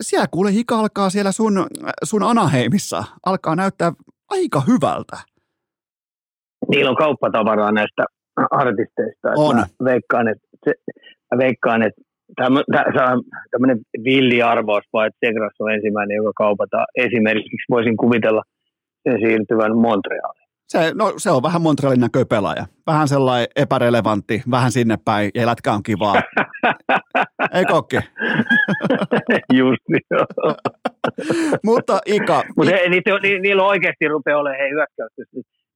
siellä 0.00 0.26
kuule 0.30 0.52
hika 0.52 0.78
alkaa 0.78 1.10
siellä 1.10 1.32
sun, 1.32 1.66
sun 2.04 2.22
Anaheimissa, 2.22 3.04
alkaa 3.26 3.56
näyttää 3.56 3.92
aika 4.30 4.62
hyvältä. 4.66 5.16
Niillä 6.68 6.90
on 6.90 6.96
kauppatavaraa 6.96 7.72
näistä 7.72 8.04
artisteista. 8.50 9.28
On. 9.36 9.56
Mä 9.56 9.66
veikkaan, 9.84 10.28
että, 10.28 10.48
se, 10.64 10.72
mä 11.34 11.38
veikkaan, 11.38 11.82
että 11.82 12.02
tämmöinen 13.50 13.78
villi 14.04 14.42
arvaus, 14.42 14.84
vai 14.92 15.06
että 15.06 15.26
Segras 15.26 15.52
on 15.58 15.72
ensimmäinen, 15.72 16.16
joka 16.16 16.32
kaupataan. 16.36 16.86
Esimerkiksi 16.94 17.66
voisin 17.70 17.96
kuvitella 17.96 18.42
siirtyvän 19.20 19.76
Montrealiin. 19.76 20.48
Se, 20.68 20.92
no, 20.94 21.12
se 21.16 21.30
on 21.30 21.42
vähän 21.42 21.62
Montrealin 21.62 22.00
näköinen 22.00 22.28
pelaaja. 22.28 22.66
Vähän 22.86 23.08
sellainen 23.08 23.48
epärelevantti, 23.56 24.42
vähän 24.50 24.72
sinne 24.72 24.98
päin, 25.04 25.30
ja 25.34 25.46
lätkä 25.46 25.72
on 25.72 25.82
kivaa. 25.82 26.14
Ei 27.54 27.64
kokki? 27.64 27.96
Just 29.60 29.84
niin, 29.88 30.02
Mutta 31.68 32.00
Ika... 32.06 32.42
Mutta 32.56 32.72
ni, 33.22 33.38
niillä 33.38 33.62
oikeasti 33.62 34.08
rupeaa 34.08 34.40
olemaan 34.40 34.60
hei 34.60 34.70
hyökkäystä 34.70 35.22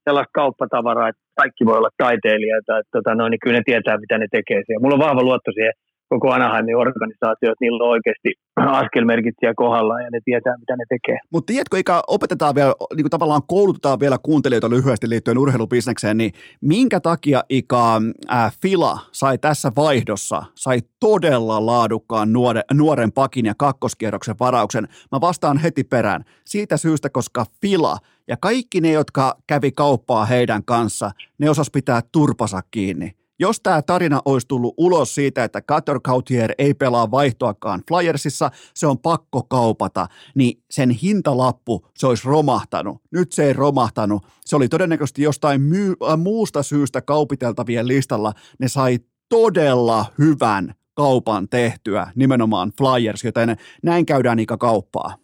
sellaista 0.05 0.31
kauppatavaraa, 0.35 1.09
että 1.09 1.23
kaikki 1.41 1.67
voi 1.67 1.77
olla 1.77 1.91
taiteilijoita, 1.97 2.79
että 2.79 2.91
tota, 2.93 3.15
no, 3.15 3.29
niin 3.29 3.41
kyllä 3.43 3.57
ne 3.57 3.63
tietää, 3.65 3.99
mitä 3.99 4.19
ne 4.19 4.27
tekee 4.31 4.63
siellä. 4.67 4.83
Mulla 4.83 4.95
on 4.95 5.07
vahva 5.09 5.23
luotto 5.23 5.51
siihen 5.53 5.73
koko 6.13 6.31
Anaheimin 6.31 6.77
organisaatio, 6.77 7.53
että 7.53 7.65
niillä 7.65 7.85
on 7.85 7.91
oikeasti 7.91 8.31
askelmerkit 8.57 9.35
siellä 9.41 9.55
kohdalla 9.57 10.01
ja 10.01 10.09
ne 10.11 10.21
tietää, 10.25 10.59
mitä 10.59 10.77
ne 10.77 10.85
tekee. 10.89 11.19
Mutta 11.33 11.53
tiedätkö, 11.53 11.79
Ika, 11.79 12.03
opetetaan 12.07 12.55
vielä, 12.55 12.73
niin 12.97 13.03
kuin 13.03 13.11
tavallaan 13.11 13.43
koulutetaan 13.47 14.01
vielä 14.01 14.19
kuuntelijoita 14.23 14.71
lyhyesti 14.71 15.09
liittyen 15.09 15.39
urheilubisnekseen, 15.39 16.17
niin 16.19 16.33
minkä 16.61 17.01
takia 17.01 17.43
Ika 17.49 18.01
äh, 18.33 18.53
Fila 18.63 18.99
sai 19.13 19.39
tässä 19.39 19.73
vaihdossa, 19.77 20.43
sai 20.55 20.79
todella 21.01 21.67
laadukkaan 21.67 22.33
nuoren, 22.33 22.63
nuoren 22.75 23.13
pakin 23.13 23.47
ja 23.47 23.55
kakkoskierroksen 23.59 24.37
varauksen? 24.41 24.89
Mä 25.13 25.21
vastaan 25.21 25.59
heti 25.59 25.85
perään. 25.85 26.25
Siitä 26.45 26.77
syystä, 26.77 27.11
koska 27.11 27.45
Fila 27.61 27.97
ja 28.29 28.37
kaikki 28.37 28.81
ne, 28.81 28.93
jotka 28.93 29.35
kävi 29.47 29.73
kauppaa 29.73 30.25
heidän 30.25 30.65
kanssa, 30.65 31.11
ne 31.39 31.51
osas 31.51 31.71
pitää 31.71 32.01
turpasa 32.13 32.61
kiinni 32.71 33.22
jos 33.43 33.61
tämä 33.61 33.83
tarina 33.83 34.21
olisi 34.25 34.49
tullut 34.49 34.75
ulos 34.77 35.15
siitä, 35.15 35.45
että 35.45 35.61
Cutter 35.61 36.01
Cautier 36.01 36.51
ei 36.59 36.75
pelaa 36.75 37.11
vaihtoakaan 37.11 37.81
Flyersissa, 37.89 38.51
se 38.75 38.87
on 38.87 38.99
pakko 38.99 39.43
kaupata, 39.43 40.07
niin 40.35 40.63
sen 40.71 40.91
hintalappu 40.91 41.87
se 41.95 42.07
olisi 42.07 42.29
romahtanut. 42.29 42.97
Nyt 43.13 43.33
se 43.33 43.45
ei 43.45 43.53
romahtanut. 43.53 44.23
Se 44.41 44.57
oli 44.57 44.69
todennäköisesti 44.69 45.23
jostain 45.23 45.61
myy- 45.61 45.97
äh, 46.11 46.19
muusta 46.19 46.63
syystä 46.63 47.01
kaupiteltavien 47.01 47.89
listalla. 47.89 48.33
Ne 48.61 48.69
sai 48.69 48.99
todella 49.29 50.05
hyvän 50.19 50.75
kaupan 50.95 51.49
tehtyä, 51.49 52.07
nimenomaan 52.15 52.71
Flyers, 52.79 53.25
joten 53.25 53.57
näin 53.83 54.07
käydään 54.07 54.39
ikä 54.39 54.57
kauppaa. 54.57 55.15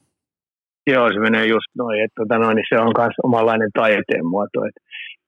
Joo, 0.87 1.13
se 1.13 1.19
menee 1.19 1.47
just 1.47 1.71
noin, 1.79 2.05
että 2.05 2.23
tota 2.23 2.39
noin, 2.39 2.57
niin 2.57 2.67
se 2.69 2.81
on 2.81 2.93
myös 2.99 3.15
omanlainen 3.23 3.71
taiteen 3.75 4.27
muoto, 4.27 4.65
että 4.69 4.81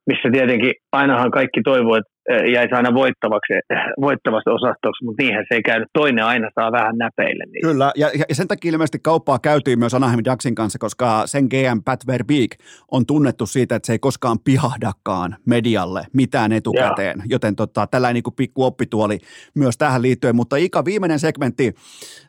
missä 0.07 0.29
tietenkin 0.33 0.73
ainahan 0.93 1.31
kaikki 1.31 1.61
toivoo, 1.65 1.97
että 1.97 2.13
jäisi 2.29 2.75
aina 2.75 2.95
voittavaksi, 2.95 3.53
voittavasta 4.01 4.53
osastoksi, 4.53 5.05
mutta 5.05 5.23
niinhän 5.23 5.45
se 5.49 5.55
ei 5.55 5.63
käynyt. 5.63 5.89
Toinen 5.93 6.25
aina 6.25 6.51
saa 6.55 6.73
vähän 6.73 6.99
näpeille. 6.99 7.45
Niin. 7.45 7.63
Kyllä, 7.63 7.93
ja, 7.97 8.11
ja 8.29 8.35
sen 8.35 8.49
takia 8.49 8.71
ilmeisesti 8.73 8.99
kauppaa 8.99 9.39
käytiin 9.39 9.79
myös 9.79 9.95
Anaheim 9.95 10.21
Ducksin 10.31 10.55
kanssa, 10.55 10.79
koska 10.79 11.23
sen 11.27 11.45
GM 11.45 11.83
Pat 11.85 12.07
Verbeek 12.07 12.51
on 12.91 13.07
tunnettu 13.07 13.47
siitä, 13.47 13.75
että 13.75 13.87
se 13.87 13.93
ei 13.93 13.99
koskaan 13.99 14.39
pihahdakaan 14.45 15.37
medialle 15.47 16.07
mitään 16.13 16.53
etukäteen, 16.53 17.19
ja. 17.19 17.25
joten 17.29 17.57
tota, 17.57 17.87
tällainen 17.87 18.23
niin 18.27 18.35
pikku 18.37 18.65
oppituoli 18.65 19.19
myös 19.55 19.79
tähän 19.79 20.03
liittyen. 20.03 20.37
Mutta 20.37 20.57
Ika, 20.57 20.85
viimeinen 20.85 21.19
segmentti, 21.19 21.75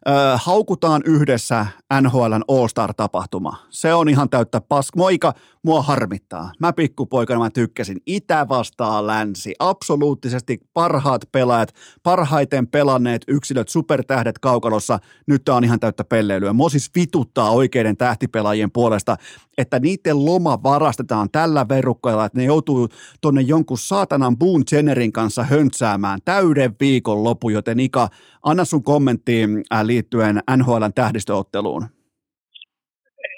äh, 0.09 0.41
haukutaan 0.45 1.01
yhdessä 1.05 1.65
NHLn 2.01 2.43
All-Star-tapahtuma. 2.47 3.57
Se 3.69 3.93
on 3.93 4.09
ihan 4.09 4.29
täyttä 4.29 4.61
pask. 4.69 4.95
Moi 4.95 5.13
Ika, 5.13 5.33
mua 5.63 5.81
harmittaa. 5.81 6.51
Mä 6.59 6.73
pikkupoikana 6.73 7.39
mä 7.39 7.49
tykkäsin. 7.49 7.97
Itä 8.05 8.45
vastaa 8.49 9.07
länsi. 9.07 9.53
Absoluuttisesti 9.81 10.57
parhaat 10.73 11.21
pelaajat, 11.31 11.73
parhaiten 12.03 12.67
pelanneet 12.67 13.21
yksilöt, 13.27 13.69
supertähdet 13.69 14.39
kaukalossa. 14.39 14.99
Nyt 15.27 15.43
tää 15.45 15.55
on 15.55 15.63
ihan 15.63 15.79
täyttä 15.79 16.03
pelleilyä. 16.03 16.53
Mua 16.53 16.69
siis 16.69 16.91
vituttaa 16.95 17.51
oikeiden 17.51 17.97
tähtipelaajien 17.97 18.71
puolesta, 18.71 19.15
että 19.57 19.79
niiden 19.79 20.25
loma 20.25 20.63
varastetaan 20.63 21.29
tällä 21.31 21.65
verukkoilla, 21.69 22.25
että 22.25 22.39
ne 22.39 22.45
joutuu 22.45 22.89
tonne 23.21 23.41
jonkun 23.41 23.77
saatanan 23.77 24.37
Boone 24.37 24.63
Jennerin 24.71 25.11
kanssa 25.11 25.43
höntsäämään 25.43 26.19
täyden 26.25 26.71
viikon 26.79 27.23
lopu, 27.23 27.49
joten 27.49 27.79
Ika, 27.79 28.07
anna 28.43 28.65
sun 28.65 28.83
kommentti 28.83 29.43
äh, 29.73 29.85
liittyen 29.85 30.39
NHLn 30.57 30.93
tähdistöotteluun. 30.95 31.85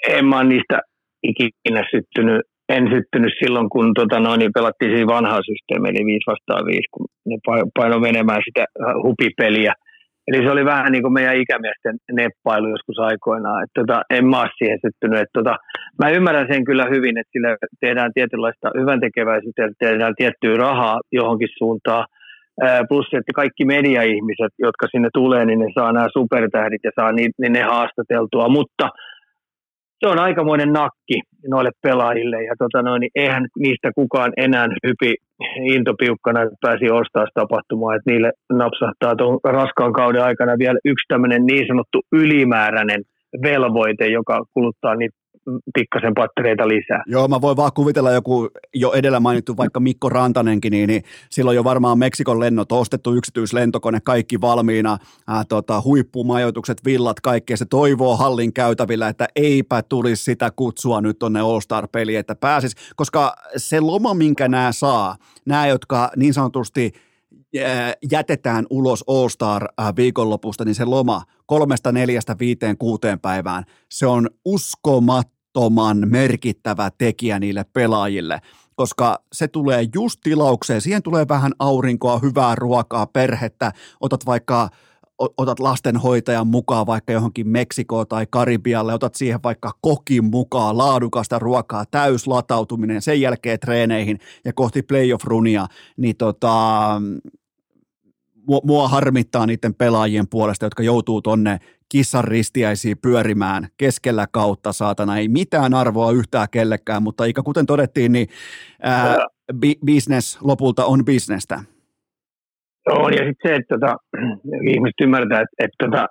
En 0.08 0.24
mä 0.24 0.44
niistä 0.44 0.80
ikinä 1.22 1.84
syttynyt, 1.90 2.42
en 2.68 2.84
syttynyt 2.94 3.34
silloin, 3.38 3.68
kun 3.68 3.94
tota 3.94 4.20
noin, 4.20 4.38
niin 4.38 4.52
pelattiin 4.54 4.92
siinä 4.92 5.14
vanhaa 5.16 5.40
systeemiä, 5.50 5.90
eli 5.90 6.06
5 6.06 6.30
vastaan 6.32 6.66
5, 6.66 6.80
kun 6.90 7.06
ne 7.26 7.36
paino 7.78 7.98
menemään 7.98 8.42
sitä 8.44 8.64
hupipeliä. 9.02 9.74
Eli 10.28 10.44
se 10.44 10.50
oli 10.50 10.64
vähän 10.64 10.92
niin 10.92 11.02
kuin 11.02 11.12
meidän 11.12 11.36
ikämiesten 11.36 11.96
neppailu 12.12 12.68
joskus 12.68 12.98
aikoinaan. 12.98 13.64
Että 13.64 13.80
tota, 13.80 14.02
en 14.10 14.26
mä 14.26 14.40
ole 14.40 14.50
siihen 14.58 14.78
syttynyt. 14.86 15.20
Että 15.20 15.36
tota, 15.38 15.56
mä 15.98 16.10
ymmärrän 16.10 16.48
sen 16.52 16.64
kyllä 16.64 16.86
hyvin, 16.94 17.18
että 17.18 17.32
sillä 17.32 17.56
tehdään 17.80 18.10
tietynlaista 18.14 18.70
hyvän 18.80 19.00
tekeväisyyttä, 19.00 19.68
tehdään 19.78 20.14
tiettyä 20.16 20.56
rahaa 20.56 21.00
johonkin 21.12 21.48
suuntaan. 21.58 22.06
Plus, 22.88 23.06
että 23.06 23.32
kaikki 23.34 23.64
media-ihmiset, 23.64 24.52
jotka 24.58 24.86
sinne 24.90 25.08
tulee, 25.14 25.44
niin 25.44 25.58
ne 25.58 25.66
saa 25.74 25.92
nämä 25.92 26.08
supertähdit 26.12 26.84
ja 26.84 26.90
saa 26.94 27.12
niin, 27.12 27.30
niin 27.40 27.52
ne 27.52 27.62
haastateltua. 27.62 28.48
Mutta 28.48 28.88
se 30.04 30.08
on 30.08 30.20
aikamoinen 30.20 30.72
nakki 30.72 31.16
noille 31.48 31.70
pelaajille 31.82 32.44
ja 32.44 32.54
tota 32.58 32.82
noin, 32.82 33.00
niin 33.00 33.10
eihän 33.14 33.46
niistä 33.58 33.90
kukaan 33.94 34.32
enää 34.36 34.66
hypi 34.86 35.14
intopiukkana, 35.74 36.42
että 36.42 36.56
pääsi 36.60 36.90
ostaa 36.90 37.26
tapahtumaan, 37.34 37.96
että 37.96 38.10
niille 38.10 38.32
napsahtaa 38.52 39.16
tuon 39.16 39.40
raskaan 39.44 39.92
kauden 39.92 40.24
aikana 40.24 40.58
vielä 40.58 40.78
yksi 40.84 41.04
tämmöinen 41.08 41.46
niin 41.46 41.66
sanottu 41.66 41.98
ylimääräinen 42.12 43.02
velvoite, 43.42 44.06
joka 44.06 44.44
kuluttaa 44.54 44.94
niitä 44.94 45.16
pikkasen 45.74 46.14
pattereita 46.14 46.68
lisää. 46.68 47.02
Joo, 47.06 47.28
mä 47.28 47.40
voin 47.40 47.56
vaan 47.56 47.72
kuvitella 47.74 48.12
joku 48.12 48.48
jo 48.74 48.92
edellä 48.92 49.20
mainittu 49.20 49.56
vaikka 49.56 49.80
Mikko 49.80 50.08
Rantanenkin, 50.08 50.70
niin, 50.70 50.88
niin 50.88 51.02
silloin 51.30 51.54
jo 51.54 51.64
varmaan 51.64 51.98
Meksikon 51.98 52.40
lennot 52.40 52.72
ostettu 52.72 53.14
yksityislentokone, 53.14 53.98
kaikki 54.04 54.40
valmiina, 54.40 54.98
ää, 55.28 55.44
tota, 55.48 55.82
huippumajoitukset, 55.84 56.84
villat, 56.84 57.20
kaikkea. 57.20 57.56
Se 57.56 57.64
toivoo 57.64 58.16
hallin 58.16 58.52
käytävillä, 58.52 59.08
että 59.08 59.28
eipä 59.36 59.82
tulisi 59.82 60.24
sitä 60.24 60.50
kutsua 60.56 61.00
nyt 61.00 61.18
tonne 61.18 61.40
All-Star-peliin, 61.40 62.18
että 62.18 62.34
pääsis, 62.34 62.74
koska 62.96 63.34
se 63.56 63.80
loma, 63.80 64.14
minkä 64.14 64.48
nämä 64.48 64.72
saa, 64.72 65.16
nämä, 65.46 65.66
jotka 65.66 66.10
niin 66.16 66.34
sanotusti 66.34 66.92
jätetään 68.10 68.66
ulos 68.70 69.04
All-Star 69.06 69.68
viikonlopusta, 69.96 70.64
niin 70.64 70.74
se 70.74 70.84
loma 70.84 71.22
kolmesta, 71.46 71.92
neljästä, 71.92 72.36
viiteen, 72.38 72.78
kuuteen 72.78 73.20
päivään, 73.20 73.64
se 73.90 74.06
on 74.06 74.30
uskomattoman 75.54 76.08
merkittävä 76.08 76.90
tekijä 76.98 77.38
niille 77.38 77.64
pelaajille, 77.72 78.40
koska 78.74 79.18
se 79.32 79.48
tulee 79.48 79.88
just 79.94 80.20
tilaukseen, 80.22 80.80
siihen 80.80 81.02
tulee 81.02 81.28
vähän 81.28 81.52
aurinkoa, 81.58 82.18
hyvää 82.18 82.54
ruokaa, 82.54 83.06
perhettä, 83.06 83.72
otat 84.00 84.26
vaikka 84.26 84.68
otat 85.18 85.60
lastenhoitajan 85.60 86.46
mukaan 86.46 86.86
vaikka 86.86 87.12
johonkin 87.12 87.48
Meksikoon 87.48 88.06
tai 88.06 88.26
Karibialle, 88.30 88.94
otat 88.94 89.14
siihen 89.14 89.40
vaikka 89.42 89.72
kokin 89.80 90.24
mukaan, 90.24 90.78
laadukasta 90.78 91.38
ruokaa, 91.38 91.84
täyslatautuminen, 91.90 93.02
sen 93.02 93.20
jälkeen 93.20 93.60
treeneihin 93.60 94.18
ja 94.44 94.52
kohti 94.52 94.82
playoff-runia, 94.82 95.66
niin 95.96 96.16
tota, 96.16 97.00
mua, 98.48 98.60
mua 98.64 98.88
harmittaa 98.88 99.46
niiden 99.46 99.74
pelaajien 99.74 100.28
puolesta, 100.28 100.66
jotka 100.66 100.82
joutuu 100.82 101.22
tonne 101.22 101.58
kissan 101.88 102.24
ristiäisiin 102.24 102.96
pyörimään 103.02 103.66
keskellä 103.76 104.26
kautta, 104.32 104.72
saatana. 104.72 105.18
Ei 105.18 105.28
mitään 105.28 105.74
arvoa 105.74 106.12
yhtään 106.12 106.48
kellekään, 106.50 107.02
mutta 107.02 107.24
ikä 107.24 107.42
kuten 107.42 107.66
todettiin, 107.66 108.12
niin 108.12 108.28
ää, 108.82 109.16
bi- 109.52 109.78
business 109.86 110.38
lopulta 110.42 110.84
on 110.84 111.04
bisnestä. 111.04 111.60
On, 112.90 113.12
ja 113.12 113.18
sitten 113.18 113.50
se, 113.50 113.54
että 113.54 113.74
tota, 113.74 113.96
ihmiset 114.72 115.00
ymmärtää, 115.00 115.40
että, 115.40 115.64
että 115.64 115.84
tota, 115.84 116.06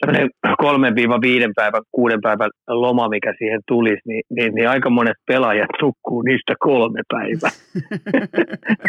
tämmöinen 0.00 0.30
kolmen 0.58 0.94
viiva 0.94 1.20
viiden 1.20 1.52
päivän, 1.56 1.82
kuuden 1.92 2.20
päivän 2.22 2.50
loma, 2.68 3.08
mikä 3.08 3.34
siihen 3.38 3.60
tulisi, 3.68 4.00
niin, 4.06 4.22
niin, 4.30 4.54
niin 4.54 4.68
aika 4.68 4.90
monet 4.90 5.16
pelaajat 5.26 5.70
tukkuu 5.80 6.22
niistä 6.22 6.54
kolme 6.58 7.00
päivää. 7.08 7.50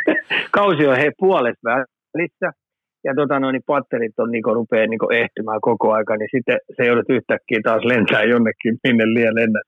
Kausi 0.52 0.88
on 0.88 0.98
he 0.98 1.12
puolet 1.20 1.58
välissä, 1.66 2.63
ja 3.04 3.14
tota, 3.16 3.40
no, 3.40 3.52
niin 3.52 3.70
patterit 3.74 4.20
on, 4.20 4.32
niin 4.32 4.56
rupeaa 4.60 4.88
niin 4.88 5.14
ehtymään 5.24 5.62
koko 5.62 5.92
aika, 5.92 6.18
niin 6.18 6.30
sitten 6.36 6.58
se 6.76 6.84
joudut 6.88 7.10
yhtäkkiä 7.10 7.60
taas 7.64 7.84
lentää 7.86 8.24
jonnekin, 8.24 8.74
minne 8.84 9.06
liian 9.06 9.36
lennät 9.36 9.68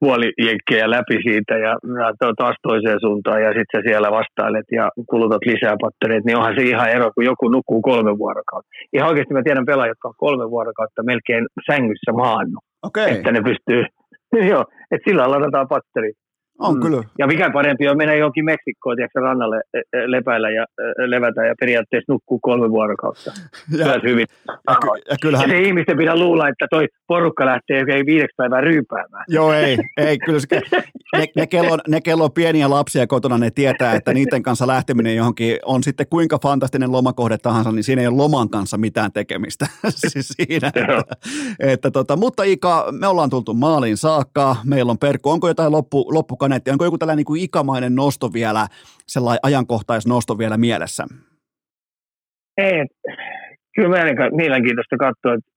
puolijenkkejä 0.00 0.90
läpi 0.90 1.16
siitä 1.28 1.54
ja, 1.54 1.72
ja 1.98 2.32
taas 2.36 2.56
toiseen 2.62 3.00
suuntaan 3.00 3.42
ja 3.42 3.52
sitten 3.58 3.82
siellä 3.86 4.10
vastailet 4.10 4.66
ja 4.72 4.90
kulutat 5.10 5.44
lisää 5.46 5.76
pattereita, 5.80 6.26
niin 6.26 6.38
onhan 6.38 6.54
se 6.56 6.62
ihan 6.62 6.90
ero, 6.90 7.10
kun 7.14 7.24
joku 7.24 7.48
nukkuu 7.48 7.82
kolme 7.82 8.18
vuorokautta. 8.18 8.70
Ihan 8.92 9.08
oikeasti 9.08 9.34
mä 9.34 9.42
tiedän 9.42 9.66
pelaajia, 9.66 9.90
jotka 9.90 10.08
on 10.08 10.14
kolme 10.26 10.50
vuorokautta 10.50 11.02
melkein 11.02 11.46
sängyssä 11.70 12.12
maannut, 12.12 12.64
okay. 12.82 13.08
että 13.10 13.32
ne 13.32 13.40
pystyy, 13.42 13.82
joo, 14.52 14.64
että 14.90 15.10
sillä 15.10 15.30
ladataan 15.30 15.68
patterit. 15.68 16.16
On 16.58 16.74
mm. 16.74 16.82
kyllä. 16.82 17.02
Ja 17.18 17.26
mikä 17.26 17.50
parempi 17.50 17.88
on 17.88 17.96
mennä 17.96 18.14
johonkin 18.14 18.44
Meksikkoon, 18.44 18.96
tiedätkö, 18.96 19.20
rannalle 19.20 19.60
e, 19.74 19.78
e, 19.78 20.10
lepäillä 20.10 20.50
ja 20.50 20.62
e, 20.62 21.10
levätä 21.10 21.46
ja 21.46 21.54
periaatteessa 21.60 22.12
nukkuu 22.12 22.38
kolme 22.42 22.70
vuorokautta. 22.70 23.32
ja, 23.78 23.86
hyvin. 24.02 24.26
Ja, 24.48 24.74
ky- 24.74 25.02
ja, 25.10 25.16
kyllähän... 25.22 25.50
ja 25.50 25.56
se 25.56 25.62
ihmisten 25.62 25.96
pitää 25.96 26.16
luulla, 26.16 26.48
että 26.48 26.66
toi 26.70 26.86
porukka 27.06 27.46
lähtee 27.46 27.84
ei 27.88 28.06
viideksi 28.06 28.34
päivää 28.36 28.60
ryypäämään. 28.60 29.24
Joo, 29.28 29.52
ei. 29.52 29.78
ei 29.96 30.18
kyllä 30.18 30.40
se, 30.40 30.60
ne, 31.16 31.26
ne, 31.36 31.46
kello, 31.46 31.78
ne 31.88 32.00
kello 32.00 32.24
on 32.24 32.32
pieniä 32.32 32.70
lapsia 32.70 33.06
kotona, 33.06 33.38
ne 33.38 33.50
tietää, 33.50 33.94
että 33.94 34.14
niiden 34.14 34.42
kanssa 34.42 34.66
lähteminen 34.66 35.16
johonkin 35.16 35.58
on 35.64 35.82
sitten 35.82 36.06
kuinka 36.10 36.38
fantastinen 36.42 36.92
lomakohde 36.92 37.38
tahansa, 37.38 37.72
niin 37.72 37.84
siinä 37.84 38.02
ei 38.02 38.08
ole 38.08 38.16
loman 38.16 38.50
kanssa 38.50 38.78
mitään 38.78 39.12
tekemistä. 39.12 39.66
siis 39.90 40.28
siinä, 40.28 40.68
että, 40.74 41.16
että 41.60 41.90
tota, 41.90 42.16
mutta 42.16 42.42
Ika, 42.42 42.88
me 43.00 43.06
ollaan 43.06 43.30
tultu 43.30 43.54
maaliin 43.54 43.96
saakka, 43.96 44.56
meillä 44.64 44.90
on 44.90 44.98
perkku. 44.98 45.30
Onko 45.30 45.48
jotain 45.48 45.72
loppu, 45.72 46.06
loppukaneettia? 46.48 46.72
Onko 46.72 46.84
joku 46.84 46.98
tällainen 46.98 47.24
niin 47.28 47.44
ikamainen 47.44 47.94
nosto 47.94 48.32
vielä, 48.32 48.66
sellainen 49.06 49.40
ajankohtaisnosto 49.42 50.38
vielä 50.38 50.56
mielessä? 50.56 51.04
Ei, 52.56 52.86
kyllä 53.74 53.88
meidän 53.88 54.36
mielenkiintoista 54.36 54.96
katsoa, 54.96 55.34
että 55.34 55.50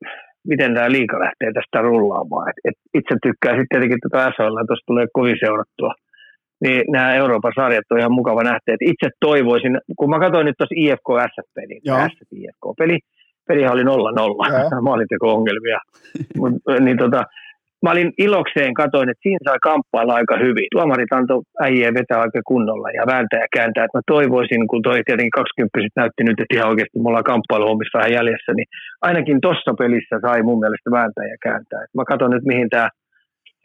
miten 0.47 0.73
tämä 0.73 0.91
liika 0.91 1.19
lähtee 1.19 1.51
tästä 1.53 1.81
rullaamaan. 1.81 2.49
Et, 2.49 2.57
et 2.67 2.77
itse 2.93 3.15
tykkää 3.23 3.51
sitten 3.51 3.67
tietenkin 3.69 4.01
tuota 4.01 4.31
SHL, 4.31 4.55
tuossa 4.67 4.87
tulee 4.87 5.05
kovin 5.13 5.37
seurattua. 5.39 5.93
Niin 6.63 6.81
nämä 6.91 7.15
Euroopan 7.15 7.51
sarjat 7.55 7.91
on 7.91 7.99
ihan 7.99 8.17
mukava 8.19 8.43
nähdä. 8.43 8.59
Et 8.67 8.81
itse 8.81 9.07
toivoisin, 9.19 9.77
kun 9.97 10.09
mä 10.09 10.19
katsoin 10.19 10.45
nyt 10.45 10.57
tuossa 10.57 10.75
IFK 10.77 11.09
SF-peli, 11.31 11.77
SF-IFK-peli, 12.13 12.97
pelihan 13.47 13.73
oli 13.73 13.83
0-0, 13.83 13.85
maalinteko-ongelmia. 14.87 15.79
Mut, 16.37 16.53
niin 16.79 16.97
tota, 16.97 17.23
mä 17.83 17.91
olin 17.91 18.11
ilokseen 18.17 18.73
katoin, 18.73 19.09
että 19.09 19.23
siinä 19.25 19.43
sai 19.47 19.59
kamppailla 19.69 20.13
aika 20.19 20.35
hyvin. 20.45 20.67
Tuomarit 20.75 21.13
antoi 21.13 21.41
äijä 21.65 21.93
vetää 21.99 22.19
aika 22.21 22.41
kunnolla 22.51 22.89
ja 22.99 23.03
vääntää 23.11 23.39
ja 23.45 23.53
kääntää. 23.57 23.85
Et 23.85 23.95
mä 23.97 24.01
toivoisin, 24.15 24.67
kun 24.69 24.81
toi 24.81 25.01
tietenkin 25.05 25.39
20 25.41 26.01
näytti 26.01 26.23
nyt, 26.23 26.39
että 26.39 26.55
ihan 26.55 26.69
oikeasti 26.71 26.99
mulla 26.99 27.21
on 27.21 27.31
kamppailuhommissa 27.31 27.97
vähän 27.97 28.15
jäljessä, 28.17 28.51
niin 28.53 28.69
ainakin 29.07 29.37
tuossa 29.41 29.71
pelissä 29.81 30.15
sai 30.25 30.41
mun 30.47 30.59
mielestä 30.63 30.89
vääntää 30.97 31.25
ja 31.33 31.37
kääntää. 31.45 31.83
Et 31.83 31.93
mä 31.97 32.03
katson 32.11 32.31
nyt, 32.31 32.45
mihin 32.51 32.69
tämä 32.69 32.87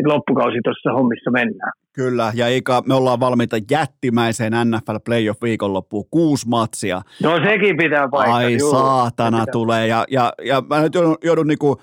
loppukausi 0.04 0.58
tuossa 0.64 0.92
hommissa 0.92 1.30
mennään. 1.30 1.72
Kyllä, 1.92 2.32
ja 2.34 2.48
Ika, 2.48 2.82
me 2.86 2.94
ollaan 2.94 3.20
valmiita 3.20 3.56
jättimäiseen 3.70 4.52
NFL 4.64 4.96
Playoff 5.04 5.42
viikonloppuun, 5.42 6.04
kuusi 6.10 6.48
matsia. 6.48 7.00
No 7.22 7.30
sekin 7.44 7.76
pitää 7.76 8.08
paikkaa. 8.08 8.36
Ai 8.36 8.56
juu, 8.58 8.70
saatana 8.70 9.46
tulee, 9.52 9.86
ja, 9.86 10.04
ja, 10.10 10.32
ja 10.44 10.62
mä 10.68 10.80
nyt 10.80 10.94
joudun, 10.94 11.16
joudun 11.24 11.46
niinku, 11.46 11.80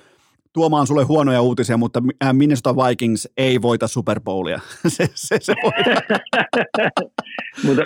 tuomaan 0.53 0.87
sulle 0.87 1.03
huonoja 1.03 1.41
uutisia, 1.41 1.77
mutta 1.77 2.01
äh, 2.23 2.33
Minnesota 2.33 2.75
Vikings 2.75 3.29
ei 3.37 3.61
voita 3.61 3.87
Super 3.87 4.19
Bowlia. 4.19 4.59
se, 4.87 5.07
se, 5.13 5.37
se 5.41 5.53
mutta 7.65 7.83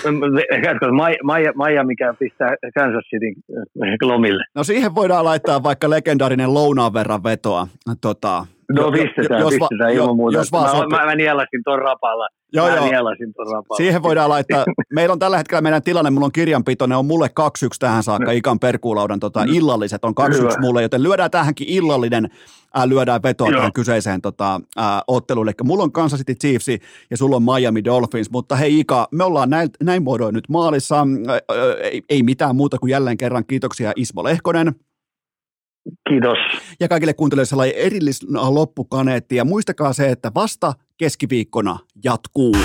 Maija, 1.24 1.54
Maija, 1.56 1.84
mikä 1.84 2.14
pistää 2.14 2.56
Kansas 2.76 3.04
City 3.04 3.42
lomille. 4.02 4.44
No 4.56 4.64
siihen 4.64 4.96
voidaan 4.96 5.26
laittaa 5.26 5.64
vaikka 5.64 5.90
legendaarinen 5.90 6.54
lounaan 6.54 6.94
verran 6.94 7.24
vetoa. 7.24 7.68
Tota, 8.02 8.46
No 8.74 8.92
pistetään, 8.92 9.42
jos, 9.42 9.50
pistetään 9.50 9.94
ilman 9.94 10.16
muuta. 10.16 10.38
Jos 10.38 10.52
vaan 10.52 10.90
mä, 10.90 10.98
mä, 10.98 11.06
mä 11.06 11.16
nielasin 11.16 11.64
ton 11.64 11.80
rapalla. 11.80 12.28
Joo, 12.54 12.68
joo. 12.70 12.88
Siihen 13.78 14.04
voidaan 14.04 14.30
laittaa, 14.30 14.66
meillä 14.96 15.14
on 15.14 15.20
tällä 15.20 15.38
hetkellä 15.38 15.62
meidän 15.62 15.84
tilanne, 15.84 16.12
mulla 16.12 16.26
on 16.26 16.32
kirjanpito, 16.32 16.86
ne 16.86 16.96
on 16.96 17.06
mulle 17.06 17.28
2-1 17.28 17.32
tähän 17.80 18.04
saakka, 18.04 18.26
no. 18.26 18.32
Ikan 18.32 18.60
perkuulaudan 18.60 19.20
tota, 19.20 19.46
mm. 19.46 19.54
illalliset 19.54 20.06
on 20.06 20.14
2-1 20.56 20.60
mulle, 20.60 20.82
joten 20.82 21.04
lyödään 21.04 21.32
tähänkin 21.32 21.68
illallinen, 21.70 22.30
ää, 22.74 22.90
lyödään 22.90 23.24
vetoa 23.24 23.48
Joo. 23.48 23.58
tähän 23.58 23.74
kyseiseen 23.74 24.22
tota, 24.22 24.62
ää, 24.78 25.02
otteluun. 25.08 25.48
Eli 25.48 25.54
mulla 25.64 25.84
on 25.84 25.92
Kansas 25.92 26.20
City 26.20 26.36
Chiefs 26.36 26.68
ja 27.10 27.18
sulla 27.18 27.36
on 27.36 27.44
Miami 27.44 27.84
Dolphins, 27.84 28.32
mutta 28.32 28.56
hei 28.56 28.80
Ika, 28.80 29.08
me 29.12 29.24
ollaan 29.24 29.50
näin, 29.50 29.70
näin 29.84 30.04
muodoin 30.04 30.34
nyt 30.34 30.50
maalissa, 30.50 30.96
ää, 30.98 31.40
ei, 31.84 32.02
ei 32.10 32.24
mitään 32.24 32.56
muuta 32.56 32.78
kuin 32.78 32.90
jälleen 32.90 33.18
kerran 33.18 33.46
kiitoksia 33.46 33.92
Ismo 33.96 34.24
Lehkonen. 34.24 34.76
Kiitos. 36.10 36.38
Ja 36.80 36.88
kaikille 36.88 37.14
kuuntelijoille 37.14 37.46
sellainen 37.46 37.78
erillis 37.78 38.26
loppukaneetti. 38.50 39.36
Ja 39.36 39.46
muistakaa 39.46 39.94
se, 39.94 40.10
että 40.10 40.32
vasta 40.36 40.74
keskiviikkona 40.98 41.80
jatkuu. 42.04 42.56